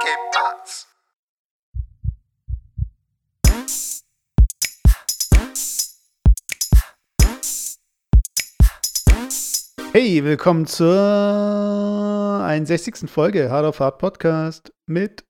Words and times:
¿Qué 0.00 0.14
pasa? 0.32 0.86
Hey, 9.92 10.22
willkommen 10.22 10.66
zur 10.66 10.94
61. 12.44 13.08
Folge 13.10 13.50
Hard 13.50 13.66
of 13.66 13.80
Hard 13.80 13.98
Podcast 13.98 14.72
mit 14.86 15.24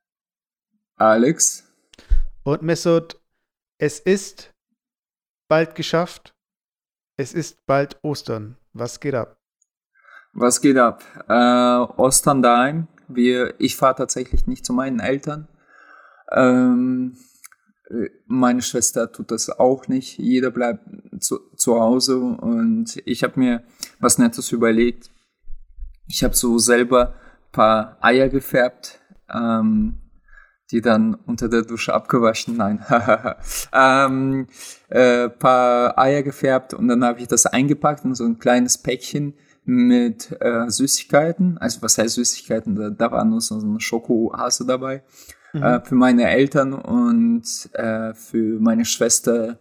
Alex. 0.96 1.64
und 2.44 2.62
Mesut. 2.62 3.20
Es 3.78 4.00
ist 4.00 4.52
bald 5.48 5.74
geschafft. 5.74 6.34
Es 7.16 7.32
ist 7.34 7.64
bald 7.66 7.98
Ostern. 8.02 8.56
Was 8.72 9.00
geht 9.00 9.14
ab? 9.14 9.38
Was 10.32 10.60
geht 10.60 10.76
ab? 10.76 11.02
Äh, 11.28 12.00
Ostern 12.00 12.42
daheim. 12.42 12.88
Wir, 13.08 13.54
ich 13.58 13.76
fahre 13.76 13.96
tatsächlich 13.96 14.46
nicht 14.46 14.64
zu 14.64 14.72
meinen 14.72 15.00
Eltern. 15.00 15.48
Ähm, 16.30 17.16
äh, 17.90 18.10
meine 18.26 18.62
Schwester 18.62 19.10
tut 19.10 19.30
das 19.30 19.50
auch 19.50 19.88
nicht. 19.88 20.18
Jeder 20.18 20.50
bleibt 20.50 20.86
zu, 21.20 21.40
zu 21.56 21.80
Hause 21.80 22.18
und 22.18 23.00
ich 23.04 23.22
habe 23.22 23.40
mir 23.40 23.62
was 23.98 24.18
Nettes 24.18 24.52
überlegt. 24.52 25.10
Ich 26.06 26.24
habe 26.24 26.34
so 26.34 26.58
selber 26.58 27.14
ein 27.14 27.52
paar 27.52 27.98
Eier 28.00 28.28
gefärbt, 28.28 29.00
ähm, 29.32 29.98
die 30.70 30.80
dann 30.80 31.14
unter 31.14 31.48
der 31.48 31.62
Dusche 31.62 31.94
abgewaschen. 31.94 32.56
Nein, 32.56 32.84
ähm, 33.72 34.46
äh, 34.88 35.28
paar 35.28 35.98
Eier 35.98 36.22
gefärbt 36.22 36.74
und 36.74 36.88
dann 36.88 37.04
habe 37.04 37.20
ich 37.20 37.28
das 37.28 37.46
eingepackt 37.46 38.04
in 38.04 38.14
so 38.14 38.24
ein 38.24 38.38
kleines 38.38 38.78
Päckchen 38.78 39.34
mit 39.68 40.34
äh, 40.40 40.68
Süßigkeiten. 40.70 41.58
Also 41.58 41.82
was 41.82 41.98
heißt 41.98 42.14
Süßigkeiten? 42.14 42.74
Da, 42.74 42.88
da 42.90 43.10
war 43.12 43.24
nur 43.24 43.40
so 43.42 43.56
ein 43.58 43.78
Schokohase 43.80 44.64
dabei. 44.66 45.02
Äh, 45.52 45.80
für 45.84 45.94
meine 45.94 46.28
Eltern 46.30 46.72
und 46.72 47.44
äh, 47.74 48.14
für 48.14 48.58
meine 48.60 48.84
Schwester 48.84 49.58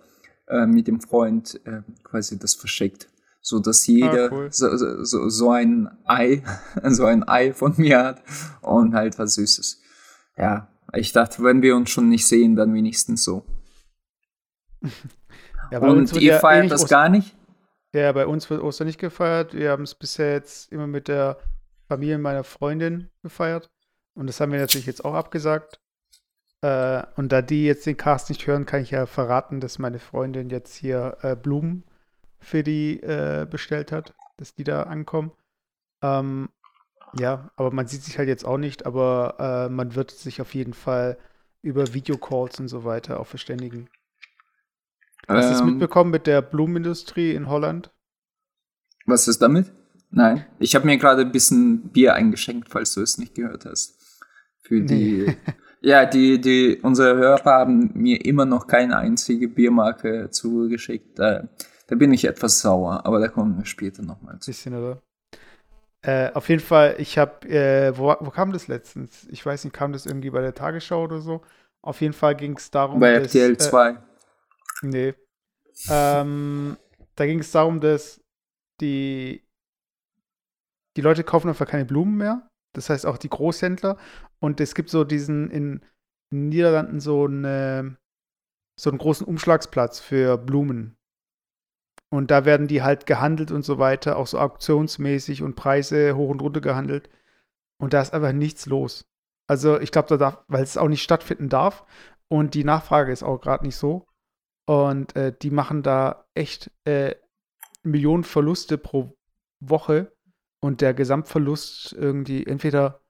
äh, 0.48 0.66
mit 0.66 0.88
dem 0.88 1.02
Freund 1.02 1.60
äh, 1.66 1.82
quasi 2.04 2.40
das 2.40 2.56
verschickt. 2.56 3.10
So 3.42 3.60
dass 3.60 3.86
jeder 3.88 4.32
cool. 4.32 4.48
so, 4.52 4.76
so- 4.78 5.04
so, 5.04 5.30
so 5.30 5.52
ein 5.52 5.90
Ei, 6.06 6.42
so 6.86 7.06
ein 7.06 7.28
Ei 7.28 7.54
von 7.54 7.74
mir 7.78 8.04
hat 8.04 8.24
und 8.62 8.94
halt 8.96 9.18
was 9.20 9.36
Süßes. 9.36 9.82
Ja, 10.38 10.68
ich 10.94 11.12
dachte, 11.14 11.44
wenn 11.44 11.62
wir 11.62 11.76
uns 11.76 11.90
schon 11.90 12.08
nicht 12.10 12.28
sehen, 12.28 12.56
dann 12.56 12.74
wenigstens 12.74 13.24
so. 13.24 13.44
Ja, 15.72 15.80
Und 15.80 16.14
ihr 16.14 16.36
feiert 16.40 16.72
das 16.72 16.88
gar 16.88 17.10
nicht? 17.10 17.36
Ja, 17.98 18.12
bei 18.12 18.28
uns 18.28 18.48
wird 18.52 18.62
Ostern 18.62 18.86
nicht 18.86 19.00
gefeiert. 19.00 19.56
Wir 19.56 19.72
haben 19.72 19.82
es 19.82 19.96
bisher 19.96 20.34
jetzt 20.34 20.72
immer 20.72 20.86
mit 20.86 21.08
der 21.08 21.40
Familie 21.88 22.20
meiner 22.20 22.44
Freundin 22.44 23.10
gefeiert. 23.24 23.72
Und 24.14 24.28
das 24.28 24.40
haben 24.40 24.52
wir 24.52 24.60
natürlich 24.60 24.86
jetzt 24.86 25.04
auch 25.04 25.16
abgesagt. 25.16 25.80
Äh, 26.62 27.02
und 27.16 27.32
da 27.32 27.42
die 27.42 27.66
jetzt 27.66 27.88
den 27.88 27.98
Cast 27.98 28.30
nicht 28.30 28.46
hören, 28.46 28.68
kann 28.68 28.84
ich 28.84 28.92
ja 28.92 29.08
verraten, 29.08 29.60
dass 29.62 29.80
meine 29.80 29.98
Freundin 29.98 30.52
jetzt 30.52 30.76
hier 30.76 31.18
äh, 31.24 31.36
Blumen 31.36 31.86
für 32.40 32.62
die 32.62 33.02
äh, 33.02 33.48
bestellt 33.50 33.92
hat, 33.92 34.14
dass 34.38 34.54
die 34.54 34.64
da 34.64 34.84
ankommen. 34.84 35.32
Ähm, 36.04 36.50
ja, 37.18 37.50
aber 37.56 37.72
man 37.72 37.88
sieht 37.88 38.04
sich 38.04 38.20
halt 38.20 38.28
jetzt 38.28 38.46
auch 38.46 38.60
nicht, 38.60 38.86
aber 38.86 39.68
äh, 39.70 39.70
man 39.74 39.96
wird 39.96 40.12
sich 40.12 40.40
auf 40.40 40.54
jeden 40.54 40.76
Fall 40.76 41.18
über 41.64 41.96
Videocalls 41.96 42.60
und 42.60 42.68
so 42.68 42.84
weiter 42.84 43.20
auch 43.20 43.28
verständigen. 43.28 43.90
Hast 45.32 45.50
du 45.50 45.54
es 45.54 45.62
Ähm, 45.62 45.66
mitbekommen 45.66 46.12
mit 46.12 46.28
der 46.28 46.42
Blumenindustrie 46.42 47.34
in 47.34 47.48
Holland? 47.48 47.92
Was 49.06 49.28
ist 49.28 49.42
damit? 49.42 49.72
Nein. 50.12 50.46
Ich 50.60 50.76
habe 50.76 50.86
mir 50.86 50.98
gerade 50.98 51.22
ein 51.22 51.32
bisschen 51.32 51.90
Bier 51.90 52.14
eingeschenkt, 52.14 52.70
falls 52.70 52.94
du 52.94 53.02
es 53.02 53.18
nicht 53.18 53.36
gehört 53.36 53.66
hast. 53.66 53.96
Für 54.62 54.82
die. 54.82 55.36
ja, 55.82 56.06
die, 56.06 56.40
die, 56.42 56.80
unsere 56.82 57.16
Hörer 57.18 57.44
haben 57.46 57.92
mir 57.94 58.24
immer 58.26 58.46
noch 58.46 58.68
keine 58.68 58.98
einzige 58.98 59.48
Biermarke 59.48 60.30
zugeschickt. 60.32 61.20
Da, 61.20 61.48
da 61.88 61.96
bin 61.96 62.14
ich 62.14 62.26
etwas 62.26 62.60
sauer, 62.60 63.06
aber 63.06 63.20
da 63.20 63.28
kommen 63.28 63.58
wir 63.58 63.66
später 63.66 64.04
nochmal 64.04 64.40
zu. 64.40 64.52
Bisschen, 64.52 64.74
oder? 64.74 65.02
Äh, 66.02 66.32
auf 66.34 66.48
jeden 66.50 66.62
Fall, 66.62 66.96
ich 67.00 67.18
habe, 67.18 67.48
äh, 67.50 67.98
wo, 67.98 68.16
wo 68.20 68.30
kam 68.30 68.52
das 68.54 68.68
letztens? 68.68 69.28
Ich 69.30 69.46
weiß 69.46 69.64
nicht, 69.64 69.74
kam 69.74 69.94
das 69.94 70.06
irgendwie 70.06 70.30
bei 70.30 70.42
der 70.42 70.54
Tagesschau 70.54 71.04
oder 71.04 71.20
so? 71.22 71.42
Auf 71.82 72.02
jeden 72.02 72.14
Fall 72.14 72.36
ging 72.36 72.56
es 72.58 72.72
darum, 72.72 73.00
Bei 73.00 73.14
dass, 73.14 73.24
RTL 73.24 73.56
Äh, 73.58 73.58
2. 73.58 73.98
nee. 74.82 75.14
Ähm, 75.90 76.78
da 77.16 77.26
ging 77.26 77.40
es 77.40 77.52
darum, 77.52 77.80
dass 77.82 78.22
die, 78.82 79.44
die 80.96 81.02
Leute 81.02 81.24
kaufen 81.24 81.50
einfach 81.50 81.68
keine 81.68 81.86
Blumen 81.86 82.18
mehr. 82.18 82.48
Das 82.74 82.90
heißt 82.90 83.06
auch 83.06 83.18
die 83.18 83.30
Großhändler. 83.30 83.98
Und 84.40 84.60
es 84.62 84.76
gibt 84.76 84.90
so 84.90 85.04
diesen 85.04 85.50
in, 85.50 85.82
den 86.32 86.50
Niederlanden 86.50 87.00
so, 87.00 87.26
eine, 87.26 87.98
so 88.80 88.90
einen 88.90 89.00
großen 89.00 89.26
Umschlagsplatz 89.26 90.00
für 90.00 90.38
Blumen. 90.38 90.98
Und 92.10 92.32
da 92.32 92.46
werden 92.46 92.68
die 92.68 92.84
halt 92.84 93.06
gehandelt 93.06 93.52
und 93.52 93.64
so 93.64 93.80
weiter, 93.80 94.18
auch 94.18 94.28
so 94.28 94.40
auktionsmäßig 94.40 95.44
und 95.44 95.56
Preise 95.56 96.16
hoch 96.16 96.30
und 96.30 96.42
runter 96.42 96.62
gehandelt. 96.62 97.10
Und 97.80 97.94
da 97.94 98.02
ist 98.02 98.14
einfach 98.14 98.32
nichts 98.32 98.66
los. 98.66 99.06
Also 99.48 99.80
ich 99.80 99.92
glaube, 99.92 100.10
da 100.10 100.18
darf, 100.18 100.44
weil 100.48 100.64
es 100.64 100.78
auch 100.78 100.88
nicht 100.88 101.04
stattfinden 101.04 101.50
darf 101.50 101.86
und 102.28 102.54
die 102.54 102.64
Nachfrage 102.64 103.12
ist 103.12 103.24
auch 103.24 103.40
gerade 103.40 103.66
nicht 103.66 103.76
so. 103.76 104.06
Und 104.68 105.16
äh, 105.16 105.34
die 105.42 105.50
machen 105.50 105.82
da 105.82 106.26
echt 106.34 106.70
äh, 106.84 107.16
Millionen 107.84 108.26
Verluste 108.26 108.78
pro 108.78 109.18
Woche 109.62 110.12
und 110.60 110.82
der 110.82 110.94
Gesamtverlust 110.94 111.94
irgendwie 111.94 112.46
entweder, 112.46 113.02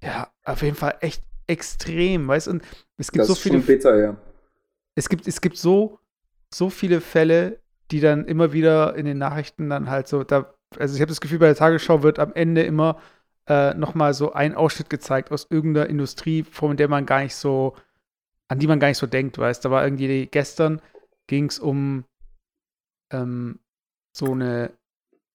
ja, 0.00 0.32
auf 0.44 0.62
jeden 0.62 0.76
Fall 0.76 0.96
echt 1.00 1.24
extrem, 1.48 2.28
weißt 2.28 2.46
du? 2.46 2.50
Und 2.52 2.62
es 2.96 3.10
gibt 3.10 3.22
Das 3.22 3.26
so 3.28 3.34
viele 3.34 3.58
bitter, 3.58 3.98
ja. 3.98 4.16
es 4.94 5.08
gibt, 5.08 5.26
es 5.26 5.40
gibt 5.40 5.56
so, 5.56 5.98
so 6.54 6.70
viele 6.70 7.00
Fälle, 7.00 7.60
die 7.90 8.00
dann 8.00 8.26
immer 8.26 8.52
wieder 8.52 8.94
in 8.94 9.04
den 9.04 9.18
Nachrichten 9.18 9.68
dann 9.70 9.90
halt 9.90 10.06
so, 10.06 10.22
da, 10.22 10.54
also 10.78 10.94
ich 10.94 11.00
habe 11.00 11.08
das 11.08 11.20
Gefühl, 11.20 11.40
bei 11.40 11.46
der 11.46 11.56
Tagesschau 11.56 12.04
wird 12.04 12.20
am 12.20 12.32
Ende 12.34 12.62
immer 12.62 13.00
äh, 13.48 13.74
nochmal 13.74 14.14
so 14.14 14.32
ein 14.32 14.54
Ausschnitt 14.54 14.90
gezeigt 14.90 15.32
aus 15.32 15.48
irgendeiner 15.50 15.88
Industrie, 15.88 16.44
von 16.44 16.76
der 16.76 16.88
man 16.88 17.06
gar 17.06 17.22
nicht 17.22 17.34
so, 17.34 17.74
an 18.48 18.58
die 18.58 18.66
man 18.66 18.80
gar 18.80 18.88
nicht 18.88 18.98
so 18.98 19.06
denkt, 19.06 19.38
weißt 19.38 19.64
Da 19.64 19.70
war 19.70 19.84
irgendwie 19.84 20.26
gestern 20.26 20.80
ging 21.26 21.46
es 21.46 21.58
um 21.58 22.04
ähm, 23.12 23.60
so 24.16 24.32
eine 24.32 24.72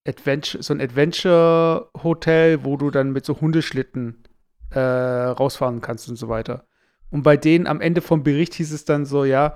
Adventure, 0.06 0.62
so 0.62 0.74
ein 0.74 0.82
Adventure-Hotel, 0.82 2.66
wo 2.66 2.78
du 2.78 2.92
dann 2.92 3.12
mit 3.12 3.26
so 3.26 3.40
Hundeschlitten 3.40 4.24
äh, 4.72 4.80
rausfahren 4.80 5.82
kannst 5.82 6.10
und 6.10 6.18
so 6.18 6.28
weiter. 6.28 6.68
Und 7.10 7.24
bei 7.24 7.38
denen 7.38 7.68
am 7.68 7.80
Ende 7.80 8.02
vom 8.02 8.24
Bericht 8.24 8.56
hieß 8.56 8.74
es 8.74 8.86
dann 8.86 9.06
so, 9.06 9.24
ja, 9.24 9.56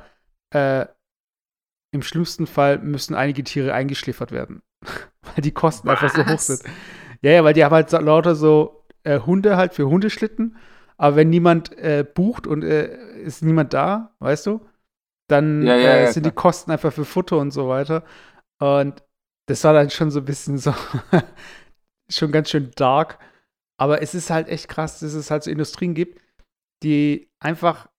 äh, 0.51 0.85
im 1.91 2.03
schlimmsten 2.03 2.47
Fall 2.47 2.77
müssen 2.79 3.15
einige 3.15 3.43
Tiere 3.43 3.73
eingeschläfert 3.73 4.31
werden. 4.31 4.61
weil 5.21 5.41
die 5.41 5.53
Kosten 5.53 5.89
einfach 5.89 6.13
so 6.13 6.23
hoch 6.23 6.33
Was? 6.33 6.47
sind. 6.47 6.63
Ja, 7.21 7.31
ja, 7.31 7.43
weil 7.43 7.53
die 7.53 7.65
haben 7.65 7.73
halt 7.73 7.89
so, 7.89 7.97
lauter 7.97 8.35
so 8.35 8.85
äh, 9.03 9.19
Hunde 9.19 9.57
halt 9.57 9.73
für 9.73 9.87
Hundeschlitten. 9.87 10.57
Aber 10.97 11.15
wenn 11.15 11.29
niemand 11.29 11.77
äh, 11.77 12.05
bucht 12.11 12.47
und 12.47 12.63
äh, 12.63 13.19
ist 13.21 13.43
niemand 13.43 13.73
da, 13.73 14.15
weißt 14.19 14.47
du, 14.47 14.65
dann 15.29 15.65
Ja, 15.65 15.75
ja, 15.75 15.97
äh, 15.97 16.03
ja, 16.03 16.07
sind 16.07 16.25
die 16.25 16.31
klar. 16.31 16.33
Kosten 16.33 16.71
einfach 16.71 16.93
für 16.93 17.05
Futter 17.05 17.37
und 17.37 17.51
so 17.51 17.67
weiter. 17.69 18.03
Und 18.59 19.03
das 19.47 19.63
war 19.63 19.73
dann 19.73 19.89
schon 19.89 20.11
so 20.11 20.19
ein 20.19 20.25
bisschen 20.25 20.57
so, 20.57 20.73
schon 22.09 22.31
ganz 22.31 22.49
schön 22.49 22.71
dark. 22.75 23.19
Aber 23.79 24.01
es 24.01 24.15
ist 24.15 24.29
halt 24.29 24.47
echt 24.49 24.69
krass, 24.69 24.99
dass 24.99 25.13
es 25.13 25.29
halt 25.31 25.43
so 25.43 25.51
Industrien 25.51 25.93
gibt, 25.93 26.21
die 26.83 27.29
einfach 27.39 27.89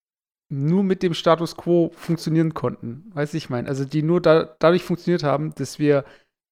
nur 0.50 0.82
mit 0.82 1.02
dem 1.02 1.14
Status 1.14 1.56
quo 1.56 1.90
funktionieren 1.94 2.54
konnten. 2.54 3.10
Weißt 3.14 3.34
du, 3.34 3.38
ich 3.38 3.50
meine, 3.50 3.68
also 3.68 3.84
die 3.84 4.02
nur 4.02 4.20
da, 4.22 4.56
dadurch 4.58 4.82
funktioniert 4.82 5.22
haben, 5.22 5.54
dass 5.54 5.78
wir 5.78 6.04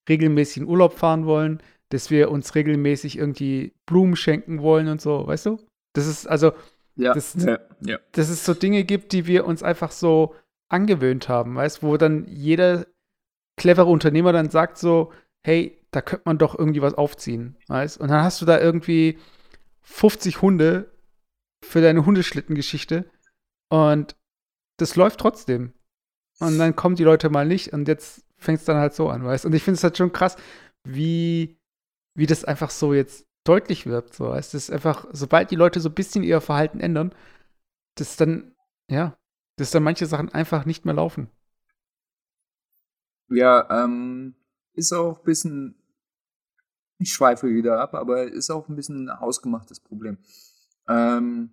regelmäßig 0.09 0.59
in 0.59 0.69
Urlaub 0.69 0.95
fahren 0.95 1.27
wollen, 1.27 1.63
dass 1.91 2.11
wir 2.11 2.31
uns 2.31 2.55
regelmäßig 2.55 3.19
irgendwie 3.19 3.75
Blumen 3.87 4.17
schenken 4.17 4.61
wollen 4.63 4.89
und 4.89 5.01
so, 5.01 5.27
weißt 5.27 5.47
du? 5.47 5.59
Das 5.97 6.07
ist 6.07 6.27
also, 6.27 6.53
Ja, 6.99 7.13
Das- 7.13 7.35
ja, 7.35 7.59
ja. 7.83 7.99
dass 8.13 8.31
es 8.31 8.45
so 8.45 8.55
Dinge 8.55 8.85
gibt, 8.85 9.13
die 9.13 9.27
wir 9.27 9.45
uns 9.47 9.63
einfach 9.63 9.91
so 9.91 10.35
angewöhnt 10.69 11.29
haben, 11.29 11.55
weißt, 11.55 11.83
wo 11.83 11.97
dann 11.99 12.27
jeder 12.27 12.87
clevere 13.59 13.87
Unternehmer 13.87 14.33
dann 14.33 14.49
sagt 14.51 14.79
so, 14.79 15.13
hey, 15.45 15.79
da 15.91 16.01
könnte 16.01 16.23
man 16.25 16.39
doch 16.39 16.59
irgendwie 16.59 16.83
was 16.83 16.95
aufziehen, 16.95 17.57
weißt? 17.69 17.99
Und 18.01 18.09
dann 18.09 18.23
hast 18.23 18.41
du 18.41 18.47
da 18.47 18.59
irgendwie 18.59 19.19
50 19.83 20.41
Hunde 20.43 20.91
für 21.63 21.81
deine 21.83 22.05
Hundeschlittengeschichte 22.07 23.05
und 23.69 24.17
das 24.79 24.97
läuft 24.97 25.21
trotzdem. 25.21 25.73
Und 26.41 26.59
dann 26.59 26.77
kommen 26.77 26.97
die 26.97 27.05
Leute 27.05 27.31
mal 27.31 27.47
nicht 27.47 27.73
und 27.73 27.89
jetzt 27.89 28.25
fängt 28.39 28.59
es 28.61 28.65
dann 28.65 28.77
halt 28.77 28.95
so 28.95 29.09
an, 29.11 29.25
weißt? 29.25 29.47
Und 29.47 29.55
ich 29.55 29.63
finde 29.63 29.77
es 29.79 29.85
halt 29.85 29.97
schon 29.97 30.13
krass, 30.13 30.37
wie, 30.85 31.59
wie 32.15 32.27
das 32.27 32.45
einfach 32.45 32.71
so 32.71 32.93
jetzt 32.95 33.26
deutlich 33.49 33.87
wird, 33.87 34.15
so? 34.15 34.33
Das 34.33 34.55
ist 34.55 34.71
einfach, 34.71 35.07
sobald 35.13 35.51
die 35.51 35.57
Leute 35.57 35.81
so 35.81 35.89
ein 35.89 35.95
bisschen 35.95 36.23
ihr 36.23 36.41
Verhalten 36.41 36.81
ändern, 36.81 37.15
dass 37.95 38.17
dann, 38.17 38.55
ja, 38.89 39.17
dass 39.57 39.71
dann 39.71 39.83
manche 39.83 40.07
Sachen 40.07 40.29
einfach 40.29 40.65
nicht 40.67 40.85
mehr 40.85 40.95
laufen. 40.95 41.31
Ja, 43.29 43.85
ähm, 43.85 44.35
ist 44.75 44.93
auch 44.93 45.19
ein 45.19 45.25
bisschen, 45.25 45.75
ich 46.99 47.13
schweife 47.13 47.49
wieder 47.49 47.81
ab, 47.81 47.95
aber 47.95 48.25
ist 48.25 48.51
auch 48.51 48.69
ein 48.69 48.77
bisschen 48.77 49.09
ein 49.09 49.17
ausgemachtes 49.17 49.81
Problem. 49.81 50.19
Ähm, 50.89 51.51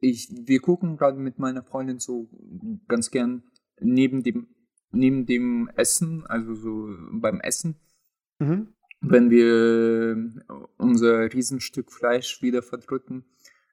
ich, 0.00 0.28
wir 0.30 0.60
gucken 0.60 0.96
gerade 0.96 1.18
mit 1.18 1.38
meiner 1.38 1.62
Freundin 1.62 1.98
so 1.98 2.28
ganz 2.88 3.10
gern 3.10 3.42
neben 3.80 4.22
dem, 4.22 4.48
neben 4.90 5.26
dem 5.26 5.68
Essen, 5.76 6.26
also 6.26 6.54
so 6.54 6.88
beim 7.12 7.40
Essen, 7.40 7.76
mhm. 8.38 8.74
Wenn 9.00 9.30
wir 9.30 10.66
unser 10.76 11.32
Riesenstück 11.32 11.92
Fleisch 11.92 12.42
wieder 12.42 12.62
verdrücken, 12.62 13.24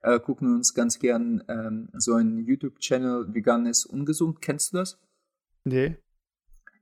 äh, 0.01 0.19
gucken 0.19 0.49
wir 0.49 0.55
uns 0.55 0.73
ganz 0.73 0.99
gern 0.99 1.43
ähm, 1.47 1.89
so 1.93 2.13
einen 2.13 2.45
YouTube-Channel 2.45 3.33
Vegan 3.33 3.65
ist 3.65 3.85
ungesund. 3.85 4.41
Kennst 4.41 4.73
du 4.73 4.77
das? 4.77 4.99
Nee. 5.63 5.97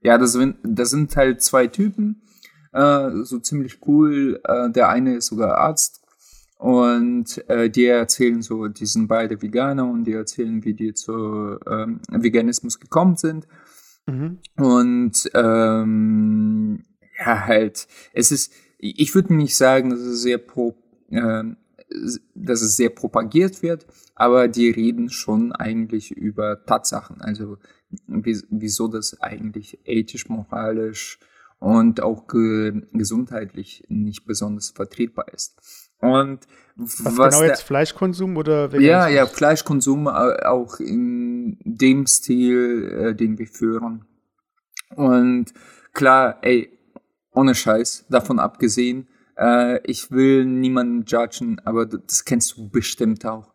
Ja, 0.02 0.18
das 0.18 0.32
sind, 0.32 0.56
das 0.62 0.90
sind 0.90 1.16
halt 1.16 1.42
zwei 1.42 1.66
Typen, 1.66 2.22
äh, 2.72 3.10
so 3.22 3.38
ziemlich 3.38 3.78
cool. 3.86 4.40
Äh, 4.44 4.70
der 4.70 4.90
eine 4.90 5.16
ist 5.16 5.26
sogar 5.26 5.56
Arzt 5.56 6.04
und 6.58 7.48
äh, 7.48 7.70
die 7.70 7.86
erzählen 7.86 8.42
so, 8.42 8.68
die 8.68 8.86
sind 8.86 9.08
beide 9.08 9.40
Veganer 9.40 9.88
und 9.88 10.04
die 10.04 10.12
erzählen, 10.12 10.64
wie 10.64 10.74
die 10.74 10.94
zu 10.94 11.58
ähm, 11.66 12.00
Veganismus 12.10 12.78
gekommen 12.78 13.16
sind. 13.16 13.46
Mhm. 14.06 14.38
Und 14.56 15.30
ähm, 15.34 16.84
ja, 17.18 17.46
halt, 17.46 17.86
es 18.12 18.30
ist, 18.30 18.52
ich 18.78 19.14
würde 19.14 19.34
nicht 19.34 19.56
sagen, 19.56 19.90
dass 19.90 20.00
es 20.00 20.22
sehr 20.22 20.38
pro, 20.38 20.74
äh, 21.10 21.44
dass 22.34 22.62
es 22.62 22.76
sehr 22.76 22.90
propagiert 22.90 23.62
wird, 23.62 23.86
aber 24.14 24.48
die 24.48 24.70
reden 24.70 25.10
schon 25.10 25.52
eigentlich 25.52 26.10
über 26.10 26.64
Tatsachen, 26.64 27.20
also 27.20 27.58
wieso 28.08 28.88
das 28.88 29.20
eigentlich 29.20 29.78
ethisch, 29.84 30.28
moralisch 30.28 31.18
und 31.58 32.02
auch 32.02 32.26
ge 32.26 32.82
gesundheitlich 32.92 33.84
nicht 33.88 34.26
besonders 34.26 34.70
vertretbar 34.70 35.32
ist. 35.32 35.56
Und 36.00 36.40
was, 36.76 37.16
was 37.16 37.34
genau 37.34 37.48
jetzt 37.48 37.62
Fleischkonsum 37.62 38.36
oder 38.36 38.72
Veganismus? 38.72 38.90
Ja, 38.90 39.08
ja, 39.08 39.26
Fleischkonsum 39.26 40.08
auch 40.08 40.80
in 40.80 41.58
dem 41.64 42.06
Stil, 42.06 42.92
äh, 42.92 43.14
den 43.14 43.38
wir 43.38 43.46
führen. 43.46 44.04
Und 44.94 45.54
klar, 45.92 46.38
ey, 46.42 46.68
ohne 47.34 47.54
Scheiß, 47.54 48.06
davon 48.08 48.38
abgesehen, 48.38 49.08
äh, 49.36 49.80
ich 49.88 50.10
will 50.10 50.44
niemanden 50.44 51.04
judgen, 51.06 51.60
aber 51.64 51.86
das 51.86 52.24
kennst 52.24 52.56
du 52.56 52.68
bestimmt 52.68 53.26
auch. 53.26 53.52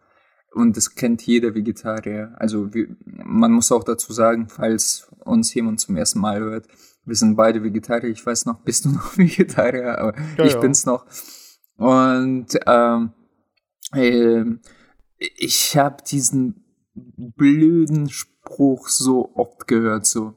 Und 0.52 0.78
das 0.78 0.96
kennt 0.96 1.22
jeder 1.22 1.54
Vegetarier. 1.54 2.36
Also 2.38 2.74
wir, 2.74 2.88
man 3.06 3.52
muss 3.52 3.72
auch 3.72 3.84
dazu 3.84 4.14
sagen, 4.14 4.48
falls 4.50 5.10
uns 5.24 5.54
jemand 5.54 5.80
zum 5.80 5.96
ersten 5.96 6.20
Mal 6.20 6.40
hört, 6.40 6.68
wir 7.06 7.16
sind 7.16 7.36
beide 7.36 7.64
Vegetarier. 7.64 8.10
Ich 8.10 8.26
weiß 8.26 8.46
noch, 8.46 8.60
bist 8.64 8.86
du 8.86 8.90
noch 8.90 9.18
Vegetarier? 9.18 9.98
Aber 10.00 10.16
ja, 10.38 10.46
ich 10.46 10.54
ja. 10.54 10.60
bin's 10.60 10.86
noch. 10.86 11.06
Und 11.78 12.48
ähm, 12.66 13.14
äh, 13.94 14.44
ich 15.18 15.78
habe 15.78 16.04
diesen 16.04 16.66
blöden 16.94 18.10
Spruch 18.10 18.90
so 18.90 19.34
oft 19.36 19.68
gehört, 19.68 20.06
so 20.06 20.36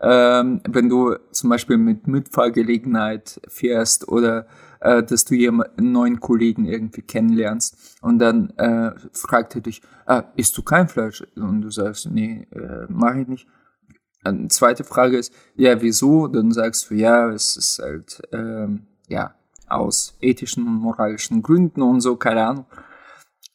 ähm, 0.00 0.60
wenn 0.68 0.88
du 0.88 1.16
zum 1.32 1.50
Beispiel 1.50 1.76
mit 1.76 2.06
Mitfahrgelegenheit 2.06 3.40
fährst 3.48 4.08
oder 4.08 4.46
äh, 4.80 5.02
dass 5.02 5.24
du 5.24 5.34
einen 5.34 5.92
neuen 5.92 6.20
Kollegen 6.20 6.66
irgendwie 6.66 7.02
kennenlernst 7.02 7.98
und 8.00 8.18
dann 8.18 8.50
äh, 8.50 8.92
fragt 9.12 9.56
er 9.56 9.60
dich, 9.60 9.82
ah, 10.06 10.24
isst 10.36 10.56
du 10.56 10.62
kein 10.62 10.88
Fleisch? 10.88 11.24
Und 11.36 11.62
du 11.62 11.70
sagst, 11.70 12.08
nee, 12.10 12.46
äh, 12.52 12.86
mache 12.88 13.22
ich 13.22 13.28
nicht. 13.28 13.46
Eine 14.24 14.48
zweite 14.48 14.84
Frage 14.84 15.18
ist, 15.18 15.32
ja, 15.54 15.80
wieso? 15.80 16.28
Dann 16.28 16.52
sagst 16.52 16.90
du, 16.90 16.94
ja, 16.94 17.30
es 17.30 17.56
ist 17.56 17.78
halt, 17.80 18.22
ähm, 18.32 18.86
ja, 19.08 19.34
aus 19.68 20.16
ethischen 20.20 20.66
und 20.66 20.74
moralischen 20.74 21.42
Gründen 21.42 21.82
und 21.82 22.00
so, 22.00 22.16
keine 22.16 22.46
Ahnung. 22.46 22.66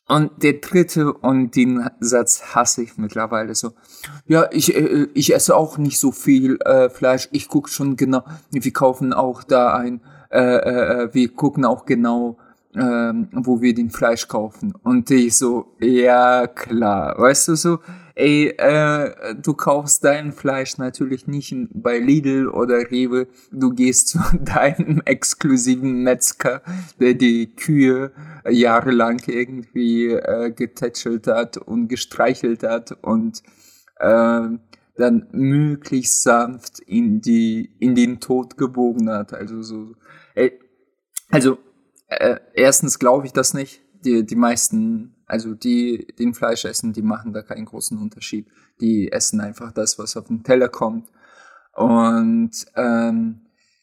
Und 0.08 0.44
der 0.44 0.54
dritte, 0.54 1.14
und 1.14 1.56
den 1.56 1.90
Satz 2.00 2.54
hasse 2.54 2.84
ich 2.84 2.98
mittlerweile 2.98 3.56
so. 3.56 3.72
Ja, 4.26 4.50
ich, 4.52 4.76
äh, 4.76 5.08
ich 5.14 5.34
esse 5.34 5.56
auch 5.56 5.78
nicht 5.78 6.00
so 6.00 6.12
viel 6.12 6.58
äh, 6.66 6.90
Fleisch. 6.90 7.30
Ich 7.32 7.48
gucke 7.48 7.70
schon 7.70 7.96
genau, 7.96 8.24
wir 8.52 8.74
kaufen 8.74 9.14
auch 9.14 9.44
da 9.44 9.74
ein 9.76 10.02
äh, 10.34 10.40
äh, 10.40 11.04
äh, 11.04 11.14
wir 11.14 11.32
gucken 11.32 11.64
auch 11.64 11.86
genau, 11.86 12.38
äh, 12.74 13.14
wo 13.34 13.62
wir 13.62 13.76
den 13.76 13.92
Fleisch 13.92 14.28
kaufen. 14.28 14.74
Und 14.82 15.12
ich 15.12 15.38
so, 15.38 15.76
ja 15.80 16.48
klar, 16.48 17.16
weißt 17.20 17.50
du 17.50 17.56
so, 17.56 17.80
ey, 18.16 18.50
äh, 18.58 19.36
du 19.36 19.54
kaufst 19.54 20.04
dein 20.04 20.32
Fleisch 20.32 20.78
natürlich 20.78 21.28
nicht 21.28 21.56
bei 21.72 22.00
Lidl 22.00 22.48
oder 22.48 22.92
Rewe, 22.92 23.28
du 23.52 23.72
gehst 23.72 24.10
zu 24.10 24.20
deinem 24.40 25.02
exklusiven 25.06 26.04
Metzger, 26.04 26.62
der 27.00 27.14
die 27.14 27.56
Kühe 27.56 28.12
jahrelang 28.50 29.22
irgendwie 29.28 30.08
äh, 30.08 30.52
getätschelt 30.52 31.28
hat 31.28 31.58
und 31.58 31.88
gestreichelt 31.88 32.64
hat 32.64 32.92
und 33.02 33.42
äh, 34.00 34.48
dann 34.96 35.28
möglichst 35.32 36.22
sanft 36.22 36.80
in 36.80 37.20
die 37.20 37.72
in 37.80 37.96
den 37.96 38.20
Tod 38.20 38.58
gebogen 38.58 39.10
hat. 39.10 39.34
Also 39.34 39.64
so 39.64 39.96
also, 41.34 41.58
äh, 42.10 42.38
erstens 42.54 43.00
glaube 43.00 43.26
ich 43.26 43.34
das 43.34 43.56
nicht. 43.56 43.82
Die, 44.06 44.24
die 44.24 44.36
meisten, 44.36 45.13
also 45.34 45.56
die, 45.56 46.06
die 46.10 46.16
den 46.16 46.36
Fleisch 46.36 46.64
essen, 46.64 46.94
die 46.94 47.02
machen 47.02 47.34
da 47.34 47.42
keinen 47.42 47.66
großen 47.66 47.98
Unterschied. 47.98 48.48
Die 48.80 49.12
essen 49.12 49.42
einfach 49.42 49.72
das, 49.72 49.98
was 49.98 50.16
auf 50.16 50.28
den 50.28 50.44
Teller 50.44 50.70
kommt. 50.70 51.10
Und 51.74 52.52
ähm, 52.76 53.42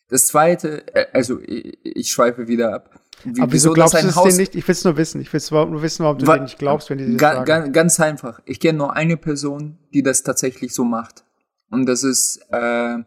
das 0.09 0.29
Zweite, 0.29 0.87
äh, 0.95 1.07
also 1.13 1.41
ich, 1.41 1.77
ich 1.83 2.13
schweife 2.13 2.47
wieder 2.47 2.73
ab. 2.73 3.01
Wie, 3.25 3.43
Aber 3.43 3.53
wieso, 3.53 3.73
glaubst 3.73 3.95
du 3.95 4.07
es 4.07 4.15
denen 4.15 4.37
nicht? 4.37 4.55
Ich 4.55 4.67
will 4.69 4.73
es 4.75 4.85
nur 4.85 4.97
wissen. 4.97 5.21
Ich 5.21 5.33
will 5.33 5.41
nur 5.51 5.83
wissen, 5.83 6.05
warum 6.05 6.19
du 6.19 6.25
denen 6.25 6.45
nicht 6.45 6.59
glaubst, 6.61 6.89
wenn 6.89 6.99
die 6.99 7.17
das 7.17 7.17
ga, 7.17 7.45
sagen. 7.45 7.73
ganz 7.73 7.99
einfach. 7.99 8.41
Ich 8.45 8.61
kenne 8.61 8.79
nur 8.79 8.95
eine 8.95 9.17
Person, 9.17 9.77
die 9.93 10.05
das 10.05 10.23
tatsächlich 10.23 10.73
so 10.73 10.85
macht. 10.85 11.25
Und 11.69 11.87
das 11.87 12.05
ist 12.05 12.47
äh, 12.53 12.95
äh, 12.95 13.03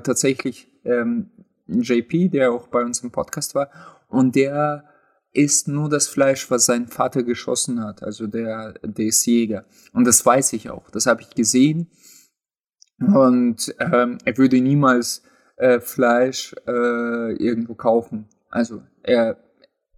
tatsächlich 0.00 0.72
ähm, 0.84 1.30
JP, 1.66 2.30
der 2.30 2.52
auch 2.52 2.68
bei 2.68 2.82
uns 2.82 3.00
im 3.00 3.10
Podcast 3.10 3.54
war, 3.54 3.68
und 4.08 4.34
der 4.34 4.84
isst 5.36 5.68
nur 5.68 5.88
das 5.88 6.08
Fleisch, 6.08 6.50
was 6.50 6.66
sein 6.66 6.88
Vater 6.88 7.22
geschossen 7.22 7.82
hat. 7.82 8.02
Also 8.02 8.26
der, 8.26 8.74
der 8.82 9.06
ist 9.06 9.24
Jäger. 9.26 9.64
Und 9.92 10.04
das 10.06 10.24
weiß 10.24 10.52
ich 10.54 10.70
auch. 10.70 10.90
Das 10.90 11.06
habe 11.06 11.22
ich 11.22 11.30
gesehen. 11.30 11.90
Und 12.98 13.74
ähm, 13.78 14.18
er 14.24 14.38
würde 14.38 14.60
niemals 14.60 15.22
äh, 15.56 15.80
Fleisch 15.80 16.54
äh, 16.66 17.32
irgendwo 17.34 17.74
kaufen. 17.74 18.28
Also 18.50 18.82
er, 19.02 19.36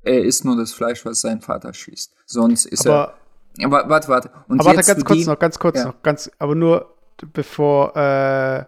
er 0.02 0.25
isst 0.25 0.44
nur 0.44 0.56
das 0.56 0.73
Fleisch, 0.73 1.05
was 1.05 1.20
sein 1.20 1.41
Vater 1.41 1.73
schießt. 1.73 2.14
Sonst 2.26 2.67
ist 2.67 2.87
aber, 2.87 3.14
er. 3.58 3.67
Aber 3.67 3.89
warte, 3.89 4.08
warte. 4.08 4.31
Und 4.48 4.60
aber 4.60 4.77
warte, 4.77 4.86
ganz 4.86 5.05
kurz 5.05 5.27
noch, 5.27 5.39
ganz 5.39 5.58
kurz 5.58 5.79
ja. 5.79 5.84
noch, 5.86 6.03
ganz, 6.03 6.31
aber 6.39 6.56
nur 6.56 6.96
bevor, 7.32 7.96
äh, 7.96 8.65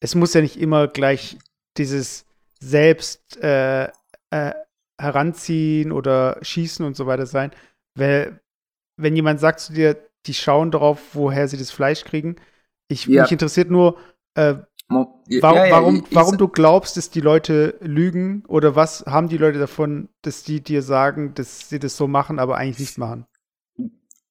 es 0.00 0.14
muss 0.14 0.34
ja 0.34 0.42
nicht 0.42 0.60
immer 0.60 0.88
gleich 0.88 1.38
dieses 1.78 2.26
selbst 2.60 3.38
äh, 3.42 3.84
äh, 4.30 4.52
heranziehen 4.98 5.92
oder 5.92 6.38
schießen 6.42 6.84
und 6.84 6.96
so 6.96 7.06
weiter 7.06 7.26
sein. 7.26 7.50
Weil, 7.94 8.40
wenn 8.96 9.16
jemand 9.16 9.40
sagt 9.40 9.60
zu 9.60 9.72
dir, 9.72 9.96
die 10.26 10.34
schauen 10.34 10.70
darauf, 10.70 11.14
woher 11.14 11.48
sie 11.48 11.56
das 11.56 11.70
Fleisch 11.70 12.04
kriegen, 12.04 12.36
ich, 12.88 13.06
ja. 13.06 13.22
mich 13.22 13.32
interessiert 13.32 13.70
nur, 13.70 13.98
äh, 14.34 14.56
warum, 14.88 15.22
ja, 15.26 15.66
ja, 15.66 15.72
warum, 15.72 16.04
warum 16.10 16.38
du 16.38 16.48
glaubst, 16.48 16.96
dass 16.96 17.10
die 17.10 17.20
Leute 17.20 17.76
lügen 17.80 18.44
oder 18.46 18.74
was 18.74 19.04
haben 19.06 19.28
die 19.28 19.36
Leute 19.36 19.58
davon, 19.58 20.08
dass 20.22 20.42
die 20.42 20.62
dir 20.62 20.82
sagen, 20.82 21.34
dass 21.34 21.68
sie 21.68 21.78
das 21.78 21.96
so 21.96 22.08
machen, 22.08 22.38
aber 22.38 22.56
eigentlich 22.56 22.78
nicht 22.78 22.98
machen? 22.98 23.26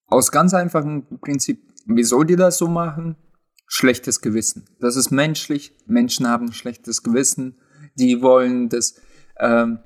Aus 0.08 0.32
ganz 0.32 0.54
einfachem 0.54 1.20
Prinzip, 1.20 1.62
wieso 1.86 2.24
die 2.24 2.36
das 2.36 2.58
so 2.58 2.68
machen? 2.68 3.16
schlechtes 3.68 4.22
Gewissen. 4.22 4.66
Das 4.80 4.96
ist 4.96 5.12
menschlich. 5.12 5.76
Menschen 5.86 6.28
haben 6.28 6.54
schlechtes 6.54 7.04
Gewissen. 7.04 7.60
Die 7.96 8.22
wollen 8.22 8.70
das, 8.70 8.96
ähm, 9.40 9.80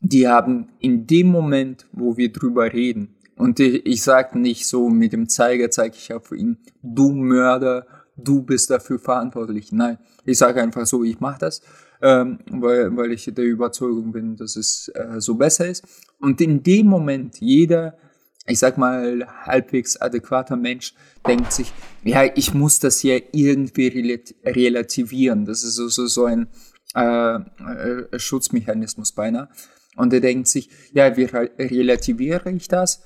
die 0.00 0.28
haben 0.28 0.68
in 0.78 1.06
dem 1.06 1.28
Moment, 1.28 1.86
wo 1.92 2.16
wir 2.16 2.32
drüber 2.32 2.72
reden, 2.72 3.14
und 3.36 3.60
ich, 3.60 3.86
ich 3.86 4.02
sage 4.02 4.38
nicht 4.38 4.66
so 4.66 4.88
mit 4.88 5.12
dem 5.12 5.28
Zeiger, 5.28 5.70
zeige 5.70 5.94
ich 5.96 6.12
auf 6.12 6.32
ihn, 6.32 6.58
du 6.82 7.12
Mörder, 7.12 7.86
du 8.16 8.42
bist 8.42 8.68
dafür 8.70 8.98
verantwortlich. 8.98 9.70
Nein, 9.70 9.98
ich 10.24 10.38
sage 10.38 10.60
einfach 10.60 10.86
so, 10.86 11.04
ich 11.04 11.20
mache 11.20 11.38
das, 11.38 11.62
ähm, 12.02 12.40
weil, 12.50 12.96
weil 12.96 13.12
ich 13.12 13.32
der 13.32 13.44
Überzeugung 13.44 14.10
bin, 14.10 14.34
dass 14.34 14.56
es 14.56 14.88
äh, 14.88 15.20
so 15.20 15.36
besser 15.36 15.68
ist. 15.68 15.84
Und 16.18 16.40
in 16.40 16.64
dem 16.64 16.88
Moment, 16.88 17.38
jeder 17.40 17.96
ich 18.48 18.58
sag 18.58 18.78
mal, 18.78 19.26
halbwegs 19.44 19.96
adäquater 19.98 20.56
Mensch 20.56 20.94
denkt 21.26 21.52
sich, 21.52 21.72
ja, 22.02 22.24
ich 22.34 22.54
muss 22.54 22.78
das 22.78 23.02
ja 23.02 23.18
irgendwie 23.32 23.88
relativieren. 24.44 25.44
Das 25.44 25.62
ist 25.62 25.74
so, 25.74 25.88
so, 25.88 26.06
so 26.06 26.24
ein 26.24 26.48
äh, 26.94 27.34
äh, 27.34 28.18
Schutzmechanismus 28.18 29.12
beinahe. 29.12 29.48
Und 29.98 30.12
er 30.12 30.20
denkt 30.20 30.46
sich, 30.46 30.70
ja, 30.92 31.16
wie 31.16 31.24
relativiere 31.24 32.52
ich 32.52 32.68
das? 32.68 33.02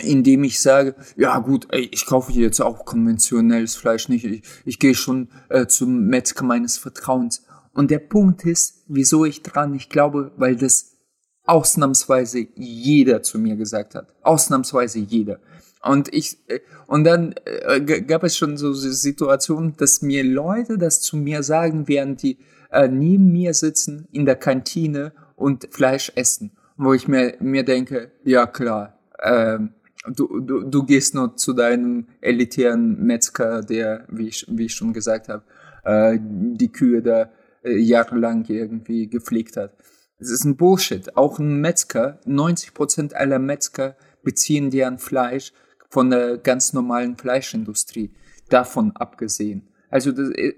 Indem 0.00 0.42
ich 0.42 0.60
sage, 0.60 0.96
ja 1.16 1.38
gut, 1.38 1.68
ey, 1.70 1.88
ich 1.92 2.06
kaufe 2.06 2.32
jetzt 2.32 2.60
auch 2.60 2.84
konventionelles 2.84 3.76
Fleisch 3.76 4.08
nicht. 4.08 4.24
Ich, 4.24 4.42
ich 4.64 4.78
gehe 4.80 4.96
schon 4.96 5.30
äh, 5.48 5.66
zum 5.66 6.08
Metzger 6.08 6.44
meines 6.44 6.76
Vertrauens. 6.76 7.46
Und 7.72 7.92
der 7.92 8.00
Punkt 8.00 8.44
ist, 8.44 8.82
wieso 8.88 9.24
ich 9.24 9.42
dran, 9.42 9.74
ich 9.74 9.88
glaube, 9.88 10.32
weil 10.36 10.56
das 10.56 10.96
ausnahmsweise 11.44 12.48
jeder 12.56 13.22
zu 13.22 13.38
mir 13.38 13.54
gesagt 13.54 13.94
hat. 13.94 14.12
Ausnahmsweise 14.22 14.98
jeder. 14.98 15.38
Und 15.82 16.12
ich, 16.12 16.38
äh, 16.48 16.58
und 16.88 17.04
dann 17.04 17.36
äh, 17.44 17.80
gab 17.80 18.24
es 18.24 18.36
schon 18.36 18.56
so 18.56 18.72
Situationen, 18.72 19.76
dass 19.76 20.02
mir 20.02 20.24
Leute 20.24 20.78
das 20.78 21.00
zu 21.00 21.16
mir 21.16 21.44
sagen, 21.44 21.86
während 21.86 22.22
die 22.22 22.38
äh, 22.72 22.88
neben 22.88 23.30
mir 23.30 23.54
sitzen 23.54 24.08
in 24.10 24.26
der 24.26 24.36
Kantine 24.36 25.12
und 25.36 25.68
Fleisch 25.70 26.10
essen. 26.16 26.50
Wo 26.76 26.92
ich 26.92 27.08
mir, 27.08 27.36
mir 27.40 27.64
denke, 27.64 28.10
ja 28.24 28.46
klar, 28.46 28.98
ähm, 29.22 29.74
du, 30.14 30.40
du, 30.40 30.62
du 30.62 30.84
gehst 30.84 31.14
nur 31.14 31.36
zu 31.36 31.52
deinem 31.52 32.06
elitären 32.20 33.02
Metzger, 33.02 33.62
der, 33.62 34.04
wie 34.08 34.28
ich, 34.28 34.44
wie 34.48 34.66
ich 34.66 34.74
schon 34.74 34.92
gesagt 34.92 35.28
habe, 35.28 35.44
äh, 35.84 36.18
die 36.20 36.70
Kühe 36.72 37.02
da 37.02 37.30
äh, 37.62 37.76
jahrelang 37.78 38.44
irgendwie 38.46 39.08
gepflegt 39.08 39.56
hat. 39.56 39.72
Es 40.18 40.30
ist 40.30 40.44
ein 40.44 40.56
Bullshit. 40.56 41.16
Auch 41.16 41.38
ein 41.38 41.60
Metzger, 41.60 42.20
90% 42.26 43.14
aller 43.14 43.38
Metzger 43.38 43.96
beziehen 44.22 44.70
deren 44.70 44.98
Fleisch 44.98 45.52
von 45.88 46.10
der 46.10 46.38
ganz 46.38 46.72
normalen 46.72 47.16
Fleischindustrie. 47.16 48.12
Davon 48.48 48.92
abgesehen. 48.96 49.68
Also 49.90 50.12
das, 50.12 50.30
äh, 50.30 50.54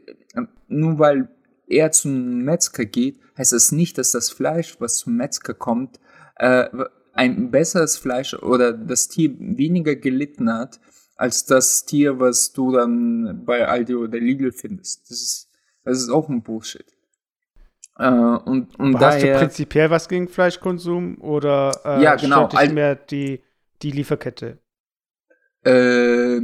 nur 0.69 0.99
weil 0.99 1.29
er 1.69 1.93
zum 1.93 2.39
Metzger 2.45 2.85
geht, 2.85 3.19
heißt 3.37 3.53
das 3.53 3.73
nicht, 3.73 3.99
dass 3.99 4.13
das 4.13 4.31
Fleisch, 4.31 4.81
was 4.81 4.97
zum 4.97 5.17
Metzger 5.17 5.55
kommt, 5.55 6.01
äh, 6.37 6.69
ein 7.13 7.51
besseres 7.51 7.97
Fleisch 7.97 8.35
oder 8.35 8.73
das 8.73 9.09
Tier 9.09 9.35
weniger 9.39 9.97
gelitten 9.97 10.53
hat, 10.53 10.81
als 11.17 11.45
das 11.47 11.85
Tier, 11.85 12.21
was 12.21 12.53
du 12.53 12.73
dann 12.73 13.45
bei 13.45 13.67
Aldi 13.67 13.97
oder 13.97 14.19
Lidl 14.19 14.53
findest. 14.53 15.11
Das 15.11 15.21
ist, 15.21 15.51
das 15.85 15.99
ist 15.99 16.11
auch 16.11 16.29
ein 16.29 16.43
Bullshit. 16.43 16.87
Äh, 17.99 18.09
und, 18.09 18.79
und 18.79 18.93
daher, 18.95 19.15
hast 19.15 19.23
du 19.25 19.39
prinzipiell 19.47 19.91
was 19.91 20.09
gegen 20.09 20.29
Fleischkonsum 20.29 21.21
oder 21.21 21.73
äh, 21.85 22.03
ja, 22.03 22.15
genau. 22.15 22.49
stört 22.49 22.63
dich 22.63 22.73
mehr 22.73 22.95
die, 22.95 23.43
die 23.83 23.91
Lieferkette? 23.91 24.59
Äh, 25.65 26.41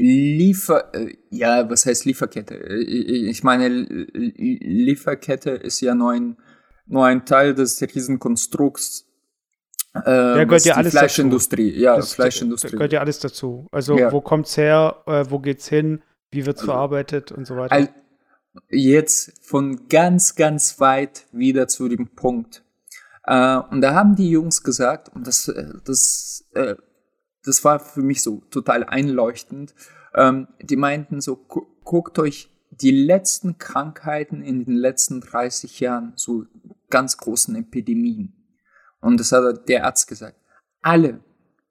Liefer, 0.00 0.94
äh, 0.94 1.16
ja, 1.30 1.68
was 1.68 1.84
heißt 1.84 2.04
Lieferkette? 2.04 2.54
Äh, 2.54 2.82
ich 2.82 3.42
meine, 3.42 3.68
Lieferkette 3.68 5.50
ist 5.50 5.80
ja 5.80 5.96
nur 5.96 6.12
ein, 6.12 6.36
nur 6.86 7.04
ein 7.04 7.26
Teil 7.26 7.52
des 7.54 7.82
Riesenkonstrukts. 7.82 9.06
Äh, 9.94 10.02
da 10.04 10.44
gehört 10.44 10.64
ja 10.64 10.74
alles 10.74 10.92
Fleischindustrie, 10.92 11.72
dazu. 11.72 11.82
ja, 11.82 11.96
das, 11.96 12.14
Fleischindustrie. 12.14 12.70
Da 12.70 12.76
gehört 12.76 12.92
ja 12.92 13.00
alles 13.00 13.18
dazu. 13.18 13.66
Also, 13.72 13.98
ja. 13.98 14.12
wo 14.12 14.20
kommt's 14.20 14.56
her, 14.56 15.02
äh, 15.06 15.24
wo 15.28 15.40
geht's 15.40 15.68
hin, 15.68 16.00
wie 16.30 16.46
wird's 16.46 16.60
also, 16.60 16.70
verarbeitet 16.70 17.32
und 17.32 17.44
so 17.44 17.56
weiter. 17.56 17.88
Jetzt 18.70 19.32
von 19.42 19.88
ganz, 19.88 20.36
ganz 20.36 20.78
weit 20.78 21.26
wieder 21.32 21.66
zu 21.66 21.88
dem 21.88 22.14
Punkt. 22.14 22.62
Äh, 23.24 23.56
und 23.70 23.80
da 23.80 23.94
haben 23.94 24.14
die 24.14 24.30
Jungs 24.30 24.62
gesagt, 24.62 25.08
und 25.12 25.26
das, 25.26 25.52
das 25.84 26.44
äh, 26.54 26.76
das 27.48 27.64
war 27.64 27.80
für 27.80 28.02
mich 28.02 28.22
so 28.22 28.42
total 28.50 28.84
einleuchtend. 28.84 29.74
Ähm, 30.14 30.48
die 30.60 30.76
meinten 30.76 31.20
so, 31.20 31.36
gu 31.36 31.66
guckt 31.82 32.18
euch 32.18 32.50
die 32.70 32.90
letzten 32.90 33.56
Krankheiten 33.56 34.42
in 34.42 34.62
den 34.62 34.74
letzten 34.74 35.22
30 35.22 35.80
Jahren, 35.80 36.12
so 36.16 36.44
ganz 36.90 37.16
großen 37.16 37.56
Epidemien. 37.56 38.34
Und 39.00 39.18
das 39.18 39.32
hat 39.32 39.68
der 39.70 39.86
Arzt 39.86 40.06
gesagt. 40.06 40.38
Alle, 40.82 41.20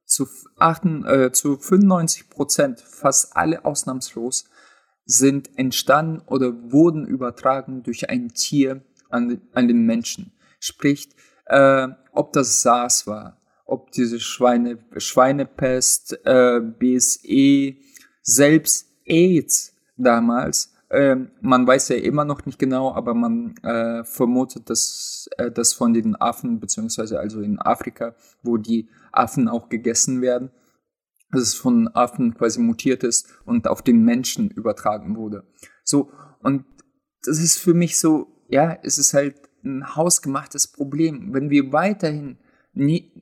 zu, 0.05 0.27
8, 0.57 0.85
äh, 1.05 1.31
zu 1.31 1.57
95 1.57 2.29
Prozent, 2.29 2.79
fast 2.79 3.35
alle 3.37 3.63
ausnahmslos, 3.63 4.45
sind 5.05 5.55
entstanden 5.57 6.23
oder 6.25 6.71
wurden 6.71 7.05
übertragen 7.05 7.83
durch 7.83 8.09
ein 8.09 8.29
Tier 8.29 8.83
an, 9.09 9.39
an 9.53 9.67
den 9.67 9.85
Menschen. 9.85 10.33
Sprich, 10.59 11.09
äh, 11.45 11.87
ob 12.11 12.33
das 12.33 12.63
SARS 12.63 13.05
war, 13.05 13.39
ob 13.67 13.91
diese 13.91 14.19
Schweine, 14.19 14.79
Schweinepest, 14.97 16.19
äh, 16.25 16.61
BSE, 16.61 17.75
selbst 18.21 18.87
AIDS 19.05 19.75
damals, 19.97 20.73
äh, 20.89 21.15
man 21.41 21.67
weiß 21.67 21.89
ja 21.89 21.97
immer 21.97 22.23
noch 22.23 22.45
nicht 22.45 22.59
genau, 22.59 22.93
aber 22.93 23.13
man 23.13 23.55
äh, 23.63 24.03
vermutet, 24.05 24.69
dass 24.69 25.29
äh, 25.37 25.51
das 25.51 25.73
von 25.73 25.93
den 25.93 26.15
Affen, 26.15 26.59
beziehungsweise 26.59 27.19
also 27.19 27.41
in 27.41 27.59
Afrika, 27.59 28.15
wo 28.41 28.57
die 28.57 28.89
Affen 29.11 29.49
auch 29.49 29.67
gegessen 29.67 30.21
werden, 30.21 30.51
dass 31.31 31.41
es 31.41 31.55
von 31.55 31.89
Affen 31.89 32.35
quasi 32.35 32.61
mutiert 32.61 33.03
ist 33.03 33.27
und 33.45 33.67
auf 33.67 33.81
den 33.81 34.03
Menschen 34.03 34.49
übertragen 34.49 35.17
wurde. 35.17 35.43
So, 35.83 36.11
und 36.41 36.63
das 37.25 37.39
ist 37.39 37.57
für 37.57 37.73
mich 37.73 37.99
so, 37.99 38.27
ja, 38.47 38.77
es 38.83 38.97
ist 38.97 39.13
halt 39.13 39.35
ein 39.65 39.95
hausgemachtes 39.95 40.71
Problem. 40.71 41.33
Wenn 41.33 41.49
wir 41.49 41.73
weiterhin 41.73 42.37
nie, 42.73 43.16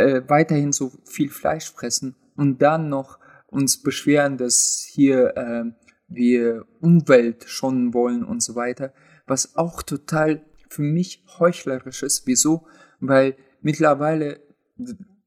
äh, 0.00 0.28
weiterhin 0.28 0.72
so 0.72 0.92
viel 1.04 1.30
Fleisch 1.30 1.70
fressen 1.70 2.16
und 2.36 2.62
dann 2.62 2.88
noch 2.88 3.18
uns 3.46 3.82
beschweren, 3.82 4.36
dass 4.38 4.86
hier 4.88 5.36
äh, 5.36 5.64
wir 6.08 6.66
Umwelt 6.80 7.44
schonen 7.48 7.94
wollen 7.94 8.24
und 8.24 8.42
so 8.42 8.54
weiter, 8.54 8.92
was 9.26 9.56
auch 9.56 9.82
total 9.82 10.44
für 10.68 10.82
mich 10.82 11.24
heuchlerisch 11.38 12.02
ist. 12.02 12.26
Wieso? 12.26 12.66
Weil 13.00 13.36
mittlerweile, 13.60 14.40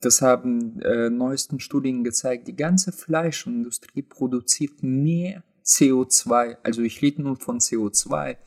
das 0.02 0.22
haben 0.22 0.82
äh, 0.82 1.10
neuesten 1.10 1.60
Studien 1.60 2.04
gezeigt, 2.04 2.48
die 2.48 2.56
ganze 2.56 2.92
Fleischindustrie 2.92 4.02
produziert 4.02 4.84
mehr 4.84 5.44
CO2, 5.66 6.58
also 6.64 6.82
ich 6.82 7.02
rede 7.02 7.22
nur 7.22 7.38
von 7.38 7.60
CO2, 7.60 8.38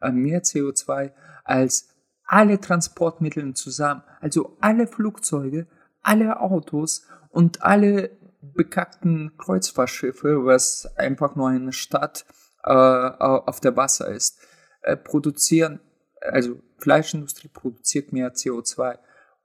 äh, 0.00 0.12
mehr 0.12 0.42
CO2 0.42 1.12
als 1.44 1.91
alle 2.32 2.58
Transportmittel 2.58 3.52
zusammen, 3.52 4.02
also 4.22 4.56
alle 4.58 4.86
Flugzeuge, 4.86 5.66
alle 6.00 6.40
Autos 6.40 7.06
und 7.28 7.62
alle 7.62 8.10
bekackten 8.40 9.36
Kreuzfahrtschiffe, 9.36 10.46
was 10.46 10.86
einfach 10.96 11.36
nur 11.36 11.50
eine 11.50 11.74
Stadt 11.74 12.24
äh, 12.64 12.70
auf 12.72 13.60
der 13.60 13.76
Wasser 13.76 14.08
ist, 14.08 14.38
äh, 14.80 14.96
produzieren, 14.96 15.80
also 16.22 16.58
Fleischindustrie 16.78 17.48
produziert 17.48 18.14
mehr 18.14 18.32
CO2. 18.32 18.98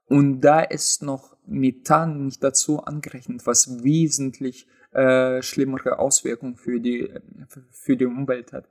Und 0.06 0.40
da 0.40 0.60
ist 0.60 1.02
noch 1.02 1.36
Methan 1.44 2.24
nicht 2.24 2.42
dazu 2.42 2.82
angerechnet, 2.82 3.46
was 3.46 3.84
wesentlich 3.84 4.66
äh, 4.92 5.42
schlimmere 5.42 5.98
Auswirkungen 5.98 6.56
für 6.56 6.80
die, 6.80 7.12
für 7.70 7.98
die 7.98 8.06
Umwelt 8.06 8.54
hat. 8.54 8.66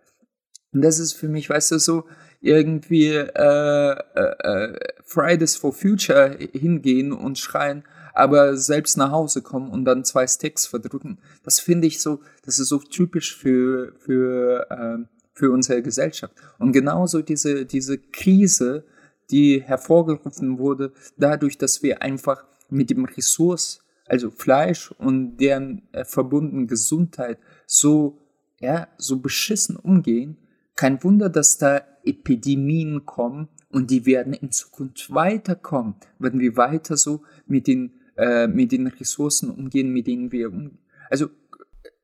Und 0.73 0.81
das 0.81 0.97
ist 0.97 1.13
für 1.13 1.29
mich, 1.29 1.51
weißt 1.51 1.71
du, 1.71 1.79
so 1.79 2.05
irgendwie 2.41 3.07
äh, 3.13 3.91
äh, 3.91 3.95
äh, 4.15 4.79
Fridays 5.03 5.55
for 5.55 5.73
Future 5.73 6.37
hingehen 6.53 7.11
und 7.11 7.37
schreien, 7.37 7.83
aber 8.13 8.57
selbst 8.57 8.97
nach 8.97 9.11
Hause 9.11 9.41
kommen 9.41 9.69
und 9.69 9.85
dann 9.85 10.03
zwei 10.03 10.27
Sticks 10.27 10.65
verdrücken. 10.65 11.19
Das 11.43 11.59
finde 11.59 11.87
ich 11.87 12.01
so, 12.01 12.19
das 12.43 12.59
ist 12.59 12.69
so 12.69 12.79
typisch 12.79 13.35
für, 13.35 13.93
für, 13.99 14.67
äh, 14.69 15.05
für 15.33 15.51
unsere 15.51 15.81
Gesellschaft. 15.81 16.33
Und 16.59 16.71
genauso 16.71 17.21
diese, 17.21 17.65
diese 17.65 17.97
Krise, 17.97 18.83
die 19.29 19.61
hervorgerufen 19.61 20.57
wurde, 20.57 20.93
dadurch, 21.17 21.57
dass 21.57 21.83
wir 21.83 22.01
einfach 22.01 22.45
mit 22.69 22.89
dem 22.89 23.05
Ressource, 23.05 23.81
also 24.05 24.29
Fleisch 24.29 24.91
und 24.91 25.37
deren 25.37 25.81
äh, 25.91 26.05
verbundenen 26.05 26.67
Gesundheit 26.67 27.39
so, 27.65 28.17
ja, 28.59 28.87
so 28.97 29.19
beschissen 29.19 29.75
umgehen, 29.75 30.37
kein 30.75 31.03
Wunder, 31.03 31.29
dass 31.29 31.57
da 31.57 31.81
Epidemien 32.07 33.05
kommen 33.05 33.49
und 33.69 33.91
die 33.91 34.05
werden 34.05 34.33
in 34.33 34.51
Zukunft 34.51 35.13
weiterkommen, 35.13 35.95
wenn 36.19 36.39
wir 36.39 36.57
weiter 36.57 36.97
so 36.97 37.23
mit 37.45 37.67
den, 37.67 37.93
äh, 38.17 38.47
mit 38.47 38.71
den 38.71 38.87
Ressourcen 38.87 39.49
umgehen, 39.49 39.91
mit 39.91 40.07
denen 40.07 40.31
wir 40.31 40.49
umgehen. 40.49 40.79
Also, 41.09 41.27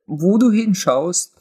wo 0.06 0.38
du 0.38 0.50
hinschaust, 0.50 1.40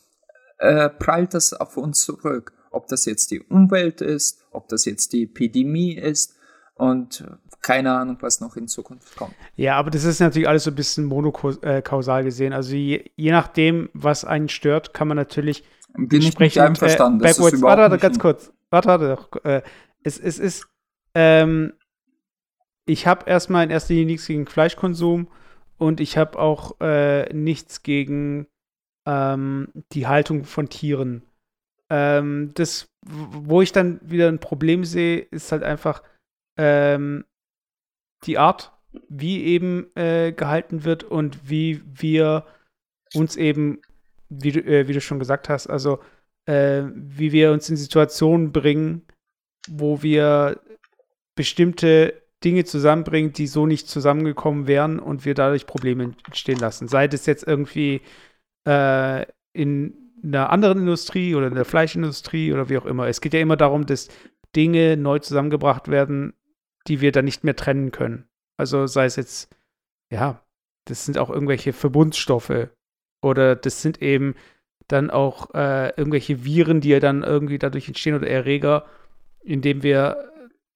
äh, 0.60 0.90
prallt 0.90 1.34
das 1.34 1.54
auf 1.54 1.78
uns 1.78 2.04
zurück. 2.04 2.54
Ob 2.72 2.88
das 2.88 3.06
jetzt 3.06 3.32
die 3.32 3.42
Umwelt 3.42 4.02
ist, 4.02 4.44
ob 4.52 4.68
das 4.70 4.86
jetzt 4.86 5.14
die 5.14 5.24
Epidemie 5.24 5.96
ist 5.96 6.36
und 6.76 7.24
keine 7.62 7.94
Ahnung, 7.94 8.18
was 8.20 8.42
noch 8.42 8.56
in 8.56 8.68
Zukunft 8.68 9.16
kommt. 9.16 9.34
Ja, 9.56 9.78
aber 9.78 9.90
das 9.90 10.04
ist 10.04 10.20
natürlich 10.20 10.48
alles 10.48 10.66
so 10.66 10.72
ein 10.72 10.76
bisschen 10.76 11.06
monokausal 11.06 12.24
gesehen. 12.24 12.52
Also 12.52 12.76
je, 12.76 13.10
je 13.16 13.32
nachdem, 13.32 13.90
was 13.94 14.26
einen 14.26 14.50
stört, 14.50 14.94
kann 14.94 15.08
man 15.08 15.18
natürlich 15.18 15.64
bin 15.94 16.22
ich 16.22 16.38
nicht 16.40 16.60
einverstanden. 16.60 17.20
Äh, 17.20 17.24
backwards, 17.24 17.62
warte, 17.62 17.82
warte, 17.84 17.98
ganz 17.98 18.20
kurz. 18.20 18.52
Warte, 18.70 18.88
warte. 18.88 19.44
Äh, 19.44 19.62
es, 20.04 20.20
es 20.20 20.40
ist, 20.40 20.68
ähm, 21.14 21.74
ich 22.86 23.08
habe 23.08 23.30
erstmal 23.30 23.64
in 23.64 23.70
erster 23.70 23.94
Linie 23.94 24.08
nichts 24.14 24.28
gegen 24.28 24.48
Fleischkonsum 24.48 25.28
und 25.78 26.00
ich 26.00 26.18
habe 26.18 26.40
auch 26.40 26.80
äh, 26.82 27.32
nichts 27.34 27.84
gegen 27.84 28.48
ähm, 29.06 29.70
die 29.92 30.08
Haltung 30.08 30.44
von 30.44 30.70
Tieren. 30.70 31.24
Ähm, 31.90 32.52
das, 32.56 32.90
wo 33.02 33.62
ich 33.62 33.72
dann 33.72 34.00
wieder 34.04 34.28
ein 34.28 34.40
Problem 34.40 34.86
sehe, 34.86 35.20
ist 35.20 35.52
halt 35.52 35.64
einfach 35.64 36.02
ähm, 36.58 37.26
die 38.24 38.38
Art, 38.38 38.72
wie 39.10 39.44
eben 39.44 39.88
äh, 39.96 40.32
gehalten 40.32 40.84
wird 40.84 41.04
und 41.04 41.50
wie 41.50 41.82
wir 41.86 42.46
uns 43.14 43.36
eben 43.36 43.82
wie 44.42 44.52
du, 44.52 44.60
äh, 44.62 44.88
wie 44.88 44.94
du 44.94 45.02
schon 45.02 45.20
gesagt 45.20 45.50
hast, 45.50 45.68
also 45.68 46.00
äh, 46.46 46.84
wie 46.94 47.32
wir 47.32 47.52
uns 47.52 47.70
in 47.70 47.78
Situationen 47.78 48.52
bringen, 48.52 49.04
wo 49.68 50.02
wir 50.02 50.60
bestimmte 51.36 52.22
Dinge 52.44 52.66
zusammenbringt, 52.66 53.38
die 53.38 53.48
so 53.48 53.66
nicht 53.66 53.88
zusammengekommen 53.88 54.68
wären 54.68 55.00
und 55.00 55.26
wir 55.26 55.34
dadurch 55.34 55.66
Probleme 55.66 56.14
entstehen 56.26 56.60
lassen. 56.60 56.88
Sei 56.88 57.06
es 57.06 57.26
jetzt 57.26 57.48
irgendwie 57.48 58.02
äh, 58.68 59.26
in 59.54 60.04
einer 60.24 60.50
anderen 60.50 60.80
Industrie 60.80 61.36
oder 61.36 61.48
in 61.48 61.56
der 61.56 61.66
Fleischindustrie 61.66 62.54
oder 62.54 62.70
wie 62.70 62.78
auch 62.78 62.86
immer. 62.86 63.08
Es 63.08 63.22
geht 63.22 63.34
ja 63.34 63.40
immer 63.40 63.58
darum, 63.58 63.86
dass 63.86 64.10
Dinge 64.56 64.98
neu 64.98 65.20
zusammengebracht 65.20 65.88
werden, 65.88 66.34
die 66.88 67.02
wir 67.02 67.12
dann 67.12 67.26
nicht 67.26 67.44
mehr 67.44 67.56
trennen 67.56 67.92
können. 67.92 68.28
Also 68.58 68.88
sei 68.88 69.06
es 69.06 69.16
jetzt, 69.16 69.56
ja, 70.12 70.46
das 70.86 71.06
sind 71.06 71.18
auch 71.18 71.30
irgendwelche 71.30 71.74
Verbundstoffe 71.74 72.70
oder 73.24 73.56
das 73.56 73.82
sind 73.82 74.02
eben 74.02 74.36
dann 74.88 75.10
auch 75.10 75.54
äh, 75.54 75.90
irgendwelche 75.98 76.44
Viren, 76.44 76.82
die 76.82 76.90
ja 76.90 77.00
dann 77.00 77.24
irgendwie 77.24 77.58
dadurch 77.58 77.88
entstehen 77.88 78.16
oder 78.16 78.28
Erreger, 78.28 78.86
indem 79.42 79.84
wir, 79.84 80.30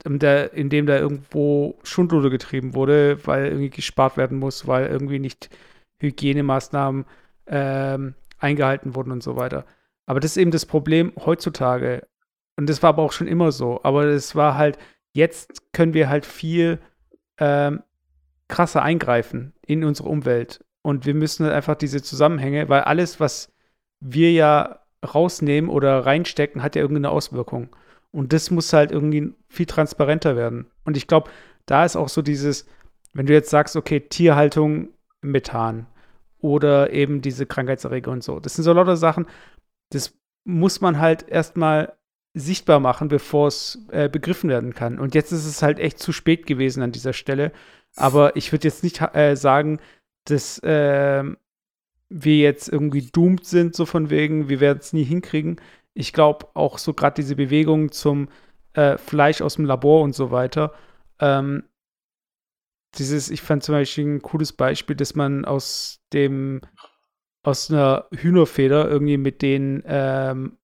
der, 0.06 0.54
indem 0.54 0.86
da 0.86 0.98
irgendwo 0.98 1.78
Schundluder 1.84 2.30
getrieben 2.30 2.74
wurde, 2.74 3.26
weil 3.26 3.48
irgendwie 3.48 3.70
gespart 3.70 4.18
werden 4.18 4.40
muss, 4.40 4.68
weil 4.68 4.88
irgendwie 4.88 5.20
nicht 5.20 5.50
Hygienemaßnahmen 6.00 7.06
ähm, 7.48 8.16
eingehalten 8.40 8.96
wurden 8.96 9.12
und 9.12 9.24
so 9.24 9.36
weiter. 9.36 9.66
Aber 10.06 10.20
das 10.20 10.32
ist 10.32 10.38
eben 10.38 10.52
das 10.52 10.66
Problem 10.66 11.12
heutzutage. 11.18 12.08
Und 12.56 12.70
das 12.70 12.82
war 12.82 12.90
aber 12.90 13.04
auch 13.04 13.12
schon 13.12 13.28
immer 13.28 13.52
so. 13.52 13.82
Aber 13.84 14.06
es 14.06 14.36
war 14.36 14.56
halt, 14.56 14.78
jetzt 15.12 15.74
können 15.74 15.94
wir 15.94 16.10
halt 16.10 16.26
viel 16.26 16.80
ähm, 17.40 17.84
krasser 18.48 18.82
eingreifen 18.82 19.54
in 19.66 19.84
unsere 19.84 20.10
Umwelt. 20.10 20.64
Und 20.88 21.06
wir 21.06 21.16
müssen 21.16 21.44
halt 21.44 21.54
einfach 21.54 21.76
diese 21.76 22.02
Zusammenhänge, 22.02 22.70
weil 22.70 22.80
alles, 22.80 23.20
was 23.20 23.52
wir 24.00 24.32
ja 24.32 24.80
rausnehmen 25.06 25.70
oder 25.70 26.06
reinstecken, 26.06 26.64
hat 26.64 26.78
ja 26.78 26.82
irgendeine 26.82 27.10
Auswirkung. 27.10 27.76
Und 28.12 28.32
das 28.32 28.52
muss 28.52 28.72
halt 28.72 28.94
irgendwie 28.94 29.34
viel 29.50 29.66
transparenter 29.66 30.38
werden. 30.38 30.68
Und 30.86 30.96
ich 30.96 31.08
glaube, 31.08 31.30
da 31.66 31.84
ist 31.84 31.98
auch 31.98 32.08
so 32.08 32.22
dieses, 32.22 32.68
wenn 33.12 33.26
du 33.26 33.34
jetzt 33.34 33.50
sagst, 33.50 33.76
okay, 33.76 34.00
Tierhaltung, 34.00 34.88
Methan 35.22 35.88
oder 36.40 36.94
eben 36.94 37.22
diese 37.22 37.46
Krankheitserreger 37.46 38.10
und 38.10 38.24
so. 38.24 38.40
Das 38.40 38.54
sind 38.54 38.64
so 38.64 38.72
lauter 38.72 38.96
Sachen, 38.96 39.26
das 39.90 40.18
muss 40.46 40.80
man 40.80 41.00
halt 41.00 41.28
erstmal 41.28 41.98
sichtbar 42.34 42.80
machen, 42.80 43.10
bevor 43.10 43.48
es 43.48 43.86
äh, 43.92 44.08
begriffen 44.08 44.50
werden 44.50 44.74
kann. 44.74 45.00
Und 45.00 45.16
jetzt 45.16 45.34
ist 45.34 45.48
es 45.48 45.62
halt 45.62 45.80
echt 45.80 46.00
zu 46.00 46.14
spät 46.14 46.46
gewesen 46.46 46.82
an 46.82 46.94
dieser 46.94 47.12
Stelle. 47.12 47.52
Aber 47.98 48.38
ich 48.38 48.54
würde 48.54 48.70
jetzt 48.70 48.84
nicht 48.86 49.02
äh, 49.02 49.36
sagen, 49.36 49.80
dass 50.30 50.60
äh, 50.60 51.24
wir 52.10 52.38
jetzt 52.38 52.70
irgendwie 52.70 53.10
doomed 53.12 53.46
sind, 53.46 53.76
so 53.76 53.86
von 53.86 54.10
wegen, 54.10 54.50
wir 54.50 54.60
werden 54.60 54.80
es 54.80 54.94
nie 54.94 55.04
hinkriegen. 55.04 55.60
Ich 55.94 56.14
glaube 56.14 56.48
auch 56.54 56.78
so 56.78 56.94
gerade 56.94 57.16
diese 57.16 57.36
Bewegung 57.36 57.92
zum 57.92 58.30
äh, 58.74 58.98
Fleisch 58.98 59.42
aus 59.42 59.56
dem 59.56 59.66
Labor 59.66 60.04
und 60.04 60.14
so 60.14 60.32
weiter. 60.32 60.74
Ähm, 61.20 61.64
dieses, 62.98 63.30
ich 63.30 63.42
fand 63.42 63.64
zum 63.64 63.74
Beispiel 63.74 64.06
ein 64.06 64.22
cooles 64.22 64.54
Beispiel, 64.54 64.96
dass 64.96 65.16
man 65.16 65.46
aus 65.46 66.00
dem, 66.14 66.62
aus 67.44 67.70
einer 67.70 68.08
Hühnerfeder 68.16 68.90
irgendwie 68.90 69.18
mit 69.18 69.42
den, 69.42 69.84
ähm, 69.86 70.58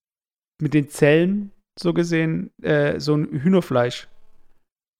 mit 0.61 0.73
den 0.73 0.89
Zellen 0.89 1.51
so 1.77 1.93
gesehen, 1.93 2.51
äh, 2.61 2.99
so 2.99 3.15
ein 3.15 3.27
Hühnerfleisch 3.41 4.07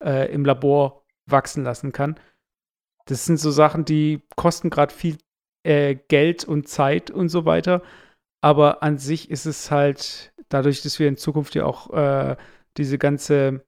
äh, 0.03 0.31
im 0.33 0.45
Labor 0.45 1.05
wachsen 1.25 1.63
lassen 1.63 1.91
kann. 1.91 2.19
Das 3.05 3.25
sind 3.25 3.39
so 3.39 3.51
Sachen, 3.51 3.85
die 3.85 4.21
kosten 4.35 4.69
gerade 4.69 4.93
viel 4.93 5.17
äh, 5.63 5.95
Geld 6.07 6.45
und 6.45 6.67
Zeit 6.67 7.11
und 7.11 7.29
so 7.29 7.45
weiter. 7.45 7.81
Aber 8.41 8.83
an 8.83 8.97
sich 8.97 9.31
ist 9.31 9.45
es 9.45 9.71
halt, 9.71 10.33
dadurch, 10.49 10.81
dass 10.81 10.99
wir 10.99 11.07
in 11.07 11.17
Zukunft 11.17 11.55
ja 11.55 11.65
auch 11.65 11.91
äh, 11.93 12.35
diese 12.77 12.97
ganze 12.97 13.65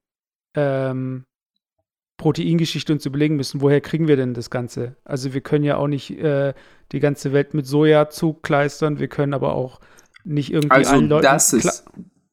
ähm, 0.56 1.26
Proteingeschichte 2.18 2.94
uns 2.94 3.06
überlegen 3.06 3.36
müssen, 3.36 3.62
woher 3.62 3.82
kriegen 3.82 4.08
wir 4.08 4.16
denn 4.16 4.34
das 4.34 4.50
Ganze? 4.50 4.96
Also 5.04 5.34
wir 5.34 5.42
können 5.42 5.64
ja 5.64 5.78
auch 5.78 5.88
nicht 5.88 6.12
äh, 6.12 6.54
die 6.92 7.00
ganze 7.00 7.34
Welt 7.34 7.54
mit 7.54 7.66
Soja 7.66 8.10
zukleistern, 8.10 9.00
wir 9.00 9.08
können 9.08 9.34
aber 9.34 9.54
auch 9.54 9.80
nicht 10.24 10.52
irgendwie 10.52 10.76
also 10.76 10.92
allen 10.92 11.10
Leuten. 11.10 11.24
Das 11.24 11.54
ist, 11.54 11.86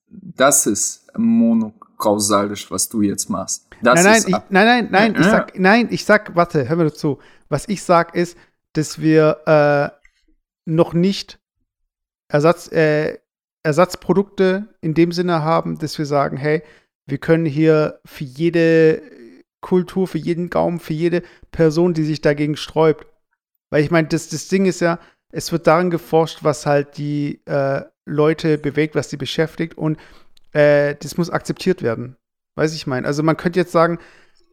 das 0.09 0.66
ist 0.66 1.01
monokausalisch, 1.16 2.70
was 2.70 2.88
du 2.88 3.03
jetzt 3.03 3.29
machst. 3.29 3.66
Das 3.83 4.03
nein, 4.03 4.05
nein, 4.05 4.22
ich, 4.27 4.51
nein, 4.51 4.66
nein, 4.66 4.88
nein, 4.90 5.16
ich 5.18 5.27
sag, 5.27 5.59
nein, 5.59 5.88
ich 5.90 6.05
sag, 6.05 6.37
warte, 6.37 6.68
hör 6.68 6.77
mir 6.77 6.85
dazu. 6.85 7.18
Was 7.48 7.68
ich 7.68 7.83
sag 7.83 8.14
ist, 8.14 8.37
dass 8.72 9.01
wir 9.01 9.40
äh, 9.46 10.11
noch 10.64 10.94
nicht 10.94 11.38
Ersatz, 12.29 12.70
äh, 12.72 13.18
Ersatzprodukte 13.62 14.68
in 14.81 14.94
dem 14.94 15.12
Sinne 15.12 15.42
haben, 15.42 15.79
dass 15.79 15.98
wir 15.98 16.07
sagen, 16.07 16.37
hey, 16.37 16.62
wir 17.07 17.18
können 17.18 17.46
hier 17.46 18.01
für 18.05 18.25
jede 18.25 19.03
Kultur, 19.61 20.09
für 20.09 20.18
jeden 20.18 20.51
Gaumen, 20.51 20.81
für 20.81 20.94
jede 20.94 21.22
Person, 21.51 21.94
die 21.94 22.05
sich 22.05 22.20
dagegen 22.20 22.57
sträubt. 22.57 23.07
Weil 23.70 23.85
ich 23.85 23.90
meine, 23.90 24.09
das, 24.09 24.29
das 24.29 24.48
Ding 24.48 24.66
ist 24.66 24.81
ja, 24.81 24.98
es 25.31 25.53
wird 25.53 25.66
daran 25.66 25.90
geforscht, 25.90 26.38
was 26.42 26.66
halt 26.66 26.98
die 26.98 27.40
äh, 27.46 27.83
Leute 28.05 28.59
bewegt, 28.59 28.94
was 28.94 29.11
sie 29.11 29.16
beschäftigt 29.16 29.79
und 29.79 29.98
äh, 30.52 30.94
das 31.00 31.16
muss 31.16 31.30
akzeptiert 31.30 31.82
werden. 31.82 32.16
Weiß 32.54 32.74
ich 32.74 32.86
meine. 32.86 33.06
Also 33.06 33.22
man 33.22 33.36
könnte 33.36 33.58
jetzt 33.58 33.72
sagen, 33.72 33.98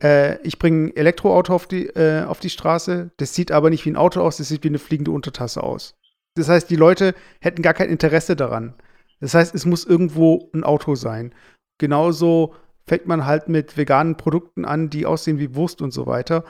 äh, 0.01 0.41
ich 0.41 0.59
bringe 0.59 0.87
ein 0.87 0.95
Elektroauto 0.95 1.53
auf 1.53 1.67
die, 1.67 1.87
äh, 1.87 2.23
auf 2.23 2.39
die 2.39 2.49
Straße, 2.49 3.11
das 3.17 3.33
sieht 3.33 3.51
aber 3.51 3.69
nicht 3.69 3.85
wie 3.85 3.91
ein 3.91 3.97
Auto 3.97 4.21
aus, 4.21 4.37
das 4.37 4.47
sieht 4.47 4.63
wie 4.63 4.69
eine 4.69 4.79
fliegende 4.79 5.11
Untertasse 5.11 5.63
aus. 5.63 5.95
Das 6.35 6.47
heißt, 6.47 6.69
die 6.69 6.75
Leute 6.75 7.13
hätten 7.41 7.61
gar 7.61 7.73
kein 7.73 7.89
Interesse 7.89 8.35
daran. 8.35 8.75
Das 9.19 9.33
heißt, 9.33 9.53
es 9.53 9.65
muss 9.65 9.85
irgendwo 9.85 10.49
ein 10.53 10.63
Auto 10.63 10.95
sein. 10.95 11.33
Genauso 11.77 12.55
fängt 12.87 13.07
man 13.07 13.25
halt 13.25 13.49
mit 13.49 13.77
veganen 13.77 14.15
Produkten 14.15 14.65
an, 14.65 14.89
die 14.89 15.05
aussehen 15.05 15.39
wie 15.39 15.55
Wurst 15.55 15.81
und 15.81 15.91
so 15.91 16.07
weiter. 16.07 16.45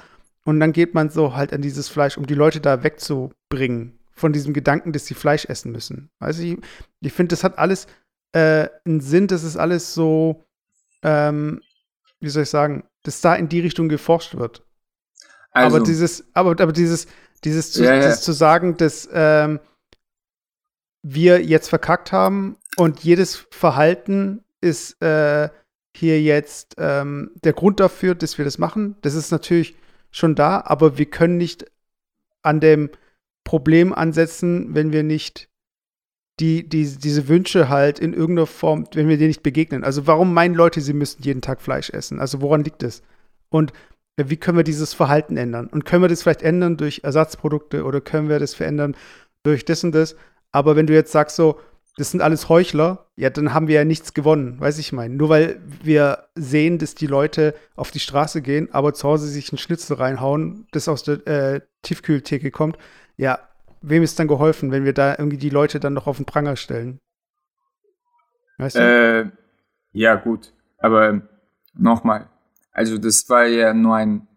Und 0.45 0.59
dann 0.59 0.71
geht 0.71 0.93
man 0.93 1.09
so 1.09 1.35
halt 1.35 1.53
an 1.53 1.62
dieses 1.62 1.89
Fleisch, 1.89 2.17
um 2.17 2.25
die 2.25 2.35
Leute 2.35 2.62
da 2.62 2.83
wegzubringen 2.83 3.99
von 4.13 4.33
diesem 4.33 4.53
Gedanken, 4.53 4.91
dass 4.91 5.05
sie 5.05 5.13
Fleisch 5.13 5.45
essen 5.45 5.71
müssen. 5.71 6.09
Also 6.19 6.43
ich, 6.43 6.57
ich 7.01 7.13
finde, 7.13 7.33
das 7.33 7.43
hat 7.43 7.57
alles 7.57 7.88
äh, 8.34 8.68
einen 8.86 9.02
Sinn, 9.02 9.28
das 9.28 9.44
ist 9.44 9.58
alles 9.58 9.94
so, 9.94 10.46
ähm, 11.04 11.62
wie 12.20 12.30
soll 12.30 12.44
ich 12.44 12.50
sagen, 12.50 12.84
dass 13.04 13.22
da 13.22 13.36
in 13.36 13.50
die 13.50 13.60
Richtung 13.60 13.89
geforscht 13.89 14.36
wird. 14.36 14.65
Also. 15.52 15.78
Aber 15.78 15.86
dieses, 15.86 16.26
aber, 16.34 16.52
aber 16.52 16.72
dieses, 16.72 17.08
dieses 17.44 17.72
zu, 17.72 17.84
ja, 17.84 17.96
ja. 17.96 18.15
Zu 18.15 18.32
sagen, 18.34 18.78
dass 18.78 19.10
ähm, 19.12 19.60
wir 21.02 21.42
jetzt 21.44 21.70
verkackt 21.70 22.12
haben 22.12 22.58
und 22.78 23.00
jedes 23.00 23.48
Verhalten 23.52 24.44
ist 24.62 25.02
äh, 25.02 25.50
hier 25.96 26.22
jetzt 26.22 26.76
ähm, 26.78 27.32
der 27.44 27.54
Grund 27.54 27.80
dafür, 27.80 28.15
dass 28.15 28.38
wir 28.38 28.46
das 28.46 28.58
machen. 28.58 28.96
Das 29.02 29.15
ist 29.15 29.32
natürlich 29.32 29.76
schon 30.12 30.36
da, 30.36 30.62
aber 30.65 30.98
wir 30.98 31.06
können 31.06 31.38
nicht 31.38 31.65
an 32.42 32.60
dem 32.60 32.89
Problem 33.44 33.94
ansetzen, 33.94 34.76
wenn 34.76 34.92
wir 34.92 35.04
nicht 35.04 35.50
die, 36.39 36.67
die, 36.67 36.86
diese 36.86 37.28
Wünsche 37.28 37.69
halt 37.69 37.99
in 37.99 38.13
irgendeiner 38.13 38.47
Form, 38.47 38.88
wenn 38.93 39.08
wir 39.08 39.17
denen 39.17 39.30
nicht 39.30 39.43
begegnen. 39.43 39.84
Also 39.84 40.08
warum 40.08 40.34
meinen 40.34 40.56
Leute, 40.56 40.82
sie 40.82 40.93
müssten 40.93 41.23
jeden 41.23 41.41
Tag 41.41 41.62
Fleisch 41.62 41.89
essen? 41.89 42.19
Also 42.19 42.41
woran 42.41 42.63
liegt 42.63 42.84
es? 42.84 43.02
Und 43.49 43.73
wie 44.17 44.38
können 44.38 44.58
wir 44.58 44.63
dieses 44.63 44.93
Verhalten 44.93 45.38
ändern? 45.38 45.67
Und 45.67 45.86
können 45.86 46.04
wir 46.04 46.10
das 46.10 46.23
vielleicht 46.23 46.41
ändern 46.41 46.78
durch 46.78 47.02
Ersatzprodukte 47.04 47.84
oder 47.84 48.02
können 48.02 48.30
wir 48.30 48.39
das 48.39 48.54
verändern 48.54 48.95
durch 49.43 49.65
das 49.65 49.84
und 49.84 49.93
das? 49.93 50.15
Aber 50.52 50.75
wenn 50.75 50.88
du 50.88 50.93
jetzt 50.93 51.12
sagst 51.12 51.36
so, 51.36 51.60
das 51.97 52.12
sind 52.12 52.21
alles 52.21 52.47
Heuchler, 52.47 53.08
ja, 53.17 53.30
dann 53.30 53.54
haben 53.54 53.67
wir 53.67 53.75
ja 53.75 53.84
nichts 53.84 54.13
gewonnen, 54.13 54.60
weiß 54.60 54.80
ich 54.80 54.93
meine. 54.93 55.15
Nur 55.15 55.30
weil 55.30 55.60
wir 55.84 56.25
sehen, 56.36 56.78
dass 56.78 56.95
die 56.95 57.08
Leute 57.08 57.54
auf 57.75 57.91
die 57.91 57.99
Straße 57.99 58.41
gehen, 58.41 58.69
aber 58.71 58.93
zu 58.93 59.08
Hause 59.08 59.28
sich 59.28 59.52
einen 59.52 59.58
Schnitzel 59.58 59.97
reinhauen, 59.97 60.67
das 60.71 60.88
aus 60.88 61.04
der 61.04 61.28
äh, 61.28 61.62
Tiefkühltheke 61.82 62.52
kommt, 62.52 62.78
ja, 63.17 63.39
wem 63.82 64.04
ist 64.04 64.20
dann 64.20 64.28
geholfen, 64.28 64.72
wenn 64.72 64.86
wir 64.86 64.94
da 64.94 65.15
irgendwie 65.18 65.38
die 65.38 65.50
Leute 65.50 65.80
dann 65.80 65.94
noch 65.94 66.08
auf 66.08 66.18
den 66.18 66.26
Pranger 66.26 66.56
stellen? 66.56 67.00
Weißt 68.58 68.76
du? 68.76 68.80
Äh, 68.80 69.32
ja, 69.94 70.15
gut. 70.15 70.54
Aber 70.78 71.22
nochmal, 71.74 72.30
also 72.72 72.98
das 72.98 73.30
war 73.30 73.46
ja 73.46 73.74
nur 73.74 73.96
ein 73.96 74.28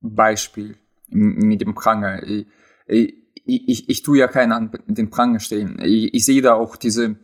Beispiel 0.00 0.76
mit 1.08 1.60
dem 1.60 1.74
Pranger. 1.74 2.22
Ich, 2.22 2.46
ich, 2.86 3.14
ich, 3.44 3.88
ich 3.88 4.02
tue 4.02 4.18
ja 4.18 4.28
keinen 4.28 4.52
an 4.52 4.70
den 4.86 5.10
Pranger 5.10 5.40
stellen. 5.40 5.78
Ich, 5.82 6.14
ich 6.14 6.24
sehe 6.24 6.42
da 6.42 6.54
auch 6.54 6.76
diese, 6.76 7.16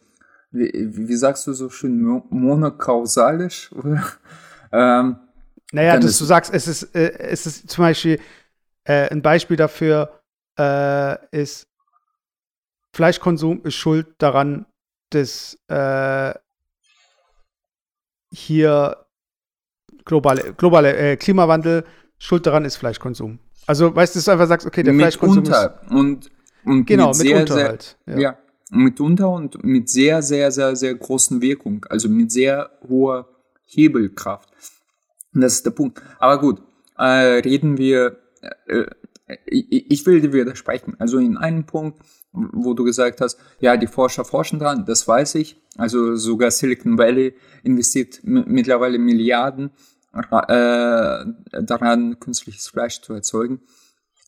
wie, 0.51 0.71
wie 0.73 1.17
sagst 1.17 1.47
du 1.47 1.53
so 1.53 1.69
schön, 1.71 2.01
monokausalisch? 2.31 3.71
ähm, 4.73 5.17
naja, 5.73 5.99
dass 5.99 6.19
du 6.19 6.25
sagst, 6.25 6.53
es 6.53 6.69
ist, 6.69 6.95
äh, 6.95 7.19
es 7.19 7.47
ist 7.47 7.71
zum 7.71 7.83
Beispiel 7.83 8.21
äh, 8.85 9.09
ein 9.09 9.23
Beispiel 9.23 9.57
dafür, 9.57 10.22
äh, 10.59 11.17
ist, 11.31 11.67
Fleischkonsum 12.95 13.63
ist 13.65 13.75
schuld 13.75 14.07
daran, 14.19 14.67
dass 15.11 15.59
äh, 15.69 16.35
hier 18.33 19.07
globale, 20.05 20.55
globale 20.55 20.97
äh, 20.97 21.17
Klimawandel 21.17 21.85
schuld 22.19 22.47
daran 22.47 22.65
ist 22.65 22.77
Fleischkonsum. 22.77 23.39
Also, 23.67 23.95
weißt 23.95 24.15
du, 24.15 24.19
dass 24.19 24.25
du 24.25 24.31
einfach 24.33 24.49
sagst, 24.49 24.67
okay, 24.67 24.83
der 24.83 24.95
Fleischkonsum 24.95 25.45
ist. 25.45 25.71
Und, 25.91 26.31
und 26.65 26.87
genau, 26.87 27.09
mit 27.09 27.17
sehr, 27.17 27.35
mitunter 27.35 27.55
sehr, 27.55 27.69
halt. 27.69 27.99
Ja. 28.07 28.19
ja, 28.19 28.39
mitunter 28.71 29.29
und 29.31 29.63
mit 29.65 29.89
sehr, 29.89 30.23
sehr, 30.23 30.51
sehr, 30.51 30.75
sehr 30.75 30.95
großen 30.95 31.41
Wirkung. 31.41 31.85
Also 31.89 32.09
mit 32.09 32.33
sehr 32.33 32.71
hoher 32.89 33.29
Hebelkraft. 33.67 34.49
Und 35.35 35.41
das 35.43 35.55
ist 35.55 35.67
der 35.67 35.71
Punkt. 35.71 36.03
Aber 36.19 36.39
gut, 36.39 36.63
äh, 36.99 37.41
reden 37.41 37.79
wir, 37.79 38.19
äh, 38.67 38.85
ich, 39.47 39.91
ich 39.91 40.07
will 40.07 40.21
dir 40.21 40.33
widersprechen. 40.33 40.97
Also 40.99 41.19
in 41.19 41.37
einem 41.37 41.65
Punkt, 41.65 42.01
wo 42.33 42.75
du 42.75 42.85
gesagt 42.85 43.21
hast, 43.21 43.39
ja, 43.61 43.77
die 43.77 43.87
Forscher 43.87 44.25
forschen 44.25 44.59
dran, 44.59 44.85
das 44.87 45.07
weiß 45.07 45.35
ich. 45.37 45.61
Also 45.77 46.17
sogar 46.17 46.51
Silicon 46.51 46.99
Valley 46.99 47.35
investiert 47.63 48.21
mittlerweile 48.23 48.99
Milliarden 48.99 49.71
äh, 50.15 51.25
daran, 51.63 52.19
künstliches 52.21 52.69
Fleisch 52.69 53.01
zu 53.01 53.15
erzeugen. 53.15 53.61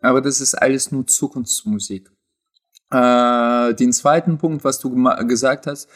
Aber 0.01 0.21
das 0.21 0.41
ist 0.41 0.55
alles 0.55 0.93
nur 0.93 1.07
Zukunftsmusik. 1.07 2.11
Äh, 2.91 3.75
den 3.75 3.93
zweiten 3.93 4.39
Punkt, 4.39 4.65
was 4.65 4.79
du 4.79 4.91
gesagt 5.27 5.67
hast, 5.67 5.89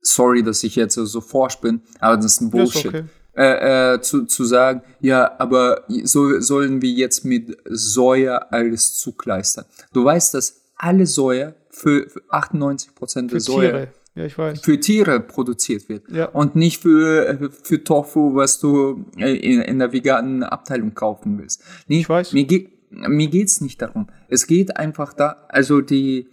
sorry, 0.00 0.42
dass 0.42 0.62
ich 0.64 0.76
jetzt 0.76 0.94
so 0.94 1.20
forsch 1.20 1.60
bin, 1.60 1.82
aber 2.00 2.16
das 2.16 2.26
ist 2.26 2.40
ein 2.40 2.50
Bullshit. 2.50 2.84
Ist 2.86 2.88
okay. 2.88 3.04
Äh, 3.34 3.94
äh, 3.94 4.00
zu, 4.02 4.26
zu 4.26 4.44
sagen, 4.44 4.82
ja, 5.00 5.36
aber 5.38 5.84
so 6.04 6.38
sollen 6.40 6.82
wir 6.82 6.90
jetzt 6.90 7.24
mit 7.24 7.56
Soja 7.64 8.36
alles 8.50 8.98
zugleistern. 8.98 9.64
Du 9.94 10.04
weißt, 10.04 10.34
dass 10.34 10.60
alle 10.76 11.06
Soja 11.06 11.54
für, 11.70 12.10
für 12.10 12.20
98 12.28 12.94
Prozent 12.94 13.32
der 13.32 13.40
Soja 13.40 13.70
Tiere. 13.70 13.88
Ja, 14.14 14.24
ich 14.26 14.36
weiß. 14.36 14.60
für 14.60 14.78
Tiere 14.78 15.20
produziert 15.20 15.88
wird 15.88 16.10
ja. 16.10 16.26
und 16.26 16.56
nicht 16.56 16.82
für, 16.82 17.50
für 17.62 17.82
Tofu, 17.82 18.34
was 18.34 18.60
du 18.60 19.06
in, 19.16 19.62
in 19.62 19.78
der 19.78 19.94
veganen 19.94 20.42
Abteilung 20.42 20.92
kaufen 20.92 21.38
willst. 21.38 21.62
Nee, 21.88 22.00
ich 22.00 22.08
weiß. 22.10 22.34
Mir, 22.34 22.44
geht 22.44 22.72
mir 22.92 23.28
geht's 23.28 23.62
nicht 23.62 23.80
darum. 23.80 24.08
Es 24.28 24.46
geht 24.46 24.76
einfach 24.76 25.14
da, 25.14 25.46
also 25.48 25.80
die, 25.80 26.28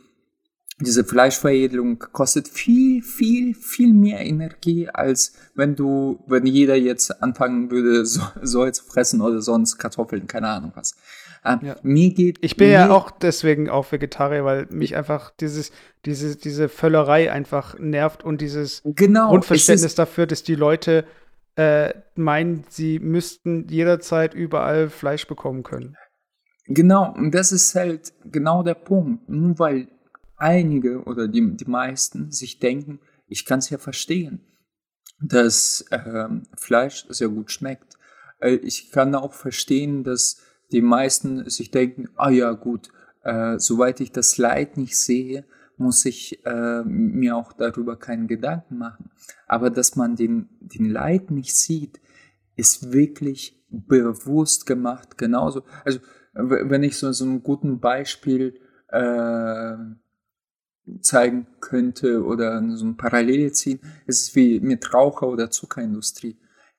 diese 0.81 1.03
Fleischveredelung 1.03 1.99
kostet 1.99 2.47
viel, 2.47 3.01
viel, 3.01 3.53
viel 3.53 3.93
mehr 3.93 4.21
Energie, 4.21 4.87
als 4.89 5.33
wenn 5.55 5.75
du, 5.75 6.23
wenn 6.27 6.45
jeder 6.45 6.75
jetzt 6.75 7.21
anfangen 7.21 7.69
würde, 7.69 8.05
so, 8.05 8.21
Soja 8.41 8.71
zu 8.71 8.85
fressen 8.85 9.21
oder 9.21 9.41
sonst 9.41 9.77
Kartoffeln, 9.77 10.27
keine 10.27 10.47
Ahnung 10.47 10.71
was. 10.75 10.95
Ähm, 11.45 11.59
ja. 11.61 11.75
Mir 11.83 12.13
geht. 12.13 12.37
Ich 12.41 12.57
bin 12.57 12.69
ja 12.69 12.89
auch 12.89 13.11
deswegen 13.11 13.69
auch 13.69 13.91
Vegetarier, 13.91 14.43
weil 14.43 14.67
mich 14.69 14.95
einfach 14.97 15.31
dieses, 15.39 15.71
diese, 16.05 16.35
diese 16.35 16.67
Völlerei 16.67 17.31
einfach 17.31 17.79
nervt 17.79 18.23
und 18.23 18.41
dieses 18.41 18.81
genau, 18.83 19.29
Grundverständnis 19.29 19.95
dafür, 19.95 20.27
dass 20.27 20.43
die 20.43 20.55
Leute 20.55 21.05
äh, 21.55 21.93
meinen, 22.15 22.65
sie 22.69 22.99
müssten 22.99 23.67
jederzeit 23.69 24.33
überall 24.33 24.89
Fleisch 24.89 25.27
bekommen 25.27 25.63
können. 25.63 25.95
Genau, 26.67 27.13
und 27.13 27.33
das 27.33 27.51
ist 27.51 27.73
halt 27.73 28.13
genau 28.25 28.61
der 28.61 28.75
Punkt. 28.75 29.27
Nur 29.27 29.57
weil 29.59 29.87
einige 30.39 31.03
oder 31.03 31.27
die, 31.27 31.55
die 31.55 31.69
meisten 31.69 32.31
sich 32.31 32.59
denken, 32.59 32.99
ich 33.27 33.45
kann 33.45 33.59
es 33.59 33.69
ja 33.69 33.77
verstehen, 33.77 34.41
dass 35.21 35.85
äh, 35.91 36.29
Fleisch 36.55 37.05
sehr 37.09 37.29
gut 37.29 37.51
schmeckt. 37.51 37.97
Äh, 38.39 38.55
ich 38.55 38.91
kann 38.91 39.13
auch 39.15 39.33
verstehen, 39.33 40.03
dass 40.03 40.41
die 40.71 40.81
meisten 40.81 41.49
sich 41.49 41.71
denken, 41.71 42.09
ah 42.15 42.29
ja 42.29 42.51
gut, 42.51 42.89
äh, 43.23 43.59
soweit 43.59 43.99
ich 43.99 44.11
das 44.11 44.37
Leid 44.37 44.77
nicht 44.77 44.97
sehe, 44.97 45.45
muss 45.77 46.05
ich 46.05 46.45
äh, 46.45 46.83
mir 46.83 47.35
auch 47.35 47.53
darüber 47.53 47.97
keinen 47.97 48.27
Gedanken 48.27 48.77
machen. 48.77 49.11
Aber 49.47 49.69
dass 49.69 49.95
man 49.95 50.15
den, 50.15 50.49
den 50.59 50.89
Leid 50.89 51.31
nicht 51.31 51.55
sieht, 51.55 52.01
ist 52.55 52.91
wirklich 52.91 53.63
bewusst 53.69 54.65
gemacht. 54.65 55.17
Genauso, 55.17 55.63
also 55.85 55.99
wenn 56.33 56.83
ich 56.83 56.97
so, 56.97 57.11
so 57.11 57.25
ein 57.25 57.43
guten 57.43 57.79
Beispiel 57.79 58.59
äh, 58.89 59.75
zeigen 61.01 61.47
könnte 61.59 62.23
oder 62.23 62.61
so 62.75 62.85
ein 62.85 62.97
Parallele 62.97 63.51
ziehen, 63.51 63.79
ist 64.05 64.21
es 64.21 64.35
wie 64.35 64.59
mit 64.59 64.93
Raucher- 64.93 65.27
oder 65.27 65.49
Zuckerindustrie. 65.49 66.37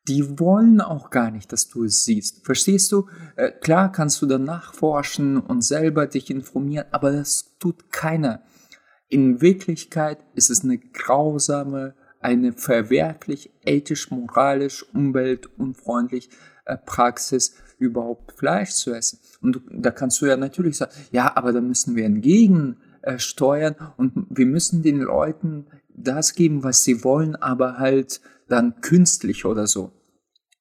Die 0.08 0.38
wollen 0.38 0.80
auch 0.80 1.10
gar 1.10 1.30
nicht, 1.30 1.52
dass 1.52 1.68
du 1.68 1.84
es 1.84 2.04
siehst. 2.04 2.44
Verstehst 2.44 2.90
du? 2.92 3.08
Äh, 3.36 3.52
klar 3.52 3.92
kannst 3.92 4.20
du 4.22 4.26
dann 4.26 4.44
nachforschen 4.44 5.36
und 5.36 5.62
selber 5.62 6.06
dich 6.06 6.30
informieren, 6.30 6.86
aber 6.90 7.12
das 7.12 7.56
tut 7.58 7.92
keiner. 7.92 8.42
In 9.08 9.40
Wirklichkeit 9.40 10.24
ist 10.34 10.50
es 10.50 10.64
eine 10.64 10.78
grausame, 10.78 11.94
eine 12.20 12.52
verwerklich, 12.52 13.50
ethisch, 13.62 14.10
moralisch, 14.10 14.84
umweltunfreundlich 14.94 16.30
äh, 16.64 16.76
Praxis, 16.76 17.56
überhaupt 17.78 18.32
Fleisch 18.32 18.70
zu 18.72 18.92
essen. 18.94 19.18
Und 19.40 19.62
da 19.70 19.90
kannst 19.90 20.20
du 20.20 20.26
ja 20.26 20.36
natürlich 20.36 20.76
sagen, 20.76 20.92
ja, 21.12 21.34
aber 21.34 21.52
da 21.52 21.60
müssen 21.60 21.96
wir 21.96 22.04
entgegen 22.04 22.76
äh, 23.02 23.18
steuern 23.18 23.74
und 23.96 24.26
wir 24.30 24.46
müssen 24.46 24.82
den 24.82 25.00
Leuten 25.00 25.66
das 25.88 26.34
geben, 26.34 26.62
was 26.62 26.84
sie 26.84 27.04
wollen, 27.04 27.36
aber 27.36 27.78
halt 27.78 28.20
dann 28.48 28.80
künstlich 28.80 29.44
oder 29.44 29.66
so. 29.66 29.92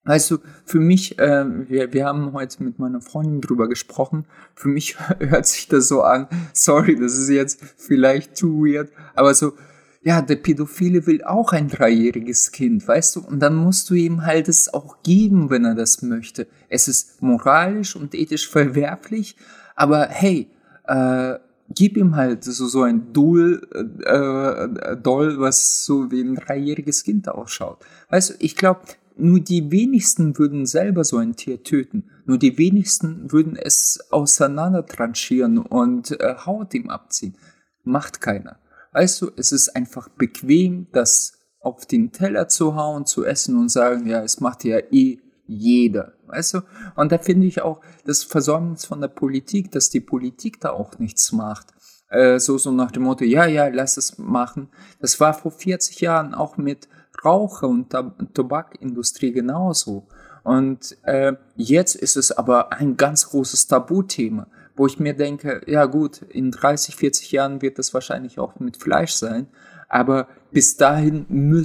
Weißt 0.05 0.31
du, 0.31 0.39
für 0.65 0.79
mich, 0.79 1.19
äh, 1.19 1.45
wir, 1.69 1.93
wir 1.93 2.05
haben 2.05 2.33
heute 2.33 2.63
mit 2.63 2.79
meiner 2.79 3.01
Freundin 3.01 3.41
drüber 3.41 3.67
gesprochen, 3.67 4.25
für 4.55 4.69
mich 4.69 4.97
hört 5.19 5.45
sich 5.45 5.67
das 5.67 5.87
so 5.87 6.01
an, 6.01 6.27
sorry, 6.53 6.95
das 6.95 7.17
ist 7.17 7.29
jetzt 7.29 7.61
vielleicht 7.77 8.37
too 8.37 8.65
weird, 8.65 8.91
aber 9.13 9.33
so, 9.33 9.53
ja, 10.01 10.21
der 10.21 10.37
Pädophile 10.37 11.05
will 11.05 11.23
auch 11.23 11.51
ein 11.51 11.67
dreijähriges 11.67 12.51
Kind, 12.51 12.87
weißt 12.87 13.17
du, 13.17 13.19
und 13.19 13.39
dann 13.39 13.55
musst 13.55 13.89
du 13.89 13.95
ihm 13.95 14.25
halt 14.25 14.47
es 14.47 14.73
auch 14.73 15.03
geben, 15.03 15.49
wenn 15.49 15.65
er 15.65 15.75
das 15.75 16.01
möchte. 16.01 16.47
Es 16.69 16.87
ist 16.87 17.21
moralisch 17.21 17.95
und 17.97 18.15
ethisch 18.15 18.49
verwerflich, 18.49 19.35
aber 19.75 20.07
hey, 20.07 20.49
äh, 20.87 21.35
gib 21.75 21.97
ihm 21.97 22.15
halt 22.15 22.43
so, 22.43 22.67
so 22.67 22.83
ein 22.83 23.13
Dual, 23.13 23.61
äh, 23.73 24.91
äh, 24.93 24.97
Doll, 24.97 25.39
was 25.39 25.85
so 25.85 26.11
wie 26.11 26.21
ein 26.21 26.35
dreijähriges 26.35 27.03
Kind 27.03 27.29
ausschaut. 27.29 27.79
Weißt 28.09 28.31
du, 28.31 28.33
ich 28.39 28.55
glaube, 28.55 28.81
nur 29.17 29.39
die 29.39 29.71
wenigsten 29.71 30.37
würden 30.37 30.65
selber 30.65 31.03
so 31.03 31.17
ein 31.17 31.35
Tier 31.35 31.63
töten. 31.63 32.09
Nur 32.25 32.37
die 32.37 32.57
wenigsten 32.57 33.31
würden 33.31 33.55
es 33.55 33.99
auseinander 34.11 34.85
tranchieren 34.85 35.57
und 35.57 36.19
äh, 36.19 36.35
Haut 36.45 36.73
ihm 36.73 36.89
abziehen. 36.89 37.35
Macht 37.83 38.21
keiner. 38.21 38.59
Weißt 38.93 39.21
du, 39.21 39.31
es 39.35 39.51
ist 39.51 39.75
einfach 39.75 40.09
bequem, 40.09 40.87
das 40.91 41.33
auf 41.61 41.85
den 41.85 42.11
Teller 42.11 42.47
zu 42.47 42.75
hauen, 42.75 43.05
zu 43.05 43.25
essen 43.25 43.57
und 43.57 43.69
sagen, 43.69 44.07
ja, 44.07 44.23
es 44.23 44.39
macht 44.39 44.63
ja 44.63 44.79
eh 44.91 45.19
jeder. 45.49 46.13
Weißt 46.27 46.53
du? 46.53 46.61
Und 46.95 47.11
da 47.11 47.17
finde 47.17 47.47
ich 47.47 47.61
auch 47.61 47.81
das 48.05 48.23
Versäumnis 48.23 48.85
von 48.85 49.01
der 49.01 49.07
Politik, 49.07 49.71
dass 49.71 49.89
die 49.89 49.99
Politik 49.99 50.61
da 50.61 50.69
auch 50.69 50.99
nichts 50.99 51.31
macht. 51.31 51.67
Äh, 52.09 52.39
so, 52.39 52.57
so 52.57 52.71
nach 52.71 52.91
dem 52.91 53.03
Motto, 53.03 53.25
ja, 53.25 53.45
ja, 53.45 53.67
lass 53.67 53.97
es 53.97 54.17
machen. 54.17 54.69
Das 54.99 55.19
war 55.19 55.33
vor 55.33 55.51
40 55.51 56.01
Jahren 56.01 56.33
auch 56.33 56.57
mit 56.57 56.87
Raucher- 57.25 57.67
und 57.67 57.89
Tab 57.89 58.15
Tabakindustrie 58.33 59.31
genauso. 59.31 60.07
Und 60.43 60.97
äh, 61.03 61.33
jetzt 61.55 61.95
ist 61.95 62.15
es 62.15 62.31
aber 62.31 62.71
ein 62.71 62.95
ganz 62.95 63.29
großes 63.29 63.67
Tabuthema, 63.67 64.47
wo 64.75 64.85
ich 64.85 64.99
mir 64.99 65.13
denke, 65.13 65.61
ja 65.65 65.85
gut, 65.85 66.21
in 66.21 66.51
30, 66.51 66.95
40 66.95 67.31
Jahren 67.31 67.61
wird 67.61 67.77
das 67.77 67.93
wahrscheinlich 67.93 68.39
auch 68.39 68.59
mit 68.59 68.77
Fleisch 68.77 69.13
sein, 69.13 69.47
aber 69.89 70.27
bis 70.51 70.77
dahin 70.77 71.25
mü 71.29 71.63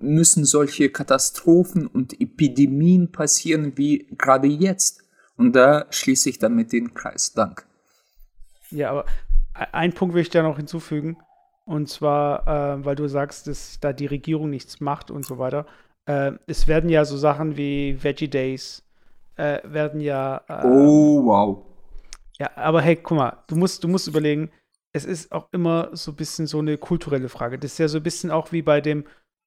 müssen 0.00 0.44
solche 0.44 0.88
Katastrophen 0.88 1.86
und 1.86 2.20
Epidemien 2.20 3.12
passieren 3.12 3.76
wie 3.76 4.06
gerade 4.16 4.48
jetzt. 4.48 5.02
Und 5.36 5.54
da 5.54 5.86
schließe 5.90 6.30
ich 6.30 6.38
damit 6.38 6.72
den 6.72 6.94
Kreis. 6.94 7.32
Dank. 7.32 7.66
Ja, 8.70 8.90
aber 8.90 9.04
e-, 9.58 9.66
ein 9.72 9.92
Punkt 9.92 10.14
will 10.14 10.22
ich 10.22 10.30
da 10.30 10.42
noch 10.42 10.56
hinzufügen. 10.56 11.16
Und 11.66 11.88
zwar, 11.88 12.46
äh, 12.46 12.84
weil 12.84 12.94
du 12.94 13.08
sagst, 13.08 13.46
dass 13.46 13.80
da 13.80 13.92
die 13.92 14.06
Regierung 14.06 14.50
nichts 14.50 14.80
macht 14.80 15.10
und 15.10 15.24
so 15.24 15.38
weiter. 15.38 15.66
Äh, 16.06 16.32
es 16.46 16.68
werden 16.68 16.90
ja 16.90 17.04
so 17.04 17.16
Sachen 17.16 17.56
wie 17.56 18.02
Veggie 18.02 18.28
Days, 18.28 18.82
äh, 19.36 19.60
werden 19.64 20.00
ja. 20.00 20.42
oh, 20.62 21.24
wow. 21.24 21.58
Ja, 22.38 22.50
aber 22.56 22.82
hey, 22.82 22.96
guck 22.96 23.16
mal, 23.16 23.38
du 23.46 23.56
musst, 23.56 23.82
du 23.82 23.88
musst 23.88 24.08
überlegen, 24.08 24.50
es 24.94 25.04
ist 25.04 25.32
auch 25.32 25.48
immer 25.52 25.90
so 25.92 26.12
ein 26.12 26.16
bisschen 26.16 26.46
so 26.46 26.60
eine 26.60 26.78
kulturelle 26.78 27.28
Frage. 27.28 27.58
Das 27.58 27.72
ist 27.72 27.78
ja 27.78 27.88
so 27.88 27.98
ein 27.98 28.02
bisschen 28.02 28.30
auch 28.30 28.52
wie 28.52 28.62
bei 28.62 28.80
dem 28.80 29.04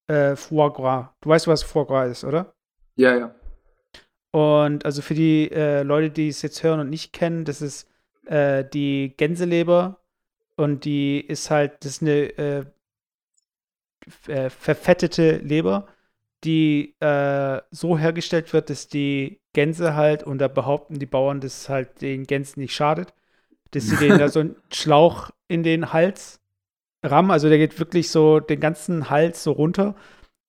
äh, 0.07 0.35
Foie 0.35 0.71
Gras. 0.71 1.07
Du 1.21 1.29
weißt, 1.29 1.47
was 1.47 1.63
Foie 1.63 1.85
Gras 1.85 2.11
ist, 2.11 2.23
oder? 2.25 2.53
Ja, 2.97 3.17
ja. 3.17 3.35
Und 4.31 4.85
also 4.85 5.01
für 5.01 5.15
die 5.15 5.49
äh, 5.49 5.83
Leute, 5.83 6.09
die 6.11 6.27
es 6.27 6.41
jetzt 6.41 6.61
hören 6.63 6.81
und 6.81 6.89
nicht 6.89 7.13
kennen, 7.13 7.45
das 7.45 7.61
ist 7.61 7.89
äh, 8.25 8.65
die 8.65 9.13
Gänseleber 9.15 10.01
und 10.57 10.83
die 10.83 11.21
ist 11.21 11.49
halt, 11.49 11.85
das 11.85 11.93
ist 11.93 12.01
eine 12.01 12.37
äh, 12.37 12.65
äh, 14.27 14.49
verfettete 14.49 15.37
Leber, 15.37 15.87
die 16.43 16.93
äh, 16.99 17.61
so 17.71 17.97
hergestellt 17.97 18.51
wird, 18.51 18.69
dass 18.69 18.89
die 18.89 19.39
Gänse 19.53 19.95
halt, 19.95 20.23
und 20.23 20.39
da 20.39 20.49
behaupten 20.49 20.99
die 20.99 21.05
Bauern, 21.05 21.39
dass 21.39 21.61
es 21.61 21.69
halt 21.69 22.01
den 22.01 22.25
Gänsen 22.25 22.59
nicht 22.59 22.75
schadet, 22.75 23.13
dass 23.71 23.85
sie 23.85 23.95
denen 23.95 24.19
da 24.19 24.27
so 24.29 24.41
einen 24.41 24.57
Schlauch 24.71 25.31
in 25.47 25.63
den 25.63 25.93
Hals 25.93 26.39
rammen. 27.03 27.31
Also 27.31 27.49
der 27.49 27.57
geht 27.57 27.79
wirklich 27.79 28.09
so 28.09 28.39
den 28.39 28.59
ganzen 28.59 29.09
Hals 29.09 29.43
so 29.43 29.51
runter. 29.51 29.95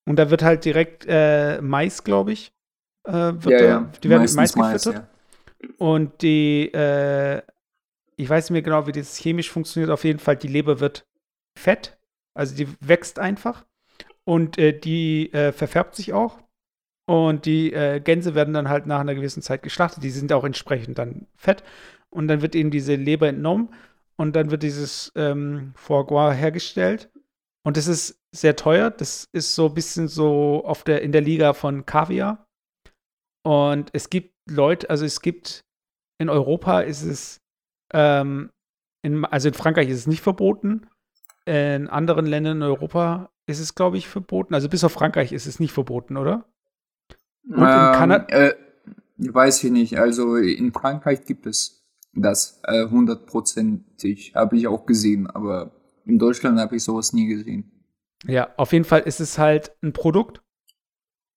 Und 0.05 0.17
da 0.17 0.29
wird 0.29 0.41
halt 0.41 0.65
direkt 0.65 1.05
äh, 1.07 1.61
Mais, 1.61 2.03
glaube 2.03 2.31
ich, 2.31 2.51
äh, 3.05 3.11
wird 3.11 3.45
ja, 3.45 3.59
da, 3.59 3.65
ja. 3.65 3.91
die 4.03 4.09
werden 4.09 4.23
mit 4.23 4.33
Mais 4.33 4.53
gefüttert. 4.53 4.95
Mais, 4.95 4.95
ja. 4.95 5.69
Und 5.77 6.21
die, 6.21 6.73
äh, 6.73 7.41
ich 8.15 8.29
weiß 8.29 8.45
nicht 8.45 8.51
mehr 8.51 8.61
genau, 8.61 8.87
wie 8.87 8.91
das 8.91 9.17
chemisch 9.17 9.51
funktioniert. 9.51 9.91
Auf 9.91 10.03
jeden 10.03 10.19
Fall, 10.19 10.35
die 10.35 10.47
Leber 10.47 10.79
wird 10.79 11.05
fett. 11.57 11.97
Also 12.33 12.55
die 12.55 12.67
wächst 12.79 13.19
einfach. 13.19 13.65
Und 14.23 14.57
äh, 14.57 14.77
die 14.77 15.31
äh, 15.33 15.51
verfärbt 15.51 15.95
sich 15.95 16.13
auch. 16.13 16.39
Und 17.05 17.45
die 17.45 17.73
äh, 17.73 17.99
Gänse 17.99 18.35
werden 18.35 18.53
dann 18.53 18.69
halt 18.69 18.85
nach 18.85 18.99
einer 18.99 19.15
gewissen 19.15 19.41
Zeit 19.41 19.63
geschlachtet. 19.63 20.03
Die 20.03 20.11
sind 20.11 20.31
auch 20.31 20.43
entsprechend 20.43 20.97
dann 20.99 21.27
fett. 21.35 21.63
Und 22.09 22.27
dann 22.27 22.41
wird 22.41 22.55
ihnen 22.55 22.71
diese 22.71 22.95
Leber 22.95 23.27
entnommen 23.27 23.69
und 24.19 24.35
dann 24.35 24.51
wird 24.51 24.63
dieses 24.63 25.13
ähm, 25.15 25.71
Foie 25.75 26.05
Gras 26.05 26.35
hergestellt. 26.35 27.09
Und 27.63 27.77
das 27.77 27.87
ist 27.87 28.19
sehr 28.35 28.57
teuer. 28.57 28.91
Das 28.91 29.29
ist 29.31 29.55
so 29.55 29.67
ein 29.67 29.73
bisschen 29.73 30.09
so 30.09 30.61
auf 30.65 30.83
der, 30.83 31.01
in 31.03 31.13
der 31.13 31.21
Liga 31.21 31.53
von 31.53 31.85
Kaviar. 31.85 32.45
Und 33.43 33.89
es 33.93 34.09
gibt 34.09 34.35
Leute, 34.49 34.89
also 34.89 35.05
es 35.05 35.21
gibt 35.21 35.63
in 36.17 36.27
Europa 36.27 36.81
ist 36.81 37.03
es, 37.03 37.39
ähm, 37.93 38.49
in, 39.03 39.23
also 39.23 39.47
in 39.47 39.53
Frankreich 39.53 39.87
ist 39.87 39.99
es 39.99 40.07
nicht 40.07 40.21
verboten. 40.21 40.87
In 41.45 41.87
anderen 41.87 42.25
Ländern 42.25 42.57
in 42.57 42.63
Europa 42.63 43.31
ist 43.47 43.61
es, 43.61 43.73
glaube 43.73 43.97
ich, 43.97 44.09
verboten. 44.09 44.53
Also 44.53 44.67
bis 44.67 44.83
auf 44.83 44.91
Frankreich 44.91 45.31
ist 45.31 45.47
es 45.47 45.61
nicht 45.61 45.71
verboten, 45.71 46.17
oder? 46.17 46.43
Und 47.47 47.59
ähm, 47.59 47.61
in 47.61 47.93
Kanada. 47.93 48.25
Äh, 48.27 48.55
weiß 49.17 49.63
ich 49.63 49.71
nicht. 49.71 49.97
Also 49.97 50.35
in 50.35 50.73
Frankreich 50.73 51.23
gibt 51.23 51.45
es 51.45 51.78
das 52.13 52.61
äh, 52.63 52.87
hundertprozentig. 52.87 54.33
Habe 54.35 54.57
ich 54.57 54.67
auch 54.67 54.85
gesehen, 54.85 55.27
aber 55.27 55.71
in 56.05 56.19
Deutschland 56.19 56.59
habe 56.59 56.75
ich 56.75 56.83
sowas 56.83 57.13
nie 57.13 57.27
gesehen. 57.27 57.71
Ja, 58.25 58.53
auf 58.57 58.73
jeden 58.73 58.85
Fall 58.85 59.01
ist 59.01 59.19
es 59.19 59.37
halt 59.37 59.71
ein 59.81 59.93
Produkt, 59.93 60.41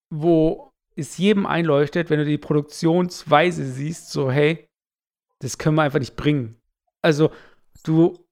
wo 0.09 0.71
es 0.95 1.17
jedem 1.17 1.45
einleuchtet, 1.45 2.09
wenn 2.09 2.19
du 2.19 2.25
die 2.25 2.37
Produktionsweise 2.37 3.65
siehst, 3.65 4.11
so, 4.11 4.29
hey, 4.29 4.67
das 5.39 5.57
können 5.57 5.75
wir 5.75 5.83
einfach 5.83 5.99
nicht 5.99 6.15
bringen. 6.15 6.55
Also, 7.01 7.31
du, 7.83 8.25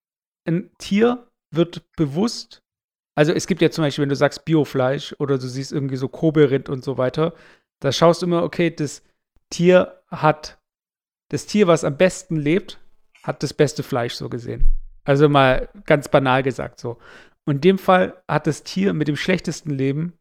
ein 0.47 0.71
Tier 0.77 1.27
wird 1.51 1.91
bewusst, 1.95 2.61
also 3.15 3.33
es 3.33 3.47
gibt 3.47 3.61
ja 3.61 3.71
zum 3.71 3.83
Beispiel, 3.83 4.03
wenn 4.03 4.09
du 4.09 4.15
sagst 4.15 4.45
Biofleisch 4.45 5.15
oder 5.19 5.37
du 5.37 5.47
siehst 5.47 5.71
irgendwie 5.71 5.97
so 5.97 6.07
Kobe-Rind 6.07 6.69
und 6.69 6.83
so 6.83 6.97
weiter, 6.97 7.33
da 7.79 7.91
schaust 7.91 8.21
du 8.21 8.27
immer, 8.27 8.43
okay, 8.43 8.69
das 8.69 9.03
Tier 9.49 10.01
hat, 10.07 10.60
das 11.31 11.45
Tier, 11.45 11.65
was 11.67 11.85
am 11.85 11.95
besten 11.95 12.35
lebt, 12.35 12.77
hat 13.23 13.41
das 13.41 13.53
beste 13.53 13.83
Fleisch 13.83 14.15
so 14.15 14.27
gesehen. 14.27 14.69
Also 15.05 15.29
mal 15.29 15.69
ganz 15.85 16.09
banal 16.09 16.43
gesagt 16.43 16.79
so. 16.79 16.97
Und 17.45 17.55
in 17.55 17.61
dem 17.61 17.77
Fall 17.77 18.21
hat 18.27 18.47
das 18.47 18.63
Tier 18.63 18.93
mit 18.93 19.07
dem 19.07 19.15
schlechtesten 19.15 19.71
Leben, 19.71 20.13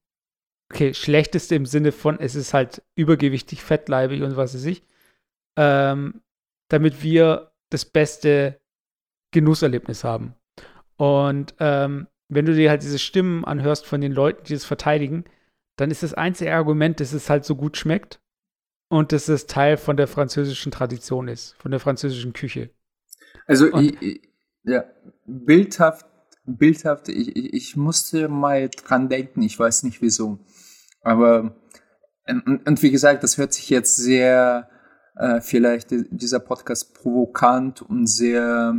okay, 0.73 0.95
schlechteste 0.95 1.57
im 1.57 1.67
Sinne 1.67 1.91
von, 1.91 2.21
es 2.21 2.37
ist 2.37 2.55
halt 2.55 2.83
übergewichtig, 2.95 3.63
fettleibig 3.63 4.23
und 4.23 4.37
was 4.37 4.55
weiß 4.55 4.65
ich, 4.67 4.85
ähm, 5.59 6.23
damit 6.69 7.03
wir 7.03 7.51
das 7.71 7.85
beste 7.85 8.61
Genusserlebnis 9.33 10.05
haben. 10.05 10.35
Und 10.97 11.55
ähm, 11.59 12.07
wenn 12.29 12.47
du 12.47 12.55
dir 12.55 12.71
halt 12.71 12.85
diese 12.85 13.01
Stimmen 13.01 13.45
anhörst 13.45 13.85
von 13.85 14.01
den 14.01 14.13
Leuten, 14.13 14.45
die 14.45 14.55
das 14.55 14.65
verteidigen, 14.65 15.25
dann 15.77 15.91
ist 15.91 16.05
das 16.05 16.15
einzige 16.15 16.55
Argument, 16.55 17.01
dass 17.01 17.13
es 17.13 17.29
halt 17.29 17.45
so 17.45 17.57
gut 17.57 17.77
schmeckt 17.77 18.21
und 18.91 19.13
dass 19.13 19.29
es 19.29 19.47
Teil 19.47 19.77
von 19.77 19.97
der 19.97 20.09
französischen 20.09 20.73
Tradition 20.73 21.29
ist, 21.29 21.55
von 21.59 21.71
der 21.71 21.81
französischen 21.81 22.33
Küche. 22.33 22.71
Also, 23.47 23.73
ich, 23.79 24.21
ja, 24.65 24.85
bildhaft, 25.27 26.07
bildhaft, 26.45 27.09
ich, 27.09 27.55
ich 27.55 27.77
musste 27.77 28.29
mal 28.29 28.69
dran 28.69 29.09
denken, 29.09 29.43
ich 29.43 29.59
weiß 29.59 29.85
nicht 29.85 30.03
wieso. 30.03 30.41
Aber, 31.03 31.57
und, 32.29 32.67
und 32.67 32.83
wie 32.83 32.91
gesagt, 32.91 33.23
das 33.23 33.39
hört 33.39 33.55
sich 33.55 33.71
jetzt 33.71 33.95
sehr, 33.95 34.69
äh, 35.15 35.41
vielleicht 35.41 35.91
dieser 35.93 36.41
Podcast 36.41 36.93
provokant 36.95 37.83
und 37.83 38.09
sehr, 38.09 38.75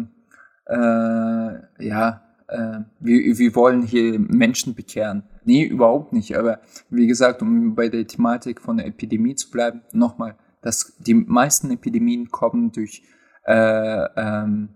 äh, 0.65 1.86
ja, 1.86 2.31
äh, 2.52 2.82
wir, 3.00 3.38
wir 3.38 3.56
wollen 3.56 3.84
hier 3.84 4.20
Menschen 4.20 4.76
bekehren. 4.76 5.24
Nee, 5.46 5.64
überhaupt 5.64 6.14
nicht. 6.14 6.38
Aber 6.38 6.60
wie 6.90 7.08
gesagt, 7.08 7.42
um 7.42 7.76
bei 7.76 7.90
der 7.90 8.06
Thematik 8.06 8.62
von 8.62 8.78
der 8.78 8.88
Epidemie 8.88 9.36
zu 9.36 9.50
bleiben, 9.50 9.82
nochmal, 9.92 10.38
dass 10.62 10.96
die 11.00 11.14
meisten 11.14 11.72
Epidemien 11.72 12.30
kommen 12.30 12.72
durch 12.72 13.04
äh, 13.46 14.06
ähm, 14.16 14.70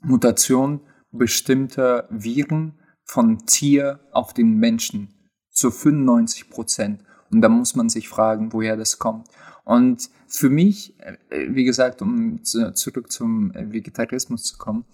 Mutation 0.00 0.80
bestimmter 1.12 2.08
Viren 2.10 2.78
von 3.04 3.46
Tier 3.46 4.00
auf 4.12 4.34
den 4.34 4.58
Menschen 4.58 5.14
zu 5.50 5.70
95 5.70 6.50
Prozent. 6.50 7.02
Und 7.30 7.40
da 7.40 7.48
muss 7.48 7.74
man 7.74 7.88
sich 7.88 8.08
fragen, 8.08 8.52
woher 8.52 8.76
das 8.76 8.98
kommt. 8.98 9.28
Und 9.64 10.10
für 10.26 10.50
mich, 10.50 10.98
äh, 11.00 11.16
wie 11.30 11.64
gesagt, 11.64 12.02
um 12.02 12.42
zurück 12.42 13.12
zum 13.12 13.52
Vegetarismus 13.54 14.44
zu 14.44 14.58
kommen, 14.58 14.84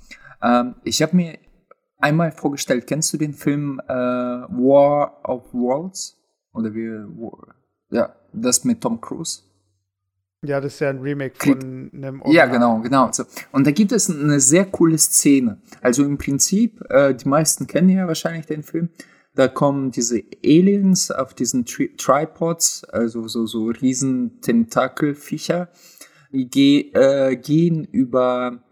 ähm, 0.43 0.75
ich 0.85 1.03
habe 1.03 1.17
mir 1.17 1.39
einmal 1.99 2.33
vorgestellt, 2.33 2.87
kennst 2.87 3.13
du 3.13 3.17
den 3.17 3.35
Film 3.35 3.81
äh, 3.87 3.93
War 3.93 5.21
of 5.25 5.53
Worlds? 5.53 6.17
Oder 6.53 6.75
wie, 6.75 6.89
War, 6.89 7.55
ja, 7.91 8.15
das 8.33 8.65
mit 8.65 8.81
Tom 8.81 9.01
Cruise? 9.01 9.43
Ja, 10.43 10.61
das 10.61 10.75
ist 10.75 10.81
ja 10.81 10.91
ein 10.91 11.01
Remake 11.01 11.35
von 11.37 11.91
einem 11.93 12.23
Original. 12.23 12.33
Ja, 12.33 12.47
genau, 12.47 12.81
genau. 12.81 13.11
So. 13.11 13.25
Und 13.51 13.67
da 13.67 13.73
gibt 13.73 13.91
es 13.91 14.09
eine 14.09 14.39
sehr 14.39 14.67
coole 14.67 14.97
Szene. 14.97 15.61
Also 15.81 16.05
im 16.05 16.17
Prinzip, 16.17 16.81
äh, 16.91 17.13
die 17.15 17.29
meisten 17.29 17.67
kennen 17.67 17.89
ja 17.89 18.07
wahrscheinlich 18.07 18.47
den 18.47 18.63
Film. 18.63 18.91
Da 19.35 19.49
kommen 19.49 19.91
diese 19.91 20.23
Aliens 20.45 21.11
auf 21.11 21.35
diesen 21.35 21.65
Tri 21.65 21.95
Tripods, 21.97 22.85
also 22.85 23.27
so, 23.27 23.47
so 23.47 23.67
riesen 23.67 24.41
Tentakelviecher, 24.41 25.69
die 26.33 26.93
äh, 26.93 27.37
gehen 27.37 27.85
über, 27.85 28.63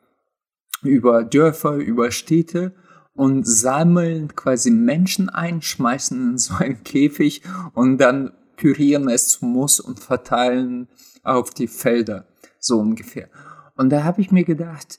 über 0.82 1.24
Dörfer, 1.24 1.76
über 1.76 2.10
Städte 2.10 2.74
und 3.16 3.46
sammeln 3.46 4.35
quasi 4.37 4.70
Menschen 4.70 5.29
ein, 5.29 5.62
schmeißen 5.62 6.33
in 6.33 6.38
so 6.38 6.55
einen 6.55 6.85
Käfig 6.85 7.42
und 7.74 7.98
dann 7.98 8.33
pürieren 8.57 9.09
es 9.09 9.29
zu 9.29 9.46
Muss 9.46 9.81
und 9.81 10.00
verteilen 10.00 10.88
auf 11.22 11.50
die 11.50 11.66
Felder, 11.66 12.26
so 12.59 12.79
ungefähr. 12.79 13.29
Und 13.76 13.90
da 13.90 14.05
habe 14.05 14.20
ich 14.20 14.31
mir 14.31 14.44
gedacht, 14.44 14.98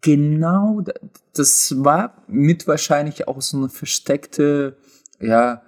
genau, 0.00 0.82
das 1.34 1.74
war 1.78 2.22
mit 2.28 2.66
wahrscheinlich 2.66 3.26
auch 3.28 3.40
so 3.40 3.56
eine 3.56 3.68
versteckte, 3.68 4.76
ja, 5.20 5.62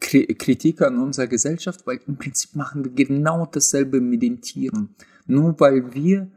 Kritik 0.00 0.82
an 0.82 0.98
unserer 0.98 1.26
Gesellschaft, 1.26 1.86
weil 1.86 2.00
im 2.06 2.16
Prinzip 2.16 2.54
machen 2.54 2.84
wir 2.84 2.92
genau 2.92 3.46
dasselbe 3.46 4.00
mit 4.00 4.22
den 4.22 4.40
Tieren. 4.40 4.94
Nur 5.26 5.58
weil 5.58 5.94
wir 5.94 6.30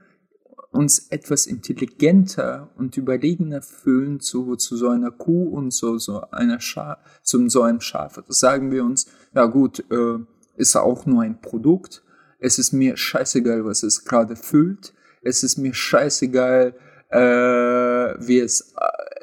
uns 0.77 1.07
etwas 1.09 1.47
intelligenter 1.47 2.69
und 2.77 2.95
überlegener 2.97 3.61
fühlen 3.61 4.19
zu, 4.19 4.55
zu 4.55 4.77
so 4.77 4.89
einer 4.89 5.11
Kuh 5.11 5.49
und 5.49 5.71
zu 5.71 5.97
so 5.97 6.21
einer 6.31 6.59
Schaf, 6.59 6.99
zum 7.23 7.49
so 7.49 7.63
einem 7.63 7.81
Schaf. 7.81 8.21
Das 8.27 8.39
sagen 8.39 8.71
wir 8.71 8.83
uns, 8.83 9.07
ja 9.33 9.45
gut, 9.45 9.83
äh, 9.91 10.19
ist 10.55 10.75
auch 10.75 11.05
nur 11.05 11.23
ein 11.23 11.41
Produkt, 11.41 12.03
es 12.39 12.59
ist 12.59 12.71
mir 12.71 12.97
scheißegal, 12.97 13.65
was 13.65 13.83
es 13.83 14.05
gerade 14.05 14.35
fühlt. 14.35 14.93
Es 15.23 15.43
ist 15.43 15.57
mir 15.57 15.73
scheißegal, 15.73 16.75
äh, 17.09 17.17
wie, 17.17 18.39
es, 18.39 18.73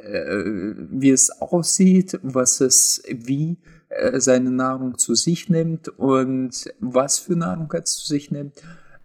äh, 0.03 0.75
wie 0.90 1.11
es 1.11 1.31
aussieht, 1.31 2.19
was 2.23 2.61
es, 2.61 3.03
wie 3.09 3.59
äh, 3.88 4.19
seine 4.21 4.51
Nahrung 4.51 4.99
zu 4.99 5.14
sich 5.14 5.49
nimmt 5.49 5.88
und 5.88 6.73
was 6.81 7.19
für 7.21 7.37
Nahrung 7.37 7.73
es 7.75 7.97
zu 7.97 8.07
sich 8.07 8.31
nimmt. 8.31 8.55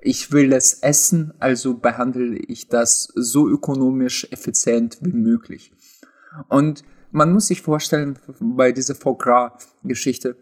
Ich 0.01 0.31
will 0.31 0.53
es 0.53 0.75
essen, 0.81 1.33
also 1.39 1.77
behandle 1.77 2.37
ich 2.37 2.67
das 2.67 3.11
so 3.15 3.47
ökonomisch 3.47 4.27
effizient 4.31 4.97
wie 5.01 5.13
möglich. 5.13 5.73
Und 6.47 6.83
man 7.11 7.33
muss 7.33 7.47
sich 7.47 7.61
vorstellen, 7.61 8.17
bei 8.39 8.71
dieser 8.71 8.95
Foie-Gras-Geschichte, 8.95 10.37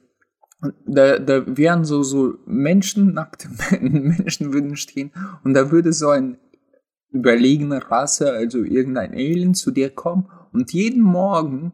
da, 0.86 1.20
da 1.20 1.44
wären 1.58 1.86
so, 1.86 2.04
so 2.04 2.36
Menschen, 2.46 3.14
nackte 3.14 3.50
Menschen 3.82 4.54
würden 4.54 4.76
stehen 4.76 5.12
und 5.44 5.54
da 5.54 5.72
würde 5.72 5.94
so 5.94 6.10
ein 6.10 6.38
überlegene 7.12 7.90
Rasse, 7.90 8.32
also 8.32 8.64
irgendein 8.64 9.14
Alien 9.14 9.54
zu 9.54 9.72
dir 9.72 9.90
kommen 9.90 10.30
und 10.52 10.74
jeden 10.74 11.02
Morgen 11.02 11.74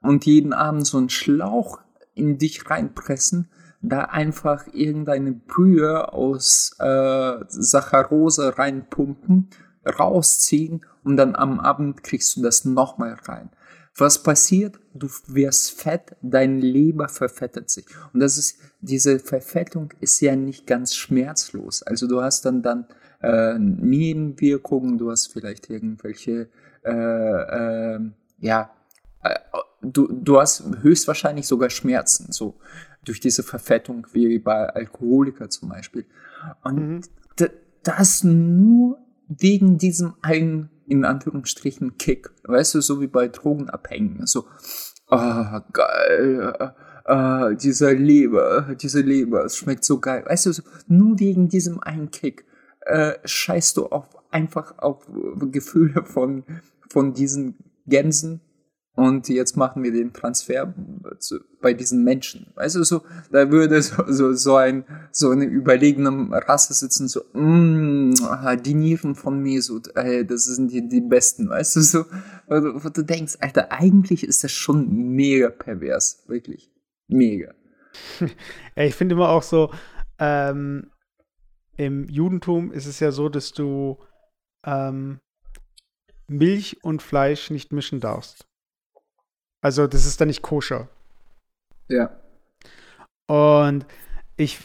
und 0.00 0.26
jeden 0.26 0.52
Abend 0.52 0.86
so 0.86 0.98
einen 0.98 1.10
Schlauch 1.10 1.80
in 2.14 2.38
dich 2.38 2.68
reinpressen, 2.68 3.50
da 3.88 4.00
einfach 4.00 4.66
irgendeine 4.72 5.32
Brühe 5.32 6.12
aus 6.12 6.76
äh, 6.78 7.34
Saccharose 7.48 8.58
reinpumpen, 8.58 9.48
rausziehen 9.86 10.84
und 11.02 11.16
dann 11.16 11.36
am 11.36 11.60
Abend 11.60 12.02
kriegst 12.02 12.36
du 12.36 12.42
das 12.42 12.64
nochmal 12.64 13.16
rein. 13.24 13.50
Was 13.96 14.22
passiert? 14.22 14.80
Du 14.92 15.08
wirst 15.28 15.80
fett, 15.80 16.16
dein 16.20 16.60
Leber 16.60 17.08
verfettet 17.08 17.70
sich. 17.70 17.86
Und 18.12 18.20
das 18.20 18.38
ist, 18.38 18.58
diese 18.80 19.20
Verfettung 19.20 19.92
ist 20.00 20.20
ja 20.20 20.34
nicht 20.34 20.66
ganz 20.66 20.96
schmerzlos. 20.96 21.82
Also 21.82 22.08
du 22.08 22.20
hast 22.20 22.44
dann 22.44 22.62
dann 22.62 22.86
äh, 23.22 23.56
Nebenwirkungen, 23.58 24.98
du 24.98 25.10
hast 25.10 25.32
vielleicht 25.32 25.70
irgendwelche, 25.70 26.48
äh, 26.84 26.90
äh, 26.90 28.00
ja, 28.40 28.70
du, 29.80 30.08
du 30.08 30.40
hast 30.40 30.64
höchstwahrscheinlich 30.82 31.46
sogar 31.46 31.70
Schmerzen, 31.70 32.32
so 32.32 32.56
durch 33.04 33.20
diese 33.20 33.42
Verfettung, 33.42 34.06
wie 34.12 34.38
bei 34.38 34.68
Alkoholiker 34.68 35.50
zum 35.50 35.68
Beispiel. 35.68 36.06
Und 36.62 36.88
mhm. 36.88 37.00
das 37.82 38.24
nur 38.24 38.98
wegen 39.28 39.78
diesem 39.78 40.14
einen 40.22 40.70
in 40.86 41.04
Anführungsstrichen 41.04 41.96
Kick. 41.98 42.30
Weißt 42.44 42.74
du, 42.74 42.80
so 42.80 43.00
wie 43.00 43.06
bei 43.06 43.28
Drogenabhängigen. 43.28 44.26
So, 44.26 44.46
ah, 45.08 45.64
geil. 45.72 46.74
äh, 47.06 47.56
dieser 47.56 47.94
Leber, 47.94 48.74
diese 48.80 49.00
Leber, 49.00 49.44
es 49.44 49.56
schmeckt 49.56 49.84
so 49.84 49.98
geil. 49.98 50.24
Weißt 50.26 50.46
du, 50.46 50.52
so, 50.52 50.62
nur 50.86 51.18
wegen 51.18 51.48
diesem 51.48 51.80
einen 51.80 52.10
Kick 52.10 52.44
äh, 52.80 53.14
scheißt 53.24 53.76
du 53.76 53.86
auf, 53.86 54.08
einfach 54.30 54.78
auf 54.78 55.08
Gefühle 55.50 56.04
von, 56.04 56.44
von 56.90 57.14
diesen 57.14 57.56
Gänsen 57.86 58.40
und 58.96 59.28
jetzt 59.28 59.56
machen 59.56 59.82
wir 59.82 59.90
den 59.90 60.12
Transfer 60.12 60.72
zu, 61.18 61.40
bei 61.60 61.74
diesen 61.74 62.04
Menschen. 62.04 62.46
Weißt 62.54 62.76
du, 62.76 62.84
so, 62.84 63.02
da 63.32 63.50
würde 63.50 63.82
so, 63.82 64.04
so, 64.06 64.32
so 64.34 64.56
ein, 64.56 64.84
so 65.10 65.30
eine 65.30 65.44
überlegene 65.44 66.30
Rasse 66.30 66.74
sitzen, 66.74 67.08
so, 67.08 67.22
mm, 67.32 68.14
die 68.64 68.74
Nieren 68.74 69.16
von 69.16 69.42
Mesut, 69.42 69.94
äh, 69.96 70.24
das 70.24 70.44
sind 70.44 70.70
die, 70.70 70.88
die 70.88 71.00
besten, 71.00 71.48
weißt 71.48 71.76
du, 71.76 71.80
so, 71.80 72.04
wo 72.46 72.60
du, 72.60 72.90
du 72.90 73.02
denkst, 73.02 73.38
Alter, 73.40 73.72
eigentlich 73.72 74.22
ist 74.22 74.44
das 74.44 74.52
schon 74.52 74.88
mega 75.14 75.50
pervers, 75.50 76.22
wirklich. 76.28 76.70
Mega. 77.08 77.52
ich 78.76 78.94
finde 78.94 79.16
immer 79.16 79.30
auch 79.30 79.42
so, 79.42 79.72
ähm, 80.20 80.90
im 81.76 82.08
Judentum 82.08 82.70
ist 82.70 82.86
es 82.86 83.00
ja 83.00 83.10
so, 83.10 83.28
dass 83.28 83.52
du 83.52 83.98
ähm, 84.64 85.18
Milch 86.28 86.78
und 86.84 87.02
Fleisch 87.02 87.50
nicht 87.50 87.72
mischen 87.72 87.98
darfst. 87.98 88.46
Also 89.64 89.86
das 89.86 90.04
ist 90.04 90.20
dann 90.20 90.28
nicht 90.28 90.42
koscher. 90.42 90.88
Ja. 91.88 92.10
Und 93.26 93.86
ich, 94.36 94.58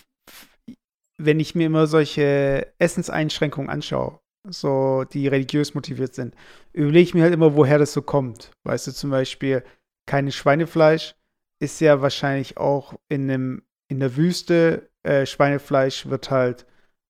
wenn 1.18 1.40
ich 1.40 1.56
mir 1.56 1.68
immer 1.68 1.88
solche 1.88 2.68
Essenseinschränkungen 2.80 3.70
anschaue, 3.70 4.20
so 4.46 5.06
die 5.06 5.30
religiös 5.30 5.74
motiviert 5.74 6.16
sind, 6.16 6.36
überlege 6.74 7.00
ich 7.00 7.14
mir 7.14 7.24
halt 7.24 7.34
immer, 7.34 7.56
woher 7.56 7.80
das 7.80 7.94
so 7.94 8.02
kommt. 8.02 8.52
Weißt 8.66 8.88
du, 8.88 8.92
zum 8.92 9.10
Beispiel, 9.10 9.64
keine 10.06 10.34
Schweinefleisch 10.34 11.16
ist 11.62 11.80
ja 11.80 12.02
wahrscheinlich 12.02 12.58
auch 12.58 12.94
in 13.08 13.32
einem, 13.32 13.64
in 13.88 14.02
der 14.02 14.18
Wüste, 14.18 14.90
äh, 15.04 15.26
Schweinefleisch 15.26 16.08
wird 16.08 16.30
halt, 16.30 16.66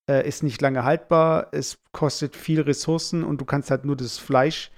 äh, 0.08 0.28
ist 0.28 0.43
nicht 0.43 0.62
lange 0.62 0.84
haltbar, 0.84 1.47
es 1.54 1.80
kostet 1.91 2.36
viel 2.36 2.62
Ressourcen 2.62 3.23
und 3.23 3.41
du 3.41 3.45
kannst 3.45 3.71
halt 3.71 3.84
nur 3.84 3.97
das 3.97 4.19
Fleisch 4.19 4.69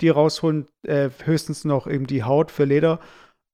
die 0.00 0.08
rausholen, 0.08 0.66
äh, 0.86 1.10
höchstens 1.24 1.64
noch 1.64 1.86
eben 1.86 2.06
die 2.06 2.24
Haut 2.24 2.50
für 2.50 2.64
Leder. 2.64 3.00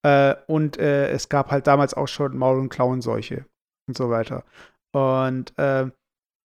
Äh, 0.02 0.34
und 0.46 0.78
äh, 0.78 1.08
es 1.10 1.28
gab 1.28 1.50
halt 1.50 1.66
damals 1.66 1.94
auch 1.94 2.08
schon 2.08 2.36
Maul- 2.36 2.60
und 2.60 2.68
Klauenseuche 2.68 3.46
und 3.88 3.96
so 3.96 4.10
weiter. 4.10 4.44
Und 4.92 5.50
äh, 5.58 5.90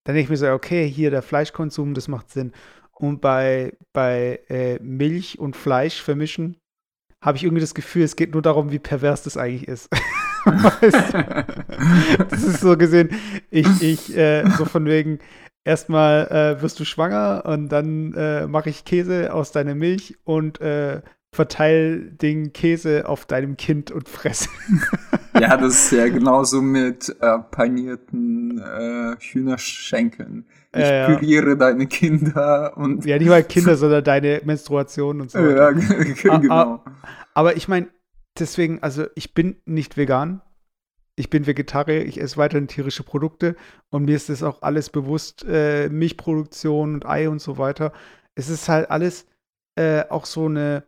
dann 0.06 0.16
denke 0.16 0.22
ich 0.22 0.30
mir 0.30 0.38
so, 0.38 0.50
okay, 0.52 0.88
hier 0.90 1.12
der 1.12 1.22
Fleischkonsum, 1.22 1.94
das 1.94 2.08
macht 2.08 2.32
Sinn. 2.32 2.54
Und 2.94 3.22
bei, 3.22 3.78
bei 3.94 4.40
äh, 4.50 4.80
Milch 4.80 5.40
und 5.40 5.56
Fleisch 5.56 6.02
vermischen, 6.02 6.58
habe 7.24 7.38
ich 7.38 7.44
irgendwie 7.44 7.62
das 7.62 7.76
Gefühl, 7.76 8.04
es 8.04 8.16
geht 8.16 8.34
nur 8.34 8.42
darum, 8.42 8.72
wie 8.72 8.80
pervers 8.80 9.24
das 9.24 9.38
eigentlich 9.38 9.68
ist. 9.68 9.90
das 12.30 12.44
ist 12.44 12.62
so 12.62 12.78
gesehen, 12.78 13.10
ich, 13.52 13.68
ich, 13.82 14.16
äh, 14.16 14.50
so 14.58 14.64
von 14.66 14.86
wegen, 14.86 15.20
erstmal 15.70 16.28
äh, 16.28 16.62
wirst 16.64 16.80
du 16.80 16.84
schwanger 16.84 17.44
und 17.46 17.70
dann 17.70 18.14
äh, 18.16 18.48
mache 18.48 18.70
ich 18.72 18.86
Käse 18.86 19.32
aus 19.32 19.52
deiner 19.52 19.76
Milch 19.76 20.18
und 20.24 20.60
äh, 20.62 21.02
verteil 21.32 22.10
den 22.10 22.54
Käse 22.54 23.08
auf 23.08 23.28
deinem 23.28 23.56
Kind 23.56 23.92
und 23.92 24.10
fresse. 24.10 24.50
ja, 25.40 25.56
das 25.58 25.76
ist 25.76 25.92
ja 25.92 26.10
genauso 26.10 26.60
mit 26.60 27.16
äh, 27.22 27.38
panierten 27.52 28.58
äh, 28.60 29.16
Hühnerschenkeln. 29.20 30.48
Ich 30.74 30.82
ja, 30.82 31.06
püriere 31.06 31.56
deine 31.56 31.86
Kinder 31.86 32.76
und. 32.76 33.06
Ja, 33.06 33.18
nicht 33.18 33.30
mal 33.30 33.44
Kinder, 33.44 33.76
sondern 33.78 34.04
deine 34.04 34.42
Menstruation 34.44 35.22
und 35.22 35.30
so. 35.30 35.40
Ja, 35.40 35.72
genau. 36.22 36.84
Aber 37.36 37.58
ich 37.58 37.68
meine, 37.68 37.90
deswegen, 38.40 38.82
also 38.82 39.06
ich 39.14 39.36
bin 39.36 39.58
nicht 39.66 39.98
vegan 39.98 40.42
ich 41.20 41.30
bin 41.30 41.46
Vegetarier, 41.46 42.06
ich 42.06 42.22
esse 42.22 42.38
weiterhin 42.38 42.70
tierische 42.70 43.04
Produkte 43.04 43.58
und 43.90 44.06
mir 44.06 44.16
ist 44.16 44.30
das 44.30 44.42
auch 44.42 44.62
alles 44.62 44.90
bewusst, 44.90 45.46
äh, 45.46 45.90
Milchproduktion 45.90 46.94
und 46.94 47.06
Ei 47.06 47.28
und 47.28 47.42
so 47.42 47.58
weiter. 47.58 47.92
Es 48.36 48.48
ist 48.48 48.70
halt 48.70 48.90
alles 48.90 49.28
äh, 49.78 50.06
auch 50.10 50.26
so 50.26 50.46
eine, 50.46 50.86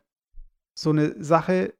so 0.74 0.92
eine 0.92 1.22
Sache, 1.22 1.74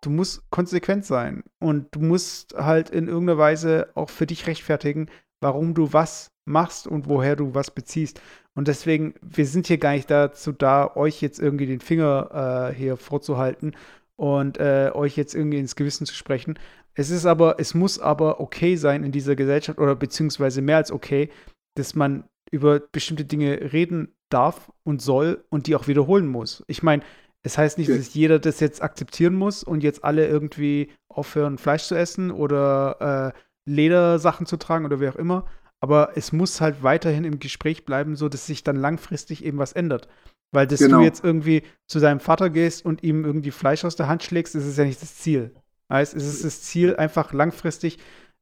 du 0.00 0.08
musst 0.08 0.48
konsequent 0.50 1.04
sein 1.04 1.44
und 1.60 1.94
du 1.94 2.00
musst 2.00 2.54
halt 2.54 2.88
in 2.88 3.08
irgendeiner 3.08 3.38
Weise 3.38 3.90
auch 3.94 4.08
für 4.08 4.26
dich 4.26 4.46
rechtfertigen, 4.46 5.10
warum 5.42 5.74
du 5.74 5.92
was 5.92 6.30
machst 6.46 6.86
und 6.86 7.08
woher 7.08 7.36
du 7.36 7.54
was 7.54 7.70
beziehst. 7.70 8.22
Und 8.54 8.68
deswegen, 8.68 9.16
wir 9.20 9.44
sind 9.44 9.66
hier 9.66 9.78
gar 9.78 9.92
nicht 9.92 10.10
dazu 10.10 10.52
da, 10.52 10.96
euch 10.96 11.20
jetzt 11.20 11.40
irgendwie 11.40 11.66
den 11.66 11.80
Finger 11.80 12.70
äh, 12.72 12.74
hier 12.74 12.96
vorzuhalten 12.96 13.76
und 14.16 14.58
äh, 14.58 14.92
euch 14.94 15.14
jetzt 15.16 15.34
irgendwie 15.34 15.58
ins 15.58 15.76
Gewissen 15.76 16.06
zu 16.06 16.14
sprechen, 16.14 16.58
es 16.98 17.10
ist 17.10 17.26
aber, 17.26 17.60
es 17.60 17.74
muss 17.74 18.00
aber 18.00 18.40
okay 18.40 18.74
sein 18.74 19.04
in 19.04 19.12
dieser 19.12 19.36
Gesellschaft 19.36 19.78
oder 19.78 19.94
beziehungsweise 19.94 20.62
mehr 20.62 20.78
als 20.78 20.90
okay, 20.90 21.30
dass 21.76 21.94
man 21.94 22.24
über 22.50 22.80
bestimmte 22.80 23.24
Dinge 23.24 23.72
reden 23.72 24.16
darf 24.30 24.72
und 24.82 25.00
soll 25.00 25.44
und 25.48 25.68
die 25.68 25.76
auch 25.76 25.86
wiederholen 25.86 26.26
muss. 26.26 26.64
Ich 26.66 26.82
meine, 26.82 27.04
es 27.44 27.56
heißt 27.56 27.78
nicht, 27.78 27.88
dass 27.88 28.14
jeder 28.14 28.40
das 28.40 28.58
jetzt 28.58 28.82
akzeptieren 28.82 29.34
muss 29.34 29.62
und 29.62 29.84
jetzt 29.84 30.02
alle 30.02 30.26
irgendwie 30.26 30.90
aufhören, 31.08 31.56
Fleisch 31.56 31.84
zu 31.84 31.94
essen 31.94 32.32
oder 32.32 33.32
äh, 33.32 33.38
Ledersachen 33.70 34.46
zu 34.46 34.56
tragen 34.56 34.84
oder 34.84 34.98
wie 34.98 35.08
auch 35.08 35.14
immer. 35.14 35.46
Aber 35.78 36.16
es 36.16 36.32
muss 36.32 36.60
halt 36.60 36.82
weiterhin 36.82 37.22
im 37.22 37.38
Gespräch 37.38 37.84
bleiben, 37.84 38.16
so 38.16 38.28
dass 38.28 38.46
sich 38.46 38.64
dann 38.64 38.74
langfristig 38.74 39.44
eben 39.44 39.58
was 39.58 39.72
ändert. 39.72 40.08
Weil 40.50 40.66
dass 40.66 40.80
genau. 40.80 40.98
du 40.98 41.04
jetzt 41.04 41.22
irgendwie 41.22 41.62
zu 41.86 42.00
deinem 42.00 42.18
Vater 42.18 42.50
gehst 42.50 42.84
und 42.84 43.04
ihm 43.04 43.24
irgendwie 43.24 43.52
Fleisch 43.52 43.84
aus 43.84 43.94
der 43.94 44.08
Hand 44.08 44.24
schlägst, 44.24 44.56
ist 44.56 44.66
es 44.66 44.76
ja 44.76 44.84
nicht 44.84 45.00
das 45.00 45.14
Ziel. 45.14 45.54
Heißt, 45.90 46.14
es 46.14 46.26
ist 46.26 46.44
das 46.44 46.62
Ziel, 46.62 46.96
einfach 46.96 47.32
langfristig 47.32 47.98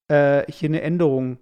äh, 0.09 0.51
hier 0.51 0.69
eine 0.69 0.83
Änderung 0.83 1.39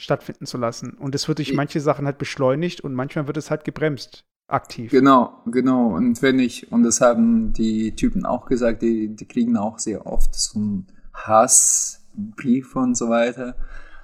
stattfinden 0.00 0.46
zu 0.46 0.58
lassen. 0.58 0.92
Und 0.94 1.14
es 1.14 1.26
wird 1.26 1.38
durch 1.38 1.54
manche 1.54 1.80
Sachen 1.80 2.06
halt 2.06 2.18
beschleunigt 2.18 2.80
und 2.80 2.94
manchmal 2.94 3.26
wird 3.26 3.36
es 3.36 3.50
halt 3.50 3.64
gebremst, 3.64 4.24
aktiv. 4.46 4.90
Genau, 4.90 5.42
genau. 5.46 5.88
Und 5.94 6.22
wenn 6.22 6.38
ich, 6.38 6.70
und 6.70 6.84
das 6.84 7.00
haben 7.00 7.52
die 7.52 7.96
Typen 7.96 8.24
auch 8.24 8.46
gesagt, 8.46 8.82
die, 8.82 9.14
die 9.14 9.26
kriegen 9.26 9.56
auch 9.56 9.78
sehr 9.78 10.06
oft 10.06 10.34
so 10.34 10.58
einen 10.58 10.86
Hassbrief 11.12 12.76
und 12.76 12.96
so 12.96 13.08
weiter. 13.08 13.56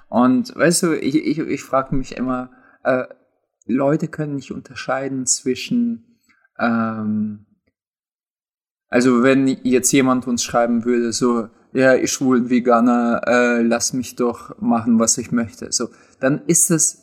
Und 0.09 0.55
weißt 0.55 0.83
du, 0.83 0.93
ich, 0.93 1.15
ich, 1.15 1.39
ich 1.39 1.63
frage 1.63 1.95
mich 1.95 2.17
immer, 2.17 2.51
äh, 2.83 3.05
Leute 3.65 4.07
können 4.07 4.35
nicht 4.35 4.51
unterscheiden 4.51 5.25
zwischen 5.25 6.19
ähm, 6.59 7.45
also 8.89 9.23
wenn 9.23 9.47
jetzt 9.63 9.91
jemand 9.91 10.27
uns 10.27 10.43
schreiben 10.43 10.85
würde, 10.85 11.11
so, 11.11 11.49
ja, 11.73 11.95
ich 11.95 12.11
schwul 12.11 12.49
Veganer, 12.49 13.21
äh, 13.25 13.61
lass 13.61 13.93
mich 13.93 14.15
doch 14.15 14.59
machen, 14.61 14.99
was 14.99 15.17
ich 15.17 15.31
möchte, 15.31 15.71
so, 15.71 15.89
dann 16.19 16.41
ist 16.47 16.71
es 16.71 17.01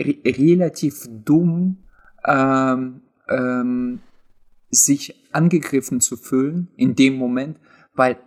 re 0.00 0.16
relativ 0.24 1.06
dumm, 1.08 1.84
ähm, 2.26 3.02
ähm, 3.28 4.00
sich 4.70 5.14
angegriffen 5.32 6.00
zu 6.00 6.16
fühlen 6.16 6.68
in 6.76 6.94
dem 6.94 7.16
Moment, 7.16 7.58
weil 7.94 8.18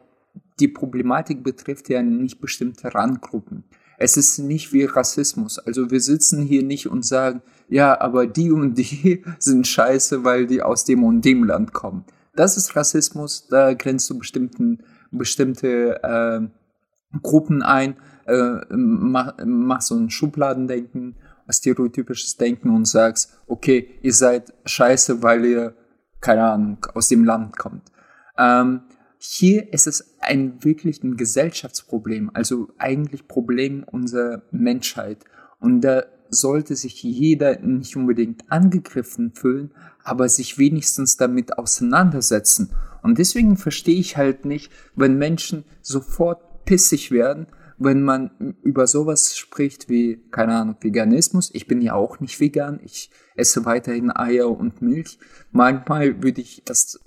die 0.60 0.68
Problematik 0.68 1.44
betrifft 1.44 1.90
ja 1.90 2.02
nicht 2.02 2.40
bestimmte 2.40 2.94
Randgruppen. 2.94 3.64
Es 3.98 4.18
ist 4.18 4.40
nicht 4.40 4.74
wie 4.74 4.86
Rassismus. 4.86 5.60
Also 5.60 5.90
wir 5.90 6.00
sitzen 6.00 6.42
hier 6.44 6.64
nicht 6.64 6.88
und 6.88 7.06
sagen, 7.06 7.42
ja, 7.70 8.00
aber 8.00 8.28
die 8.28 8.52
und 8.52 8.76
die 8.76 9.24
sind 9.40 9.68
scheiße, 9.68 10.24
weil 10.24 10.48
die 10.48 10.62
aus 10.62 10.86
dem 10.86 11.04
und 11.04 11.24
dem 11.26 11.44
Land 11.44 11.74
kommen 11.74 12.06
das 12.36 12.58
ist 12.58 12.76
Rassismus, 12.76 13.48
da 13.48 13.74
grenzt 13.74 14.10
du 14.10 14.18
bestimmten, 14.18 14.84
bestimmte 15.12 16.02
äh, 16.04 17.20
Gruppen 17.22 17.62
ein, 17.62 17.96
äh, 18.26 18.60
mach, 18.70 19.36
mach 19.46 19.82
so 19.82 19.96
ein 19.96 20.10
Schubladendenken, 20.10 21.16
stereotypisches 21.50 22.38
Denken 22.38 22.70
und 22.70 22.86
sagst, 22.86 23.38
okay, 23.48 24.00
ihr 24.02 24.14
seid 24.14 24.54
scheiße, 24.66 25.22
weil 25.22 25.46
ihr, 25.46 25.76
keine 26.22 26.44
Ahnung, 26.44 26.86
aus 26.94 27.10
dem 27.10 27.26
Land 27.26 27.58
kommt. 27.58 27.92
Ähm, 28.38 28.82
hier 29.18 29.72
ist 29.72 29.88
es 29.88 30.16
ein 30.20 30.64
wirklich 30.64 31.04
ein 31.04 31.16
Gesellschaftsproblem, 31.16 32.32
also 32.34 32.70
eigentlich 32.78 33.28
Problem 33.28 33.84
unserer 33.84 34.42
Menschheit. 34.52 35.24
Und 35.60 35.82
da 35.82 36.04
sollte 36.34 36.76
sich 36.76 37.02
jeder 37.04 37.60
nicht 37.60 37.96
unbedingt 37.96 38.52
angegriffen 38.52 39.34
fühlen, 39.34 39.72
aber 40.04 40.28
sich 40.30 40.58
wenigstens 40.58 41.18
damit 41.18 41.58
auseinandersetzen. 41.58 42.72
Und 43.02 43.18
deswegen 43.18 43.58
verstehe 43.58 44.00
ich 44.00 44.18
halt 44.18 44.46
nicht, 44.46 44.72
wenn 44.96 45.18
Menschen 45.18 45.66
sofort 45.82 46.66
pissig 46.66 47.12
werden, 47.12 47.48
wenn 47.78 48.04
man 48.04 48.56
über 48.64 48.88
sowas 48.88 49.38
spricht 49.38 49.90
wie, 49.90 50.24
keine 50.32 50.56
Ahnung, 50.56 50.78
Veganismus. 50.80 51.50
Ich 51.54 51.68
bin 51.68 51.82
ja 51.82 51.94
auch 51.94 52.20
nicht 52.20 52.40
vegan. 52.40 52.80
Ich 52.84 53.10
esse 53.36 53.66
weiterhin 53.66 54.16
Eier 54.16 54.50
und 54.50 54.82
Milch. 54.82 55.18
Manchmal 55.52 56.24
würde 56.24 56.42
ich 56.42 56.64
das 56.66 57.00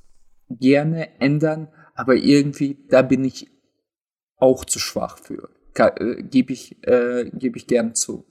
gerne 0.51 1.21
ändern, 1.21 1.69
aber 1.95 2.17
irgendwie, 2.17 2.85
da 2.89 3.03
bin 3.03 3.25
ich 3.25 3.51
auch 4.37 4.65
zu 4.65 4.79
schwach 4.79 5.19
für. 5.19 5.49
Äh, 5.75 6.23
Gebe 6.23 6.53
ich, 6.53 6.83
äh, 6.87 7.31
geb 7.33 7.57
ich 7.57 7.67
gern 7.67 7.95
zu. 7.95 8.27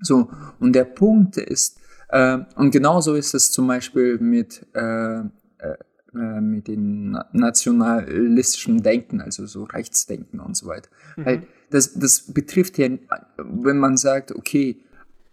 So, 0.00 0.30
und 0.60 0.72
der 0.74 0.84
Punkt 0.84 1.36
ist, 1.36 1.78
äh, 2.08 2.38
und 2.56 2.70
genauso 2.70 3.14
ist 3.14 3.34
es 3.34 3.50
zum 3.50 3.66
Beispiel 3.66 4.18
mit, 4.18 4.66
äh, 4.74 5.20
äh, 5.20 5.24
äh, 6.14 6.40
mit 6.40 6.68
dem 6.68 7.18
nationalistischen 7.32 8.82
Denken, 8.82 9.20
also 9.20 9.46
so 9.46 9.64
Rechtsdenken 9.64 10.40
und 10.40 10.56
so 10.56 10.66
weiter. 10.66 10.88
Mhm. 11.16 11.26
Weil 11.26 11.42
das, 11.70 11.94
das 11.94 12.32
betrifft 12.32 12.78
ja, 12.78 12.88
wenn 13.36 13.78
man 13.78 13.96
sagt, 13.96 14.32
okay, 14.32 14.80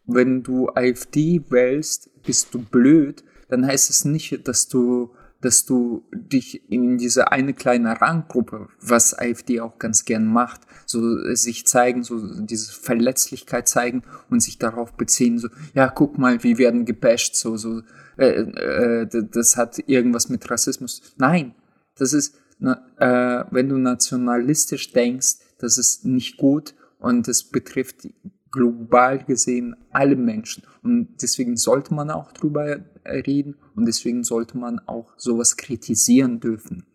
wenn 0.06 0.44
du 0.44 0.70
AfD 0.70 1.42
wählst, 1.50 2.10
bist 2.24 2.54
du 2.54 2.60
blöd, 2.60 3.24
dann 3.50 3.66
heißt 3.66 3.90
es 3.90 4.06
nicht, 4.06 4.48
dass 4.48 4.68
du 4.68 5.14
dass 5.46 5.64
du 5.64 6.04
dich 6.12 6.72
in 6.72 6.98
diese 6.98 7.32
eine 7.32 7.54
kleine 7.54 8.02
Ranggruppe, 8.02 8.68
was 8.82 9.14
AfD 9.14 9.62
auch 9.62 9.78
ganz 9.78 10.04
gern 10.04 10.26
macht, 10.26 10.62
so 10.88 11.36
sich 11.36 11.68
zeigen, 11.68 12.02
so 12.02 12.20
diese 12.42 12.74
Verletzlichkeit 12.74 13.68
zeigen 13.68 14.02
und 14.32 14.42
sich 14.42 14.58
darauf 14.58 14.94
beziehen, 14.94 15.38
so, 15.38 15.50
ja, 15.76 15.88
guck 15.88 16.18
mal, 16.18 16.42
wir 16.44 16.58
werden 16.58 16.84
gebasht, 16.86 17.36
so, 17.36 17.58
so, 17.58 17.84
äh, 18.18 18.42
äh, 18.42 19.08
das 19.32 19.56
hat 19.56 19.78
irgendwas 19.88 20.30
mit 20.30 20.50
Rassismus. 20.50 21.14
Nein, 21.18 21.54
das 21.96 22.14
ist, 22.14 22.36
äh, 22.60 23.44
wenn 23.52 23.70
du 23.70 23.78
nationalistisch 23.78 24.94
denkst, 24.94 25.36
das 25.60 25.78
ist 25.78 26.06
nicht 26.06 26.38
gut 26.38 26.74
und 26.98 27.28
das 27.28 27.44
betrifft 27.44 28.08
global 28.56 29.24
gesehen 29.24 29.76
alle 29.92 30.16
Menschen. 30.16 30.64
Und 30.82 31.22
deswegen 31.22 31.58
sollte 31.58 31.94
man 31.94 32.10
auch 32.10 32.32
drüber 32.32 32.80
reden 33.06 33.56
und 33.76 33.86
deswegen 33.86 34.24
sollte 34.24 34.58
man 34.58 34.80
auch 34.80 35.14
sowas 35.18 35.58
kritisieren 35.58 36.40
dürfen. 36.40 36.86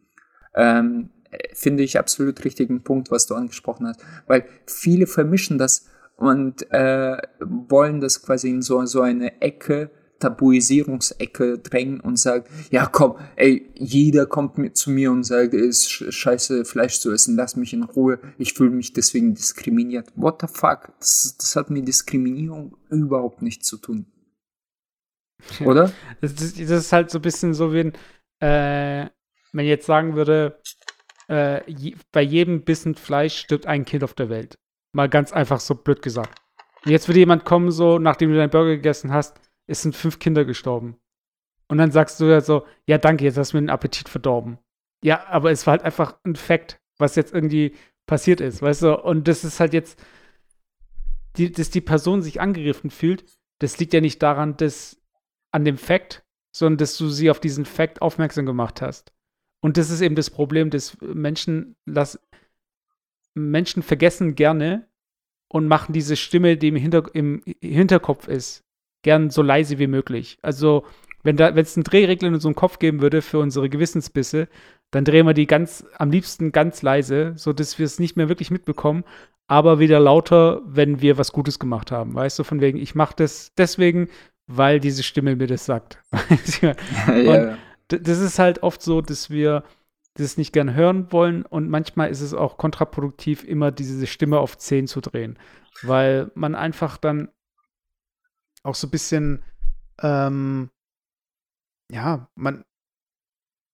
Ähm, 0.54 1.10
finde 1.52 1.82
ich 1.82 1.98
absolut 1.98 2.42
richtigen 2.44 2.82
Punkt, 2.82 3.10
was 3.10 3.26
du 3.26 3.34
angesprochen 3.34 3.86
hast, 3.86 4.00
weil 4.26 4.46
viele 4.66 5.06
vermischen 5.06 5.58
das 5.58 5.86
und 6.16 6.70
äh, 6.72 7.18
wollen 7.40 8.00
das 8.00 8.22
quasi 8.22 8.48
in 8.48 8.62
so, 8.62 8.84
so 8.86 9.02
eine 9.02 9.40
Ecke 9.40 9.90
Tabuisierungsecke 10.20 11.58
drängen 11.58 12.00
und 12.00 12.18
sagt, 12.18 12.48
ja 12.70 12.86
komm, 12.86 13.16
ey, 13.36 13.70
jeder 13.74 14.26
kommt 14.26 14.58
mit 14.58 14.76
zu 14.76 14.90
mir 14.90 15.10
und 15.10 15.24
sagt, 15.24 15.54
es 15.54 15.86
ist 15.86 16.14
scheiße, 16.14 16.64
Fleisch 16.64 17.00
zu 17.00 17.12
essen, 17.12 17.36
lass 17.36 17.56
mich 17.56 17.72
in 17.72 17.82
Ruhe, 17.82 18.20
ich 18.38 18.54
fühle 18.54 18.70
mich 18.70 18.92
deswegen 18.92 19.34
diskriminiert. 19.34 20.12
What 20.14 20.40
the 20.40 20.46
fuck? 20.46 20.92
Das, 21.00 21.36
das 21.38 21.56
hat 21.56 21.70
mit 21.70 21.88
Diskriminierung 21.88 22.76
überhaupt 22.90 23.42
nichts 23.42 23.66
zu 23.66 23.78
tun. 23.78 24.06
Oder? 25.64 25.92
Das, 26.20 26.34
das, 26.34 26.52
ist 26.58 26.92
halt 26.92 27.10
so 27.10 27.18
ein 27.18 27.22
bisschen 27.22 27.54
so 27.54 27.72
wie, 27.72 27.92
äh, 28.40 29.06
wenn 29.52 29.66
jetzt 29.66 29.86
sagen 29.86 30.14
würde, 30.14 30.60
äh, 31.28 31.70
je, 31.70 31.96
bei 32.12 32.22
jedem 32.22 32.62
Bissen 32.64 32.94
Fleisch 32.94 33.36
stirbt 33.38 33.66
ein 33.66 33.84
Kind 33.84 34.04
auf 34.04 34.14
der 34.14 34.28
Welt. 34.28 34.58
Mal 34.92 35.08
ganz 35.08 35.32
einfach 35.32 35.60
so 35.60 35.74
blöd 35.74 36.02
gesagt. 36.02 36.40
Und 36.84 36.90
jetzt 36.90 37.08
würde 37.08 37.20
jemand 37.20 37.44
kommen, 37.44 37.70
so, 37.70 37.98
nachdem 37.98 38.30
du 38.30 38.36
deinen 38.36 38.50
Burger 38.50 38.76
gegessen 38.76 39.12
hast, 39.12 39.40
es 39.70 39.82
sind 39.82 39.94
fünf 39.94 40.18
Kinder 40.18 40.44
gestorben. 40.44 40.96
Und 41.68 41.78
dann 41.78 41.92
sagst 41.92 42.18
du 42.18 42.24
ja 42.24 42.40
so, 42.40 42.66
ja, 42.86 42.98
danke, 42.98 43.24
jetzt 43.24 43.38
hast 43.38 43.52
du 43.52 43.56
mir 43.56 43.62
den 43.62 43.70
Appetit 43.70 44.08
verdorben. 44.08 44.58
Ja, 45.04 45.26
aber 45.28 45.52
es 45.52 45.66
war 45.66 45.72
halt 45.72 45.82
einfach 45.82 46.18
ein 46.24 46.34
Fakt, 46.34 46.80
was 46.98 47.14
jetzt 47.14 47.32
irgendwie 47.32 47.76
passiert 48.06 48.40
ist, 48.40 48.60
weißt 48.60 48.82
du? 48.82 49.00
Und 49.00 49.28
das 49.28 49.44
ist 49.44 49.60
halt 49.60 49.72
jetzt, 49.72 50.02
die, 51.36 51.52
dass 51.52 51.70
die 51.70 51.80
Person 51.80 52.22
sich 52.22 52.40
angegriffen 52.40 52.90
fühlt, 52.90 53.24
das 53.60 53.78
liegt 53.78 53.94
ja 53.94 54.00
nicht 54.00 54.20
daran, 54.20 54.56
dass 54.56 55.00
an 55.52 55.64
dem 55.64 55.78
Fakt, 55.78 56.24
sondern 56.52 56.78
dass 56.78 56.96
du 56.96 57.08
sie 57.08 57.30
auf 57.30 57.38
diesen 57.38 57.64
Fakt 57.64 58.02
aufmerksam 58.02 58.46
gemacht 58.46 58.82
hast. 58.82 59.12
Und 59.60 59.76
das 59.76 59.90
ist 59.90 60.00
eben 60.00 60.16
das 60.16 60.30
Problem, 60.30 60.70
dass 60.70 61.00
Menschen, 61.00 61.76
dass 61.86 62.20
Menschen 63.34 63.84
vergessen 63.84 64.34
gerne 64.34 64.88
und 65.48 65.68
machen 65.68 65.92
diese 65.92 66.16
Stimme, 66.16 66.56
die 66.56 66.68
im, 66.68 66.76
Hinter 66.76 67.14
im 67.14 67.44
Hinterkopf 67.60 68.26
ist, 68.26 68.64
gern 69.02 69.30
so 69.30 69.42
leise 69.42 69.78
wie 69.78 69.86
möglich. 69.86 70.38
Also, 70.42 70.84
wenn 71.22 71.36
da, 71.36 71.54
wenn 71.54 71.62
es 71.62 71.76
einen 71.76 71.84
Drehregler 71.84 72.28
in 72.28 72.34
unserem 72.34 72.54
Kopf 72.54 72.78
geben 72.78 73.02
würde 73.02 73.22
für 73.22 73.38
unsere 73.38 73.68
Gewissensbisse, 73.68 74.48
dann 74.90 75.04
drehen 75.04 75.26
wir 75.26 75.34
die 75.34 75.46
ganz, 75.46 75.84
am 75.98 76.10
liebsten 76.10 76.52
ganz 76.52 76.82
leise, 76.82 77.34
sodass 77.36 77.78
wir 77.78 77.86
es 77.86 77.98
nicht 77.98 78.16
mehr 78.16 78.28
wirklich 78.28 78.50
mitbekommen, 78.50 79.04
aber 79.46 79.78
wieder 79.78 80.00
lauter, 80.00 80.62
wenn 80.64 81.00
wir 81.00 81.18
was 81.18 81.32
Gutes 81.32 81.58
gemacht 81.58 81.90
haben. 81.90 82.14
Weißt 82.14 82.38
du, 82.38 82.44
von 82.44 82.60
wegen, 82.60 82.78
ich 82.78 82.94
mache 82.94 83.14
das 83.16 83.52
deswegen, 83.56 84.08
weil 84.46 84.80
diese 84.80 85.02
Stimme 85.02 85.36
mir 85.36 85.46
das 85.46 85.66
sagt. 85.66 85.98
ja, 86.62 86.74
ja. 87.16 87.56
das 87.88 88.18
ist 88.18 88.38
halt 88.38 88.62
oft 88.62 88.82
so, 88.82 89.00
dass 89.00 89.30
wir 89.30 89.64
das 90.14 90.36
nicht 90.36 90.52
gern 90.52 90.74
hören 90.74 91.12
wollen 91.12 91.44
und 91.44 91.70
manchmal 91.70 92.10
ist 92.10 92.20
es 92.20 92.34
auch 92.34 92.58
kontraproduktiv, 92.58 93.44
immer 93.44 93.70
diese 93.70 94.06
Stimme 94.06 94.38
auf 94.38 94.58
10 94.58 94.86
zu 94.86 95.00
drehen, 95.00 95.38
weil 95.82 96.30
man 96.34 96.54
einfach 96.54 96.96
dann 96.96 97.28
auch 98.62 98.74
so 98.74 98.86
ein 98.86 98.90
bisschen, 98.90 99.42
ähm, 100.02 100.70
ja, 101.90 102.28
man, 102.34 102.64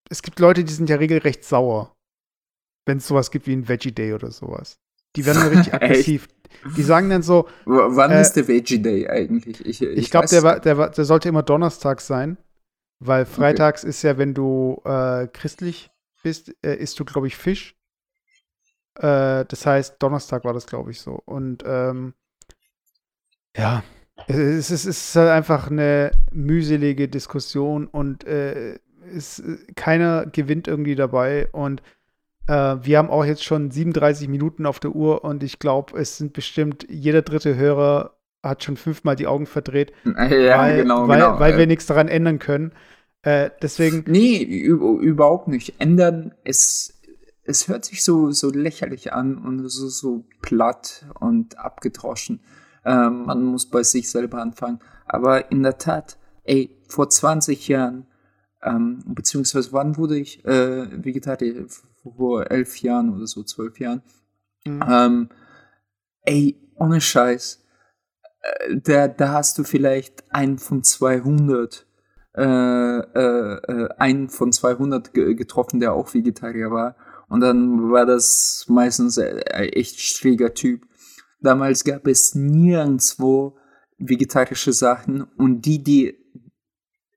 es 0.09 0.23
gibt 0.23 0.41
Leute, 0.41 0.65
die 0.65 0.73
sind 0.73 0.89
ja 0.89 0.97
regelrecht 0.97 1.45
sauer, 1.45 1.97
wenn 2.87 2.99
es 2.99 3.07
sowas 3.07 3.31
gibt 3.31 3.47
wie 3.47 3.55
ein 3.55 3.69
Veggie 3.69 3.93
Day 3.93 4.15
oder 4.15 4.31
sowas. 4.31 4.79
Die 5.17 5.25
werden 5.27 5.43
dann 5.43 5.57
richtig 5.57 5.75
aggressiv. 5.83 6.29
Die 6.77 6.83
sagen 6.83 7.11
dann 7.11 7.23
so. 7.23 7.49
W 7.65 7.97
wann 7.97 8.13
äh, 8.13 8.21
ist 8.21 8.35
der 8.35 8.49
Veggie 8.49 8.81
Day 8.81 9.09
eigentlich? 9.09 9.61
Ich, 9.61 9.83
ich, 9.83 9.89
ich 9.89 10.11
glaube, 10.11 10.29
der, 10.29 10.61
der, 10.61 10.91
der 10.91 11.05
sollte 11.05 11.29
immer 11.29 11.43
donnerstags 11.43 12.07
sein, 12.07 12.39
weil 13.01 13.27
freitags 13.27 13.83
okay. 13.83 13.91
ist 13.91 14.03
ja, 14.03 14.19
wenn 14.19 14.35
du 14.35 14.81
äh, 14.85 15.27
christlich 15.29 15.91
bist, 16.23 16.55
äh, 16.65 16.77
isst 16.77 16.99
du, 17.01 17.05
glaube 17.05 17.27
ich, 17.27 17.37
Fisch. 17.37 17.77
Äh, 18.95 19.45
das 19.45 19.67
heißt, 19.67 19.97
Donnerstag 19.99 20.45
war 20.45 20.53
das, 20.53 20.67
glaube 20.67 20.91
ich, 20.91 21.01
so. 21.01 21.21
Und 21.25 21.63
ähm, 21.67 22.15
ja, 23.57 23.83
es 24.27 24.71
ist, 24.71 24.71
es 24.71 24.87
ist 24.87 25.17
halt 25.17 25.31
einfach 25.31 25.71
eine 25.71 26.11
mühselige 26.33 27.09
Diskussion 27.09 27.87
und 27.87 28.25
äh, 28.25 28.79
es, 29.15 29.43
keiner 29.75 30.27
gewinnt 30.27 30.69
irgendwie 30.69 30.95
dabei. 30.95 31.49
Und 31.53 31.83
äh, 32.49 32.77
wir 32.83 32.99
haben 32.99 33.11
auch 33.11 33.25
jetzt 33.25 33.45
schon 33.45 33.71
37 33.71 34.29
Minuten 34.29 34.67
auf 34.67 34.81
der 34.81 34.95
Uhr 34.95 35.25
und 35.25 35.43
ich 35.43 35.59
glaube, 35.59 35.99
es 35.99 36.17
sind 36.17 36.33
bestimmt 36.33 36.87
jeder 36.89 37.23
dritte 37.23 37.57
Hörer 37.57 38.17
hat 38.43 38.63
schon 38.63 38.77
fünfmal 38.77 39.17
die 39.17 39.27
Augen 39.27 39.47
verdreht, 39.47 39.93
ja, 40.05 40.59
weil, 40.59 40.77
genau, 40.83 41.09
weil, 41.09 41.21
genau. 41.21 41.41
weil 41.41 41.59
wir 41.59 41.67
nichts 41.67 41.87
daran 41.87 42.09
ändern 42.09 42.39
können. 42.39 42.73
Äh, 43.23 43.51
deswegen. 43.61 44.05
Nee, 44.07 44.41
überhaupt 44.43 45.49
nicht. 45.49 45.81
Ändern, 45.81 46.33
es, 46.45 47.01
es 47.43 47.67
hört 47.67 47.85
sich 47.85 48.05
so, 48.05 48.31
so 48.31 48.51
lächerlich 48.51 49.13
an 49.13 49.37
und 49.37 49.69
so, 49.69 49.89
so 49.89 50.25
platt 50.43 51.07
und 51.19 51.59
abgedroschen. 51.59 52.41
Ähm, 52.87 53.27
man 53.27 53.43
muss 53.43 53.67
bei 53.67 53.83
sich 53.83 54.09
selber 54.09 54.41
anfangen. 54.41 54.81
Aber 55.07 55.51
in 55.51 55.63
der 55.63 55.77
Tat, 55.77 56.17
ey, 56.45 56.71
vor 56.89 57.11
20 57.11 57.69
Jahren, 57.69 58.07
ähm, 58.63 59.03
beziehungsweise 59.07 59.73
wann 59.73 59.97
wurde 59.97 60.19
ich 60.19 60.45
äh, 60.45 61.05
Vegetarier? 61.05 61.67
Vor 62.17 62.51
elf 62.51 62.79
Jahren 62.79 63.15
oder 63.15 63.27
so, 63.27 63.43
zwölf 63.43 63.79
Jahren. 63.81 64.03
Mhm. 64.65 64.85
Ähm, 64.89 65.29
ey, 66.23 66.57
ohne 66.77 67.01
Scheiß. 67.01 67.65
Äh, 68.41 68.77
da, 68.81 69.09
da 69.09 69.33
hast 69.33 69.59
du 69.59 69.65
vielleicht 69.65 70.33
einen 70.33 70.59
von 70.59 70.85
200 70.85 71.87
äh, 72.37 72.99
äh, 72.99 73.55
äh, 73.67 73.89
einen 73.97 74.29
von 74.29 74.53
200 74.53 75.15
getroffen, 75.15 75.81
der 75.81 75.95
auch 75.95 76.13
Vegetarier 76.13 76.71
war. 76.71 76.95
Und 77.29 77.41
dann 77.41 77.91
war 77.91 78.05
das 78.05 78.67
meistens 78.69 79.19
ein 79.19 79.39
echt 79.39 80.01
schräger 80.01 80.53
Typ. 80.53 80.87
Damals 81.41 81.85
gab 81.85 82.07
es 82.07 82.35
nirgendwo 82.35 83.57
vegetarische 83.99 84.73
Sachen 84.73 85.23
und 85.23 85.63
die, 85.63 85.83
die 85.83 86.15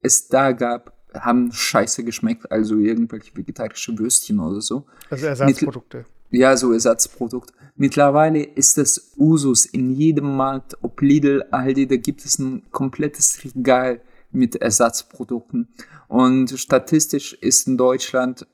es 0.01 0.27
da 0.27 0.51
gab, 0.51 0.97
haben 1.13 1.51
scheiße 1.51 2.03
geschmeckt, 2.03 2.51
also 2.51 2.77
irgendwelche 2.77 3.35
vegetarische 3.35 3.97
Würstchen 3.97 4.39
oder 4.39 4.61
so. 4.61 4.85
Also 5.09 5.25
Ersatzprodukte. 5.25 6.05
Ja, 6.29 6.55
so 6.55 6.71
Ersatzprodukte. 6.71 7.53
Mittlerweile 7.75 8.43
ist 8.43 8.77
das 8.77 9.13
Usus 9.17 9.65
in 9.65 9.91
jedem 9.91 10.35
Markt, 10.35 10.77
ob 10.81 11.01
Lidl, 11.01 11.43
Aldi, 11.49 11.87
da 11.87 11.95
gibt 11.95 12.23
es 12.25 12.37
ein 12.37 12.69
komplettes 12.71 13.43
Regal 13.43 14.01
mit 14.31 14.55
Ersatzprodukten. 14.57 15.69
Und 16.07 16.51
statistisch 16.59 17.33
ist 17.33 17.67
in 17.67 17.77
Deutschland, 17.77 18.47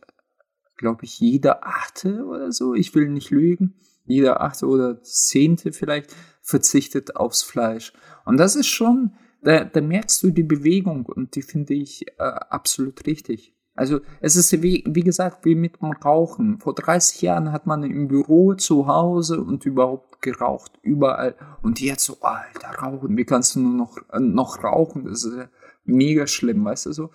glaube 0.78 1.06
ich, 1.06 1.20
jeder 1.20 1.66
achte 1.66 2.24
oder 2.26 2.52
so, 2.52 2.76
ich 2.76 2.96
will 2.96 3.10
nicht 3.10 3.32
lügen, 3.32 3.76
jeder 4.06 4.42
achte 4.42 4.68
oder 4.68 5.02
zehnte 5.02 5.72
vielleicht 5.72 6.16
verzichtet 6.42 7.16
aufs 7.16 7.44
Fleisch. 7.44 7.94
Und 8.26 8.38
das 8.38 8.56
ist 8.56 8.68
schon, 8.68 9.14
da, 9.42 9.64
da 9.64 9.82
merkst 9.82 10.22
du 10.24 10.32
die 10.32 10.44
Bewegung 10.44 11.06
und 11.06 11.36
die 11.36 11.42
finde 11.42 11.74
ich 11.74 12.08
äh, 12.20 12.24
absolut 12.24 13.06
richtig. 13.06 13.54
Also 13.76 14.00
es 14.22 14.38
ist 14.38 14.62
wie, 14.64 14.84
wie 14.88 15.02
gesagt 15.02 15.44
wie 15.44 15.56
mit 15.56 15.82
dem 15.82 15.92
Rauchen. 15.92 16.60
Vor 16.60 16.74
30 16.74 17.22
Jahren 17.22 17.52
hat 17.52 17.68
man 17.68 17.84
im 17.84 18.08
Büro, 18.08 18.54
zu 18.54 18.88
Hause 18.88 19.42
und 19.42 19.66
überhaupt 19.66 20.22
geraucht, 20.22 20.72
überall. 20.82 21.36
Und 21.62 21.82
jetzt 21.82 22.06
so, 22.06 22.18
alter, 22.22 22.70
rauchen, 22.82 23.18
wie 23.18 23.26
kannst 23.26 23.56
du 23.56 23.60
nur 23.60 23.74
noch, 23.74 23.98
äh, 24.14 24.20
noch 24.20 24.64
rauchen? 24.64 25.06
Das 25.06 25.26
ist 25.26 25.36
ja 25.36 25.50
mega 25.84 26.26
schlimm, 26.26 26.64
weißt 26.64 26.86
du 26.86 26.94
so. 26.94 27.10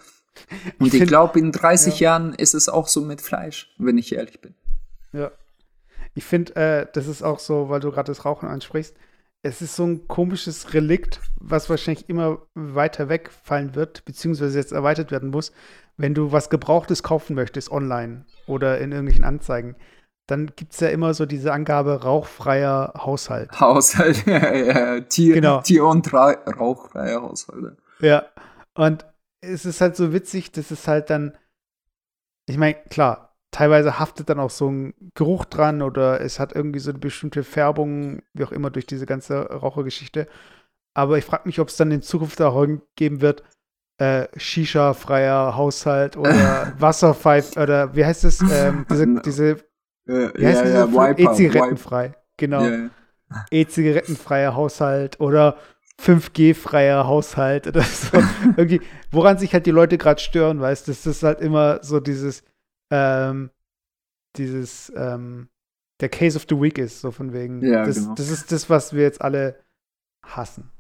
Und 0.79 0.95
ich, 0.95 1.01
ich 1.01 1.09
glaube, 1.09 1.39
in 1.39 1.51
30 1.51 1.99
ja. 1.99 2.11
Jahren 2.11 2.35
ist 2.35 2.55
es 2.55 2.69
auch 2.69 2.89
so 2.89 3.01
mit 3.01 3.21
Fleisch, 3.21 3.75
wenn 3.79 3.99
ich 3.99 4.15
ehrlich 4.15 4.41
bin. 4.41 4.55
Ja, 5.13 5.33
ich 6.15 6.25
finde, 6.25 6.57
äh, 6.57 6.87
das 6.93 7.07
ist 7.07 7.23
auch 7.23 7.39
so, 7.39 7.69
weil 7.69 7.81
du 7.81 7.91
gerade 7.91 8.11
das 8.11 8.25
Rauchen 8.25 8.49
ansprichst. 8.49 8.97
es 9.43 9.63
ist 9.63 9.77
so 9.77 9.85
ein 9.87 10.07
komisches 10.09 10.75
Relikt, 10.75 11.21
was 11.41 11.71
wahrscheinlich 11.71 12.09
immer 12.11 12.43
weiter 12.55 13.09
wegfallen 13.09 13.75
wird, 13.75 14.05
beziehungsweise 14.05 14.59
jetzt 14.59 14.73
erweitert 14.73 15.11
werden 15.11 15.31
muss, 15.31 15.53
wenn 15.97 16.15
du 16.15 16.33
was 16.33 16.51
Gebrauchtes 16.51 17.03
kaufen 17.03 17.35
möchtest 17.35 17.71
online 17.71 18.25
oder 18.47 18.79
in 18.79 18.93
irgendwelchen 18.93 19.25
Anzeigen. 19.25 19.77
Dann 20.29 20.53
gibt 20.57 20.75
es 20.75 20.81
ja 20.81 20.89
immer 20.91 21.15
so 21.15 21.27
diese 21.27 21.53
Angabe 21.53 22.03
rauchfreier 22.03 22.93
Haushalt. 22.97 23.59
Haushalt, 23.59 24.27
ja, 24.27 24.55
ja, 24.55 25.01
Tier, 25.01 25.35
Genau. 25.35 25.61
Tier- 25.63 25.87
und 25.87 26.13
Ra 26.13 26.33
rauchfreie 26.59 27.21
Haushalte. 27.21 27.77
Ja. 28.01 28.27
Und 28.75 29.07
es 29.41 29.65
ist 29.65 29.81
halt 29.81 29.97
so 29.97 30.13
witzig, 30.13 30.53
dass 30.53 30.71
es 30.71 30.87
halt 30.87 31.09
dann, 31.11 31.37
ich 32.47 32.59
meine, 32.59 32.75
klar, 32.91 33.30
teilweise 33.51 33.99
haftet 33.99 34.31
dann 34.31 34.41
auch 34.41 34.51
so 34.51 34.71
ein 34.71 34.95
Geruch 35.15 35.45
dran 35.45 35.83
oder 35.83 36.21
es 36.21 36.39
hat 36.39 36.55
irgendwie 36.55 36.79
so 36.79 36.91
eine 36.91 36.99
bestimmte 36.99 37.43
Färbung, 37.43 38.23
wie 38.33 38.45
auch 38.45 38.53
immer, 38.53 38.71
durch 38.71 38.87
diese 38.87 39.07
ganze 39.07 39.41
Rauchergeschichte. 39.41 40.27
Aber 40.95 41.19
ich 41.19 41.25
frage 41.25 41.43
mich, 41.47 41.61
ob 41.61 41.69
es 41.69 41.77
dann 41.77 41.91
in 41.91 42.03
Zukunft 42.03 42.41
auch 42.43 42.67
geben 42.97 43.21
wird, 43.21 43.43
äh, 43.99 44.27
Shisha-freier 44.37 45.57
Haushalt 45.57 46.17
oder 46.17 46.73
Wasserpfeife 46.79 47.61
oder 47.61 47.95
wie 47.95 48.05
heißt 48.05 48.25
es? 48.25 48.41
Ähm, 48.41 48.87
diese, 48.89 49.07
diese, 49.25 49.57
wie 50.07 50.47
heißt 50.47 50.65
ja, 50.65 50.87
ja, 50.87 51.11
E-Zigarettenfrei. 51.17 52.15
Genau. 52.37 52.65
Ja, 52.65 52.89
E-Zigarettenfreier 53.51 54.55
Haushalt 54.55 55.21
oder 55.21 55.57
5G-freier 56.03 57.07
Haushalt 57.07 57.67
oder 57.67 57.83
so. 57.83 58.19
Irgendwie, 58.57 58.81
woran 59.11 59.39
sich 59.39 59.53
halt 59.53 59.67
die 59.67 59.71
Leute 59.71 59.99
gerade 59.99 60.21
stören, 60.21 60.61
weißt 60.61 60.89
du, 60.89 60.93
das 60.93 61.07
ist 61.07 61.23
halt 61.23 61.41
immer 61.41 61.81
so 61.83 62.01
dieses, 62.01 62.43
ähm, 62.91 63.51
dieses, 64.37 64.93
ähm, 64.97 65.49
der 66.01 66.09
Case 66.09 66.37
of 66.37 66.47
the 66.49 66.61
Week 66.61 66.79
ist, 66.79 67.01
so 67.01 67.11
von 67.11 67.33
wegen. 67.33 67.65
Ja, 67.65 67.85
das, 67.85 67.97
genau. 67.97 68.15
das 68.15 68.31
ist 68.31 68.53
das, 68.53 68.71
was 68.71 68.93
wir 68.93 69.03
jetzt 69.03 69.21
alle 69.21 69.57
hassen. 70.23 70.71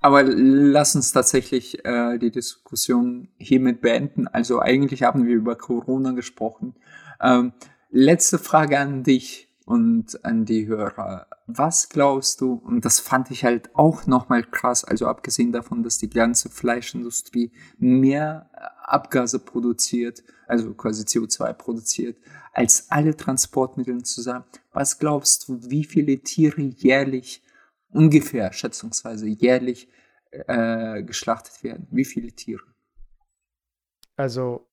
Aber 0.00 0.22
lass 0.22 0.94
uns 0.94 1.12
tatsächlich 1.12 1.84
äh, 1.84 2.18
die 2.18 2.30
Diskussion 2.30 3.28
hiermit 3.38 3.80
beenden. 3.80 4.28
Also 4.28 4.60
eigentlich 4.60 5.02
haben 5.02 5.26
wir 5.26 5.34
über 5.34 5.56
Corona 5.56 6.12
gesprochen. 6.12 6.74
Ähm, 7.20 7.52
letzte 7.90 8.38
Frage 8.38 8.78
an 8.78 9.02
dich 9.02 9.48
und 9.64 10.24
an 10.24 10.44
die 10.44 10.66
Hörer. 10.66 11.26
Was 11.48 11.88
glaubst 11.88 12.40
du, 12.40 12.54
und 12.54 12.84
das 12.84 12.98
fand 12.98 13.30
ich 13.30 13.44
halt 13.44 13.74
auch 13.76 14.06
nochmal 14.06 14.42
krass, 14.42 14.84
also 14.84 15.06
abgesehen 15.06 15.52
davon, 15.52 15.84
dass 15.84 15.98
die 15.98 16.10
ganze 16.10 16.50
Fleischindustrie 16.50 17.52
mehr 17.78 18.50
Abgase 18.82 19.38
produziert, 19.38 20.24
also 20.48 20.74
quasi 20.74 21.04
CO2 21.04 21.52
produziert, 21.52 22.18
als 22.52 22.90
alle 22.90 23.16
Transportmittel 23.16 24.02
zusammen. 24.02 24.44
Was 24.72 24.98
glaubst 24.98 25.48
du, 25.48 25.60
wie 25.70 25.84
viele 25.84 26.18
Tiere 26.18 26.62
jährlich 26.62 27.42
ungefähr, 27.90 28.52
schätzungsweise 28.52 29.26
jährlich 29.26 29.88
äh, 30.30 31.02
geschlachtet 31.02 31.62
werden. 31.62 31.86
Wie 31.90 32.04
viele 32.04 32.32
Tiere? 32.32 32.64
Also 34.16 34.68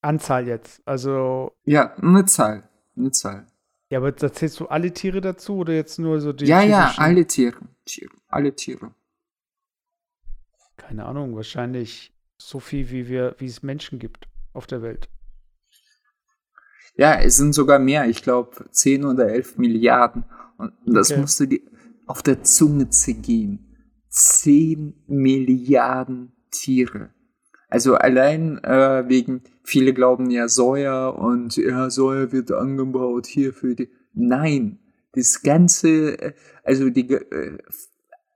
Anzahl 0.00 0.46
jetzt. 0.48 0.82
Also, 0.86 1.52
Ja, 1.64 1.94
eine 1.96 2.24
Zahl. 2.24 2.68
Eine 2.96 3.10
Zahl. 3.10 3.46
Ja, 3.92 3.98
aber 3.98 4.10
da 4.10 4.32
zählst 4.32 4.58
du 4.58 4.68
alle 4.68 4.94
Tiere 4.94 5.20
dazu 5.20 5.56
oder 5.56 5.74
jetzt 5.74 5.98
nur 5.98 6.18
so 6.22 6.32
die 6.32 6.46
ja, 6.46 6.62
ja, 6.62 6.94
alle 6.96 7.26
Tiere. 7.26 7.60
Tiere. 7.84 8.14
Alle 8.26 8.56
Tiere. 8.56 8.94
Keine 10.78 11.04
Ahnung, 11.04 11.36
wahrscheinlich 11.36 12.14
so 12.38 12.58
viel, 12.58 12.90
wie 12.90 13.06
wir, 13.06 13.34
wie 13.36 13.44
es 13.44 13.62
Menschen 13.62 13.98
gibt 13.98 14.28
auf 14.54 14.66
der 14.66 14.80
Welt. 14.80 15.10
Ja, 16.96 17.20
es 17.20 17.36
sind 17.36 17.52
sogar 17.52 17.78
mehr. 17.78 18.06
Ich 18.08 18.22
glaube 18.22 18.64
10 18.70 19.04
oder 19.04 19.28
11 19.28 19.58
Milliarden. 19.58 20.24
Und 20.56 20.72
das 20.86 21.10
Okay. 21.10 21.20
musst 21.20 21.40
du 21.40 21.46
dir 21.46 21.60
auf 22.06 22.22
der 22.22 22.42
Zunge 22.44 22.88
zergehen. 22.88 23.76
10 24.08 25.04
Milliarden 25.06 26.32
Tiere. 26.50 27.10
Also 27.72 27.94
allein 27.94 28.62
äh, 28.64 29.08
wegen, 29.08 29.40
viele 29.64 29.94
glauben 29.94 30.28
ja 30.28 30.46
Soja 30.46 31.08
und 31.08 31.56
ja, 31.56 31.88
Soja 31.88 32.30
wird 32.30 32.52
angebaut 32.52 33.26
hier 33.26 33.54
für 33.54 33.74
die. 33.74 33.90
Nein, 34.12 34.78
das 35.12 35.40
ganze, 35.40 36.20
äh, 36.20 36.34
also 36.64 36.90
die 36.90 37.10
äh, 37.10 37.56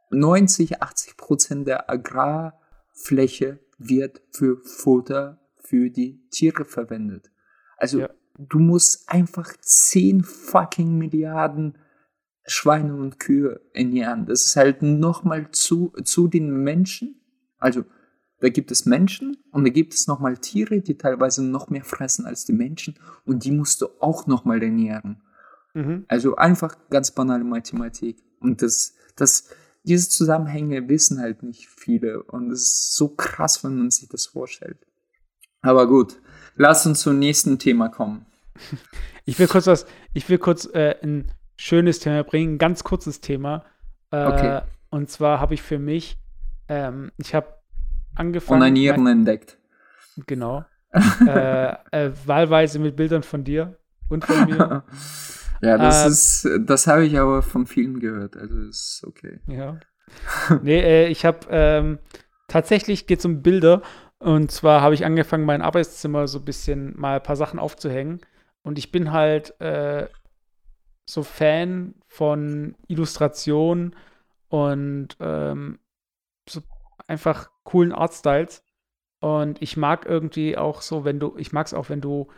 90, 0.08 0.80
80 0.80 1.18
Prozent 1.18 1.68
der 1.68 1.90
Agrarfläche 1.90 3.58
wird 3.76 4.22
für 4.30 4.56
Futter 4.64 5.38
für 5.56 5.90
die 5.90 6.26
Tiere 6.30 6.64
verwendet. 6.64 7.30
Also 7.76 7.98
Ja. 8.00 8.08
du 8.38 8.58
musst 8.58 9.06
einfach 9.10 9.52
10 9.60 10.24
fucking 10.24 10.96
Milliarden 10.96 11.76
Schweine 12.46 12.94
und 12.96 13.20
Kühe 13.20 13.60
ernähren. 13.74 14.24
Das 14.24 14.46
ist 14.46 14.56
halt 14.56 14.80
nochmal 14.80 15.50
zu, 15.50 15.92
zu 16.04 16.26
den 16.26 16.48
Menschen. 16.64 17.20
Also 17.58 17.84
da 18.40 18.48
gibt 18.48 18.70
es 18.70 18.84
Menschen 18.84 19.36
und 19.50 19.64
da 19.64 19.70
gibt 19.70 19.94
es 19.94 20.06
nochmal 20.06 20.36
Tiere, 20.36 20.80
die 20.80 20.98
teilweise 20.98 21.42
noch 21.42 21.70
mehr 21.70 21.84
fressen 21.84 22.26
als 22.26 22.44
die 22.44 22.52
Menschen 22.52 22.98
und 23.24 23.44
die 23.44 23.50
musst 23.50 23.80
du 23.80 23.88
auch 24.00 24.26
nochmal 24.26 24.62
ernähren. 24.62 25.22
Mhm. 25.74 26.04
Also 26.08 26.36
einfach 26.36 26.76
ganz 26.90 27.10
banale 27.10 27.44
Mathematik. 27.44 28.22
Und 28.40 28.62
das, 28.62 28.94
das, 29.14 29.50
diese 29.84 30.08
Zusammenhänge 30.08 30.88
wissen 30.88 31.20
halt 31.20 31.42
nicht 31.42 31.68
viele. 31.68 32.22
Und 32.22 32.50
es 32.50 32.62
ist 32.62 32.96
so 32.96 33.08
krass, 33.08 33.62
wenn 33.64 33.76
man 33.76 33.90
sich 33.90 34.08
das 34.08 34.26
vorstellt. 34.26 34.78
Aber 35.62 35.86
gut, 35.86 36.20
lass 36.56 36.86
uns 36.86 37.00
zum 37.00 37.18
nächsten 37.18 37.58
Thema 37.58 37.88
kommen. 37.88 38.26
Ich 39.28 39.40
will 39.40 39.48
kurz 39.48 39.66
was, 39.66 39.86
ich 40.14 40.28
will 40.28 40.38
kurz 40.38 40.66
äh, 40.72 40.94
ein 41.02 41.32
schönes 41.56 41.98
Thema 41.98 42.22
bringen, 42.22 42.54
ein 42.54 42.58
ganz 42.58 42.84
kurzes 42.84 43.20
Thema. 43.20 43.64
Äh, 44.12 44.24
Okay. 44.24 44.60
Und 44.88 45.10
zwar 45.10 45.40
habe 45.40 45.54
ich 45.54 45.62
für 45.62 45.80
mich, 45.80 46.16
ähm, 46.68 47.10
ich 47.16 47.34
habe 47.34 47.55
angefangen. 48.16 48.60
Onanieren 48.62 49.06
entdeckt. 49.06 49.58
mein- 50.16 50.24
Genau. 50.26 50.64
äh, 51.26 51.74
äh, 51.90 52.12
wahlweise 52.24 52.78
mit 52.78 52.96
Bildern 52.96 53.22
von 53.22 53.44
dir 53.44 53.76
und 54.08 54.24
von 54.24 54.46
mir. 54.46 54.82
ja, 55.60 55.76
das 55.78 56.06
ist, 56.06 56.48
das 56.60 56.86
habe 56.86 57.04
ich 57.04 57.18
aber 57.18 57.42
von 57.42 57.66
vielen 57.66 58.00
gehört. 58.00 58.36
Also 58.36 58.58
ist 58.60 59.04
okay. 59.06 59.40
Ja. 59.46 59.78
Nee, 60.62 60.80
äh, 60.80 61.08
ich 61.08 61.24
habe 61.24 61.40
ähm, 61.50 61.98
tatsächlich 62.48 63.06
geht 63.06 63.18
es 63.18 63.24
um 63.24 63.42
Bilder. 63.42 63.82
Und 64.18 64.50
zwar 64.52 64.80
habe 64.80 64.94
ich 64.94 65.04
angefangen, 65.04 65.44
mein 65.44 65.60
Arbeitszimmer 65.62 66.28
so 66.28 66.38
ein 66.38 66.44
bisschen 66.44 66.98
mal 66.98 67.16
ein 67.16 67.22
paar 67.22 67.36
Sachen 67.36 67.58
aufzuhängen. 67.58 68.20
Und 68.62 68.78
ich 68.78 68.90
bin 68.92 69.12
halt 69.12 69.60
äh, 69.60 70.06
so 71.04 71.22
Fan 71.24 71.94
von 72.06 72.74
Illustration 72.88 73.94
und 74.48 75.08
ähm, 75.20 75.78
so 76.48 76.60
einfach 77.08 77.50
coolen 77.66 77.92
Artstyles. 77.92 78.64
Und 79.20 79.60
ich 79.60 79.76
mag 79.76 80.06
irgendwie 80.06 80.56
auch 80.56 80.80
so, 80.80 81.04
wenn 81.04 81.20
du, 81.20 81.36
ich 81.36 81.52
mag 81.52 81.66
es 81.66 81.74
auch, 81.74 81.90
wenn 81.90 82.00
du 82.00 82.28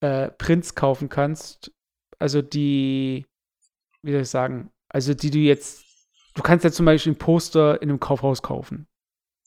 äh, 0.00 0.30
Prints 0.30 0.74
kaufen 0.74 1.08
kannst. 1.08 1.72
Also 2.18 2.42
die, 2.42 3.26
wie 4.02 4.12
soll 4.12 4.22
ich 4.22 4.28
sagen, 4.28 4.70
also 4.88 5.14
die 5.14 5.30
du 5.30 5.38
jetzt, 5.38 5.84
du 6.34 6.42
kannst 6.42 6.64
ja 6.64 6.70
zum 6.70 6.86
Beispiel 6.86 7.12
ein 7.12 7.18
Poster 7.18 7.80
in 7.80 7.88
einem 7.88 8.00
Kaufhaus 8.00 8.42
kaufen. 8.42 8.86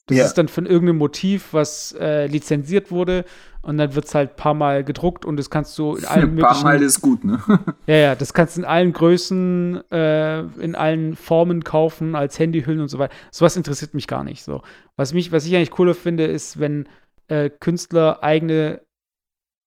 Das 0.09 0.17
Ja. 0.17 0.25
ist 0.25 0.33
dann 0.37 0.47
von 0.47 0.65
irgendeinem 0.65 0.97
Motiv, 0.97 1.53
was 1.53 1.95
äh, 1.99 2.27
lizenziert 2.27 2.91
wurde 2.91 3.25
und 3.61 3.77
dann 3.77 3.95
wird 3.95 4.05
es 4.05 4.15
halt 4.15 4.31
ein 4.31 4.35
paar 4.35 4.53
Mal 4.53 4.83
gedruckt 4.83 5.25
und 5.25 5.37
das 5.37 5.49
kannst 5.49 5.77
du 5.77 5.95
in 5.95 6.05
allen 6.05 6.31
Ein 6.31 6.37
paar 6.39 6.61
Mal 6.63 6.81
ist 6.81 7.01
gut, 7.01 7.23
ne? 7.23 7.39
ja, 7.87 7.95
ja, 7.95 8.15
das 8.15 8.33
kannst 8.33 8.57
du 8.57 8.61
in 8.61 8.65
allen 8.65 8.91
Größen, 8.93 9.81
äh, 9.91 10.39
in 10.61 10.75
allen 10.75 11.15
Formen 11.15 11.63
kaufen, 11.63 12.15
als 12.15 12.37
Handyhüllen 12.39 12.81
und 12.81 12.87
so 12.89 12.99
weiter. 12.99 13.13
Sowas 13.31 13.55
interessiert 13.55 13.93
mich 13.93 14.07
gar 14.07 14.23
nicht. 14.23 14.43
So. 14.43 14.61
Was, 14.95 15.13
mich, 15.13 15.31
was 15.31 15.45
ich 15.45 15.55
eigentlich 15.55 15.71
cooler 15.71 15.93
finde, 15.95 16.25
ist, 16.25 16.59
wenn 16.59 16.87
äh, 17.27 17.49
Künstler 17.49 18.23
eigene 18.23 18.81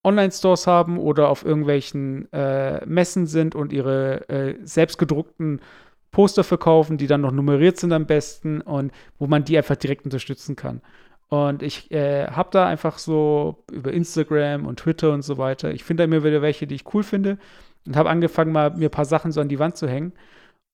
Online-Stores 0.04 0.66
haben 0.66 0.98
oder 0.98 1.28
auf 1.28 1.44
irgendwelchen 1.44 2.32
äh, 2.32 2.84
Messen 2.86 3.26
sind 3.26 3.54
und 3.54 3.72
ihre 3.72 4.28
äh, 4.28 4.56
selbstgedruckten 4.64 5.60
Poster 6.12 6.44
verkaufen, 6.44 6.98
die 6.98 7.06
dann 7.08 7.22
noch 7.22 7.32
nummeriert 7.32 7.78
sind 7.78 7.92
am 7.92 8.06
besten 8.06 8.60
und 8.60 8.92
wo 9.18 9.26
man 9.26 9.44
die 9.44 9.56
einfach 9.56 9.76
direkt 9.76 10.04
unterstützen 10.04 10.54
kann. 10.54 10.80
Und 11.28 11.62
ich 11.62 11.90
äh, 11.90 12.26
habe 12.28 12.50
da 12.52 12.66
einfach 12.66 12.98
so 12.98 13.64
über 13.72 13.92
Instagram 13.92 14.66
und 14.66 14.80
Twitter 14.80 15.12
und 15.12 15.22
so 15.22 15.38
weiter, 15.38 15.72
ich 15.72 15.82
finde 15.82 16.02
da 16.02 16.04
immer 16.04 16.22
wieder 16.22 16.42
welche, 16.42 16.66
die 16.66 16.74
ich 16.74 16.94
cool 16.94 17.02
finde 17.02 17.38
und 17.86 17.96
habe 17.96 18.10
angefangen, 18.10 18.52
mal 18.52 18.70
mir 18.76 18.88
ein 18.88 18.90
paar 18.90 19.06
Sachen 19.06 19.32
so 19.32 19.40
an 19.40 19.48
die 19.48 19.58
Wand 19.58 19.76
zu 19.76 19.88
hängen. 19.88 20.12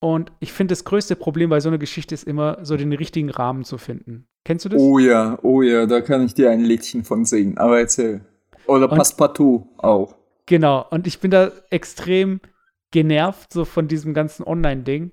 Und 0.01 0.31
ich 0.41 0.53
finde, 0.53 0.73
das 0.73 0.85
größte 0.85 1.17
Problem 1.17 1.51
bei 1.51 1.61
so 1.61 1.69
einer 1.69 1.79
Geschichte 1.79 2.15
ist 2.15 2.25
immer, 2.25 2.59
so 2.63 2.77
den 2.77 2.93
richtigen 2.93 3.31
Rahmen 3.31 3.65
zu 3.65 3.79
finden. 3.79 4.27
Kennst 4.45 4.65
du 4.65 4.69
das? 4.69 4.81
Oh 4.81 4.99
ja, 4.99 5.39
oh 5.43 5.63
ja, 5.63 5.87
da 5.87 6.01
kann 6.01 6.25
ich 6.25 6.35
dir 6.35 6.51
ein 6.51 6.61
Liedchen 6.61 7.05
von 7.05 7.25
singen. 7.25 7.59
Aber 7.59 7.79
erzähl. 7.79 8.21
Oder 8.67 8.91
Und- 8.91 8.99
Passepartout 8.99 9.69
auch. 9.79 10.17
Genau. 10.47 10.87
Und 10.91 11.07
ich 11.07 11.21
bin 11.21 11.31
da 11.31 11.51
extrem 11.71 12.41
genervt 12.91 13.53
so 13.53 13.65
von 13.65 13.87
diesem 13.87 14.15
ganzen 14.15 14.45
Online-Ding. 14.45 15.11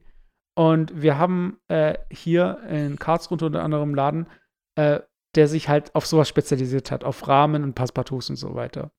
Und 0.56 1.02
wir 1.02 1.18
haben 1.18 1.60
äh, 1.68 1.96
hier 2.10 2.60
in 2.70 2.98
Karlsruhe 2.98 3.38
unter 3.42 3.64
anderem 3.64 3.90
einen 3.90 3.96
Laden, 3.96 4.28
äh, 4.76 5.02
der 5.36 5.48
sich 5.48 5.68
halt 5.68 5.94
auf 5.94 6.06
sowas 6.06 6.30
spezialisiert 6.30 6.92
hat, 6.92 7.04
auf 7.04 7.28
Rahmen 7.28 7.64
und 7.64 7.76
Passepartouts 7.76 8.30
und 8.30 8.38
so 8.38 8.56
weiter. 8.56 8.92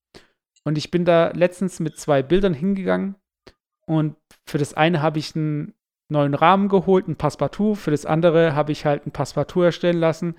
Und 0.64 0.76
ich 0.76 0.90
bin 0.90 1.04
da 1.04 1.30
letztens 1.30 1.80
mit 1.80 1.98
zwei 1.98 2.22
Bildern 2.22 2.52
hingegangen 2.52 3.16
und 3.86 4.16
für 4.44 4.58
das 4.58 4.74
eine 4.74 5.00
habe 5.00 5.18
ich 5.18 5.34
ein 5.34 5.74
neuen 6.08 6.34
Rahmen 6.34 6.68
geholt, 6.68 7.08
ein 7.08 7.16
Passepartout. 7.16 7.76
Für 7.76 7.90
das 7.90 8.04
andere 8.04 8.54
habe 8.54 8.72
ich 8.72 8.84
halt 8.84 9.06
ein 9.06 9.12
Passepartout 9.12 9.62
erstellen 9.62 9.98
lassen. 9.98 10.34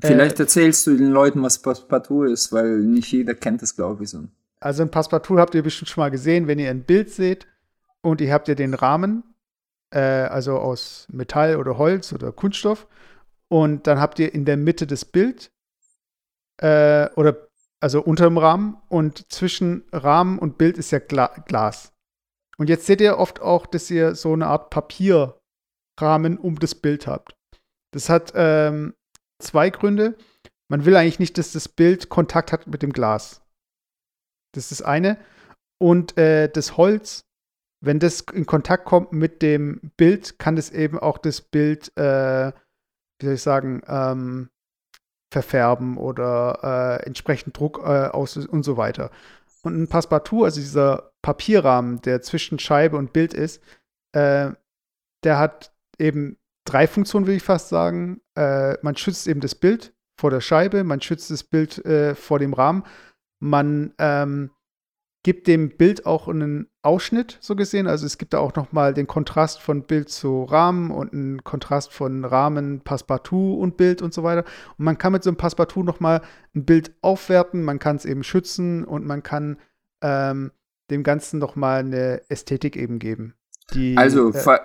Vielleicht 0.00 0.38
äh, 0.38 0.42
erzählst 0.42 0.86
du 0.86 0.96
den 0.96 1.10
Leuten, 1.10 1.42
was 1.42 1.60
Passepartout 1.60 2.24
ist, 2.24 2.52
weil 2.52 2.78
nicht 2.78 3.12
jeder 3.12 3.34
kennt 3.34 3.62
es, 3.62 3.76
glaube 3.76 4.04
ich, 4.04 4.10
so. 4.10 4.24
Also 4.60 4.82
ein 4.82 4.90
Passepartout 4.90 5.38
habt 5.38 5.54
ihr 5.54 5.62
bestimmt 5.62 5.88
schon 5.88 6.02
mal 6.02 6.10
gesehen, 6.10 6.48
wenn 6.48 6.58
ihr 6.58 6.70
ein 6.70 6.84
Bild 6.84 7.10
seht 7.10 7.46
und 8.02 8.20
ihr 8.20 8.32
habt 8.32 8.48
ja 8.48 8.54
den 8.54 8.74
Rahmen, 8.74 9.22
äh, 9.96 10.28
also 10.28 10.58
aus 10.58 11.06
Metall 11.10 11.56
oder 11.56 11.78
Holz 11.78 12.12
oder 12.12 12.30
Kunststoff. 12.30 12.86
Und 13.48 13.86
dann 13.86 13.98
habt 13.98 14.18
ihr 14.18 14.34
in 14.34 14.44
der 14.44 14.56
Mitte 14.56 14.86
das 14.86 15.04
Bild 15.04 15.50
äh, 16.60 17.08
oder 17.16 17.48
also 17.80 18.02
unter 18.02 18.24
dem 18.24 18.38
Rahmen 18.38 18.76
und 18.88 19.30
zwischen 19.32 19.84
Rahmen 19.92 20.38
und 20.38 20.58
Bild 20.58 20.78
ist 20.78 20.90
ja 20.90 20.98
Gla 20.98 21.28
Glas. 21.46 21.92
Und 22.58 22.68
jetzt 22.68 22.86
seht 22.86 23.00
ihr 23.00 23.18
oft 23.18 23.40
auch, 23.40 23.66
dass 23.66 23.90
ihr 23.90 24.14
so 24.14 24.32
eine 24.32 24.46
Art 24.46 24.70
Papierrahmen 24.70 26.38
um 26.38 26.58
das 26.58 26.74
Bild 26.74 27.06
habt. 27.06 27.36
Das 27.92 28.08
hat 28.08 28.32
ähm, 28.34 28.94
zwei 29.38 29.70
Gründe. 29.70 30.16
Man 30.68 30.84
will 30.84 30.96
eigentlich 30.96 31.18
nicht, 31.18 31.38
dass 31.38 31.52
das 31.52 31.68
Bild 31.68 32.08
Kontakt 32.08 32.52
hat 32.52 32.66
mit 32.66 32.82
dem 32.82 32.92
Glas. 32.92 33.42
Das 34.52 34.64
ist 34.64 34.80
das 34.80 34.82
eine. 34.82 35.18
Und 35.78 36.16
äh, 36.16 36.48
das 36.48 36.78
Holz, 36.78 37.25
wenn 37.86 37.98
das 37.98 38.20
in 38.32 38.46
Kontakt 38.46 38.84
kommt 38.84 39.12
mit 39.12 39.42
dem 39.42 39.92
Bild, 39.96 40.38
kann 40.38 40.56
das 40.56 40.70
eben 40.70 40.98
auch 40.98 41.18
das 41.18 41.40
Bild, 41.40 41.96
äh, 41.96 42.52
wie 43.18 43.26
soll 43.26 43.34
ich 43.34 43.42
sagen, 43.42 43.82
ähm, 43.86 44.50
verfärben 45.32 45.96
oder 45.96 46.98
äh, 47.00 47.06
entsprechend 47.06 47.58
Druck 47.58 47.80
äh, 47.82 48.08
aus 48.08 48.36
und 48.36 48.62
so 48.62 48.76
weiter. 48.76 49.10
Und 49.62 49.80
ein 49.80 49.88
Passepartout, 49.88 50.44
also 50.44 50.60
dieser 50.60 51.12
Papierrahmen, 51.22 52.00
der 52.02 52.22
zwischen 52.22 52.58
Scheibe 52.58 52.96
und 52.96 53.12
Bild 53.12 53.34
ist, 53.34 53.62
äh, 54.12 54.50
der 55.24 55.38
hat 55.38 55.72
eben 55.98 56.36
drei 56.64 56.86
Funktionen, 56.86 57.26
will 57.26 57.36
ich 57.36 57.42
fast 57.42 57.68
sagen. 57.68 58.20
Äh, 58.36 58.76
man 58.82 58.96
schützt 58.96 59.26
eben 59.26 59.40
das 59.40 59.54
Bild 59.54 59.92
vor 60.18 60.30
der 60.30 60.40
Scheibe, 60.40 60.84
man 60.84 61.00
schützt 61.00 61.30
das 61.30 61.44
Bild 61.44 61.84
äh, 61.84 62.14
vor 62.14 62.38
dem 62.38 62.54
Rahmen, 62.54 62.84
man 63.40 63.92
ähm, 63.98 64.50
gibt 65.26 65.48
dem 65.48 65.70
Bild 65.70 66.06
auch 66.06 66.28
einen 66.28 66.68
Ausschnitt, 66.82 67.38
so 67.40 67.56
gesehen. 67.56 67.88
Also 67.88 68.06
es 68.06 68.16
gibt 68.16 68.32
da 68.32 68.38
auch 68.38 68.54
noch 68.54 68.70
mal 68.70 68.94
den 68.94 69.08
Kontrast 69.08 69.60
von 69.60 69.82
Bild 69.82 70.08
zu 70.08 70.44
Rahmen 70.44 70.92
und 70.92 71.12
einen 71.12 71.42
Kontrast 71.42 71.92
von 71.92 72.24
Rahmen, 72.24 72.82
Passepartout 72.82 73.58
und 73.58 73.76
Bild 73.76 74.02
und 74.02 74.14
so 74.14 74.22
weiter. 74.22 74.44
Und 74.78 74.84
man 74.84 74.98
kann 74.98 75.12
mit 75.12 75.24
so 75.24 75.30
einem 75.30 75.36
Passepartout 75.36 75.82
noch 75.82 75.98
mal 75.98 76.22
ein 76.54 76.64
Bild 76.64 76.94
aufwerten, 77.02 77.64
man 77.64 77.80
kann 77.80 77.96
es 77.96 78.04
eben 78.04 78.22
schützen 78.22 78.84
und 78.84 79.04
man 79.04 79.24
kann 79.24 79.58
ähm, 80.00 80.52
dem 80.90 81.02
Ganzen 81.02 81.40
noch 81.40 81.56
mal 81.56 81.80
eine 81.80 82.22
Ästhetik 82.30 82.76
eben 82.76 83.00
geben. 83.00 83.34
Die, 83.74 83.96
also, 83.96 84.32
äh, 84.32 84.58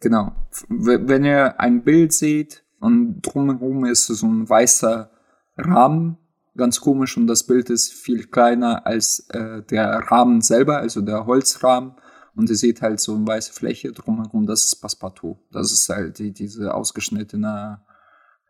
genau. 0.00 0.36
Wenn 0.68 1.24
ihr 1.24 1.58
ein 1.58 1.82
Bild 1.82 2.12
seht 2.12 2.62
und 2.78 3.22
drumherum 3.22 3.84
ist 3.86 4.06
so 4.06 4.24
ein 4.24 4.48
weißer 4.48 5.10
Rahmen, 5.56 6.16
ganz 6.56 6.80
komisch 6.80 7.16
und 7.16 7.26
das 7.26 7.44
Bild 7.44 7.70
ist 7.70 7.92
viel 7.92 8.26
kleiner 8.26 8.86
als 8.86 9.28
äh, 9.30 9.62
der 9.62 9.98
Rahmen 10.10 10.40
selber, 10.40 10.78
also 10.78 11.00
der 11.00 11.26
Holzrahmen. 11.26 11.94
Und 12.34 12.50
ihr 12.50 12.56
seht 12.56 12.82
halt 12.82 13.00
so 13.00 13.14
eine 13.14 13.26
weiße 13.26 13.52
Fläche 13.52 13.92
drumherum, 13.92 14.46
das 14.46 14.64
ist 14.64 14.76
Passepartout. 14.76 15.38
Das 15.52 15.72
ist 15.72 15.88
halt 15.88 16.18
die, 16.18 16.32
diese 16.32 16.74
ausgeschnittene 16.74 17.80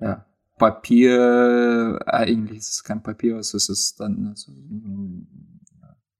ja, 0.00 0.26
Papier, 0.58 2.00
eigentlich 2.06 2.58
ist 2.58 2.72
es 2.72 2.84
kein 2.84 3.02
Papier, 3.02 3.36
es 3.36 3.54
ist 3.54 4.00
dann 4.00 4.32
so, 4.34 4.50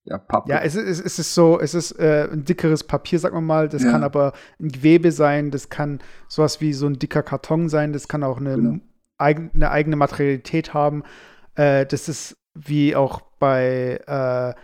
ja, 0.07 0.19
Pappe. 0.19 0.51
Ja, 0.51 0.61
es 0.61 0.77
ist, 0.77 1.05
es 1.05 1.19
ist 1.19 1.35
so, 1.35 1.59
es 1.59 1.75
ist 1.75 1.99
äh, 1.99 2.29
ein 2.33 2.45
dickeres 2.45 2.85
Papier, 2.85 3.19
sagen 3.19 3.35
wir 3.35 3.41
mal. 3.41 3.69
Das 3.69 3.83
ja. 3.83 3.91
kann 3.91 4.05
aber 4.05 4.33
ein 4.61 4.69
Gewebe 4.69 5.11
sein, 5.11 5.51
das 5.51 5.69
kann 5.69 5.99
sowas 6.29 6.61
wie 6.61 6.73
so 6.73 6.87
ein 6.87 6.99
dicker 6.99 7.25
Karton 7.25 7.69
sein, 7.69 7.93
das 7.93 8.07
kann 8.07 8.23
auch 8.23 8.39
eine, 8.39 8.55
genau. 8.55 8.81
eigen, 9.19 9.51
eine 9.53 9.73
eigene 9.73 9.97
Materialität 9.97 10.75
haben. 10.75 11.03
Äh, 11.57 11.87
das 11.87 12.09
ist 12.09 12.37
wie 12.55 12.95
auch 12.95 13.21
bei 13.39 14.01
äh, 14.07 14.55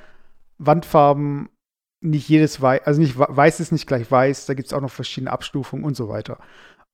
Wandfarben 0.59 1.49
nicht 2.01 2.28
jedes 2.28 2.61
weiß, 2.61 2.82
also 2.84 3.01
nicht 3.01 3.16
weiß 3.16 3.61
ist 3.61 3.72
nicht 3.72 3.86
gleich 3.86 4.11
weiß, 4.11 4.47
da 4.47 4.55
gibt 4.55 4.66
es 4.66 4.72
auch 4.72 4.80
noch 4.80 4.90
verschiedene 4.90 5.30
Abstufungen 5.30 5.84
und 5.84 5.97
so 5.97 6.09
weiter. 6.09 6.38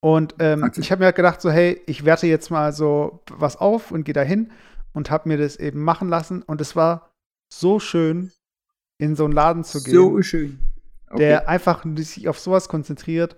Und 0.01 0.35
ähm, 0.39 0.71
ich 0.77 0.93
habe 0.93 1.01
mir 1.01 1.07
halt 1.07 1.17
gedacht, 1.17 1.41
so, 1.41 1.51
hey, 1.51 1.81
ich 1.87 2.05
werte 2.05 2.27
jetzt 2.27 2.51
mal 2.51 2.73
so 2.73 3.21
was 3.31 3.57
auf 3.57 3.91
und 3.91 4.05
gehe 4.05 4.13
da 4.13 4.23
hin 4.23 4.53
und 4.93 5.11
habe 5.11 5.29
mir 5.29 5.39
das 5.39 5.57
eben 5.57 5.83
machen 5.83 6.09
lassen. 6.09 6.43
Und 6.43 6.61
es 6.61 6.77
war 6.77 7.11
so 7.53 7.81
schön, 7.81 8.31
in 9.01 9.17
so 9.17 9.25
einen 9.25 9.33
Laden 9.33 9.65
zu 9.65 9.83
gehen. 9.83 9.95
So 9.95 10.23
schön. 10.23 10.59
Okay. 11.11 11.19
Der 11.19 11.49
einfach 11.49 11.85
sich 11.97 12.29
auf 12.29 12.39
sowas 12.39 12.69
konzentriert. 12.69 13.37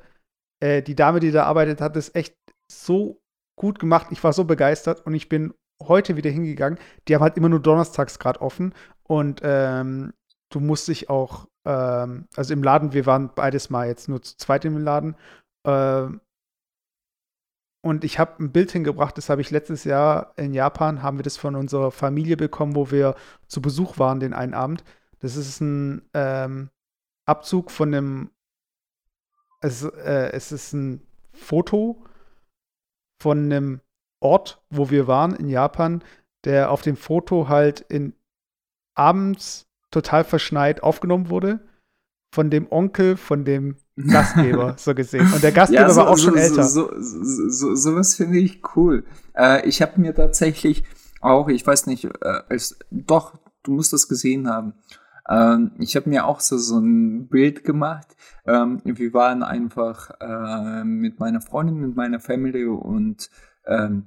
Äh, 0.62 0.82
die 0.82 0.94
Dame, 0.96 1.20
die 1.20 1.30
da 1.30 1.44
arbeitet, 1.44 1.80
hat 1.80 1.96
es 1.96 2.14
echt 2.14 2.34
so 2.70 3.22
gut 3.56 3.78
gemacht. 3.78 4.08
Ich 4.10 4.22
war 4.22 4.32
so 4.32 4.44
begeistert 4.44 5.06
und 5.06 5.14
ich 5.14 5.28
bin 5.28 5.54
heute 5.80 6.16
wieder 6.16 6.30
hingegangen. 6.30 6.78
Die 7.08 7.14
haben 7.14 7.22
halt 7.22 7.36
immer 7.36 7.48
nur 7.48 7.60
donnerstags 7.60 8.18
gerade 8.18 8.40
offen 8.40 8.74
und 9.04 9.40
ähm, 9.42 10.12
du 10.50 10.60
musst 10.60 10.88
dich 10.88 11.10
auch, 11.10 11.48
ähm, 11.64 12.26
also 12.36 12.52
im 12.52 12.62
Laden, 12.62 12.92
wir 12.92 13.06
waren 13.06 13.30
beides 13.34 13.70
mal 13.70 13.86
jetzt 13.86 14.08
nur 14.08 14.22
zu 14.22 14.36
zweit 14.36 14.64
im 14.64 14.78
Laden. 14.78 15.16
Äh, 15.64 16.08
und 17.82 18.04
ich 18.04 18.18
habe 18.18 18.42
ein 18.44 18.52
Bild 18.52 18.72
hingebracht, 18.72 19.16
das 19.16 19.30
habe 19.30 19.40
ich 19.40 19.50
letztes 19.50 19.84
Jahr 19.84 20.34
in 20.36 20.52
Japan, 20.52 21.02
haben 21.02 21.18
wir 21.18 21.22
das 21.22 21.38
von 21.38 21.56
unserer 21.56 21.90
Familie 21.90 22.36
bekommen, 22.36 22.74
wo 22.74 22.90
wir 22.90 23.14
zu 23.46 23.62
Besuch 23.62 23.98
waren 23.98 24.20
den 24.20 24.34
einen 24.34 24.52
Abend. 24.52 24.84
Das 25.20 25.36
ist 25.36 25.60
ein 25.60 26.02
ähm, 26.12 26.70
Abzug 27.26 27.70
von 27.70 27.94
einem, 27.94 28.30
es, 29.62 29.82
äh, 29.82 30.30
es 30.32 30.52
ist 30.52 30.74
ein 30.74 31.06
Foto 31.32 32.04
von 33.18 33.44
einem 33.44 33.80
Ort, 34.20 34.62
wo 34.70 34.90
wir 34.90 35.06
waren 35.06 35.34
in 35.34 35.48
Japan, 35.48 36.04
der 36.44 36.70
auf 36.70 36.82
dem 36.82 36.96
Foto 36.96 37.48
halt 37.48 37.80
in 37.80 38.14
abends 38.94 39.66
total 39.90 40.24
verschneit 40.24 40.82
aufgenommen 40.82 41.30
wurde 41.30 41.60
von 42.32 42.50
dem 42.50 42.70
Onkel 42.70 43.16
von 43.16 43.44
dem 43.44 43.76
Gastgeber, 43.96 44.76
so 44.78 44.94
gesehen. 44.94 45.30
Und 45.32 45.42
der 45.42 45.52
Gastgeber 45.52 45.82
ja, 45.82 45.90
so, 45.90 46.00
war 46.00 46.08
auch 46.08 46.16
so, 46.16 46.28
schon 46.28 46.38
älter. 46.38 46.62
So, 46.62 46.90
so, 46.98 47.48
so, 47.48 47.74
sowas 47.74 48.14
finde 48.14 48.38
ich 48.38 48.62
cool. 48.76 49.04
Äh, 49.34 49.68
ich 49.68 49.82
habe 49.82 50.00
mir 50.00 50.14
tatsächlich 50.14 50.84
auch, 51.20 51.48
ich 51.48 51.66
weiß 51.66 51.86
nicht, 51.86 52.04
äh, 52.04 52.40
als, 52.48 52.78
doch, 52.90 53.38
du 53.62 53.72
musst 53.72 53.92
das 53.92 54.08
gesehen 54.08 54.48
haben. 54.48 54.74
Ähm, 55.28 55.72
ich 55.78 55.96
habe 55.96 56.08
mir 56.08 56.24
auch 56.24 56.40
so, 56.40 56.56
so 56.56 56.78
ein 56.78 57.28
Bild 57.28 57.64
gemacht. 57.64 58.16
Ähm, 58.46 58.80
wir 58.84 59.12
waren 59.12 59.42
einfach 59.42 60.12
äh, 60.20 60.84
mit 60.84 61.20
meiner 61.20 61.40
Freundin, 61.42 61.76
mit 61.76 61.94
meiner 61.94 62.20
Family 62.20 62.64
und 62.64 63.28
ähm, 63.66 64.06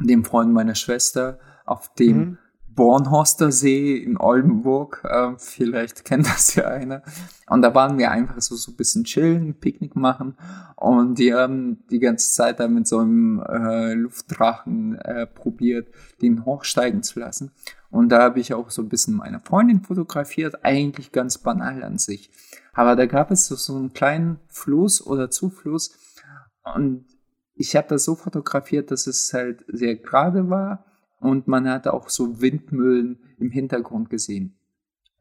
dem 0.00 0.24
Freund 0.24 0.52
meiner 0.52 0.74
Schwester 0.74 1.38
auf 1.64 1.94
dem 1.94 2.18
mhm. 2.18 2.38
Bornhorster 2.74 3.52
See 3.52 3.96
in 3.96 4.16
Oldenburg. 4.18 5.02
Äh, 5.04 5.34
vielleicht 5.38 6.04
kennt 6.04 6.26
das 6.26 6.54
ja 6.54 6.66
einer. 6.66 7.02
Und 7.48 7.62
da 7.62 7.74
waren 7.74 7.98
wir 7.98 8.10
einfach 8.10 8.40
so, 8.40 8.56
so 8.56 8.72
ein 8.72 8.76
bisschen 8.76 9.04
chillen, 9.04 9.54
Picknick 9.54 9.94
machen. 9.96 10.36
Und 10.76 11.18
die 11.18 11.32
haben 11.32 11.84
die 11.90 12.00
ganze 12.00 12.32
Zeit 12.32 12.60
da 12.60 12.68
mit 12.68 12.86
so 12.86 12.98
einem 12.98 13.40
äh, 13.40 13.94
Luftdrachen 13.94 14.96
äh, 14.98 15.26
probiert, 15.26 15.88
den 16.20 16.44
hochsteigen 16.44 17.02
zu 17.02 17.20
lassen. 17.20 17.52
Und 17.90 18.08
da 18.08 18.22
habe 18.22 18.40
ich 18.40 18.52
auch 18.54 18.70
so 18.70 18.82
ein 18.82 18.88
bisschen 18.88 19.14
meine 19.14 19.40
Freundin 19.40 19.82
fotografiert, 19.82 20.64
eigentlich 20.64 21.12
ganz 21.12 21.38
banal 21.38 21.84
an 21.84 21.98
sich. 21.98 22.30
Aber 22.72 22.96
da 22.96 23.06
gab 23.06 23.30
es 23.30 23.46
so, 23.46 23.54
so 23.54 23.76
einen 23.76 23.92
kleinen 23.92 24.40
Fluss 24.48 25.04
oder 25.06 25.30
Zufluss. 25.30 25.96
Und 26.74 27.04
ich 27.54 27.76
habe 27.76 27.88
das 27.88 28.04
so 28.04 28.14
fotografiert, 28.14 28.90
dass 28.90 29.06
es 29.06 29.32
halt 29.32 29.64
sehr 29.68 29.96
gerade 29.96 30.50
war 30.50 30.84
und 31.20 31.48
man 31.48 31.68
hat 31.68 31.86
auch 31.86 32.08
so 32.08 32.40
Windmühlen 32.40 33.18
im 33.38 33.50
Hintergrund 33.50 34.10
gesehen. 34.10 34.58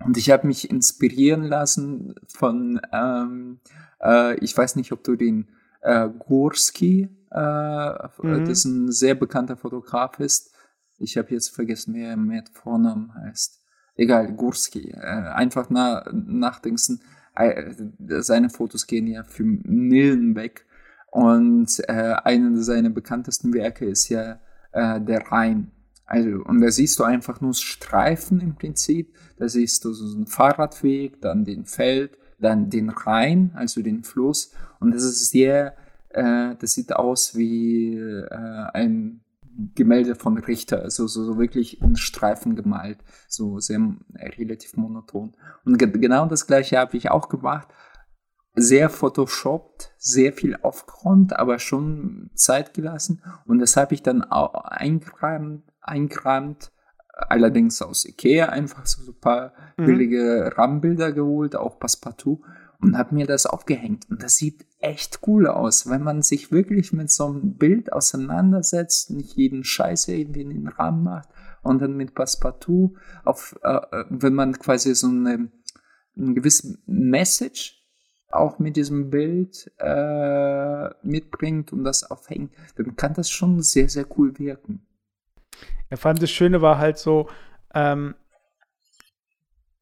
Und 0.04 0.18
ich 0.18 0.32
habe 0.32 0.48
mich 0.48 0.70
inspirieren 0.70 1.44
lassen 1.44 2.16
von, 2.28 2.82
ähm, 2.92 3.60
äh, 4.02 4.38
ich 4.40 4.58
weiß 4.58 4.76
nicht, 4.76 4.92
ob 4.92 5.04
du 5.04 5.16
den 5.16 5.50
äh, 5.82 6.10
Gorski, 6.10 7.10
äh, 7.32 8.08
mhm. 8.22 8.46
das 8.46 8.66
ein 8.66 8.92
sehr 8.92 9.16
bekannter 9.16 9.56
Fotograf 9.56 10.20
ist. 10.20 10.54
Ich 10.98 11.18
habe 11.18 11.32
jetzt 11.32 11.50
vergessen, 11.50 11.94
wer 11.94 12.10
er 12.12 12.18
mit 12.18 12.50
Vornamen 12.50 13.14
heißt. 13.14 13.62
Egal, 13.96 14.34
Gurski. 14.34 14.92
Äh, 14.92 14.98
einfach 15.00 15.70
na, 15.70 16.04
nachdenken. 16.12 17.02
Äh, 17.36 17.74
seine 18.22 18.50
Fotos 18.50 18.88
gehen 18.88 19.08
ja 19.08 19.24
für 19.24 19.44
Millen 19.44 20.36
weg. 20.36 20.66
Und 21.14 21.80
äh, 21.88 22.16
eine 22.24 22.64
seiner 22.64 22.90
bekanntesten 22.90 23.54
Werke 23.54 23.86
ist 23.86 24.10
ja 24.10 24.40
äh, 24.72 25.00
der 25.00 25.22
Rhein. 25.32 25.70
Also, 26.08 26.40
und 26.44 26.60
da 26.60 26.72
siehst 26.72 26.98
du 26.98 27.04
einfach 27.04 27.40
nur 27.40 27.54
Streifen 27.54 28.42
im 28.42 28.56
Prinzip. 28.56 29.14
Da 29.38 29.48
siehst 29.48 29.86
du 29.86 29.94
so 29.94 30.16
einen 30.16 30.26
Fahrradweg, 30.26 31.22
dann 31.22 31.46
den 31.46 31.66
Feld, 31.66 32.18
dann 32.40 32.72
den 32.72 32.90
Rhein, 32.90 33.52
also 33.54 33.84
den 33.84 34.04
Fluss. 34.04 34.54
Und 34.80 34.96
das 34.96 35.04
ist 35.04 35.30
sehr, 35.30 35.76
äh, 36.10 36.56
das 36.58 36.74
sieht 36.74 36.96
aus 36.96 37.36
wie 37.36 37.94
äh, 37.96 38.28
ein 38.74 39.22
Gemälde 39.76 40.16
von 40.16 40.40
Richter, 40.40 40.82
also 40.82 41.06
so, 41.06 41.24
so 41.26 41.38
wirklich 41.38 41.80
in 41.80 41.96
Streifen 41.96 42.56
gemalt, 42.56 42.98
so 43.28 43.60
sehr 43.60 43.80
relativ 44.40 44.78
monoton. 44.78 45.34
Und 45.64 45.78
ge 45.78 45.92
genau 45.92 46.26
das 46.26 46.48
gleiche 46.48 46.80
habe 46.80 46.98
ich 46.98 47.12
auch 47.12 47.30
gemacht 47.30 47.68
sehr 48.56 48.90
photoshoppt, 48.90 49.94
sehr 49.98 50.34
viel 50.34 50.58
aufgeräumt, 50.62 51.36
aber 51.36 51.60
schon 51.60 52.30
Zeit 52.36 52.74
gelassen. 52.74 53.22
Und 53.46 53.60
das 53.60 53.78
habe 53.78 53.94
ich 53.96 54.04
dann 54.04 54.24
auch 54.24 54.54
eingerahmt, 54.54 55.64
eingerahmt, 55.82 56.72
allerdings 57.08 57.82
aus 57.82 58.06
Ikea, 58.06 58.50
einfach 58.50 58.86
so 58.86 59.12
ein 59.12 59.20
paar 59.20 59.54
mhm. 59.78 59.86
billige 59.86 60.54
Rahmenbilder 60.56 61.12
geholt, 61.12 61.56
auch 61.56 61.80
Passepartout, 61.80 62.42
und 62.80 62.98
habe 62.98 63.16
mir 63.16 63.26
das 63.26 63.46
aufgehängt. 63.46 64.10
Und 64.10 64.22
das 64.22 64.36
sieht 64.36 64.66
echt 64.80 65.22
cool 65.26 65.48
aus, 65.48 65.90
wenn 65.90 66.04
man 66.04 66.22
sich 66.22 66.52
wirklich 66.52 66.92
mit 66.92 67.10
so 67.10 67.28
einem 67.28 67.56
Bild 67.56 67.94
auseinandersetzt, 67.94 69.10
nicht 69.12 69.36
jeden 69.36 69.64
Scheiß 69.64 70.10
irgendwie 70.10 70.42
in 70.42 70.50
den 70.50 70.68
Rahmen 70.68 71.04
macht 71.04 71.30
und 71.62 71.82
dann 71.82 71.96
mit 71.96 72.14
Passepartout, 72.14 72.96
auf, 73.24 73.58
äh, 73.64 73.78
äh 73.78 74.06
wenn 74.10 74.34
man 74.34 74.60
quasi 74.60 74.94
so 74.94 75.08
eine, 75.08 75.50
eine 76.18 76.34
gewisse 76.34 76.78
Message 76.86 77.83
auch 78.36 78.60
mit 78.60 78.76
diesem 78.76 79.10
Bild 79.10 79.72
äh, 79.78 80.90
mitbringt 81.04 81.74
und 81.74 81.84
das 81.84 82.10
aufhängt, 82.10 82.54
dann 82.76 82.96
kann 82.96 83.14
das 83.14 83.30
schon 83.30 83.62
sehr, 83.62 83.90
sehr 83.90 84.06
cool 84.18 84.38
wirken. 84.40 84.86
Ja, 85.90 85.98
vor 85.98 86.10
allem 86.10 86.20
das 86.20 86.32
Schöne 86.32 86.62
war 86.62 86.78
halt 86.78 86.98
so, 86.98 87.30
ähm, 87.74 88.16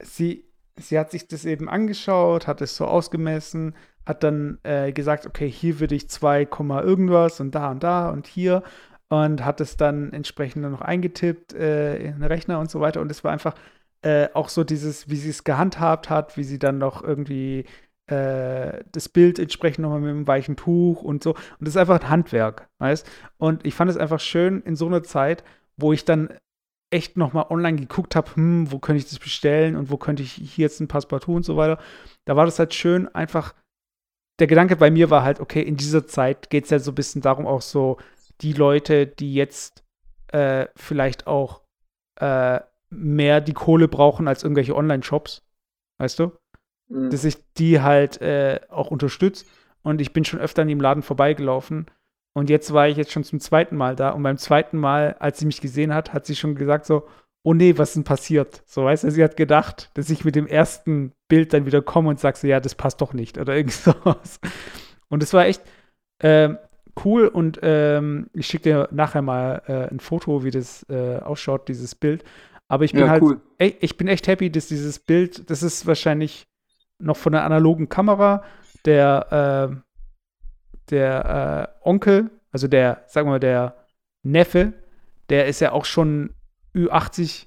sie, 0.00 0.44
sie 0.76 0.98
hat 0.98 1.10
sich 1.10 1.28
das 1.28 1.44
eben 1.44 1.68
angeschaut, 1.68 2.46
hat 2.46 2.60
es 2.60 2.76
so 2.76 2.86
ausgemessen, 2.86 3.74
hat 4.04 4.24
dann 4.24 4.58
äh, 4.62 4.92
gesagt, 4.92 5.26
okay, 5.26 5.50
hier 5.50 5.80
würde 5.80 5.94
ich 5.94 6.08
2, 6.08 6.48
irgendwas 6.82 7.40
und 7.40 7.54
da 7.54 7.70
und 7.70 7.82
da 7.82 8.10
und 8.10 8.26
hier 8.26 8.62
und 9.08 9.44
hat 9.44 9.60
es 9.60 9.76
dann 9.76 10.12
entsprechend 10.12 10.62
noch 10.62 10.80
eingetippt 10.80 11.52
äh, 11.52 11.96
in 11.96 12.14
den 12.14 12.24
Rechner 12.24 12.58
und 12.58 12.70
so 12.70 12.80
weiter 12.80 13.00
und 13.00 13.10
es 13.10 13.22
war 13.22 13.32
einfach 13.32 13.54
äh, 14.02 14.28
auch 14.34 14.48
so 14.48 14.64
dieses, 14.64 15.08
wie 15.08 15.16
sie 15.16 15.30
es 15.30 15.44
gehandhabt 15.44 16.10
hat, 16.10 16.36
wie 16.36 16.44
sie 16.44 16.58
dann 16.58 16.78
noch 16.78 17.02
irgendwie 17.04 17.66
äh, 18.06 18.82
das 18.90 19.08
Bild 19.08 19.38
entsprechend 19.38 19.82
nochmal 19.82 20.00
mit 20.00 20.10
einem 20.10 20.26
weichen 20.26 20.56
Tuch 20.56 21.02
und 21.02 21.22
so. 21.22 21.30
Und 21.30 21.60
das 21.60 21.70
ist 21.70 21.76
einfach 21.76 22.00
ein 22.00 22.10
Handwerk, 22.10 22.68
weißt 22.78 23.08
Und 23.38 23.64
ich 23.66 23.74
fand 23.74 23.90
es 23.90 23.96
einfach 23.96 24.20
schön 24.20 24.62
in 24.62 24.76
so 24.76 24.86
einer 24.86 25.02
Zeit, 25.02 25.44
wo 25.76 25.92
ich 25.92 26.04
dann 26.04 26.30
echt 26.90 27.16
nochmal 27.16 27.46
online 27.48 27.78
geguckt 27.78 28.14
habe, 28.16 28.34
hm, 28.36 28.70
wo 28.70 28.78
könnte 28.78 28.98
ich 28.98 29.08
das 29.08 29.18
bestellen 29.18 29.76
und 29.76 29.90
wo 29.90 29.96
könnte 29.96 30.22
ich 30.22 30.32
hier 30.32 30.64
jetzt 30.64 30.80
ein 30.80 30.88
Passepartout 30.88 31.34
und 31.34 31.44
so 31.44 31.56
weiter. 31.56 31.78
Da 32.26 32.36
war 32.36 32.44
das 32.44 32.58
halt 32.58 32.74
schön, 32.74 33.12
einfach. 33.14 33.54
Der 34.38 34.46
Gedanke 34.46 34.76
bei 34.76 34.90
mir 34.90 35.10
war 35.10 35.22
halt, 35.22 35.40
okay, 35.40 35.62
in 35.62 35.76
dieser 35.76 36.06
Zeit 36.06 36.50
geht 36.50 36.64
es 36.64 36.70
ja 36.70 36.78
so 36.78 36.90
ein 36.90 36.94
bisschen 36.94 37.22
darum, 37.22 37.46
auch 37.46 37.62
so 37.62 37.98
die 38.40 38.52
Leute, 38.52 39.06
die 39.06 39.34
jetzt 39.34 39.84
äh, 40.28 40.66
vielleicht 40.74 41.26
auch 41.26 41.62
äh, 42.16 42.60
mehr 42.90 43.40
die 43.40 43.52
Kohle 43.52 43.88
brauchen 43.88 44.28
als 44.28 44.42
irgendwelche 44.42 44.76
Online-Shops, 44.76 45.42
weißt 45.98 46.18
du? 46.18 46.32
Mhm. 46.92 47.10
dass 47.10 47.24
ich 47.24 47.36
die 47.54 47.80
halt 47.80 48.20
äh, 48.20 48.60
auch 48.68 48.90
unterstütze. 48.90 49.44
Und 49.82 50.00
ich 50.00 50.12
bin 50.12 50.24
schon 50.24 50.40
öfter 50.40 50.62
an 50.62 50.68
dem 50.68 50.80
Laden 50.80 51.02
vorbeigelaufen. 51.02 51.86
Und 52.34 52.48
jetzt 52.50 52.72
war 52.72 52.88
ich 52.88 52.96
jetzt 52.96 53.12
schon 53.12 53.24
zum 53.24 53.40
zweiten 53.40 53.76
Mal 53.76 53.96
da. 53.96 54.10
Und 54.10 54.22
beim 54.22 54.38
zweiten 54.38 54.78
Mal, 54.78 55.16
als 55.18 55.38
sie 55.38 55.46
mich 55.46 55.60
gesehen 55.60 55.92
hat, 55.92 56.12
hat 56.12 56.26
sie 56.26 56.36
schon 56.36 56.54
gesagt 56.54 56.86
so, 56.86 57.06
oh 57.42 57.54
nee, 57.54 57.76
was 57.76 57.90
ist 57.90 57.96
denn 57.96 58.04
passiert? 58.04 58.62
So, 58.66 58.84
weißt 58.84 59.04
du, 59.04 59.10
sie 59.10 59.24
hat 59.24 59.36
gedacht, 59.36 59.90
dass 59.94 60.08
ich 60.08 60.24
mit 60.24 60.36
dem 60.36 60.46
ersten 60.46 61.12
Bild 61.28 61.52
dann 61.52 61.66
wieder 61.66 61.82
komme 61.82 62.08
und 62.08 62.20
sage 62.20 62.38
so, 62.38 62.46
ja, 62.46 62.60
das 62.60 62.74
passt 62.74 63.00
doch 63.00 63.12
nicht 63.12 63.38
oder 63.38 63.56
irgend 63.56 63.72
sowas. 63.72 64.38
Und 65.08 65.22
es 65.22 65.32
war 65.32 65.46
echt 65.46 65.62
äh, 66.20 66.50
cool 67.04 67.26
und 67.26 67.58
ähm, 67.62 68.30
ich 68.32 68.46
schicke 68.46 68.62
dir 68.62 68.88
nachher 68.92 69.22
mal 69.22 69.62
äh, 69.66 69.92
ein 69.92 70.00
Foto, 70.00 70.44
wie 70.44 70.50
das 70.50 70.86
äh, 70.88 71.18
ausschaut, 71.18 71.68
dieses 71.68 71.94
Bild. 71.94 72.24
Aber 72.68 72.84
ich 72.84 72.92
bin 72.92 73.02
ja, 73.02 73.08
halt, 73.08 73.22
cool. 73.22 73.40
ey, 73.58 73.76
ich 73.80 73.96
bin 73.98 74.08
echt 74.08 74.28
happy, 74.28 74.50
dass 74.50 74.68
dieses 74.68 74.98
Bild, 75.00 75.50
das 75.50 75.62
ist 75.62 75.86
wahrscheinlich 75.86 76.46
noch 77.02 77.16
von 77.16 77.32
der 77.32 77.44
analogen 77.44 77.88
Kamera. 77.88 78.42
Der, 78.84 79.70
äh, 79.70 79.76
der 80.90 81.74
äh, 81.82 81.88
Onkel, 81.88 82.30
also 82.50 82.68
der, 82.68 83.04
sagen 83.06 83.28
wir 83.28 83.32
mal, 83.32 83.40
der 83.40 83.76
Neffe, 84.22 84.72
der 85.28 85.46
ist 85.46 85.60
ja 85.60 85.72
auch 85.72 85.84
schon 85.84 86.34
Ü80 86.74 87.46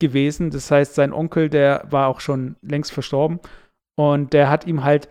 gewesen. 0.00 0.50
Das 0.50 0.70
heißt, 0.70 0.94
sein 0.94 1.12
Onkel, 1.12 1.48
der 1.48 1.84
war 1.90 2.08
auch 2.08 2.20
schon 2.20 2.56
längst 2.62 2.92
verstorben. 2.92 3.40
Und 3.96 4.32
der 4.32 4.48
hat 4.50 4.66
ihm 4.66 4.82
halt 4.84 5.08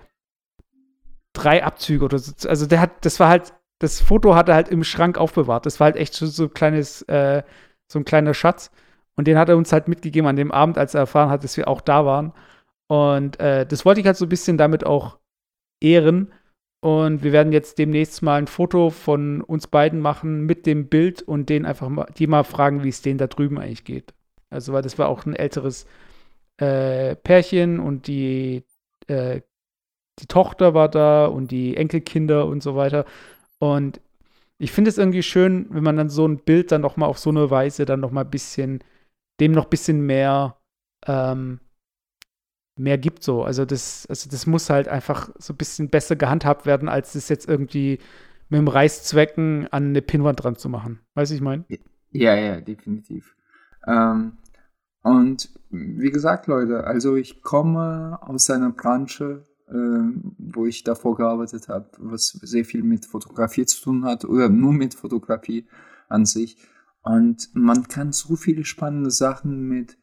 drei 1.34 1.64
Abzüge 1.64 2.06
oder 2.06 2.20
so. 2.20 2.50
Also 2.50 2.66
der 2.66 2.82
hat, 2.82 3.06
das 3.06 3.20
war 3.20 3.30
halt, 3.30 3.54
das 3.80 4.02
Foto 4.02 4.36
hat 4.36 4.50
er 4.50 4.56
halt 4.56 4.70
im 4.70 4.84
Schrank 4.84 5.18
aufbewahrt. 5.18 5.66
Das 5.66 5.80
war 5.80 5.86
halt 5.86 5.96
echt 5.96 6.14
so, 6.14 6.26
so 6.26 6.46
ein 6.46 6.54
kleines, 6.54 7.04
äh, 7.04 7.44
so 7.88 8.00
ein 8.00 8.06
kleiner 8.06 8.34
Schatz. 8.34 8.72
Und 9.16 9.28
den 9.28 9.38
hat 9.38 9.50
er 9.50 9.58
uns 9.58 9.72
halt 9.72 9.88
mitgegeben 9.88 10.28
an 10.28 10.36
dem 10.36 10.52
Abend, 10.52 10.78
als 10.78 10.94
er 10.94 11.02
erfahren 11.02 11.30
hat, 11.30 11.44
dass 11.44 11.58
wir 11.58 11.68
auch 11.68 11.82
da 11.82 12.06
waren. 12.06 12.34
Und 12.90 13.40
äh, 13.40 13.66
das 13.66 13.86
wollte 13.86 14.02
ich 14.02 14.08
halt 14.08 14.18
so 14.18 14.26
ein 14.26 14.30
bisschen 14.30 14.58
damit 14.58 14.86
auch 14.86 15.20
ehren. 15.82 16.34
Und 16.82 17.24
wir 17.24 17.32
werden 17.34 17.54
jetzt 17.54 17.78
demnächst 17.78 18.22
mal 18.22 18.36
ein 18.38 18.48
Foto 18.48 18.90
von 18.90 19.42
uns 19.42 19.68
beiden 19.68 20.00
machen 20.00 20.46
mit 20.46 20.66
dem 20.66 20.88
Bild 20.88 21.22
und 21.22 21.50
den 21.50 21.66
einfach 21.66 21.90
mal, 21.90 22.08
die 22.18 22.28
mal 22.28 22.44
fragen, 22.44 22.84
wie 22.84 22.90
es 22.90 23.02
denen 23.02 23.18
da 23.18 23.28
drüben 23.28 23.60
eigentlich 23.60 23.84
geht. 23.84 24.14
Also, 24.50 24.74
weil 24.74 24.82
das 24.82 24.98
war 24.98 25.10
auch 25.10 25.26
ein 25.26 25.36
älteres 25.36 25.86
äh, 26.58 27.16
Pärchen 27.16 27.80
und 27.80 28.08
die, 28.08 28.64
äh, 29.08 29.42
die 30.20 30.28
Tochter 30.28 30.74
war 30.74 30.90
da 30.90 31.26
und 31.26 31.52
die 31.52 31.78
Enkelkinder 31.78 32.46
und 32.48 32.64
so 32.64 32.76
weiter. 32.76 33.06
Und 33.60 34.02
ich 34.58 34.72
finde 34.72 34.90
es 34.90 34.98
irgendwie 34.98 35.24
schön, 35.24 35.68
wenn 35.70 35.84
man 35.84 35.98
dann 35.98 36.10
so 36.10 36.28
ein 36.28 36.40
Bild 36.40 36.72
dann 36.72 36.82
noch 36.82 36.98
mal 36.98 37.06
auf 37.08 37.20
so 37.20 37.30
eine 37.30 37.52
Weise 37.52 37.86
dann 37.86 38.00
noch 38.00 38.12
mal 38.12 38.22
ein 38.22 38.32
bisschen, 38.32 38.84
dem 39.40 39.52
noch 39.52 39.66
ein 39.66 39.70
bisschen 39.70 40.06
mehr 40.06 40.58
ähm, 41.08 41.60
mehr 42.80 42.98
gibt 42.98 43.24
so. 43.24 43.44
Also 43.44 43.66
das, 43.66 44.06
also 44.08 44.30
das 44.30 44.48
muss 44.48 44.70
halt 44.70 44.88
einfach 44.88 45.30
so 45.38 45.54
ein 45.54 45.58
bisschen 45.58 45.90
besser 45.90 46.16
gehandhabt 46.16 46.66
werden, 46.66 46.90
als 46.90 47.14
das 47.14 47.30
jetzt 47.30 47.48
irgendwie 47.48 48.00
mit 48.50 48.60
dem 48.60 48.68
Reißzwecken 48.68 49.68
an 49.72 49.90
eine 49.90 50.02
Pinnwand 50.02 50.44
dran 50.44 50.56
zu 50.56 50.70
machen. 50.70 51.00
Weißt 51.14 51.32
du, 51.32 51.36
ich 51.36 51.42
meine? 51.42 51.66
Ja, 52.12 52.36
ja, 52.36 52.62
definitiv. 52.62 53.36
Ähm, 53.86 54.34
und 55.02 55.50
wie 55.70 56.12
gesagt, 56.12 56.48
Leute, 56.48 56.84
also 56.86 57.16
ich 57.16 57.42
komme 57.42 58.20
aus 58.22 58.50
einer 58.50 58.72
Branche, 58.72 59.44
äh, 59.68 59.74
wo 60.38 60.66
ich 60.66 60.84
davor 60.84 61.16
gearbeitet 61.16 61.68
habe, 61.70 61.90
was 62.00 62.30
sehr 62.30 62.66
viel 62.66 62.84
mit 62.84 63.06
Fotografie 63.06 63.66
zu 63.66 63.82
tun 63.84 64.06
hat 64.06 64.26
oder 64.26 64.50
nur 64.50 64.74
mit 64.74 64.96
Fotografie 64.96 65.68
an 66.08 66.26
sich. 66.26 66.58
Und 67.02 67.50
man 67.54 67.88
kann 67.88 68.12
so 68.12 68.36
viele 68.36 68.66
spannende 68.66 69.12
Sachen 69.12 69.68
mit 69.68 69.98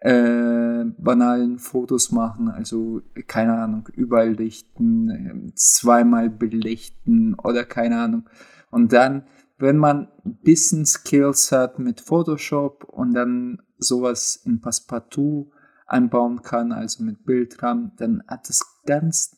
äh, 0.00 0.84
banalen 0.98 1.58
Fotos 1.58 2.10
machen, 2.10 2.48
also 2.48 3.02
keine 3.26 3.58
Ahnung, 3.58 3.88
überall 3.94 4.32
lichten, 4.32 5.52
zweimal 5.54 6.30
belichten 6.30 7.34
oder 7.34 7.64
keine 7.64 8.00
Ahnung. 8.00 8.28
Und 8.70 8.92
dann, 8.92 9.24
wenn 9.58 9.76
man 9.76 10.08
ein 10.24 10.38
bisschen 10.42 10.86
Skills 10.86 11.52
hat 11.52 11.78
mit 11.78 12.00
Photoshop 12.00 12.84
und 12.84 13.12
dann 13.12 13.62
sowas 13.78 14.36
in 14.44 14.60
Passepartout 14.60 15.50
einbauen 15.86 16.40
kann, 16.42 16.72
also 16.72 17.02
mit 17.02 17.24
Bildrahmen, 17.24 17.92
dann 17.96 18.22
hat 18.26 18.48
das 18.48 18.60
ganz 18.86 19.36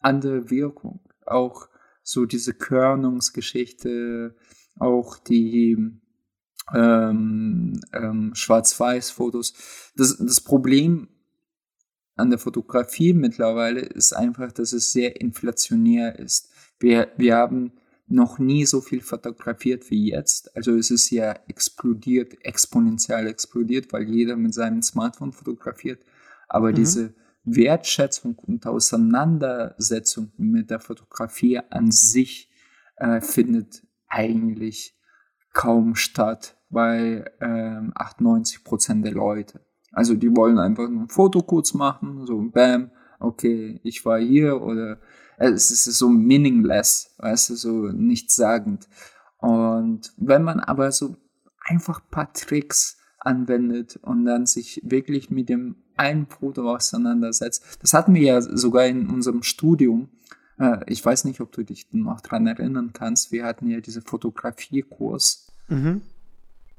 andere 0.00 0.50
Wirkung. 0.50 1.00
Auch 1.24 1.68
so 2.02 2.26
diese 2.26 2.52
Körnungsgeschichte, 2.52 4.36
auch 4.78 5.18
die 5.18 6.00
ähm, 6.72 7.80
ähm, 7.92 8.32
Schwarz-Weiß-Fotos. 8.34 9.54
Das, 9.96 10.16
das 10.16 10.40
Problem 10.40 11.08
an 12.16 12.30
der 12.30 12.38
Fotografie 12.38 13.12
mittlerweile 13.12 13.80
ist 13.80 14.12
einfach, 14.12 14.52
dass 14.52 14.72
es 14.72 14.92
sehr 14.92 15.20
inflationär 15.20 16.18
ist. 16.18 16.50
Wir, 16.78 17.08
wir 17.16 17.36
haben 17.36 17.72
noch 18.06 18.38
nie 18.38 18.66
so 18.66 18.80
viel 18.80 19.00
fotografiert 19.00 19.90
wie 19.90 20.10
jetzt. 20.10 20.54
Also 20.56 20.76
es 20.76 20.90
ist 20.90 21.10
ja 21.10 21.34
explodiert, 21.48 22.36
exponentiell 22.44 23.26
explodiert, 23.26 23.92
weil 23.92 24.08
jeder 24.08 24.36
mit 24.36 24.54
seinem 24.54 24.82
Smartphone 24.82 25.32
fotografiert. 25.32 26.04
Aber 26.48 26.70
mhm. 26.70 26.74
diese 26.76 27.14
Wertschätzung 27.44 28.38
und 28.38 28.66
Auseinandersetzung 28.66 30.32
mit 30.36 30.70
der 30.70 30.80
Fotografie 30.80 31.60
an 31.70 31.90
sich 31.90 32.50
äh, 32.96 33.20
findet 33.20 33.82
eigentlich 34.08 34.96
kaum 35.52 35.94
statt 35.94 36.53
bei 36.70 37.24
ähm, 37.40 37.92
98 37.94 38.64
Prozent 38.64 39.04
der 39.04 39.12
Leute. 39.12 39.60
Also 39.92 40.14
die 40.14 40.34
wollen 40.36 40.58
einfach 40.58 40.84
ein 40.84 41.08
Foto 41.08 41.42
kurz 41.42 41.72
machen, 41.74 42.26
so 42.26 42.42
bam, 42.50 42.90
okay, 43.20 43.80
ich 43.84 44.04
war 44.04 44.18
hier 44.18 44.60
oder 44.60 44.98
äh, 45.38 45.50
es 45.50 45.70
ist 45.70 45.84
so 45.84 46.08
meaningless, 46.08 47.14
weißt 47.18 47.50
du, 47.50 47.54
so 47.54 47.70
nichtssagend. 47.88 48.88
Und 49.38 50.12
wenn 50.16 50.42
man 50.42 50.60
aber 50.60 50.90
so 50.92 51.16
einfach 51.64 52.00
ein 52.00 52.10
paar 52.10 52.32
Tricks 52.32 52.98
anwendet 53.18 53.96
und 54.02 54.24
dann 54.24 54.46
sich 54.46 54.80
wirklich 54.84 55.30
mit 55.30 55.48
dem 55.48 55.76
einen 55.96 56.26
Foto 56.26 56.74
auseinandersetzt, 56.74 57.78
das 57.80 57.94
hatten 57.94 58.14
wir 58.14 58.22
ja 58.22 58.40
sogar 58.40 58.86
in 58.86 59.08
unserem 59.08 59.42
Studium. 59.42 60.08
Äh, 60.58 60.78
ich 60.86 61.04
weiß 61.04 61.24
nicht, 61.24 61.40
ob 61.40 61.52
du 61.52 61.62
dich 61.62 61.86
noch 61.92 62.20
dran 62.20 62.46
erinnern 62.46 62.90
kannst. 62.92 63.32
Wir 63.32 63.44
hatten 63.44 63.68
ja 63.68 63.80
diese 63.80 64.02
Fotografiekurs. 64.02 65.52
Mhm. 65.68 66.02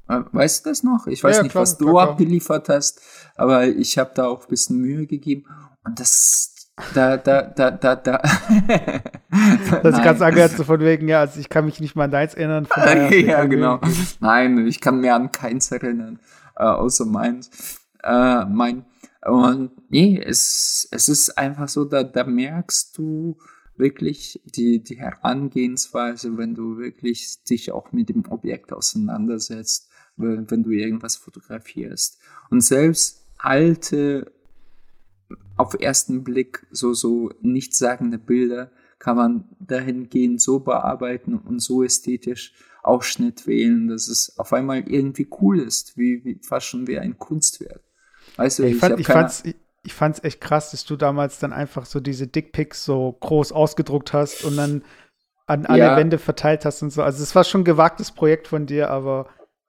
Äh, 0.08 0.20
weißt 0.32 0.64
du 0.64 0.70
das 0.70 0.82
noch? 0.82 1.06
Ich 1.06 1.22
weiß 1.22 1.36
ja, 1.36 1.42
nicht, 1.42 1.52
klar, 1.52 1.62
was 1.62 1.78
du 1.78 1.90
klar, 1.90 2.10
abgeliefert 2.10 2.68
hast, 2.68 3.00
aber 3.36 3.66
ich 3.66 3.98
habe 3.98 4.12
da 4.14 4.26
auch 4.26 4.42
ein 4.42 4.48
bisschen 4.48 4.80
Mühe 4.80 5.06
gegeben. 5.06 5.46
Und 5.84 5.98
das, 6.00 6.70
da, 6.94 7.16
da, 7.16 7.42
da, 7.42 7.70
da, 7.70 7.96
da. 7.96 8.22
das 9.82 10.02
ganz 10.02 10.20
angehört 10.20 10.52
so 10.52 10.64
von 10.64 10.80
wegen, 10.80 11.08
ja, 11.08 11.20
also 11.20 11.40
ich 11.40 11.48
kann 11.48 11.64
mich 11.64 11.80
nicht 11.80 11.96
mal 11.96 12.04
an 12.04 12.10
deins 12.10 12.34
erinnern. 12.34 12.68
ja, 12.76 13.44
genau. 13.44 13.80
Nein, 14.20 14.66
ich 14.66 14.80
kann 14.80 15.00
mir 15.00 15.14
an 15.14 15.32
keins 15.32 15.70
erinnern, 15.72 16.20
äh, 16.56 16.64
außer 16.64 17.06
meins. 17.06 17.80
Äh, 18.02 18.44
mein, 18.44 18.84
und 19.24 19.70
nee, 19.90 20.20
es, 20.24 20.86
es 20.92 21.08
ist 21.08 21.36
einfach 21.36 21.68
so, 21.68 21.84
da, 21.84 22.04
da 22.04 22.24
merkst 22.24 22.96
du 22.96 23.36
wirklich 23.76 24.40
die, 24.44 24.82
die 24.82 24.98
Herangehensweise, 24.98 26.36
wenn 26.38 26.54
du 26.54 26.78
wirklich 26.78 27.42
dich 27.44 27.72
auch 27.72 27.92
mit 27.92 28.08
dem 28.08 28.24
Objekt 28.30 28.72
auseinandersetzt, 28.72 29.90
wenn, 30.16 30.50
wenn 30.50 30.62
du 30.62 30.70
irgendwas 30.70 31.16
fotografierst. 31.16 32.18
Und 32.50 32.60
selbst 32.60 33.24
alte 33.38 34.32
auf 35.56 35.74
ersten 35.80 36.24
Blick 36.24 36.66
so, 36.70 36.94
so 36.94 37.30
nichtssagende 37.40 38.18
Bilder 38.18 38.70
kann 38.98 39.16
man 39.16 39.44
dahingehend 39.58 40.40
so 40.40 40.60
bearbeiten 40.60 41.34
und 41.36 41.60
so 41.60 41.82
ästhetisch 41.82 42.54
Ausschnitt 42.82 43.46
wählen, 43.46 43.88
dass 43.88 44.08
es 44.08 44.38
auf 44.38 44.52
einmal 44.52 44.88
irgendwie 44.88 45.28
cool 45.40 45.58
ist, 45.58 45.96
wie, 45.98 46.24
wie 46.24 46.38
fast 46.42 46.66
schon 46.66 46.86
wie 46.86 46.98
ein 46.98 47.18
Kunstwerk. 47.18 47.80
Weißt 48.36 48.60
du, 48.60 48.62
ich, 48.64 48.74
ich, 48.74 48.78
fand, 48.78 49.00
ich 49.00 49.06
fand's, 49.06 49.44
ich, 49.44 49.56
ich 49.82 49.94
fand's 49.94 50.22
echt 50.22 50.40
krass, 50.40 50.70
dass 50.70 50.84
du 50.84 50.96
damals 50.96 51.38
dann 51.38 51.52
einfach 51.52 51.84
so 51.84 52.00
diese 52.00 52.26
Dickpics 52.26 52.84
so 52.84 53.16
groß 53.20 53.52
ausgedruckt 53.52 54.12
hast 54.12 54.44
und 54.44 54.56
dann 54.56 54.82
an 55.46 55.66
alle 55.66 55.78
ja. 55.78 55.96
Wände 55.96 56.18
verteilt 56.18 56.64
hast 56.64 56.82
und 56.82 56.90
so. 56.90 57.02
Also 57.02 57.22
es 57.22 57.34
war 57.34 57.44
schon 57.44 57.62
ein 57.62 57.64
gewagtes 57.64 58.12
Projekt 58.12 58.48
von 58.48 58.66
dir, 58.66 58.90
aber 58.90 59.26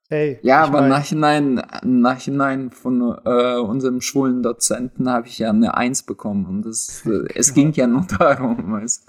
Hey, 0.09 0.39
ja, 0.41 0.63
aber 0.63 0.79
mein, 0.81 0.89
Nachhinein, 0.89 1.61
Nachhinein 1.83 2.71
von 2.71 3.01
äh, 3.25 3.57
unserem 3.57 3.99
schwulen 3.99 4.41
Dozenten 4.41 5.09
habe 5.09 5.27
ich 5.27 5.39
ja 5.39 5.49
eine 5.49 5.75
Eins 5.75 6.03
bekommen 6.03 6.45
und 6.45 6.61
das, 6.61 7.05
äh, 7.05 7.27
es 7.35 7.53
ging 7.53 7.73
ja 7.73 7.87
nur 7.87 8.07
darum. 8.17 8.71
Weißt. 8.71 9.05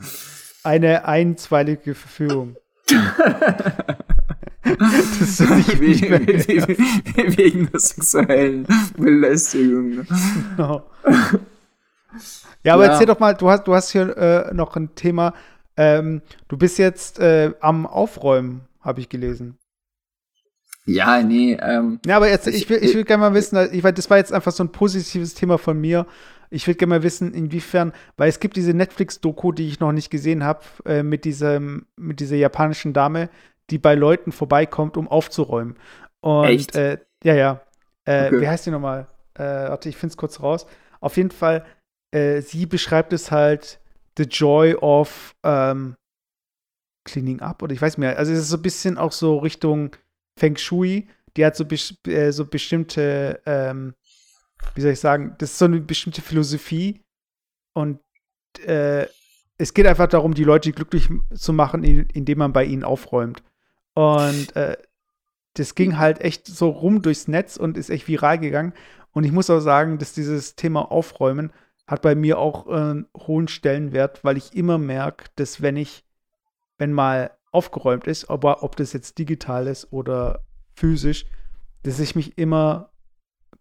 Eine 0.64 1.04
einstweilige 1.04 1.94
Verfügung. 1.94 2.56
das 4.62 5.20
ist 5.20 5.40
nicht 5.40 5.80
wegen, 5.80 6.26
wegen 7.36 7.70
der 7.70 7.80
sexuellen 7.80 8.66
Belästigung. 8.96 10.04
Genau. 10.56 10.82
Ja, 12.64 12.74
aber 12.74 12.86
ja. 12.86 12.92
erzähl 12.92 13.06
doch 13.06 13.20
mal, 13.20 13.34
du 13.34 13.50
hast, 13.50 13.68
du 13.68 13.74
hast 13.74 13.90
hier 13.90 14.16
äh, 14.16 14.54
noch 14.54 14.74
ein 14.74 14.94
Thema. 14.96 15.34
Ähm, 15.76 16.22
du 16.48 16.56
bist 16.56 16.78
jetzt 16.78 17.20
äh, 17.20 17.52
am 17.60 17.86
Aufräumen, 17.86 18.62
habe 18.80 19.00
ich 19.00 19.08
gelesen. 19.08 19.57
Ja, 20.88 21.22
nee. 21.22 21.56
Ähm, 21.60 22.00
ja, 22.06 22.16
aber 22.16 22.28
jetzt, 22.28 22.46
ich, 22.46 22.68
will, 22.68 22.78
ich 22.82 22.94
will 22.94 23.04
gerne 23.04 23.20
mal 23.20 23.34
wissen, 23.34 23.68
ich, 23.72 23.82
das 23.82 24.08
war 24.10 24.16
jetzt 24.16 24.32
einfach 24.32 24.52
so 24.52 24.64
ein 24.64 24.72
positives 24.72 25.34
Thema 25.34 25.58
von 25.58 25.78
mir. 25.80 26.06
Ich 26.50 26.66
will 26.66 26.74
gerne 26.74 26.94
mal 26.94 27.02
wissen, 27.02 27.34
inwiefern, 27.34 27.92
weil 28.16 28.30
es 28.30 28.40
gibt 28.40 28.56
diese 28.56 28.72
Netflix-Doku, 28.72 29.52
die 29.52 29.68
ich 29.68 29.80
noch 29.80 29.92
nicht 29.92 30.08
gesehen 30.08 30.44
habe, 30.44 30.60
äh, 30.86 31.02
mit, 31.02 31.26
diesem, 31.26 31.86
mit 31.96 32.20
dieser 32.20 32.36
japanischen 32.36 32.94
Dame, 32.94 33.28
die 33.68 33.78
bei 33.78 33.94
Leuten 33.94 34.32
vorbeikommt, 34.32 34.96
um 34.96 35.08
aufzuräumen. 35.08 35.76
Und 36.20 36.46
Echt? 36.46 36.74
Äh, 36.74 36.98
ja, 37.22 37.34
ja. 37.34 37.60
Äh, 38.06 38.28
okay. 38.28 38.40
Wie 38.40 38.48
heißt 38.48 38.64
die 38.64 38.70
nochmal? 38.70 39.08
Äh, 39.34 39.42
warte, 39.42 39.90
ich 39.90 39.96
finde 39.96 40.12
es 40.12 40.16
kurz 40.16 40.40
raus. 40.40 40.66
Auf 41.00 41.18
jeden 41.18 41.30
Fall, 41.30 41.66
äh, 42.12 42.40
sie 42.40 42.64
beschreibt 42.64 43.12
es 43.12 43.30
halt 43.30 43.78
The 44.16 44.24
Joy 44.24 44.74
of 44.74 45.34
ähm, 45.44 45.96
Cleaning 47.04 47.40
Up 47.40 47.62
oder 47.62 47.74
ich 47.74 47.82
weiß 47.82 47.98
mehr. 47.98 48.18
Also 48.18 48.32
es 48.32 48.38
ist 48.38 48.48
so 48.48 48.56
ein 48.56 48.62
bisschen 48.62 48.96
auch 48.96 49.12
so 49.12 49.38
Richtung 49.38 49.90
Feng 50.38 50.56
Shui, 50.56 51.08
die 51.36 51.44
hat 51.44 51.56
so, 51.56 51.64
äh, 52.06 52.32
so 52.32 52.46
bestimmte, 52.46 53.40
ähm, 53.46 53.94
wie 54.74 54.80
soll 54.80 54.92
ich 54.92 55.00
sagen, 55.00 55.34
das 55.38 55.52
ist 55.52 55.58
so 55.58 55.66
eine 55.66 55.80
bestimmte 55.80 56.22
Philosophie 56.22 57.04
und 57.74 58.00
äh, 58.64 59.06
es 59.58 59.74
geht 59.74 59.86
einfach 59.86 60.06
darum, 60.06 60.34
die 60.34 60.44
Leute 60.44 60.72
glücklich 60.72 61.08
zu 61.34 61.52
machen, 61.52 61.82
indem 61.84 62.38
man 62.38 62.52
bei 62.52 62.64
ihnen 62.64 62.84
aufräumt. 62.84 63.42
Und 63.94 64.54
äh, 64.54 64.76
das 65.54 65.74
ging 65.74 65.98
halt 65.98 66.20
echt 66.20 66.46
so 66.46 66.68
rum 66.68 67.02
durchs 67.02 67.26
Netz 67.26 67.56
und 67.56 67.76
ist 67.76 67.90
echt 67.90 68.06
viral 68.06 68.38
gegangen. 68.38 68.72
Und 69.10 69.24
ich 69.24 69.32
muss 69.32 69.50
auch 69.50 69.58
sagen, 69.58 69.98
dass 69.98 70.12
dieses 70.12 70.54
Thema 70.54 70.92
Aufräumen 70.92 71.52
hat 71.88 72.02
bei 72.02 72.14
mir 72.14 72.38
auch 72.38 72.68
einen 72.68 73.04
äh, 73.04 73.18
hohen 73.26 73.48
Stellenwert, 73.48 74.22
weil 74.22 74.36
ich 74.36 74.54
immer 74.54 74.78
merke, 74.78 75.24
dass 75.34 75.60
wenn 75.60 75.76
ich, 75.76 76.04
wenn 76.76 76.92
mal 76.92 77.32
aufgeräumt 77.52 78.06
ist, 78.06 78.28
aber 78.30 78.62
ob 78.62 78.76
das 78.76 78.92
jetzt 78.92 79.18
digital 79.18 79.66
ist 79.66 79.92
oder 79.92 80.44
physisch, 80.74 81.26
dass 81.82 82.00
ich 82.00 82.14
mich 82.14 82.38
immer 82.38 82.90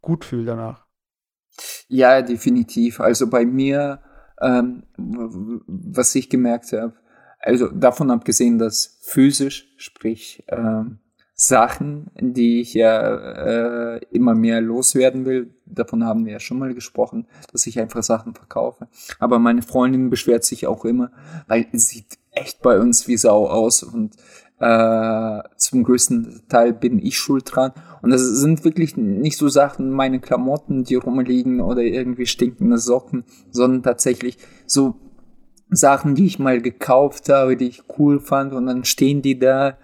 gut 0.01 0.25
fühle 0.25 0.45
danach. 0.45 0.85
Ja, 1.88 2.21
definitiv. 2.21 2.99
Also 2.99 3.29
bei 3.29 3.45
mir, 3.45 4.01
ähm, 4.41 4.83
was 4.97 6.13
ich 6.15 6.29
gemerkt 6.29 6.71
habe, 6.73 6.93
also 7.39 7.67
davon 7.69 8.11
abgesehen, 8.11 8.57
dass 8.57 8.99
physisch, 9.01 9.73
sprich 9.77 10.43
ähm, 10.49 10.99
Sachen, 11.39 12.07
die 12.19 12.61
ich 12.61 12.73
ja 12.73 13.95
äh, 13.95 14.01
immer 14.11 14.33
mehr 14.33 14.59
loswerden 14.59 15.25
will, 15.25 15.53
davon 15.67 16.03
haben 16.03 16.25
wir 16.25 16.33
ja 16.33 16.39
schon 16.39 16.57
mal 16.57 16.73
gesprochen, 16.73 17.27
dass 17.51 17.67
ich 17.67 17.79
einfach 17.79 18.01
Sachen 18.01 18.33
verkaufe. 18.33 18.88
Aber 19.19 19.38
meine 19.38 19.61
Freundin 19.61 20.09
beschwert 20.09 20.43
sich 20.43 20.65
auch 20.65 20.83
immer, 20.83 21.11
weil 21.47 21.67
es 21.71 21.89
sieht 21.89 22.17
echt 22.31 22.63
bei 22.63 22.79
uns 22.79 23.07
wie 23.07 23.17
Sau 23.17 23.47
aus 23.47 23.83
und 23.83 24.15
äh, 24.59 25.43
zum 25.57 25.83
größten 25.83 26.41
Teil 26.49 26.73
bin 26.73 26.97
ich 26.97 27.19
schuld 27.19 27.43
dran. 27.45 27.71
Und 28.01 28.09
das 28.09 28.23
sind 28.23 28.63
wirklich 28.65 28.97
nicht 28.97 29.38
so 29.38 29.47
Sachen, 29.47 29.91
meine 29.91 30.19
Klamotten, 30.19 30.83
die 30.83 30.95
rumliegen 30.95 31.61
oder 31.61 31.83
irgendwie 31.83 32.25
stinkende 32.25 32.79
Socken, 32.79 33.25
sondern 33.51 33.83
tatsächlich 33.83 34.39
so 34.65 34.95
Sachen, 35.69 36.15
die 36.15 36.25
ich 36.25 36.39
mal 36.39 36.61
gekauft 36.61 37.29
habe, 37.29 37.57
die 37.57 37.67
ich 37.67 37.83
cool 37.99 38.19
fand 38.19 38.53
und 38.53 38.65
dann 38.65 38.85
stehen 38.85 39.21
die 39.21 39.38
da 39.38 39.77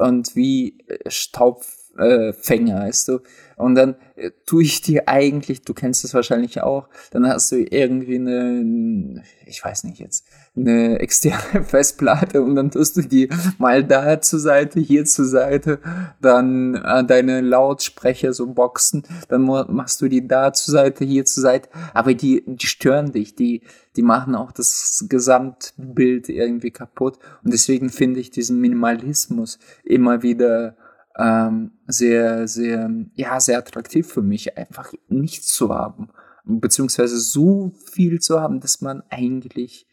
und 0.00 0.34
wie 0.34 0.78
Staubfänger, 1.06 2.80
weißt 2.80 3.08
du. 3.08 3.20
Und 3.60 3.74
dann 3.74 3.96
äh, 4.16 4.30
tue 4.46 4.62
ich 4.62 4.80
dir 4.80 5.08
eigentlich, 5.08 5.62
du 5.62 5.74
kennst 5.74 6.04
es 6.04 6.14
wahrscheinlich 6.14 6.62
auch, 6.62 6.88
dann 7.10 7.28
hast 7.28 7.52
du 7.52 7.56
irgendwie 7.56 8.16
eine, 8.16 9.22
ich 9.46 9.64
weiß 9.64 9.84
nicht 9.84 9.98
jetzt, 9.98 10.26
eine 10.56 10.98
externe 10.98 11.64
Festplatte 11.64 12.42
und 12.42 12.56
dann 12.56 12.70
tust 12.70 12.96
du 12.96 13.02
die 13.02 13.28
mal 13.58 13.84
da 13.84 14.20
zur 14.20 14.40
Seite, 14.40 14.80
hier 14.80 15.04
zur 15.04 15.26
Seite, 15.26 15.78
dann 16.20 16.74
äh, 16.74 17.04
deine 17.04 17.40
Lautsprecher 17.40 18.32
so 18.32 18.46
Boxen, 18.46 19.04
dann 19.28 19.42
machst 19.42 20.00
du 20.00 20.08
die 20.08 20.26
da 20.26 20.52
zur 20.52 20.72
Seite, 20.72 21.04
hier 21.04 21.24
zur 21.24 21.42
Seite, 21.42 21.68
aber 21.94 22.14
die, 22.14 22.42
die 22.46 22.66
stören 22.66 23.12
dich, 23.12 23.34
die, 23.34 23.62
die 23.96 24.02
machen 24.02 24.34
auch 24.34 24.52
das 24.52 25.04
Gesamtbild 25.08 26.28
irgendwie 26.28 26.70
kaputt. 26.70 27.18
Und 27.44 27.52
deswegen 27.52 27.90
finde 27.90 28.20
ich 28.20 28.30
diesen 28.30 28.60
Minimalismus 28.60 29.58
immer 29.84 30.22
wieder 30.22 30.76
ähm, 31.20 31.72
sehr, 31.86 32.48
sehr, 32.48 32.90
ja, 33.14 33.38
sehr 33.40 33.58
attraktiv 33.58 34.10
für 34.10 34.22
mich, 34.22 34.56
einfach 34.56 34.92
nichts 35.08 35.48
zu 35.48 35.74
haben, 35.74 36.08
beziehungsweise 36.44 37.18
so 37.18 37.72
viel 37.92 38.20
zu 38.20 38.40
haben, 38.40 38.60
dass 38.60 38.80
man 38.80 39.02
eigentlich 39.10 39.86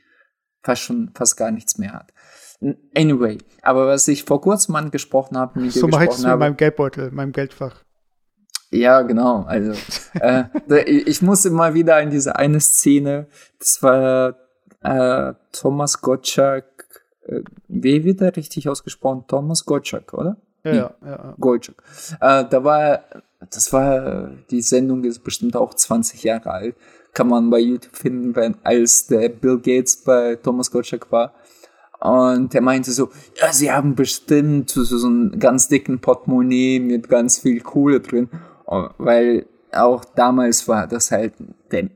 fast 0.63 0.81
schon 0.81 1.11
fast 1.13 1.35
gar 1.35 1.51
nichts 1.51 1.77
mehr 1.77 1.93
hat. 1.93 2.13
Anyway, 2.95 3.37
aber 3.61 3.87
was 3.87 4.07
ich 4.07 4.23
vor 4.23 4.41
kurzem 4.41 4.75
angesprochen 4.75 5.37
habe, 5.37 5.59
mit 5.59 5.73
so 5.73 5.87
mache 5.87 6.05
ich 6.05 6.11
es 6.11 6.23
in 6.23 6.39
meinem 6.39 6.57
Geldbeutel, 6.57 7.11
meinem 7.11 7.31
Geldfach. 7.31 7.83
Ja, 8.71 9.01
genau. 9.01 9.43
Also 9.43 9.73
äh, 10.19 10.45
ich 10.83 11.21
musste 11.21 11.51
mal 11.51 11.73
wieder 11.73 11.97
an 11.97 12.09
diese 12.09 12.35
eine 12.35 12.59
Szene. 12.59 13.27
Das 13.59 13.81
war 13.83 14.35
äh, 14.81 15.33
Thomas 15.51 16.01
Gottschalk. 16.01 16.65
Äh, 17.25 17.41
wie 17.67 18.03
wird 18.03 18.21
er 18.21 18.35
richtig 18.35 18.67
ausgesprochen? 18.67 19.25
Thomas 19.27 19.65
Gottschalk, 19.65 20.13
oder? 20.13 20.37
Ja, 20.75 20.91
ja, 21.05 21.35
ja. 22.21 22.39
Äh, 22.41 22.49
da 22.49 22.63
war, 22.63 23.01
das 23.49 23.71
war, 23.73 24.31
die 24.49 24.61
Sendung 24.61 25.03
ist 25.03 25.23
bestimmt 25.23 25.55
auch 25.55 25.73
20 25.73 26.23
Jahre 26.23 26.51
alt 26.51 26.75
kann 27.17 27.29
man 27.29 27.49
bei 27.49 27.57
YouTube 27.57 27.95
finden, 27.95 28.35
wenn, 28.35 28.57
als 28.63 29.07
der 29.07 29.29
Bill 29.29 29.57
Gates 29.57 30.03
bei 30.03 30.35
Thomas 30.35 30.69
Gottschalk 30.69 31.11
war. 31.11 31.33
Und 31.99 32.53
er 32.53 32.61
meinte 32.61 32.91
so, 32.91 33.09
ja, 33.41 33.51
sie 33.51 33.71
haben 33.71 33.95
bestimmt 33.95 34.69
so, 34.69 34.83
so 34.83 35.07
einen 35.07 35.39
ganz 35.39 35.67
dicken 35.67 35.99
Portemonnaie 35.99 36.79
mit 36.79 37.09
ganz 37.09 37.39
viel 37.39 37.59
Kohle 37.61 38.01
drin. 38.01 38.29
Weil 38.99 39.47
auch 39.71 40.05
damals 40.05 40.67
war 40.67 40.85
das 40.85 41.09
halt 41.09 41.33
der, 41.71 41.89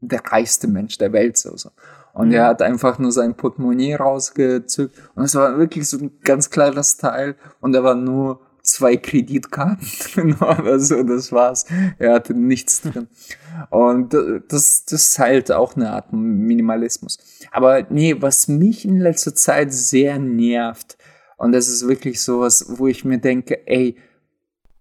der 0.00 0.20
reichste 0.24 0.68
Mensch 0.68 0.96
der 0.96 1.12
Welt. 1.12 1.36
So, 1.38 1.56
so. 1.56 1.70
Und 2.12 2.28
mhm. 2.28 2.34
er 2.34 2.46
hat 2.46 2.62
einfach 2.62 2.98
nur 2.98 3.12
sein 3.12 3.34
Portemonnaie 3.34 3.94
rausgezückt. 3.94 4.96
Und 5.14 5.24
es 5.24 5.34
war 5.34 5.58
wirklich 5.58 5.88
so 5.88 5.98
ein 5.98 6.12
ganz 6.22 6.50
kleines 6.50 6.96
Teil. 6.96 7.36
Und 7.60 7.74
er 7.74 7.84
war 7.84 7.94
nur 7.94 8.40
zwei 8.62 8.96
Kreditkarten 8.96 9.86
drin 10.14 10.36
oder 10.40 10.78
so, 10.78 11.02
das 11.02 11.32
war's. 11.32 11.66
Er 11.98 12.14
hatte 12.14 12.34
nichts 12.34 12.80
drin. 12.82 13.08
Und 13.70 14.14
das, 14.14 14.84
das 14.84 14.92
ist 14.92 15.18
halt 15.18 15.52
auch 15.52 15.76
eine 15.76 15.90
Art 15.90 16.12
Minimalismus. 16.12 17.18
Aber 17.50 17.86
nee, 17.90 18.16
was 18.18 18.48
mich 18.48 18.84
in 18.84 18.98
letzter 18.98 19.34
Zeit 19.34 19.72
sehr 19.72 20.18
nervt, 20.18 20.96
und 21.36 21.52
das 21.52 21.68
ist 21.68 21.88
wirklich 21.88 22.22
sowas, 22.22 22.66
wo 22.68 22.86
ich 22.86 23.04
mir 23.04 23.18
denke, 23.18 23.66
ey, 23.66 23.96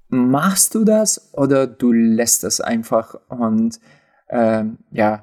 machst 0.10 0.76
du 0.76 0.84
das 0.84 1.34
oder 1.34 1.66
du 1.66 1.92
lässt 1.92 2.44
das 2.44 2.62
einfach 2.62 3.16
und 3.30 3.80
ähm, 4.30 4.78
ja, 4.92 5.16
äh, 5.16 5.20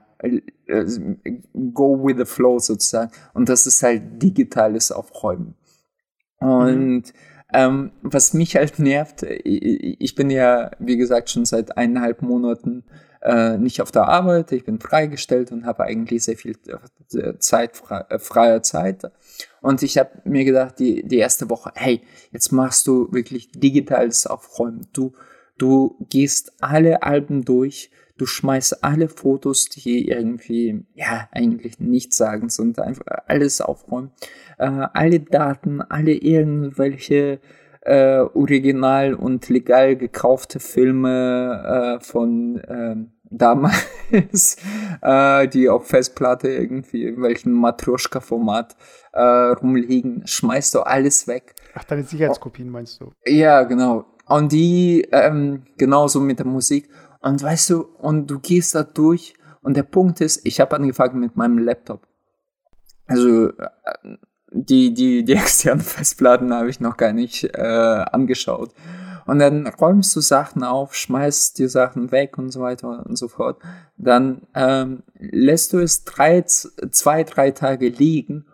go 1.74 2.04
with 2.04 2.16
the 2.18 2.24
flow 2.24 2.58
sozusagen. 2.58 3.12
Und 3.34 3.48
das 3.48 3.66
ist 3.66 3.82
halt 3.82 4.22
digitales 4.22 4.92
Aufräumen. 4.92 5.54
Und 6.38 7.02
mhm. 7.02 7.02
ähm, 7.52 7.92
was 8.02 8.34
mich 8.34 8.56
halt 8.56 8.78
nervt, 8.78 9.22
ich 9.22 10.14
bin 10.14 10.30
ja, 10.30 10.70
wie 10.78 10.96
gesagt, 10.96 11.30
schon 11.30 11.44
seit 11.44 11.76
eineinhalb 11.76 12.22
Monaten 12.22 12.84
äh, 13.22 13.58
nicht 13.58 13.82
auf 13.82 13.90
der 13.90 14.06
Arbeit, 14.06 14.52
ich 14.52 14.64
bin 14.64 14.80
freigestellt 14.80 15.50
und 15.50 15.66
habe 15.66 15.84
eigentlich 15.84 16.24
sehr 16.24 16.36
viel 16.36 16.56
äh, 17.14 17.36
Zeit, 17.38 17.82
äh, 17.90 18.18
freie 18.18 18.62
Zeit. 18.62 19.02
Und 19.60 19.82
ich 19.82 19.98
habe 19.98 20.10
mir 20.24 20.44
gedacht, 20.44 20.78
die, 20.78 21.02
die 21.06 21.18
erste 21.18 21.50
Woche, 21.50 21.72
hey, 21.74 22.02
jetzt 22.30 22.52
machst 22.52 22.86
du 22.86 23.12
wirklich 23.12 23.50
digitales 23.50 24.26
Aufräumen. 24.26 24.86
Du, 24.92 25.14
du 25.58 25.96
gehst 26.08 26.52
alle 26.60 27.02
Alben 27.02 27.44
durch, 27.44 27.90
du 28.18 28.26
schmeißt 28.26 28.84
alle 28.84 29.08
Fotos, 29.08 29.66
die 29.66 30.08
irgendwie, 30.08 30.84
ja, 30.94 31.28
eigentlich 31.32 31.78
nichts 31.78 32.16
sagen, 32.16 32.48
sondern 32.50 32.88
einfach 32.88 33.06
alles 33.26 33.60
aufräumen. 33.60 34.10
Äh, 34.58 34.66
alle 34.92 35.20
Daten, 35.20 35.80
alle 35.80 36.12
irgendwelche 36.12 37.40
äh, 37.82 38.18
original 38.18 39.14
und 39.14 39.48
legal 39.48 39.96
gekaufte 39.96 40.60
Filme 40.60 41.98
äh, 41.98 42.04
von 42.04 42.58
äh, 42.58 42.96
damals, 43.30 43.86
äh, 45.02 45.48
die 45.48 45.68
auf 45.68 45.86
Festplatte 45.86 46.48
irgendwie 46.48 47.04
in 47.04 47.22
welchem 47.22 47.52
Matroschka-Format 47.52 48.76
äh, 49.12 49.20
rumliegen, 49.22 50.26
schmeißt 50.26 50.74
du 50.74 50.80
alles 50.80 51.26
weg. 51.26 51.54
Ach, 51.74 51.84
deine 51.84 52.02
Sicherheitskopien 52.02 52.68
meinst 52.68 53.00
du? 53.00 53.12
Ja, 53.26 53.62
genau. 53.62 54.04
Und 54.26 54.52
die, 54.52 55.08
ähm, 55.10 55.62
genauso 55.78 56.20
mit 56.20 56.38
der 56.38 56.46
Musik. 56.46 56.88
Und 57.20 57.42
weißt 57.42 57.70
du, 57.70 57.82
und 57.98 58.28
du 58.28 58.38
gehst 58.38 58.74
da 58.74 58.82
durch 58.82 59.34
und 59.62 59.76
der 59.76 59.82
Punkt 59.82 60.20
ist, 60.20 60.46
ich 60.46 60.60
habe 60.60 60.76
angefangen 60.76 61.20
mit 61.20 61.36
meinem 61.36 61.58
Laptop. 61.58 62.06
Also 63.06 63.48
äh, 63.48 64.16
die, 64.52 64.94
die, 64.94 65.24
die 65.24 65.32
externen 65.34 65.82
Festplatten 65.82 66.54
habe 66.54 66.70
ich 66.70 66.80
noch 66.80 66.96
gar 66.96 67.12
nicht 67.12 67.44
äh, 67.44 68.04
angeschaut. 68.12 68.72
Und 69.26 69.40
dann 69.40 69.66
räumst 69.66 70.16
du 70.16 70.20
Sachen 70.20 70.64
auf, 70.64 70.94
schmeißt 70.94 71.58
die 71.58 71.68
Sachen 71.68 72.12
weg 72.12 72.38
und 72.38 72.50
so 72.50 72.62
weiter 72.62 73.04
und 73.04 73.16
so 73.16 73.28
fort. 73.28 73.60
Dann 73.98 74.42
ähm, 74.54 75.02
lässt 75.18 75.74
du 75.74 75.80
es 75.80 76.04
drei, 76.04 76.42
zwei, 76.42 77.24
drei 77.24 77.50
Tage 77.50 77.90
liegen 77.90 78.46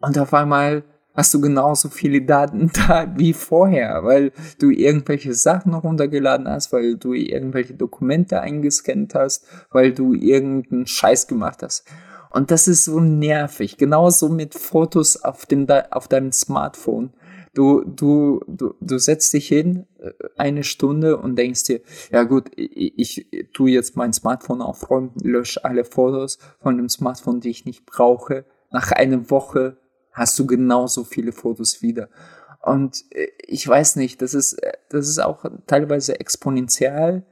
und 0.00 0.18
auf 0.18 0.32
einmal 0.32 0.84
hast 1.14 1.34
du 1.34 1.40
genauso 1.40 1.88
viele 1.88 2.22
Daten 2.22 2.70
da 2.88 3.12
wie 3.16 3.32
vorher, 3.32 4.04
weil 4.04 4.32
du 4.58 4.70
irgendwelche 4.70 5.34
Sachen 5.34 5.74
runtergeladen 5.74 6.48
hast, 6.48 6.72
weil 6.72 6.96
du 6.96 7.12
irgendwelche 7.12 7.74
Dokumente 7.74 8.40
eingescannt 8.40 9.14
hast, 9.14 9.46
weil 9.70 9.92
du 9.92 10.14
irgendeinen 10.14 10.86
Scheiß 10.86 11.26
gemacht 11.26 11.62
hast. 11.62 11.84
Und 12.30 12.50
das 12.50 12.66
ist 12.66 12.86
so 12.86 12.98
nervig. 12.98 13.76
Genauso 13.76 14.28
mit 14.28 14.54
Fotos 14.54 15.22
auf, 15.22 15.44
dem, 15.44 15.66
auf 15.90 16.08
deinem 16.08 16.32
Smartphone. 16.32 17.12
Du, 17.54 17.84
du, 17.84 18.40
du, 18.46 18.74
du 18.80 18.98
setzt 18.98 19.34
dich 19.34 19.48
hin 19.48 19.84
äh, 19.98 20.12
eine 20.38 20.64
Stunde 20.64 21.18
und 21.18 21.36
denkst 21.36 21.64
dir, 21.64 21.82
ja 22.10 22.22
gut, 22.22 22.50
ich, 22.56 23.26
ich 23.30 23.48
tue 23.52 23.70
jetzt 23.70 23.94
mein 23.94 24.14
Smartphone 24.14 24.62
aufräumen, 24.62 25.10
lösche 25.22 25.62
alle 25.62 25.84
Fotos 25.84 26.38
von 26.62 26.78
dem 26.78 26.88
Smartphone, 26.88 27.40
die 27.40 27.50
ich 27.50 27.66
nicht 27.66 27.84
brauche. 27.84 28.46
Nach 28.70 28.90
einer 28.92 29.28
Woche 29.28 29.76
hast 30.12 30.38
du 30.38 30.46
genauso 30.46 31.04
viele 31.04 31.32
Fotos 31.32 31.82
wieder. 31.82 32.08
Und 32.60 33.04
äh, 33.10 33.28
ich 33.46 33.66
weiß 33.66 33.96
nicht, 33.96 34.22
das 34.22 34.34
ist, 34.34 34.54
äh, 34.54 34.72
das 34.88 35.08
ist 35.08 35.18
auch 35.18 35.44
teilweise 35.66 36.20
exponentiell. 36.20 37.24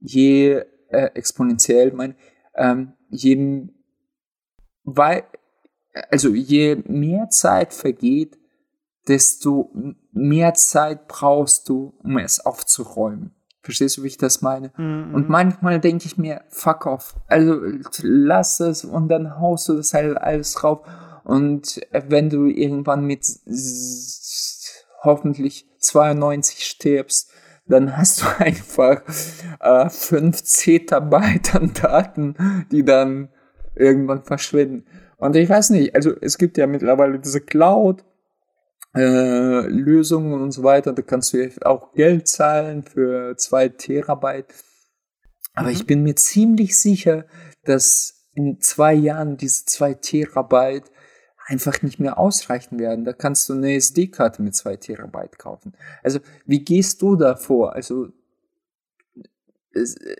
Je 0.00 0.62
äh, 0.88 1.10
exponentiell, 1.14 1.92
mein, 1.92 2.14
ähm, 2.54 2.92
je 3.10 3.68
weil, 4.84 5.24
also 6.10 6.30
je 6.30 6.76
mehr 6.86 7.28
Zeit 7.28 7.74
vergeht, 7.74 8.38
desto 9.08 9.70
mehr 10.12 10.54
Zeit 10.54 11.08
brauchst 11.08 11.68
du, 11.68 11.94
um 12.02 12.18
es 12.18 12.44
aufzuräumen. 12.44 13.32
Verstehst 13.62 13.96
du, 13.96 14.04
wie 14.04 14.08
ich 14.08 14.16
das 14.16 14.42
meine? 14.42 14.72
Mhm. 14.76 15.12
Und 15.12 15.28
manchmal 15.28 15.80
denke 15.80 16.06
ich 16.06 16.16
mir, 16.16 16.42
fuck 16.48 16.86
off. 16.86 17.16
Also 17.26 17.60
lass 18.02 18.60
es 18.60 18.84
und 18.84 19.08
dann 19.08 19.38
haust 19.40 19.68
du 19.68 19.74
das 19.74 19.92
halt 19.92 20.16
alles 20.18 20.54
drauf. 20.54 20.86
Und 21.26 21.80
wenn 21.90 22.30
du 22.30 22.46
irgendwann 22.46 23.04
mit 23.04 23.26
hoffentlich 25.02 25.66
92 25.80 26.64
stirbst, 26.64 27.32
dann 27.66 27.96
hast 27.96 28.22
du 28.22 28.26
einfach 28.38 29.02
äh, 29.58 29.90
5 29.90 30.40
Zettabyte 30.44 31.56
an 31.56 31.72
Daten, 31.74 32.36
die 32.70 32.84
dann 32.84 33.28
irgendwann 33.74 34.22
verschwinden. 34.22 34.86
Und 35.16 35.34
ich 35.34 35.48
weiß 35.48 35.70
nicht, 35.70 35.96
also 35.96 36.12
es 36.20 36.38
gibt 36.38 36.58
ja 36.58 36.68
mittlerweile 36.68 37.18
diese 37.18 37.40
Cloud, 37.40 38.04
äh, 38.94 39.66
Lösungen 39.66 40.40
und 40.40 40.52
so 40.52 40.62
weiter. 40.62 40.92
Da 40.92 41.02
kannst 41.02 41.32
du 41.32 41.50
auch 41.62 41.92
Geld 41.94 42.28
zahlen 42.28 42.84
für 42.84 43.36
zwei 43.36 43.68
Terabyte. 43.68 44.54
Aber 45.56 45.70
mhm. 45.70 45.74
ich 45.74 45.86
bin 45.88 46.04
mir 46.04 46.14
ziemlich 46.14 46.78
sicher, 46.78 47.24
dass 47.64 48.28
in 48.32 48.60
zwei 48.60 48.94
Jahren 48.94 49.36
diese 49.36 49.64
zwei 49.64 49.94
Terabyte 49.94 50.88
einfach 51.46 51.80
nicht 51.82 51.98
mehr 51.98 52.18
ausreichen 52.18 52.78
werden. 52.78 53.04
Da 53.04 53.12
kannst 53.12 53.48
du 53.48 53.54
eine 53.54 53.74
SD-Karte 53.74 54.42
mit 54.42 54.54
zwei 54.54 54.76
Terabyte 54.76 55.38
kaufen. 55.38 55.74
Also, 56.02 56.20
wie 56.44 56.64
gehst 56.64 57.00
du 57.02 57.16
da 57.16 57.36
vor? 57.36 57.72
Also, 57.74 58.08
äh, 59.72 60.16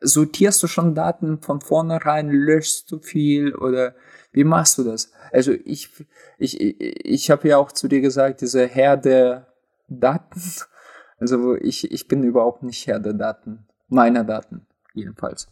sortierst 0.00 0.62
du 0.62 0.68
schon 0.68 0.94
Daten 0.94 1.40
von 1.40 1.60
vornherein, 1.60 2.30
löschst 2.30 2.90
du 2.92 3.00
viel 3.00 3.54
oder 3.54 3.94
wie 4.32 4.44
machst 4.44 4.78
du 4.78 4.84
das? 4.84 5.10
Also 5.32 5.52
ich, 5.52 5.90
ich, 6.38 6.60
ich 6.60 7.30
habe 7.30 7.48
ja 7.48 7.58
auch 7.58 7.72
zu 7.72 7.88
dir 7.88 8.00
gesagt, 8.00 8.40
diese 8.42 8.66
Herr 8.66 8.96
der 8.96 9.52
Daten, 9.88 10.40
also 11.18 11.56
ich, 11.56 11.90
ich 11.90 12.06
bin 12.06 12.22
überhaupt 12.22 12.62
nicht 12.62 12.86
Herr 12.86 13.00
der 13.00 13.14
Daten, 13.14 13.66
meiner 13.88 14.22
Daten 14.22 14.66
jedenfalls. 14.94 15.48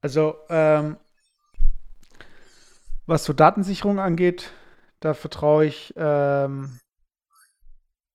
Also 0.00 0.36
ähm, 0.50 0.98
was 3.06 3.24
so 3.24 3.32
Datensicherung 3.32 3.98
angeht, 3.98 4.52
da 5.00 5.14
vertraue 5.14 5.66
ich 5.66 5.92
ähm, 5.96 6.78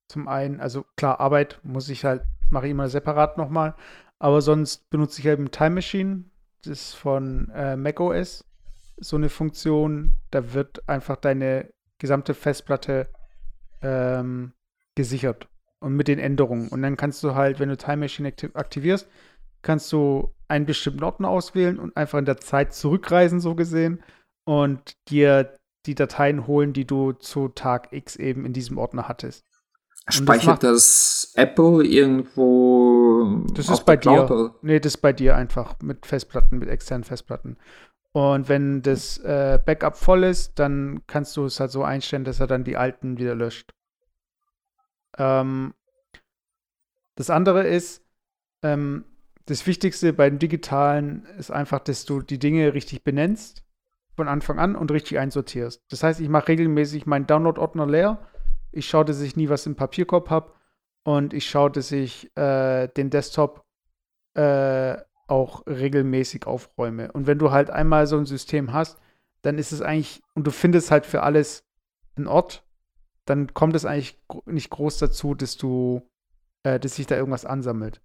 zum 0.08 0.28
einen, 0.28 0.60
also 0.60 0.86
klar, 0.96 1.20
Arbeit 1.20 1.60
muss 1.64 1.90
ich 1.90 2.06
halt 2.06 2.24
mache 2.50 2.66
ich 2.66 2.72
immer 2.72 2.90
separat 2.90 3.38
nochmal. 3.38 3.76
Aber 4.20 4.42
sonst 4.42 4.90
benutze 4.90 5.22
ich 5.22 5.28
eben 5.28 5.52
Time 5.52 5.72
Machine. 5.72 6.26
Das 6.64 6.72
ist 6.72 6.94
von 6.94 7.50
äh, 7.54 7.76
macOS. 7.76 8.46
So 8.98 9.16
eine 9.16 9.30
Funktion, 9.30 10.14
da 10.32 10.54
wird 10.54 10.88
einfach 10.90 11.16
deine 11.16 11.70
gesamte 12.00 12.34
Festplatte 12.34 13.08
ähm, 13.82 14.52
gesichert. 14.96 15.48
Und 15.80 15.96
mit 15.96 16.10
den 16.10 16.20
Änderungen. 16.20 16.68
Und 16.68 16.82
dann 16.82 16.98
kannst 16.98 17.24
du 17.24 17.36
halt, 17.36 17.60
wenn 17.60 17.70
du 17.70 17.78
Time 17.78 17.98
Machine 17.98 18.34
aktivierst, 18.54 19.08
kannst 19.62 19.90
du 19.94 20.34
einen 20.50 20.66
bestimmten 20.66 21.04
Ordner 21.04 21.30
auswählen 21.30 21.80
und 21.80 21.96
einfach 21.96 22.20
in 22.20 22.26
der 22.26 22.38
Zeit 22.38 22.74
zurückreisen, 22.74 23.40
so 23.40 23.56
gesehen, 23.56 24.04
und 24.50 24.93
dir 25.10 25.60
die 25.86 25.93
Dateien 25.93 26.47
holen, 26.47 26.74
die 26.74 26.86
du 26.86 27.12
zu 27.12 27.50
Tag 27.50 27.93
X 27.93 28.16
eben 28.16 28.45
in 28.45 28.52
diesem 28.52 28.80
Ordner 28.80 29.08
hattest. 29.08 29.45
Speichert 30.10 30.64
das, 30.64 31.34
das, 31.34 31.34
Apple 31.36 31.86
irgendwo? 31.86 33.43
Das 33.54 33.70
ist 33.70 33.86
bei 33.86 33.95
dir. 33.95 34.24
Oder? 34.24 34.56
Nee, 34.64 34.80
das 34.80 34.95
ist 34.95 35.02
bei 35.02 35.14
dir 35.14 35.36
einfach 35.36 35.76
mit 35.84 36.08
Festplatten, 36.08 36.58
mit 36.58 36.68
externen 36.68 37.04
Festplatten. 37.04 37.58
Und 38.12 38.50
wenn 38.50 38.82
das 38.82 39.20
äh, 39.20 39.60
Backup 39.64 39.95
voll 39.95 40.24
ist, 40.24 40.58
dann 40.58 41.04
kannst 41.06 41.38
du 41.38 41.45
es 41.45 41.60
halt 41.60 41.70
so 41.70 41.84
einstellen, 41.84 42.24
dass 42.24 42.39
er 42.39 42.47
dann 42.47 42.64
die 42.64 42.76
alten 42.76 43.20
wieder 43.20 43.36
löscht. 43.36 43.76
Ähm, 45.20 45.76
das 47.14 47.30
andere 47.30 47.68
ist, 47.68 48.02
ähm, 48.64 49.06
das 49.45 49.68
Wichtigste 49.68 50.12
bei 50.12 50.28
dem 50.28 50.39
Digitalen 50.39 51.28
ist 51.38 51.52
einfach, 51.52 51.82
dass 51.82 52.06
du 52.06 52.24
die 52.24 52.39
Dinge 52.39 52.74
richtig 52.74 53.04
benennst 53.04 53.64
von 54.20 54.28
Anfang 54.28 54.59
an 54.59 54.76
und 54.76 54.91
richtig 54.91 55.17
einsortierst. 55.17 55.82
Das 55.89 56.03
heißt, 56.03 56.20
ich 56.20 56.30
mache 56.30 56.49
regelmäßig 56.49 57.05
meinen 57.05 57.26
Download-Ordner 57.26 57.88
leer 57.88 58.20
ich 58.72 58.88
schaue, 58.88 59.05
dass 59.05 59.22
ich 59.22 59.36
nie 59.36 59.49
was 59.49 59.65
im 59.65 59.76
Papierkorb 59.76 60.30
habe 60.30 60.53
und 61.03 61.34
ich 61.34 61.49
schaue, 61.49 61.72
dass 61.72 61.91
ich 61.91 62.36
äh, 62.38 62.88
den 62.88 63.09
Desktop 63.09 63.65
äh, 64.36 64.97
auch 65.28 65.65
regelmäßig 65.67 66.45
aufräume. 66.45 67.11
Und 67.11 67.28
wenn 67.28 67.39
du 67.39 67.51
halt 67.51 67.70
einmal 67.70 68.07
so 68.07 68.17
ein 68.17 68.26
System 68.26 68.74
hast, 68.74 68.99
dann 69.41 69.57
ist 69.57 69.72
es 69.72 69.82
eigentlich, 69.82 70.22
und 70.34 70.45
du 70.45 70.51
findest 70.51 70.91
halt 70.91 71.05
für 71.05 71.24
alles 71.24 71.65
einen 72.15 72.28
Ort, 72.28 72.63
dann 73.26 73.53
kommt 73.53 73.76
es 73.76 73.86
eigentlich 73.86 74.20
nicht 74.45 74.70
groß 74.70 74.97
dazu, 74.97 75.36
dass 75.36 75.57
du, 75.57 76.01
äh, 76.63 76.80
dass 76.80 76.95
sich 76.95 77.07
da 77.07 77.15
irgendwas 77.15 77.45
ansammelt. 77.45 78.01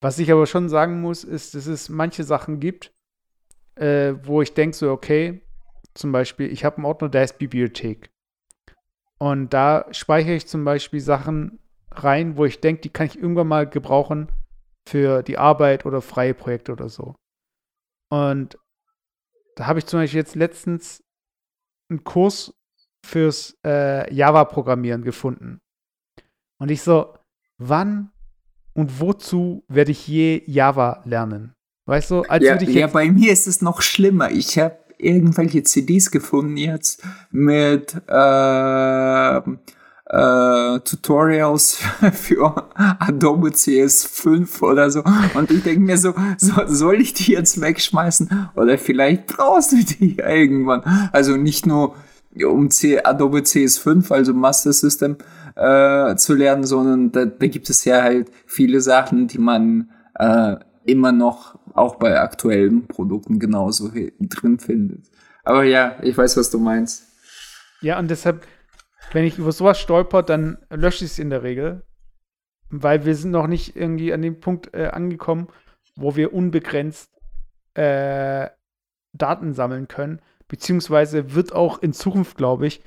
Was 0.00 0.18
ich 0.18 0.30
aber 0.32 0.46
schon 0.46 0.68
sagen 0.68 1.00
muss, 1.00 1.24
ist, 1.24 1.54
dass 1.54 1.66
es 1.66 1.88
manche 1.88 2.24
Sachen 2.24 2.60
gibt, 2.60 2.92
äh, 3.76 4.14
wo 4.22 4.42
ich 4.42 4.54
denke 4.54 4.76
so, 4.76 4.90
okay, 4.90 5.42
zum 5.94 6.12
Beispiel, 6.12 6.50
ich 6.52 6.64
habe 6.64 6.76
einen 6.76 6.86
Ordner, 6.86 7.08
der 7.08 7.24
ist 7.24 7.38
Bibliothek. 7.38 8.10
Und 9.18 9.54
da 9.54 9.86
speichere 9.92 10.34
ich 10.34 10.46
zum 10.46 10.64
Beispiel 10.64 11.00
Sachen 11.00 11.60
rein, 11.92 12.36
wo 12.36 12.44
ich 12.44 12.60
denke, 12.60 12.82
die 12.82 12.90
kann 12.90 13.06
ich 13.06 13.16
irgendwann 13.16 13.48
mal 13.48 13.68
gebrauchen 13.68 14.28
für 14.88 15.22
die 15.22 15.38
Arbeit 15.38 15.86
oder 15.86 16.02
freie 16.02 16.34
Projekte 16.34 16.72
oder 16.72 16.88
so. 16.88 17.14
Und 18.10 18.58
da 19.56 19.66
habe 19.66 19.78
ich 19.78 19.86
zum 19.86 20.00
Beispiel 20.00 20.18
jetzt 20.18 20.34
letztens 20.34 21.02
einen 21.88 22.04
Kurs 22.04 22.54
fürs 23.06 23.56
äh, 23.64 24.12
Java-Programmieren 24.12 25.02
gefunden. 25.02 25.60
Und 26.58 26.70
ich 26.70 26.82
so, 26.82 27.14
wann 27.58 28.10
und 28.72 29.00
wozu 29.00 29.64
werde 29.68 29.92
ich 29.92 30.06
je 30.08 30.42
Java 30.46 31.02
lernen? 31.04 31.54
Weißt 31.86 32.10
du, 32.10 32.22
als 32.22 32.44
ja, 32.44 32.54
würde 32.54 32.64
ich. 32.64 32.74
Ja, 32.74 32.86
bei 32.86 33.10
mir 33.10 33.32
ist 33.32 33.46
es 33.46 33.60
noch 33.60 33.82
schlimmer. 33.82 34.30
Ich 34.30 34.58
habe 34.58 34.83
irgendwelche 35.04 35.62
CDs 35.62 36.10
gefunden 36.10 36.56
jetzt 36.56 37.02
mit 37.30 37.94
äh, 38.08 39.38
äh, 40.06 40.80
Tutorials 40.80 41.78
für 42.12 42.68
Adobe 42.74 43.48
CS5 43.48 44.62
oder 44.62 44.90
so. 44.90 45.02
Und 45.34 45.50
ich 45.50 45.62
denke 45.62 45.80
mir 45.80 45.98
so, 45.98 46.14
so, 46.38 46.52
soll 46.66 47.00
ich 47.00 47.14
die 47.14 47.32
jetzt 47.32 47.60
wegschmeißen? 47.60 48.50
Oder 48.54 48.78
vielleicht 48.78 49.26
brauchst 49.26 49.72
du 49.72 49.76
die 49.76 50.16
irgendwann. 50.18 50.82
Also 51.12 51.36
nicht 51.36 51.66
nur 51.66 51.94
um 52.44 52.70
C 52.70 53.00
Adobe 53.02 53.38
CS5, 53.38 54.12
also 54.12 54.34
Master 54.34 54.72
System, 54.72 55.16
äh, 55.56 56.16
zu 56.16 56.34
lernen, 56.34 56.64
sondern 56.64 57.12
da, 57.12 57.24
da 57.26 57.46
gibt 57.46 57.70
es 57.70 57.84
ja 57.84 58.02
halt 58.02 58.30
viele 58.46 58.80
Sachen, 58.80 59.28
die 59.28 59.38
man 59.38 59.90
äh, 60.18 60.56
immer 60.84 61.12
noch 61.12 61.58
auch 61.74 61.96
bei 61.96 62.18
aktuellen 62.18 62.86
Produkten 62.86 63.38
genauso 63.38 63.90
drin 64.20 64.58
findet. 64.58 65.06
Aber 65.42 65.64
ja, 65.64 65.98
ich 66.02 66.16
weiß, 66.16 66.36
was 66.36 66.50
du 66.50 66.58
meinst. 66.58 67.04
Ja, 67.82 67.98
und 67.98 68.10
deshalb, 68.10 68.46
wenn 69.12 69.24
ich 69.24 69.38
über 69.38 69.52
sowas 69.52 69.78
stolper, 69.78 70.22
dann 70.22 70.58
lösche 70.70 71.04
ich 71.04 71.12
es 71.12 71.18
in 71.18 71.30
der 71.30 71.42
Regel, 71.42 71.82
weil 72.70 73.04
wir 73.04 73.14
sind 73.14 73.32
noch 73.32 73.46
nicht 73.46 73.76
irgendwie 73.76 74.12
an 74.12 74.22
dem 74.22 74.40
Punkt 74.40 74.72
äh, 74.72 74.86
angekommen, 74.86 75.48
wo 75.96 76.16
wir 76.16 76.32
unbegrenzt 76.32 77.10
äh, 77.74 78.48
Daten 79.12 79.52
sammeln 79.52 79.88
können, 79.88 80.20
beziehungsweise 80.48 81.34
wird 81.34 81.52
auch 81.52 81.82
in 81.82 81.92
Zukunft, 81.92 82.36
glaube 82.36 82.66
ich, 82.66 82.82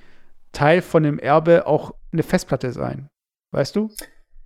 Teil 0.52 0.82
von 0.82 1.04
dem 1.04 1.20
Erbe 1.20 1.68
auch 1.68 1.94
eine 2.12 2.24
Festplatte 2.24 2.72
sein. 2.72 3.10
Weißt 3.52 3.76
du? 3.76 3.92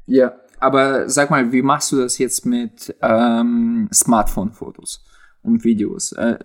Ja, 0.05 0.35
aber 0.61 1.09
sag 1.09 1.31
mal, 1.31 1.51
wie 1.51 1.61
machst 1.61 1.91
du 1.91 1.97
das 1.97 2.17
jetzt 2.19 2.45
mit 2.45 2.95
ähm, 3.01 3.89
Smartphone-Fotos 3.91 5.03
und 5.41 5.63
Videos? 5.63 6.11
Äh, 6.13 6.37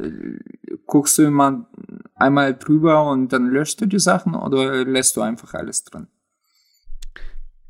guckst 0.86 1.18
du 1.18 1.24
immer 1.24 1.68
einmal 2.14 2.54
drüber 2.56 3.10
und 3.10 3.32
dann 3.32 3.48
löschst 3.48 3.80
du 3.80 3.86
die 3.86 3.98
Sachen 3.98 4.34
oder 4.34 4.84
lässt 4.84 5.16
du 5.16 5.20
einfach 5.20 5.52
alles 5.54 5.84
drin? 5.84 6.08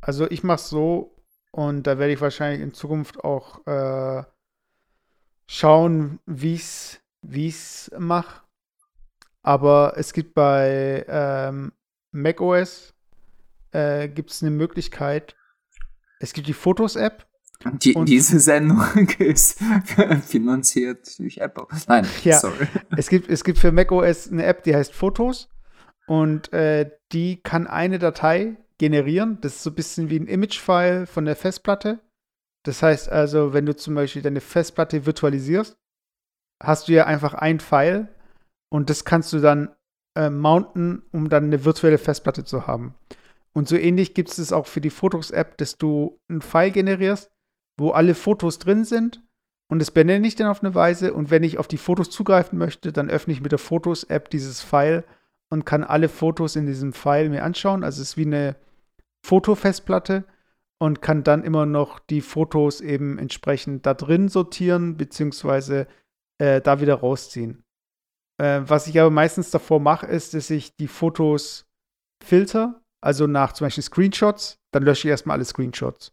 Also 0.01 0.31
ich 0.31 0.45
mache 0.45 0.61
so 0.61 1.17
und 1.51 1.87
da 1.87 1.99
werde 1.99 2.13
ich 2.13 2.21
wahrscheinlich 2.21 2.61
in 2.61 2.73
Zukunft 2.73 3.25
auch 3.25 3.67
äh, 3.67 4.23
schauen, 5.49 6.21
wie 6.27 6.55
ich 6.55 7.01
es 7.23 7.91
mache. 7.99 8.43
Aber 9.43 9.95
es 9.97 10.13
gibt 10.13 10.35
bei 10.35 11.05
ähm, 11.09 11.73
macOS 12.13 12.95
äh, 13.73 14.09
gibt 14.09 14.31
es 14.31 14.43
eine 14.43 14.51
Möglichkeit. 14.51 15.35
Es 16.21 16.33
gibt 16.33 16.49
die 16.49 16.53
Fotos-App. 16.53 17.27
Die, 17.83 17.95
diese 18.05 18.39
Sendung 18.39 19.09
ist 19.19 19.61
finanziert 20.27 21.19
durch 21.19 21.39
Apple. 21.39 21.67
Nein, 21.89 22.07
ja, 22.23 22.39
sorry. 22.39 22.69
Es 22.97 23.09
gibt, 23.09 23.29
es 23.31 23.45
gibt 23.45 23.59
für 23.59 23.73
macOS 23.73 24.31
eine 24.31 24.45
App, 24.45 24.63
die 24.63 24.75
heißt 24.75 24.93
Fotos. 24.93 25.49
Und 26.07 26.53
äh, 26.53 26.91
die 27.13 27.43
kann 27.43 27.67
eine 27.67 27.99
Datei 27.99 28.57
generieren. 28.79 29.39
Das 29.41 29.57
ist 29.57 29.63
so 29.63 29.71
ein 29.71 29.75
bisschen 29.75 30.11
wie 30.11 30.21
ein 30.21 30.29
Image-File 30.29 31.07
von 31.07 31.25
der 31.25 31.35
Festplatte. 31.35 32.01
Das 32.63 32.83
heißt 32.83 33.09
also, 33.09 33.53
wenn 33.53 33.67
du 33.67 33.75
zum 33.75 33.95
Beispiel 33.95 34.23
deine 34.23 34.41
Festplatte 34.41 35.07
virtualisierst, 35.07 35.77
hast 36.63 36.89
du 36.89 36.93
ja 36.93 37.07
einfach 37.07 37.35
ein 37.35 37.61
File 37.61 38.09
und 38.69 38.91
das 38.91 39.05
kannst 39.05 39.33
du 39.33 39.41
dann 39.41 39.75
äh, 40.17 40.31
mounten, 40.31 41.03
um 41.13 41.29
dann 41.29 41.45
eine 41.45 41.65
virtuelle 41.65 41.99
Festplatte 41.99 42.45
zu 42.45 42.67
haben. 42.67 42.95
Und 43.57 43.69
so 43.69 43.77
ähnlich 43.77 44.13
gibt 44.13 44.29
es 44.29 44.37
es 44.37 44.53
auch 44.53 44.67
für 44.67 44.83
die 44.83 44.91
Fotos-App, 44.91 45.57
dass 45.57 45.79
du 45.79 46.21
ein 46.29 46.43
File 46.43 46.73
generierst, 46.73 47.31
wo 47.79 47.93
alle 47.93 48.15
Fotos 48.15 48.59
drin 48.59 48.85
sind. 48.85 49.23
Und 49.73 49.79
das 49.79 49.91
benenne 49.91 50.29
ich 50.29 50.35
dann 50.35 50.49
auf 50.49 50.63
eine 50.63 50.75
Weise. 50.75 51.15
Und 51.15 51.31
wenn 51.31 51.43
ich 51.43 51.57
auf 51.57 51.67
die 51.67 51.79
Fotos 51.79 52.11
zugreifen 52.11 52.59
möchte, 52.59 52.93
dann 52.93 53.09
öffne 53.09 53.33
ich 53.33 53.41
mit 53.41 53.53
der 53.53 53.59
Fotos-App 53.59 54.29
dieses 54.29 54.61
File 54.61 55.05
und 55.49 55.65
kann 55.65 55.85
alle 55.85 56.11
Fotos 56.11 56.55
in 56.55 56.67
diesem 56.67 56.93
File 56.93 57.31
mir 57.31 57.45
anschauen. 57.45 57.83
Also 57.83 58.03
es 58.03 58.11
ist 58.11 58.17
wie 58.19 58.27
eine 58.27 58.57
Fotofestplatte 59.25 60.25
und 60.79 61.01
kann 61.01 61.25
dann 61.25 61.43
immer 61.43 61.65
noch 61.65 61.99
die 61.99 62.21
Fotos 62.21 62.83
eben 62.83 63.19
entsprechend 63.19 63.87
da 63.87 63.95
drin 63.95 64.29
sortieren, 64.29 64.99
beziehungsweise 64.99 65.87
äh, 66.37 66.61
da 66.61 66.83
wieder 66.83 66.97
rausziehen. 66.97 67.65
Äh, 68.37 68.61
was 68.67 68.87
ich 68.87 69.01
aber 69.01 69.09
meistens 69.09 69.51
davor 69.51 69.81
mache, 69.81 70.09
ist, 70.09 70.35
dass 70.35 70.51
ich 70.51 70.77
die 70.77 70.89
Fotos 70.89 71.67
filter, 72.23 72.83
also 73.01 73.27
nach 73.27 73.53
zum 73.53 73.67
Beispiel 73.67 73.85
Screenshots, 73.85 74.59
dann 74.73 74.83
lösche 74.83 75.09
ich 75.09 75.11
erstmal 75.11 75.37
alle 75.37 75.45
Screenshots. 75.45 76.13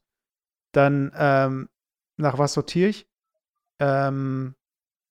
Dann 0.74 1.12
ähm, 1.16 1.70
nach 2.18 2.38
was 2.38 2.54
sortiere 2.54 2.90
ich? 2.90 3.08
Ähm, 3.80 4.56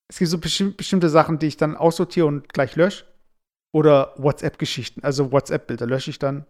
es 0.08 0.18
gibt 0.18 0.30
so 0.30 0.38
besti 0.38 0.64
bestimmte 0.70 1.08
Sachen, 1.08 1.38
die 1.38 1.46
ich 1.46 1.56
dann 1.56 1.76
aussortiere 1.76 2.26
und 2.26 2.52
gleich 2.52 2.76
lösche. 2.76 3.06
Oder 3.74 4.14
WhatsApp-Geschichten, 4.18 5.02
also 5.02 5.32
WhatsApp-Bilder 5.32 5.86
lösche 5.86 6.10
ich 6.10 6.18
dann. 6.18 6.46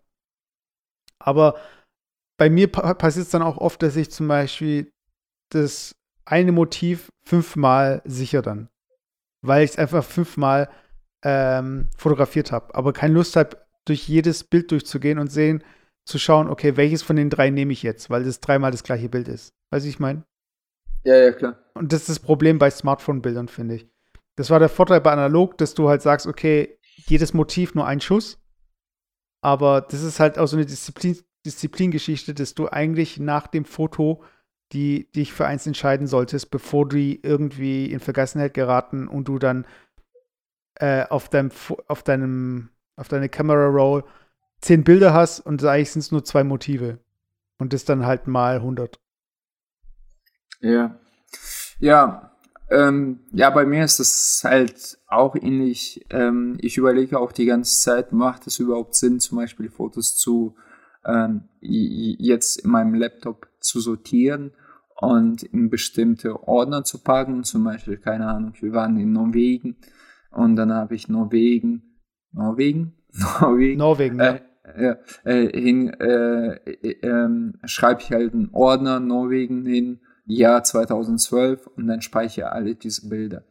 Aber 1.20 1.56
bei 2.36 2.50
mir 2.50 2.70
pa 2.70 2.94
passiert 2.94 3.26
es 3.26 3.30
dann 3.30 3.42
auch 3.42 3.58
oft, 3.58 3.80
dass 3.82 3.94
ich 3.94 4.10
zum 4.10 4.26
Beispiel 4.26 4.92
das 5.50 5.94
eine 6.24 6.50
Motiv 6.50 7.10
fünfmal 7.24 8.02
sicher 8.04 8.42
dann 8.42 8.72
weil 9.42 9.64
ich 9.64 9.72
es 9.72 9.78
einfach 9.78 10.04
fünfmal 10.04 10.70
ähm, 11.22 11.88
fotografiert 11.96 12.52
habe, 12.52 12.74
aber 12.74 12.92
keine 12.92 13.14
Lust 13.14 13.36
habe, 13.36 13.58
durch 13.86 14.08
jedes 14.08 14.44
Bild 14.44 14.70
durchzugehen 14.70 15.18
und 15.18 15.28
sehen, 15.30 15.64
zu 16.04 16.18
schauen, 16.18 16.48
okay, 16.48 16.76
welches 16.76 17.02
von 17.02 17.16
den 17.16 17.30
drei 17.30 17.50
nehme 17.50 17.72
ich 17.72 17.82
jetzt, 17.82 18.10
weil 18.10 18.24
das 18.24 18.40
dreimal 18.40 18.70
das 18.70 18.82
gleiche 18.82 19.08
Bild 19.08 19.28
ist. 19.28 19.54
Weißt 19.70 19.84
du, 19.84 19.88
ich 19.88 20.00
meine? 20.00 20.24
Ja, 21.04 21.16
ja, 21.16 21.32
klar. 21.32 21.58
Und 21.74 21.92
das 21.92 22.02
ist 22.02 22.08
das 22.08 22.18
Problem 22.20 22.58
bei 22.58 22.70
Smartphone-Bildern, 22.70 23.48
finde 23.48 23.76
ich. 23.76 23.88
Das 24.36 24.50
war 24.50 24.58
der 24.58 24.68
Vorteil 24.68 25.00
bei 25.00 25.12
Analog, 25.12 25.58
dass 25.58 25.74
du 25.74 25.88
halt 25.88 26.02
sagst, 26.02 26.26
okay, 26.26 26.78
jedes 27.06 27.34
Motiv 27.34 27.74
nur 27.74 27.86
ein 27.86 28.00
Schuss. 28.00 28.38
Aber 29.42 29.80
das 29.80 30.02
ist 30.02 30.20
halt 30.20 30.38
auch 30.38 30.46
so 30.46 30.56
eine 30.56 30.66
Disziplin, 30.66 31.18
Disziplingeschichte, 31.44 32.34
dass 32.34 32.54
du 32.54 32.68
eigentlich 32.68 33.18
nach 33.18 33.46
dem 33.46 33.64
Foto 33.64 34.22
die 34.72 35.10
dich 35.12 35.32
für 35.32 35.46
eins 35.46 35.66
entscheiden 35.66 36.06
solltest, 36.06 36.50
bevor 36.50 36.88
die 36.88 37.20
irgendwie 37.22 37.92
in 37.92 38.00
Vergessenheit 38.00 38.54
geraten 38.54 39.06
und 39.06 39.28
du 39.28 39.38
dann 39.38 39.66
äh, 40.76 41.04
auf 41.08 41.28
deinem 41.28 41.50
auf 41.88 42.02
deinem 42.02 42.70
auf 42.96 43.08
deine 43.08 43.28
Camera 43.28 43.66
Roll 43.66 44.04
zehn 44.60 44.84
Bilder 44.84 45.12
hast 45.12 45.40
und 45.40 45.64
eigentlich 45.64 45.90
sind 45.90 46.00
es 46.00 46.12
nur 46.12 46.24
zwei 46.24 46.44
Motive 46.44 46.98
und 47.58 47.72
das 47.72 47.84
dann 47.84 48.06
halt 48.06 48.26
mal 48.26 48.56
100. 48.56 48.98
Ja, 50.60 50.98
ja, 51.80 52.32
ähm, 52.70 53.20
ja, 53.32 53.50
bei 53.50 53.66
mir 53.66 53.84
ist 53.84 53.98
es 53.98 54.42
halt 54.44 54.98
auch 55.06 55.36
ähnlich. 55.36 56.06
Ähm, 56.10 56.56
ich 56.60 56.78
überlege 56.78 57.18
auch 57.18 57.32
die 57.32 57.44
ganze 57.44 57.78
Zeit, 57.78 58.12
macht 58.12 58.46
es 58.46 58.58
überhaupt 58.58 58.94
Sinn, 58.94 59.20
zum 59.20 59.38
Beispiel 59.38 59.68
Fotos 59.68 60.16
zu 60.16 60.54
ähm, 61.04 61.48
jetzt 61.60 62.60
in 62.60 62.70
meinem 62.70 62.94
Laptop 62.94 63.48
zu 63.60 63.80
sortieren 63.80 64.52
und 64.96 65.42
in 65.42 65.68
bestimmte 65.68 66.48
Ordner 66.48 66.84
zu 66.84 67.02
packen. 67.02 67.44
Zum 67.44 67.64
Beispiel, 67.64 67.98
keine 67.98 68.28
Ahnung, 68.28 68.54
wir 68.60 68.72
waren 68.72 68.96
in 68.96 69.12
Norwegen 69.12 69.76
und 70.30 70.56
dann 70.56 70.72
habe 70.72 70.94
ich 70.94 71.08
Norwegen, 71.08 71.91
Norwegen? 72.32 72.94
Norwegen. 73.12 73.78
Norwegen, 73.78 74.20
äh, 74.20 74.40
ja. 74.78 74.96
Äh, 75.24 75.60
hin, 75.60 75.92
äh, 76.00 76.54
äh, 76.54 76.98
ähm, 77.02 77.58
schreibe 77.64 78.00
ich 78.00 78.10
halt 78.10 78.32
einen 78.32 78.50
Ordner 78.52 79.00
Norwegen 79.00 79.64
hin, 79.66 80.00
Jahr 80.24 80.62
2012 80.62 81.66
und 81.66 81.88
dann 81.88 82.00
speichere 82.00 82.52
alle 82.52 82.74
diese 82.74 83.08
Bilder. 83.08 83.44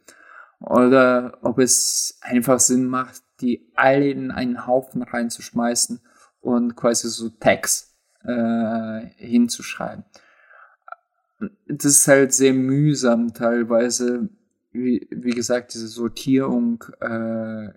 Oder 0.59 1.37
ob 1.41 1.59
es 1.59 2.19
einfach 2.21 2.59
Sinn 2.59 2.85
macht, 2.85 3.21
die 3.41 3.71
alle 3.75 4.09
in 4.09 4.31
einen 4.31 4.67
Haufen 4.67 5.01
reinzuschmeißen 5.01 5.99
und 6.39 6.75
quasi 6.75 7.09
so 7.09 7.29
Tags 7.29 7.95
äh, 8.23 9.05
hinzuschreiben 9.17 10.05
das 11.67 11.85
ist 11.85 12.07
halt 12.07 12.33
sehr 12.33 12.53
mühsam 12.53 13.33
teilweise, 13.33 14.29
wie, 14.71 15.07
wie 15.11 15.31
gesagt, 15.31 15.73
diese 15.73 15.87
Sortierung 15.87 16.83
äh, 16.99 17.69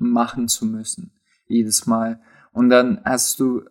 machen 0.00 0.48
zu 0.48 0.66
müssen. 0.66 1.12
Jedes 1.46 1.86
Mal. 1.86 2.20
Und 2.52 2.70
dann 2.70 3.00
hast 3.04 3.38
du 3.40 3.62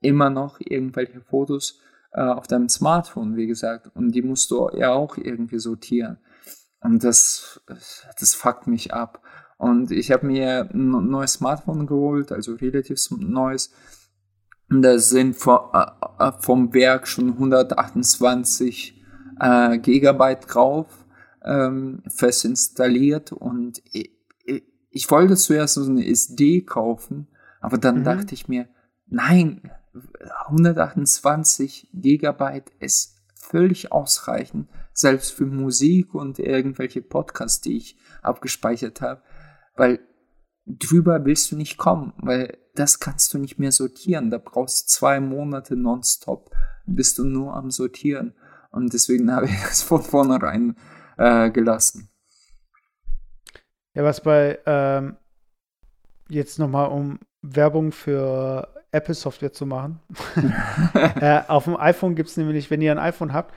immer 0.00 0.30
noch 0.30 0.60
irgendwelche 0.60 1.20
Fotos 1.20 1.80
äh, 2.12 2.22
auf 2.22 2.46
deinem 2.46 2.68
Smartphone, 2.68 3.36
wie 3.36 3.46
gesagt. 3.46 3.90
Und 3.94 4.12
die 4.12 4.22
musst 4.22 4.50
du 4.50 4.70
ja 4.74 4.92
auch 4.92 5.16
irgendwie 5.16 5.58
sortieren. 5.58 6.18
Und 6.80 7.04
das, 7.04 7.60
das 7.66 8.34
fuckt 8.34 8.66
mich 8.66 8.94
ab. 8.94 9.22
Und 9.58 9.90
ich 9.90 10.12
habe 10.12 10.26
mir 10.26 10.68
ein 10.72 11.08
neues 11.08 11.34
Smartphone 11.34 11.86
geholt, 11.86 12.30
also 12.30 12.54
relativ 12.54 12.98
neues. 13.10 13.72
Da 14.68 14.98
sind 14.98 15.34
vom, 15.34 15.60
äh, 15.72 16.32
vom 16.40 16.74
Werk 16.74 17.08
schon 17.08 17.30
128 17.32 19.02
äh, 19.40 19.78
Gigabyte 19.78 20.46
drauf. 20.48 20.86
ähm, 21.46 22.02
fest 22.08 22.44
installiert 22.44 23.32
und 23.32 23.80
ich, 24.96 25.10
wollte 25.10 25.36
zuerst 25.36 25.74
so 25.74 25.84
eine 25.84 26.06
SD 26.06 26.62
kaufen, 26.62 27.28
aber 27.60 27.78
dann 27.78 28.00
mhm. 28.00 28.04
dachte 28.04 28.34
ich 28.34 28.48
mir, 28.48 28.68
nein, 29.06 29.70
128 30.46 31.90
Gigabyte 31.92 32.70
ist 32.80 33.16
völlig 33.34 33.92
ausreichend, 33.92 34.68
selbst 34.92 35.32
für 35.32 35.46
Musik 35.46 36.14
und 36.14 36.38
irgendwelche 36.38 37.02
Podcasts, 37.02 37.60
die 37.60 37.76
ich 37.76 37.98
abgespeichert 38.22 39.00
habe, 39.00 39.22
weil 39.76 40.00
drüber 40.66 41.24
willst 41.24 41.52
du 41.52 41.56
nicht 41.56 41.78
kommen, 41.78 42.12
weil 42.18 42.58
das 42.74 43.00
kannst 43.00 43.32
du 43.32 43.38
nicht 43.38 43.58
mehr 43.58 43.72
sortieren. 43.72 44.30
Da 44.30 44.38
brauchst 44.38 44.82
du 44.82 44.86
zwei 44.88 45.20
Monate 45.20 45.76
nonstop, 45.76 46.50
bist 46.86 47.18
du 47.18 47.24
nur 47.24 47.54
am 47.54 47.70
Sortieren. 47.70 48.34
Und 48.70 48.92
deswegen 48.92 49.32
habe 49.34 49.46
ich 49.46 49.60
das 49.62 49.82
von 49.82 50.02
vornherein 50.02 50.76
äh, 51.16 51.50
gelassen. 51.50 52.10
Ja, 53.96 54.04
was 54.04 54.20
bei 54.20 54.58
ähm, 54.66 55.16
jetzt 56.28 56.58
nochmal 56.58 56.88
um 56.88 57.18
Werbung 57.40 57.92
für 57.92 58.68
Apple-Software 58.92 59.54
zu 59.54 59.64
machen. 59.64 60.00
äh, 60.94 61.40
auf 61.48 61.64
dem 61.64 61.78
iPhone 61.78 62.14
gibt 62.14 62.28
es 62.28 62.36
nämlich, 62.36 62.70
wenn 62.70 62.82
ihr 62.82 62.92
ein 62.92 62.98
iPhone 62.98 63.32
habt, 63.32 63.54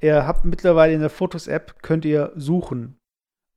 ihr 0.00 0.26
habt 0.26 0.46
mittlerweile 0.46 0.94
in 0.94 1.00
der 1.00 1.10
Fotos-App, 1.10 1.82
könnt 1.82 2.06
ihr 2.06 2.32
suchen. 2.34 2.98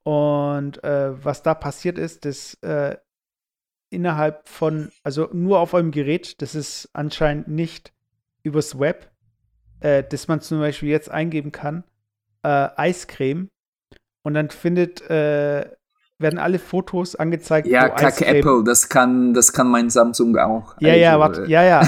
Und 0.04 0.84
äh, 0.84 1.24
was 1.24 1.44
da 1.44 1.54
passiert 1.54 1.98
ist, 1.98 2.26
dass 2.26 2.56
äh, 2.56 2.98
innerhalb 3.90 4.49
von, 4.49 4.91
also 5.04 5.30
nur 5.32 5.60
auf 5.60 5.74
eurem 5.74 5.91
Gerät, 5.91 6.41
das 6.41 6.56
ist 6.56 6.90
anscheinend 6.91 7.48
nicht 7.48 7.94
übers 8.44 8.78
Web, 8.78 9.10
äh, 9.80 10.04
dass 10.04 10.28
man 10.28 10.41
zum 10.41 10.60
Beispiel 10.60 10.90
jetzt 10.90 11.10
eingeben 11.10 11.54
kann, 11.54 11.86
äh, 12.44 12.68
Eiscreme 12.76 13.48
und 14.24 14.34
dann 14.34 14.49
findet, 14.49 15.10
äh, 15.10 15.70
werden 16.19 16.39
alle 16.39 16.60
Fotos 16.60 17.15
angezeigt. 17.15 17.68
Ja, 17.68 17.89
kack 17.89 18.22
Apple, 18.22 18.64
das 18.64 18.89
kann, 18.89 19.34
das 19.34 19.53
kann 19.53 19.68
mein 19.68 19.89
Samsung 19.89 20.35
auch. 20.38 20.76
Ja, 20.80 20.89
also, 20.89 21.02
ja, 21.02 21.19
warte, 21.19 21.44
äh, 21.44 21.49
ja, 21.49 21.64
ja. 21.64 21.81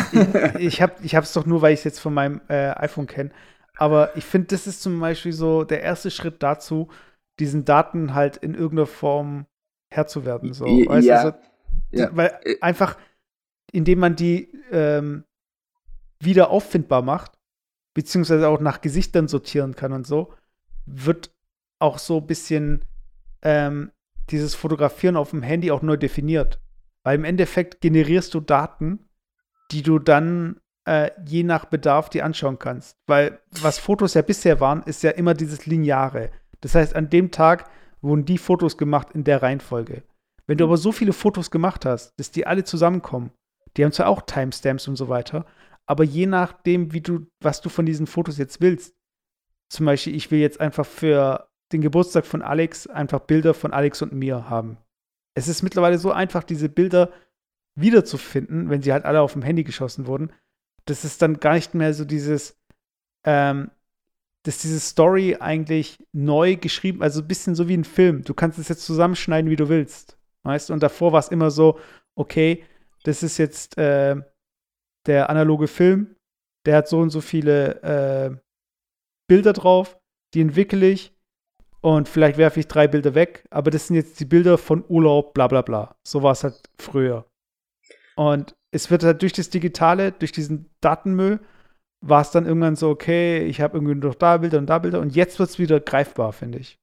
ich, 0.60 0.82
ich 1.02 1.16
habe 1.16 1.24
es 1.24 1.34
doch 1.34 1.46
nur, 1.46 1.62
weil 1.62 1.74
ich 1.74 1.80
es 1.80 1.84
jetzt 1.86 2.00
von 2.00 2.14
meinem 2.14 2.42
äh, 2.48 2.70
iPhone 2.72 3.08
kenne. 3.08 3.32
Aber 3.78 4.16
ich 4.18 4.26
finde, 4.26 4.48
das 4.48 4.68
ist 4.68 4.82
zum 4.82 5.00
Beispiel 5.00 5.34
so 5.34 5.64
der 5.64 5.82
erste 5.82 6.12
Schritt 6.12 6.44
dazu, 6.44 6.90
diesen 7.40 7.66
Daten 7.66 8.14
halt 8.14 8.38
in 8.38 8.54
irgendeiner 8.54 8.88
Form 8.88 9.46
Herr 9.92 10.06
zu 10.06 10.26
werden. 10.26 10.54
So. 10.54 10.66
Weißt 10.66 11.08
ja. 11.08 11.16
Also, 11.16 11.38
ja. 11.92 12.10
Weil 12.16 12.38
äh, 12.44 12.60
einfach, 12.62 12.98
indem 13.72 14.00
man 14.00 14.16
die 14.16 14.52
ähm, 14.72 15.24
wieder 16.22 16.52
auffindbar 16.52 17.02
macht, 17.02 17.40
beziehungsweise 17.96 18.48
auch 18.48 18.60
nach 18.60 18.82
Gesichtern 18.82 19.28
sortieren 19.28 19.76
kann 19.76 19.94
und 19.94 20.06
so, 20.06 20.34
wird 20.86 21.32
auch 21.80 21.98
so 21.98 22.18
ein 22.18 22.28
bisschen 22.28 22.86
ähm, 23.42 23.92
dieses 24.32 24.56
Fotografieren 24.56 25.16
auf 25.16 25.32
dem 25.32 25.44
Handy 25.44 25.72
auch 25.72 25.82
neu 25.82 25.98
definiert. 25.98 26.60
Weil 27.04 27.16
im 27.16 27.24
Endeffekt 27.24 27.82
generierst 27.82 28.34
du 28.34 28.40
Daten, 28.40 29.10
die 29.72 29.84
du 29.84 30.00
dann 30.00 30.60
äh, 30.86 31.12
je 31.26 31.44
nach 31.44 31.66
Bedarf 31.66 32.10
dir 32.10 32.26
anschauen 32.26 32.60
kannst. 32.60 32.98
Weil 33.08 33.40
was 33.62 33.80
Fotos 33.80 34.14
ja 34.14 34.22
bisher 34.22 34.60
waren, 34.60 34.84
ist 34.84 35.04
ja 35.04 35.12
immer 35.12 35.34
dieses 35.34 35.66
Lineare. 35.66 36.32
Das 36.62 36.76
heißt, 36.76 36.96
an 36.96 37.10
dem 37.10 37.32
Tag 37.32 37.70
wurden 38.02 38.26
die 38.26 38.38
Fotos 38.38 38.78
gemacht 38.78 39.10
in 39.14 39.24
der 39.24 39.42
Reihenfolge. 39.42 40.04
Wenn 40.48 40.58
du 40.58 40.66
aber 40.66 40.78
so 40.78 40.92
viele 40.92 41.14
Fotos 41.14 41.52
gemacht 41.52 41.86
hast, 41.86 42.20
dass 42.20 42.32
die 42.32 42.48
alle 42.48 42.64
zusammenkommen, 42.64 43.32
die 43.78 43.84
haben 43.84 43.92
zwar 43.92 44.08
auch 44.08 44.24
Timestamps 44.24 44.88
und 44.88 44.96
so 44.96 45.10
weiter, 45.10 45.46
aber 45.86 46.04
je 46.04 46.26
nachdem, 46.26 46.94
wie 46.94 47.02
du, 47.02 47.28
was 47.40 47.62
du 47.62 47.70
von 47.70 47.86
diesen 47.86 48.08
Fotos 48.08 48.38
jetzt 48.38 48.62
willst, 48.62 48.96
zum 49.70 49.86
Beispiel, 49.86 50.16
ich 50.16 50.32
will 50.32 50.40
jetzt 50.40 50.60
einfach 50.60 50.86
für 50.86 51.49
den 51.72 51.82
Geburtstag 51.82 52.26
von 52.26 52.42
Alex 52.42 52.88
einfach 52.88 53.20
Bilder 53.22 53.54
von 53.54 53.74
Alex 53.74 54.02
und 54.02 54.14
mir 54.14 54.50
haben. 54.50 54.78
Es 55.36 55.48
ist 55.48 55.64
mittlerweile 55.64 55.98
so 55.98 56.12
einfach, 56.12 56.44
diese 56.44 56.70
Bilder 56.70 57.12
wiederzufinden, 57.76 58.70
wenn 58.70 58.82
sie 58.82 58.92
halt 58.92 59.06
alle 59.06 59.22
auf 59.22 59.34
dem 59.34 59.42
Handy 59.42 59.64
geschossen 59.64 60.08
wurden. 60.08 60.32
Das 60.86 61.06
ist 61.06 61.22
dann 61.22 61.40
gar 61.40 61.54
nicht 61.54 61.76
mehr 61.76 61.94
so 61.94 62.04
dieses, 62.06 62.58
ähm, 63.24 63.70
dass 64.44 64.60
diese 64.60 64.80
Story 64.80 65.38
eigentlich 65.40 66.04
neu 66.12 66.56
geschrieben, 66.56 67.04
also 67.04 67.22
ein 67.22 67.28
bisschen 67.28 67.56
so 67.56 67.68
wie 67.68 67.78
ein 67.78 67.84
Film. 67.84 68.24
Du 68.24 68.34
kannst 68.34 68.58
es 68.58 68.70
jetzt 68.70 68.86
zusammenschneiden, 68.86 69.52
wie 69.52 69.56
du 69.56 69.70
willst. 69.70 70.18
Weißt? 70.44 70.72
Und 70.72 70.82
davor 70.82 71.12
war 71.12 71.20
es 71.20 71.30
immer 71.30 71.52
so, 71.52 71.80
okay, 72.16 72.64
das 73.04 73.24
ist 73.24 73.38
jetzt 73.38 73.78
äh, 73.78 74.16
der 75.06 75.30
analoge 75.30 75.68
Film, 75.68 76.16
der 76.66 76.78
hat 76.78 76.88
so 76.88 77.00
und 77.00 77.10
so 77.10 77.22
viele 77.22 77.82
äh, 77.84 78.36
Bilder 79.28 79.54
drauf, 79.54 80.00
die 80.34 80.42
entwickle 80.42 80.88
ich 80.88 81.14
und 81.82 82.10
vielleicht 82.10 82.38
werfe 82.38 82.60
ich 82.60 82.68
drei 82.68 82.88
Bilder 82.88 83.16
weg, 83.16 83.46
aber 83.50 83.72
das 83.72 83.88
sind 83.88 83.96
jetzt 83.96 84.20
die 84.20 84.26
Bilder 84.26 84.58
von 84.58 84.84
Urlaub, 84.88 85.34
bla 85.34 85.48
bla 85.48 85.62
bla. 85.62 85.96
So 86.04 86.24
war 86.24 86.34
es 86.34 86.44
halt 86.44 86.70
früher. 86.78 87.26
Und 88.16 88.56
es 88.72 88.92
wird 88.92 89.04
halt 89.04 89.22
durch 89.22 89.34
das 89.34 89.50
Digitale, 89.50 90.12
durch 90.12 90.32
diesen 90.32 90.70
Datenmüll, 90.82 91.40
war 92.02 92.22
es 92.22 92.32
dann 92.32 92.46
irgendwann 92.46 92.76
so, 92.76 92.90
okay, 92.90 93.46
ich 93.46 93.62
habe 93.62 93.78
irgendwie 93.78 93.96
noch 93.96 94.16
da 94.16 94.38
Bilder 94.38 94.58
und 94.58 94.68
da 94.68 94.80
Bilder 94.80 95.00
und 95.00 95.16
jetzt 95.16 95.40
wird 95.40 95.50
es 95.50 95.60
wieder 95.60 95.80
greifbar, 95.80 96.34
finde 96.34 96.60
ich. 96.60 96.80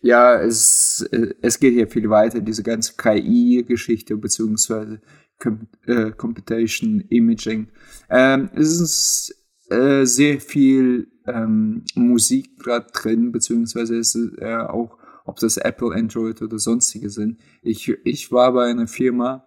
Ja, 0.00 0.40
es, 0.40 1.08
es 1.42 1.58
geht 1.58 1.74
hier 1.74 1.88
viel 1.88 2.08
weiter, 2.10 2.40
diese 2.40 2.62
ganze 2.62 2.94
KI-Geschichte, 2.96 4.16
beziehungsweise 4.16 5.00
Com 5.38 5.66
äh, 5.86 6.12
Computation 6.12 7.00
Imaging. 7.10 7.68
Ähm, 8.08 8.48
es 8.54 8.80
ist 8.80 9.46
äh, 9.70 10.04
sehr 10.04 10.40
viel 10.40 11.08
ähm, 11.26 11.84
Musik 11.94 12.58
gerade 12.58 12.86
drin, 12.92 13.32
beziehungsweise 13.32 13.96
ist 13.96 14.16
äh, 14.38 14.56
auch, 14.56 14.98
ob 15.24 15.38
das 15.40 15.56
Apple, 15.56 15.94
Android 15.94 16.40
oder 16.42 16.58
sonstige 16.58 17.10
sind. 17.10 17.40
Ich, 17.62 17.88
ich 18.04 18.30
war 18.30 18.52
bei 18.52 18.68
einer 18.68 18.86
Firma 18.86 19.44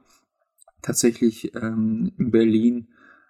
tatsächlich 0.82 1.56
ähm, 1.56 2.12
in 2.18 2.32
Berlin, 2.32 2.90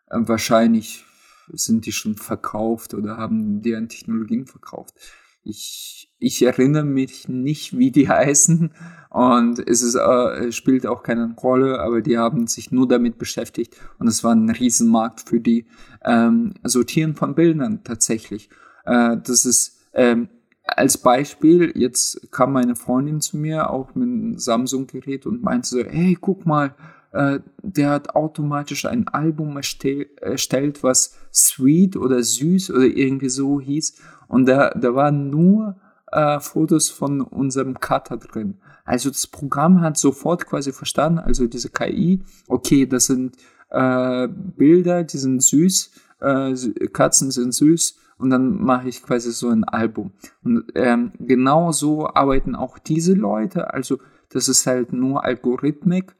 äh, 0.09 0.17
wahrscheinlich 0.21 1.05
sind 1.51 1.85
die 1.85 1.91
schon 1.91 2.15
verkauft 2.15 2.93
oder 2.93 3.17
haben 3.17 3.61
deren 3.61 3.89
Technologien 3.89 4.45
verkauft. 4.45 4.95
Ich, 5.43 6.11
ich 6.19 6.41
erinnere 6.41 6.83
mich 6.83 7.27
nicht, 7.27 7.77
wie 7.77 7.91
die 7.91 8.09
heißen 8.09 8.71
und 9.09 9.59
es 9.59 9.81
ist, 9.81 9.95
äh, 9.95 10.51
spielt 10.51 10.85
auch 10.85 11.03
keine 11.03 11.33
Rolle, 11.41 11.79
aber 11.79 12.01
die 12.01 12.17
haben 12.17 12.47
sich 12.47 12.71
nur 12.71 12.87
damit 12.87 13.17
beschäftigt 13.17 13.75
und 13.97 14.07
es 14.07 14.23
war 14.23 14.33
ein 14.33 14.49
Riesenmarkt 14.49 15.21
für 15.21 15.39
die 15.39 15.65
ähm, 16.03 16.53
Sortieren 16.63 17.15
von 17.15 17.35
Bildern 17.35 17.83
tatsächlich. 17.83 18.49
Äh, 18.85 19.17
das 19.23 19.45
ist 19.45 19.79
ähm, 19.93 20.29
als 20.63 20.97
Beispiel, 20.97 21.71
jetzt 21.75 22.31
kam 22.31 22.53
meine 22.53 22.75
Freundin 22.75 23.21
zu 23.21 23.37
mir 23.37 23.69
auch 23.69 23.95
mit 23.95 24.07
einem 24.07 24.37
Samsung-Gerät 24.37 25.25
und 25.25 25.41
meinte 25.41 25.67
so, 25.67 25.79
hey, 25.79 26.17
guck 26.19 26.45
mal, 26.45 26.75
der 27.11 27.89
hat 27.89 28.15
automatisch 28.15 28.85
ein 28.85 29.07
Album 29.07 29.57
erstell, 29.57 30.07
erstellt, 30.21 30.83
was 30.83 31.17
sweet 31.33 31.97
oder 31.97 32.21
süß 32.21 32.71
oder 32.71 32.85
irgendwie 32.85 33.29
so 33.29 33.59
hieß. 33.59 33.99
Und 34.27 34.47
da, 34.47 34.69
da 34.69 34.93
waren 34.93 35.29
nur 35.29 35.75
äh, 36.11 36.39
Fotos 36.39 36.89
von 36.89 37.21
unserem 37.21 37.79
Cutter 37.79 38.17
drin. 38.17 38.59
Also 38.85 39.09
das 39.09 39.27
Programm 39.27 39.81
hat 39.81 39.97
sofort 39.97 40.45
quasi 40.47 40.71
verstanden, 40.71 41.19
also 41.19 41.47
diese 41.47 41.69
KI, 41.69 42.23
okay, 42.47 42.85
das 42.85 43.05
sind 43.05 43.35
äh, 43.69 44.27
Bilder, 44.27 45.03
die 45.03 45.17
sind 45.17 45.43
süß, 45.43 45.91
äh, 46.21 46.55
Katzen 46.91 47.31
sind 47.31 47.53
süß 47.53 47.97
und 48.17 48.31
dann 48.31 48.61
mache 48.63 48.89
ich 48.89 49.03
quasi 49.03 49.31
so 49.31 49.49
ein 49.49 49.63
Album. 49.63 50.11
Und 50.43 50.65
ähm, 50.75 51.11
genau 51.19 51.71
so 51.71 52.07
arbeiten 52.07 52.55
auch 52.55 52.79
diese 52.79 53.13
Leute, 53.13 53.73
also 53.73 53.99
das 54.29 54.47
ist 54.47 54.65
halt 54.65 54.91
nur 54.93 55.23
Algorithmik 55.23 56.11
äh, 56.11 56.18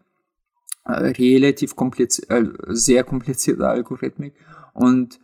relativ 0.86 1.76
kompliziert, 1.76 2.30
äh, 2.30 2.46
sehr 2.68 3.04
komplizierte 3.04 3.68
Algorithmik 3.68 4.34
und 4.74 5.20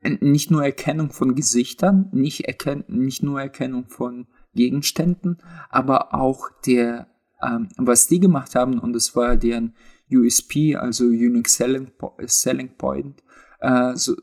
äh, 0.00 0.16
nicht 0.20 0.50
nur 0.50 0.64
Erkennung 0.64 1.10
von 1.10 1.34
Gesichtern, 1.34 2.08
nicht, 2.12 2.46
erken 2.46 2.84
nicht 2.88 3.22
nur 3.22 3.40
Erkennung 3.40 3.88
von 3.88 4.26
Gegenständen, 4.54 5.38
aber 5.68 6.14
auch 6.14 6.48
der, 6.64 7.08
ähm, 7.42 7.68
was 7.76 8.06
die 8.06 8.20
gemacht 8.20 8.54
haben, 8.54 8.78
und 8.78 8.92
das 8.92 9.14
war 9.14 9.36
deren 9.36 9.74
USP, 10.10 10.76
also 10.76 11.04
Unique 11.04 11.48
Selling, 11.48 11.90
Selling 12.26 12.76
Point, 12.76 13.22
äh, 13.60 13.94
so, 13.94 14.14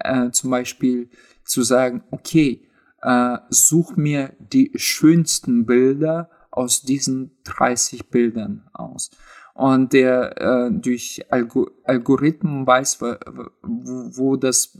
äh, 0.00 0.30
zum 0.30 0.50
Beispiel 0.50 1.10
zu 1.44 1.62
sagen, 1.62 2.02
okay, 2.10 2.68
äh, 3.02 3.38
such 3.50 3.96
mir 3.96 4.34
die 4.38 4.72
schönsten 4.74 5.66
Bilder 5.66 6.30
aus 6.50 6.82
diesen 6.82 7.32
30 7.44 8.10
Bildern 8.10 8.68
aus 8.72 9.10
und 9.54 9.92
der 9.92 10.40
äh, 10.40 10.70
durch 10.72 11.24
Algo 11.30 11.70
Algorithmen 11.84 12.66
weiß, 12.66 13.00
wo, 13.00 13.14
wo, 13.62 14.36
das, 14.36 14.78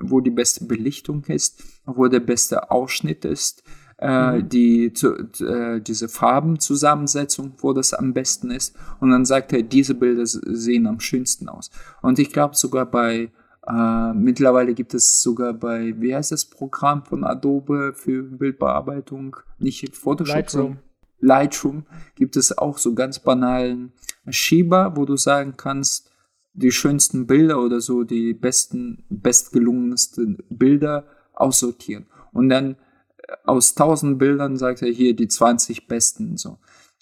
wo 0.00 0.20
die 0.20 0.30
beste 0.30 0.66
Belichtung 0.66 1.24
ist, 1.24 1.62
wo 1.86 2.08
der 2.08 2.20
beste 2.20 2.70
Ausschnitt 2.70 3.24
ist, 3.24 3.62
äh, 3.98 4.38
mhm. 4.38 4.48
die, 4.48 4.92
zu, 4.92 5.14
äh, 5.14 5.80
diese 5.80 6.08
Farbenzusammensetzung, 6.08 7.54
wo 7.58 7.72
das 7.72 7.94
am 7.94 8.12
besten 8.12 8.50
ist. 8.50 8.76
Und 9.00 9.10
dann 9.10 9.24
sagt 9.24 9.52
er, 9.52 9.62
diese 9.62 9.94
Bilder 9.94 10.26
sehen 10.26 10.86
am 10.86 11.00
schönsten 11.00 11.48
aus. 11.48 11.70
Und 12.02 12.18
ich 12.18 12.32
glaube 12.32 12.56
sogar 12.56 12.86
bei 12.86 13.30
Äh, 13.68 14.14
mittlerweile 14.14 14.74
gibt 14.74 14.94
es 14.94 15.20
sogar 15.22 15.52
bei, 15.52 15.92
wie 15.98 16.14
heißt 16.14 16.30
das 16.30 16.44
Programm 16.44 17.04
von 17.04 17.24
Adobe 17.24 17.94
für 17.96 18.22
Bildbearbeitung? 18.22 19.36
Nicht 19.58 19.96
Photoshop, 19.96 20.36
Lightroom. 20.36 20.78
Lightroom 21.20 21.86
gibt 22.14 22.36
es 22.36 22.56
auch 22.56 22.78
so 22.78 22.94
ganz 22.94 23.18
banalen 23.18 23.92
Schieber, 24.28 24.96
wo 24.96 25.04
du 25.04 25.16
sagen 25.16 25.54
kannst, 25.56 26.10
die 26.52 26.72
schönsten 26.72 27.26
Bilder 27.26 27.62
oder 27.62 27.80
so, 27.80 28.02
die 28.02 28.32
besten, 28.32 29.04
bestgelungensten 29.08 30.38
Bilder 30.48 31.04
aussortieren. 31.34 32.06
Und 32.32 32.48
dann 32.48 32.76
äh, 33.18 33.36
aus 33.44 33.74
tausend 33.74 34.18
Bildern 34.18 34.56
sagt 34.56 34.82
er 34.82 34.88
hier 34.88 35.14
die 35.14 35.28
20 35.28 35.86
besten 35.86 36.36
so. 36.36 36.58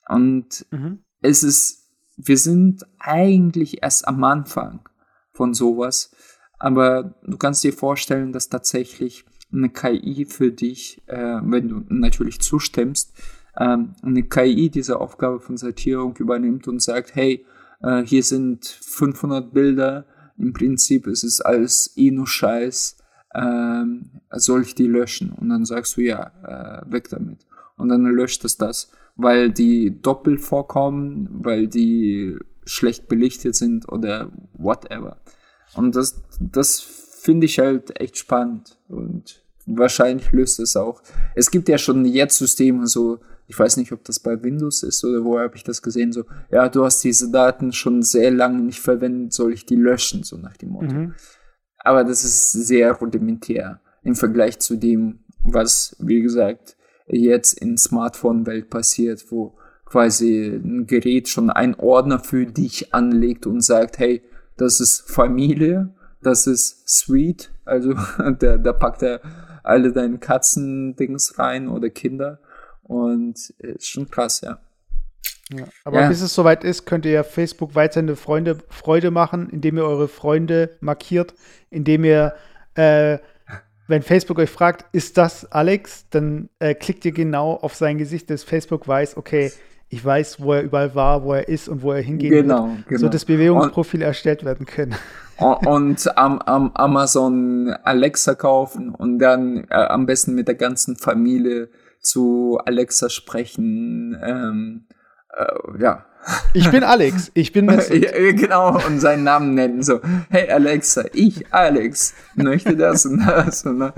Und 0.08 0.66
mhm. 0.70 1.04
es 1.20 1.42
ist, 1.42 1.88
wir 2.16 2.36
sind 2.36 2.84
eigentlich 2.98 3.82
erst 3.82 4.06
am 4.06 4.22
Anfang 4.24 4.88
von 5.32 5.54
sowas, 5.54 6.14
aber 6.58 7.14
du 7.24 7.36
kannst 7.36 7.64
dir 7.64 7.72
vorstellen, 7.72 8.32
dass 8.32 8.48
tatsächlich 8.48 9.24
eine 9.52 9.70
KI 9.70 10.26
für 10.28 10.50
dich, 10.50 11.02
äh, 11.06 11.40
wenn 11.42 11.68
du 11.68 11.82
natürlich 11.88 12.40
zustimmst, 12.40 13.12
ähm, 13.58 13.94
eine 14.02 14.22
KI 14.24 14.70
diese 14.70 15.00
Aufgabe 15.00 15.40
von 15.40 15.56
Sortierung 15.56 16.16
übernimmt 16.16 16.68
und 16.68 16.82
sagt, 16.82 17.14
hey, 17.14 17.44
äh, 17.82 18.02
hier 18.02 18.22
sind 18.22 18.66
500 18.66 19.52
Bilder, 19.52 20.06
im 20.36 20.52
Prinzip 20.52 21.06
ist 21.06 21.24
es 21.24 21.40
alles 21.40 21.92
eh 21.96 22.10
nur 22.10 22.26
Scheiß, 22.26 22.96
ähm, 23.34 24.10
soll 24.30 24.62
ich 24.62 24.74
die 24.74 24.86
löschen? 24.86 25.32
Und 25.32 25.48
dann 25.48 25.64
sagst 25.64 25.96
du, 25.96 26.00
ja, 26.02 26.32
äh, 26.42 26.92
weg 26.92 27.08
damit. 27.10 27.46
Und 27.76 27.88
dann 27.88 28.04
löscht 28.04 28.44
es 28.44 28.56
das, 28.56 28.90
weil 29.16 29.50
die 29.50 30.00
doppelt 30.00 30.40
vorkommen, 30.40 31.28
weil 31.30 31.66
die 31.66 32.36
schlecht 32.64 33.08
belichtet 33.08 33.54
sind 33.54 33.88
oder 33.88 34.30
whatever. 34.54 35.18
Und 35.74 35.96
das, 35.96 36.22
das 36.40 36.80
finde 36.80 37.46
ich 37.46 37.58
halt 37.58 38.00
echt 38.00 38.16
spannend 38.16 38.78
und 38.88 39.42
wahrscheinlich 39.66 40.30
löst 40.32 40.60
es 40.60 40.76
auch. 40.76 41.02
Es 41.34 41.50
gibt 41.50 41.68
ja 41.68 41.78
schon 41.78 42.04
jetzt 42.04 42.38
Systeme, 42.38 42.86
so 42.86 43.20
ich 43.46 43.58
weiß 43.58 43.76
nicht, 43.76 43.92
ob 43.92 44.04
das 44.04 44.20
bei 44.20 44.42
Windows 44.42 44.82
ist 44.82 45.04
oder 45.04 45.24
wo 45.24 45.38
habe 45.38 45.56
ich 45.56 45.64
das 45.64 45.82
gesehen, 45.82 46.12
so, 46.12 46.24
ja, 46.50 46.68
du 46.68 46.84
hast 46.84 47.04
diese 47.04 47.30
Daten 47.30 47.72
schon 47.72 48.02
sehr 48.02 48.30
lange 48.30 48.60
nicht 48.60 48.80
verwendet, 48.80 49.32
soll 49.32 49.52
ich 49.52 49.66
die 49.66 49.76
löschen, 49.76 50.22
so 50.22 50.36
nach 50.36 50.56
dem 50.56 50.70
Motto. 50.70 50.94
Mhm. 50.94 51.14
Aber 51.78 52.04
das 52.04 52.24
ist 52.24 52.52
sehr 52.52 52.92
rudimentär 52.92 53.80
im 54.02 54.14
Vergleich 54.14 54.58
zu 54.58 54.76
dem, 54.76 55.20
was, 55.44 55.96
wie 55.98 56.22
gesagt, 56.22 56.76
jetzt 57.06 57.60
in 57.60 57.76
Smartphone-Welt 57.76 58.70
passiert, 58.70 59.24
wo 59.30 59.58
quasi 59.84 60.46
ein 60.46 60.86
Gerät 60.86 61.28
schon 61.28 61.50
einen 61.50 61.74
Ordner 61.74 62.18
für 62.18 62.46
dich 62.46 62.94
anlegt 62.94 63.46
und 63.46 63.60
sagt, 63.60 63.98
hey, 63.98 64.22
das 64.56 64.80
ist 64.80 65.10
Familie, 65.10 65.94
das 66.22 66.46
ist 66.46 66.88
Sweet, 66.88 67.52
also 67.66 67.92
da, 68.38 68.56
da 68.56 68.72
packt 68.72 69.02
er 69.02 69.20
alle 69.62 69.92
deine 69.92 70.18
Katzen-Dings 70.18 71.38
rein 71.38 71.68
oder 71.68 71.90
Kinder 71.90 72.38
und 72.84 73.50
ist 73.58 73.88
schon 73.88 74.08
krass, 74.08 74.40
ja. 74.40 74.58
Ja, 75.52 75.66
aber 75.84 76.02
ja. 76.02 76.08
bis 76.08 76.22
es 76.22 76.34
soweit 76.34 76.64
ist, 76.64 76.86
könnt 76.86 77.04
ihr 77.04 77.12
ja 77.12 77.22
Facebook 77.22 77.74
weiterhin 77.74 78.16
Freunde 78.16 78.58
Freude 78.70 79.10
machen, 79.10 79.50
indem 79.50 79.76
ihr 79.76 79.84
eure 79.84 80.08
Freunde 80.08 80.70
markiert, 80.80 81.34
indem 81.70 82.04
ihr, 82.04 82.34
äh, 82.74 83.18
wenn 83.86 84.02
Facebook 84.02 84.38
euch 84.38 84.48
fragt, 84.48 84.86
ist 84.92 85.18
das 85.18 85.50
Alex, 85.52 86.06
dann 86.08 86.48
äh, 86.60 86.74
klickt 86.74 87.04
ihr 87.04 87.12
genau 87.12 87.54
auf 87.54 87.74
sein 87.74 87.98
Gesicht, 87.98 88.30
dass 88.30 88.42
Facebook 88.42 88.88
weiß, 88.88 89.18
okay, 89.18 89.52
ich 89.90 90.02
weiß, 90.02 90.40
wo 90.40 90.54
er 90.54 90.62
überall 90.62 90.94
war, 90.94 91.24
wo 91.24 91.34
er 91.34 91.46
ist 91.46 91.68
und 91.68 91.82
wo 91.82 91.92
er 91.92 92.00
hingeht, 92.00 92.30
genau, 92.30 92.70
genau. 92.88 93.00
so 93.00 93.08
dass 93.08 93.26
Bewegungsprofil 93.26 94.00
und, 94.00 94.06
erstellt 94.06 94.44
werden 94.44 94.66
können. 94.66 94.94
Und 95.36 96.16
am, 96.16 96.38
am 96.40 96.70
Amazon 96.74 97.74
Alexa 97.82 98.34
kaufen 98.34 98.94
und 98.94 99.18
dann 99.18 99.64
äh, 99.68 99.74
am 99.74 100.06
besten 100.06 100.34
mit 100.34 100.48
der 100.48 100.54
ganzen 100.54 100.96
Familie 100.96 101.68
zu 102.04 102.58
Alexa 102.64 103.10
sprechen. 103.10 104.16
Ähm, 104.22 104.86
äh, 105.36 105.82
ja. 105.82 106.06
Ich 106.54 106.70
bin 106.70 106.82
Alex, 106.82 107.30
ich 107.34 107.52
bin 107.52 107.68
ja, 107.70 108.32
Genau, 108.32 108.78
und 108.86 108.98
seinen 108.98 109.24
Namen 109.24 109.54
nennen. 109.54 109.82
So, 109.82 110.00
hey 110.30 110.48
Alexa, 110.50 111.04
ich, 111.12 111.52
Alex, 111.52 112.14
möchte 112.34 112.76
das 112.76 113.04
und 113.04 113.18
das. 113.26 113.64
Und, 113.64 113.92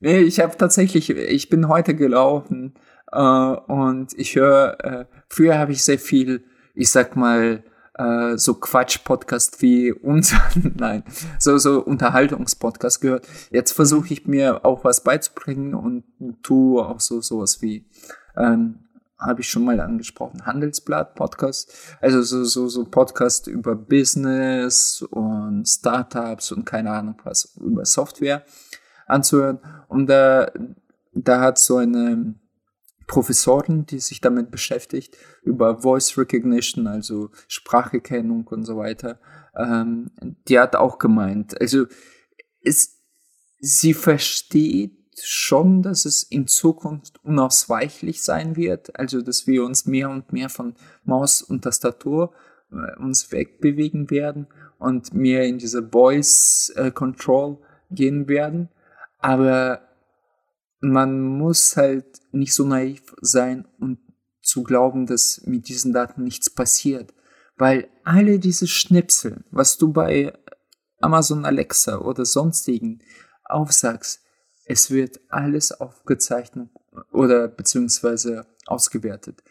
nee, 0.00 0.20
ich 0.20 0.38
habe 0.38 0.56
tatsächlich, 0.56 1.10
ich 1.10 1.48
bin 1.48 1.68
heute 1.68 1.96
gelaufen 1.96 2.74
äh, 3.10 3.18
und 3.18 4.12
ich 4.16 4.36
höre, 4.36 4.84
äh, 4.84 5.04
früher 5.28 5.58
habe 5.58 5.72
ich 5.72 5.82
sehr 5.84 5.98
viel, 5.98 6.44
ich 6.74 6.90
sag 6.90 7.16
mal, 7.16 7.64
äh, 7.98 8.36
so 8.36 8.54
Quatsch-Podcast 8.54 9.62
wie 9.62 9.92
unser, 9.92 10.40
nein, 10.76 11.02
so, 11.38 11.58
so 11.58 11.82
Unterhaltungspodcast 11.82 13.00
gehört. 13.00 13.26
Jetzt 13.50 13.72
versuche 13.72 14.12
ich 14.12 14.26
mir 14.26 14.64
auch 14.64 14.84
was 14.84 15.02
beizubringen 15.02 15.74
und 15.74 16.04
tue 16.42 16.84
auch 16.84 17.00
so 17.00 17.20
sowas 17.20 17.62
wie, 17.62 17.86
ähm, 18.36 18.80
habe 19.18 19.40
ich 19.40 19.48
schon 19.48 19.64
mal 19.64 19.80
angesprochen, 19.80 20.44
Handelsblatt-Podcast. 20.44 21.96
Also 22.00 22.20
so, 22.22 22.44
so, 22.44 22.68
so 22.68 22.84
Podcast 22.84 23.46
über 23.46 23.74
Business 23.74 25.02
und 25.10 25.66
Startups 25.66 26.52
und 26.52 26.66
keine 26.66 26.90
Ahnung 26.90 27.16
was, 27.24 27.56
über 27.58 27.86
Software 27.86 28.44
anzuhören. 29.06 29.58
Und 29.88 30.08
da, 30.08 30.50
da 31.14 31.40
hat 31.40 31.58
so 31.58 31.78
eine 31.78 32.34
Professorin, 33.06 33.86
die 33.86 34.00
sich 34.00 34.20
damit 34.20 34.50
beschäftigt, 34.50 35.16
über 35.42 35.82
Voice 35.82 36.18
Recognition, 36.18 36.86
also 36.86 37.30
Spracherkennung 37.48 38.46
und 38.48 38.64
so 38.64 38.76
weiter, 38.76 39.20
ähm, 39.56 40.10
die 40.48 40.58
hat 40.58 40.76
auch 40.76 40.98
gemeint, 40.98 41.60
also 41.60 41.86
es, 42.60 43.00
sie 43.58 43.94
versteht 43.94 44.92
schon, 45.22 45.82
dass 45.82 46.04
es 46.04 46.22
in 46.22 46.46
Zukunft 46.46 47.24
unausweichlich 47.24 48.22
sein 48.22 48.56
wird, 48.56 48.98
also 48.98 49.22
dass 49.22 49.46
wir 49.46 49.64
uns 49.64 49.86
mehr 49.86 50.10
und 50.10 50.32
mehr 50.32 50.48
von 50.48 50.74
Maus 51.04 51.42
und 51.42 51.62
Tastatur 51.62 52.34
äh, 52.70 52.98
uns 53.00 53.32
wegbewegen 53.32 54.10
werden 54.10 54.48
und 54.78 55.14
mehr 55.14 55.44
in 55.44 55.58
diese 55.58 55.88
Voice 55.88 56.72
äh, 56.76 56.90
Control 56.90 57.58
gehen 57.90 58.28
werden, 58.28 58.68
aber 59.18 59.85
man 60.90 61.20
muss 61.20 61.76
halt 61.76 62.20
nicht 62.32 62.54
so 62.54 62.64
naiv 62.64 63.14
sein 63.20 63.66
und 63.78 63.98
zu 64.42 64.62
glauben, 64.62 65.06
dass 65.06 65.42
mit 65.44 65.68
diesen 65.68 65.92
Daten 65.92 66.22
nichts 66.22 66.50
passiert. 66.50 67.12
Weil 67.56 67.88
alle 68.04 68.38
diese 68.38 68.66
Schnipsel, 68.66 69.44
was 69.50 69.78
du 69.78 69.92
bei 69.92 70.32
Amazon 71.00 71.44
Alexa 71.44 71.98
oder 71.98 72.24
sonstigen 72.24 73.00
aufsagst, 73.44 74.20
es 74.66 74.90
wird 74.90 75.20
alles 75.28 75.72
aufgezeichnet 75.72 76.70
oder 77.12 77.48
beziehungsweise 77.48 78.46
ausgewertet. 78.66 79.42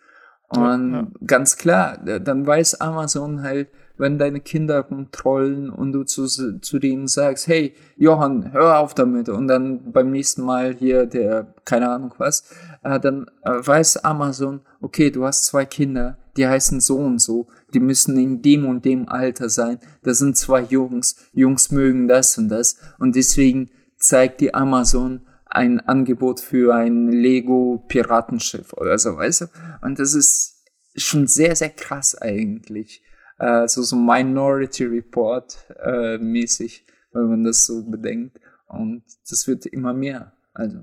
Und 0.50 0.94
ja, 0.94 1.02
ja. 1.02 1.12
ganz 1.26 1.58
klar, 1.58 1.98
dann 1.98 2.46
weiß 2.46 2.82
Amazon 2.82 3.42
halt, 3.42 3.70
wenn 3.98 4.18
deine 4.18 4.40
Kinder 4.40 4.84
kontrollen 4.84 5.70
und 5.70 5.94
du 5.94 6.04
zu, 6.04 6.28
zu 6.60 6.80
denen 6.80 7.08
sagst, 7.08 7.48
hey, 7.48 7.74
Johann, 7.96 8.52
hör 8.52 8.80
auf 8.80 8.94
damit. 8.94 9.30
Und 9.30 9.48
dann 9.48 9.92
beim 9.92 10.12
nächsten 10.12 10.44
Mal 10.44 10.76
hier 10.76 11.06
der, 11.06 11.54
keine 11.64 11.90
Ahnung 11.90 12.14
was, 12.18 12.44
äh, 12.84 13.00
dann 13.00 13.28
äh, 13.44 13.52
weiß 13.52 14.04
Amazon, 14.04 14.62
okay, 14.82 15.12
du 15.12 15.26
hast 15.26 15.46
zwei 15.46 15.66
Kinder, 15.66 16.18
die 16.38 16.48
heißen 16.48 16.80
so 16.82 16.98
und 16.98 17.20
so, 17.20 17.48
die 17.74 17.80
müssen 17.80 18.18
in 18.18 18.42
dem 18.42 18.66
und 18.66 18.86
dem 18.86 19.08
Alter 19.08 19.50
sein, 19.50 19.80
das 20.04 20.20
sind 20.20 20.38
zwei 20.38 20.62
Jungs, 20.62 21.16
Jungs 21.34 21.72
mögen 21.72 22.08
das 22.08 22.38
und 22.38 22.50
das. 22.50 22.78
Und 23.00 23.16
deswegen 23.16 23.70
zeigt 23.98 24.42
die 24.42 24.54
Amazon 24.54 25.22
ein 25.46 25.80
Angebot 25.80 26.42
für 26.42 26.76
ein 26.76 27.08
Lego 27.12 27.84
Piratenschiff 27.88 28.74
oder 28.74 28.98
so, 28.98 29.16
weißt 29.16 29.42
du? 29.42 29.46
Und 29.82 30.00
das 30.00 30.14
ist 30.14 30.56
schon 30.98 31.28
sehr, 31.28 31.56
sehr 31.56 31.70
krass 31.70 32.16
eigentlich 32.16 33.02
äh, 33.38 33.68
so, 33.68 33.82
so 33.82 33.96
Minority 33.96 34.86
Report 34.86 35.58
äh, 35.84 36.18
mäßig, 36.18 36.86
wenn 37.12 37.30
man 37.30 37.44
das 37.44 37.66
so 37.66 37.84
bedenkt. 37.84 38.40
Und 38.68 39.04
das 39.30 39.48
wird 39.48 39.66
immer 39.66 39.94
mehr. 39.94 40.34
Also. 40.54 40.80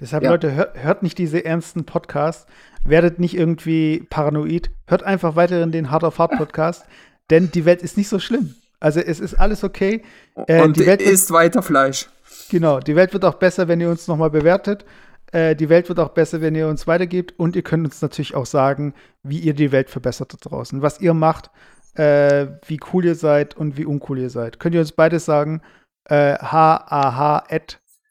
Deshalb, 0.00 0.24
ja. 0.24 0.30
Leute, 0.30 0.54
hört, 0.54 0.82
hört, 0.82 1.02
nicht 1.02 1.18
diese 1.18 1.44
ernsten 1.44 1.84
Podcasts, 1.84 2.46
werdet 2.84 3.18
nicht 3.18 3.36
irgendwie 3.36 4.06
paranoid, 4.10 4.70
hört 4.86 5.02
einfach 5.02 5.36
weiterhin 5.36 5.72
den 5.72 5.90
Hard 5.90 6.04
of 6.04 6.18
Hard 6.18 6.32
Podcast, 6.32 6.84
denn 7.30 7.50
die 7.50 7.64
Welt 7.64 7.82
ist 7.82 7.96
nicht 7.96 8.08
so 8.08 8.18
schlimm. 8.18 8.54
Also 8.78 9.00
es 9.00 9.20
ist 9.20 9.34
alles 9.34 9.64
okay. 9.64 10.02
Äh, 10.46 10.62
Und 10.62 10.76
die 10.76 10.86
Welt 10.86 11.00
ist 11.00 11.30
weiter 11.30 11.62
Fleisch. 11.62 12.08
Genau, 12.50 12.78
die 12.78 12.94
Welt 12.94 13.12
wird 13.12 13.24
auch 13.24 13.34
besser, 13.34 13.68
wenn 13.68 13.80
ihr 13.80 13.88
uns 13.88 14.06
nochmal 14.06 14.30
bewertet. 14.30 14.84
Äh, 15.32 15.56
die 15.56 15.68
Welt 15.68 15.88
wird 15.88 15.98
auch 15.98 16.10
besser, 16.10 16.40
wenn 16.40 16.54
ihr 16.54 16.68
uns 16.68 16.86
weitergebt. 16.86 17.34
Und 17.38 17.56
ihr 17.56 17.62
könnt 17.62 17.84
uns 17.84 18.00
natürlich 18.02 18.34
auch 18.34 18.46
sagen, 18.46 18.94
wie 19.22 19.38
ihr 19.38 19.54
die 19.54 19.72
Welt 19.72 19.90
verbessert 19.90 20.34
da 20.34 20.48
draußen. 20.48 20.82
Was 20.82 21.00
ihr 21.00 21.14
macht, 21.14 21.50
äh, 21.94 22.46
wie 22.66 22.80
cool 22.92 23.04
ihr 23.04 23.14
seid 23.14 23.56
und 23.56 23.76
wie 23.76 23.84
uncool 23.84 24.18
ihr 24.18 24.30
seid. 24.30 24.60
Könnt 24.60 24.74
ihr 24.74 24.80
uns 24.80 24.92
beides 24.92 25.24
sagen? 25.24 25.62
Äh, 26.08 26.36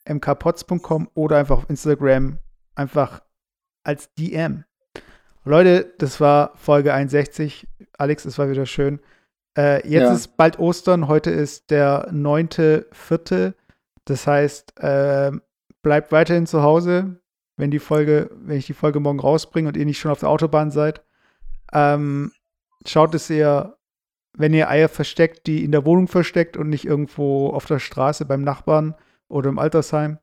mkpots.com 0.08 1.10
oder 1.14 1.38
einfach 1.38 1.58
auf 1.58 1.70
Instagram 1.70 2.40
einfach 2.76 3.22
als 3.84 4.14
DM. 4.16 4.66
Leute, 5.44 5.94
das 6.00 6.20
war 6.20 6.54
Folge 6.56 6.94
61. 6.94 7.68
Alex, 7.98 8.26
es 8.26 8.38
war 8.38 8.50
wieder 8.50 8.66
schön. 8.66 9.00
Äh, 9.58 9.88
jetzt 9.88 10.04
ja. 10.04 10.14
ist 10.14 10.38
bald 10.38 10.60
Ostern, 10.60 11.08
heute 11.08 11.30
ist 11.30 11.70
der 11.70 12.12
9.4. 12.12 13.54
Das 14.06 14.28
heißt, 14.28 14.80
äh, 14.82 15.32
bleibt 15.86 16.12
weiterhin 16.12 16.48
zu 16.48 16.64
Hause, 16.64 17.22
wenn 17.58 17.70
die 17.70 17.78
Folge, 17.78 18.32
wenn 18.34 18.58
ich 18.58 18.66
die 18.66 18.74
Folge 18.74 19.00
morgen 19.00 19.20
rausbringe 19.20 19.68
und 19.68 19.78
ihr 19.78 19.86
nicht 19.86 20.00
schon 20.00 20.10
auf 20.10 20.20
der 20.20 20.30
Autobahn 20.30 20.72
seid. 20.72 21.06
Ähm, 21.72 22.32
schaut, 22.88 23.14
dass 23.14 23.30
ihr, 23.30 23.78
wenn 24.36 24.56
ihr 24.56 24.68
Eier 24.68 24.90
versteckt, 24.90 25.46
die 25.46 25.64
in 25.64 25.72
der 25.72 25.86
Wohnung 25.86 26.08
versteckt 26.08 26.58
und 26.58 26.70
nicht 26.70 26.86
irgendwo 26.86 27.50
auf 27.50 27.68
der 27.68 27.78
Straße 27.78 28.26
beim 28.26 28.42
Nachbarn 28.42 28.96
oder 29.28 29.50
im 29.50 29.60
Altersheim. 29.60 30.18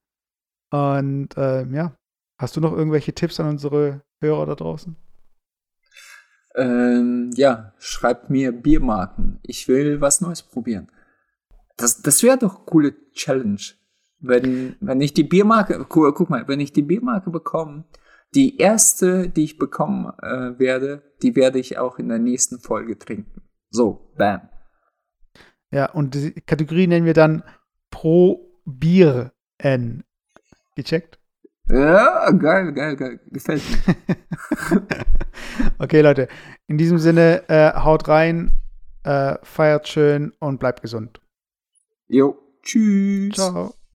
Und 0.71 1.37
äh, 1.37 1.65
ja, 1.69 1.97
hast 2.39 2.57
du 2.57 2.61
noch 2.61 2.73
irgendwelche 2.73 3.13
Tipps 3.13 3.39
an 3.39 3.47
unsere 3.47 4.03
Hörer 4.21 4.47
da 4.47 4.57
draußen? 4.57 4.97
Ähm, 6.57 7.31
ja, 7.37 7.73
schreibt 7.79 8.31
mir 8.31 8.51
Biermarken. 8.51 9.39
Ich 9.45 9.69
will 9.69 10.01
was 10.01 10.21
Neues 10.23 10.43
probieren. 10.43 10.91
Das, 11.77 12.03
das 12.03 12.21
wäre 12.25 12.37
doch 12.37 12.57
eine 12.57 12.65
coole 12.65 13.13
Challenge. 13.13 13.63
Wenn, 14.23 14.77
wenn 14.81 15.01
ich 15.01 15.15
die 15.15 15.25
Biermarke, 15.25 15.85
guck, 15.89 16.31
mal, 16.31 16.47
wenn 16.47 16.61
ich 16.61 16.73
die 16.73 16.83
Biermarke 16.83 17.31
bekomme, 17.31 17.85
die 18.35 18.57
erste, 18.59 19.29
die 19.29 19.45
ich 19.45 19.59
bekommen 19.59 20.13
äh, 20.23 20.59
werde, 20.59 21.03
die 21.23 21.37
werde 21.37 21.59
ich 21.59 21.79
auch 21.79 21.99
in 21.99 22.09
der 22.09 22.19
nächsten 22.19 22.61
Folge 22.61 22.99
trinken. 22.99 23.43
So, 23.71 24.13
bam. 24.17 24.49
Ja, 25.71 25.91
und 25.91 26.15
die 26.15 26.33
Kategorie 26.33 26.87
nennen 26.87 27.07
wir 27.07 27.15
dann 27.15 27.43
Pro 27.91 28.49
Bier 28.65 29.33
N. 29.59 30.05
Gecheckt? 30.77 31.19
Ja, 31.69 32.31
geil, 32.31 32.73
geil, 32.73 32.97
geil. 32.97 33.21
Gefällt 33.31 33.63
mir. 33.87 34.83
okay, 35.79 36.01
Leute. 36.01 36.29
In 36.67 36.79
diesem 36.79 36.99
Sinne, 36.99 37.49
äh, 37.49 37.73
haut 37.75 38.09
rein, 38.09 38.51
äh, 39.05 39.37
feiert 39.43 39.89
schön 39.89 40.33
und 40.39 40.59
bleibt 40.59 40.83
gesund. 40.83 41.21
Jo, 42.09 42.37
tschüss. 42.63 43.35
Ciao. 43.35 43.75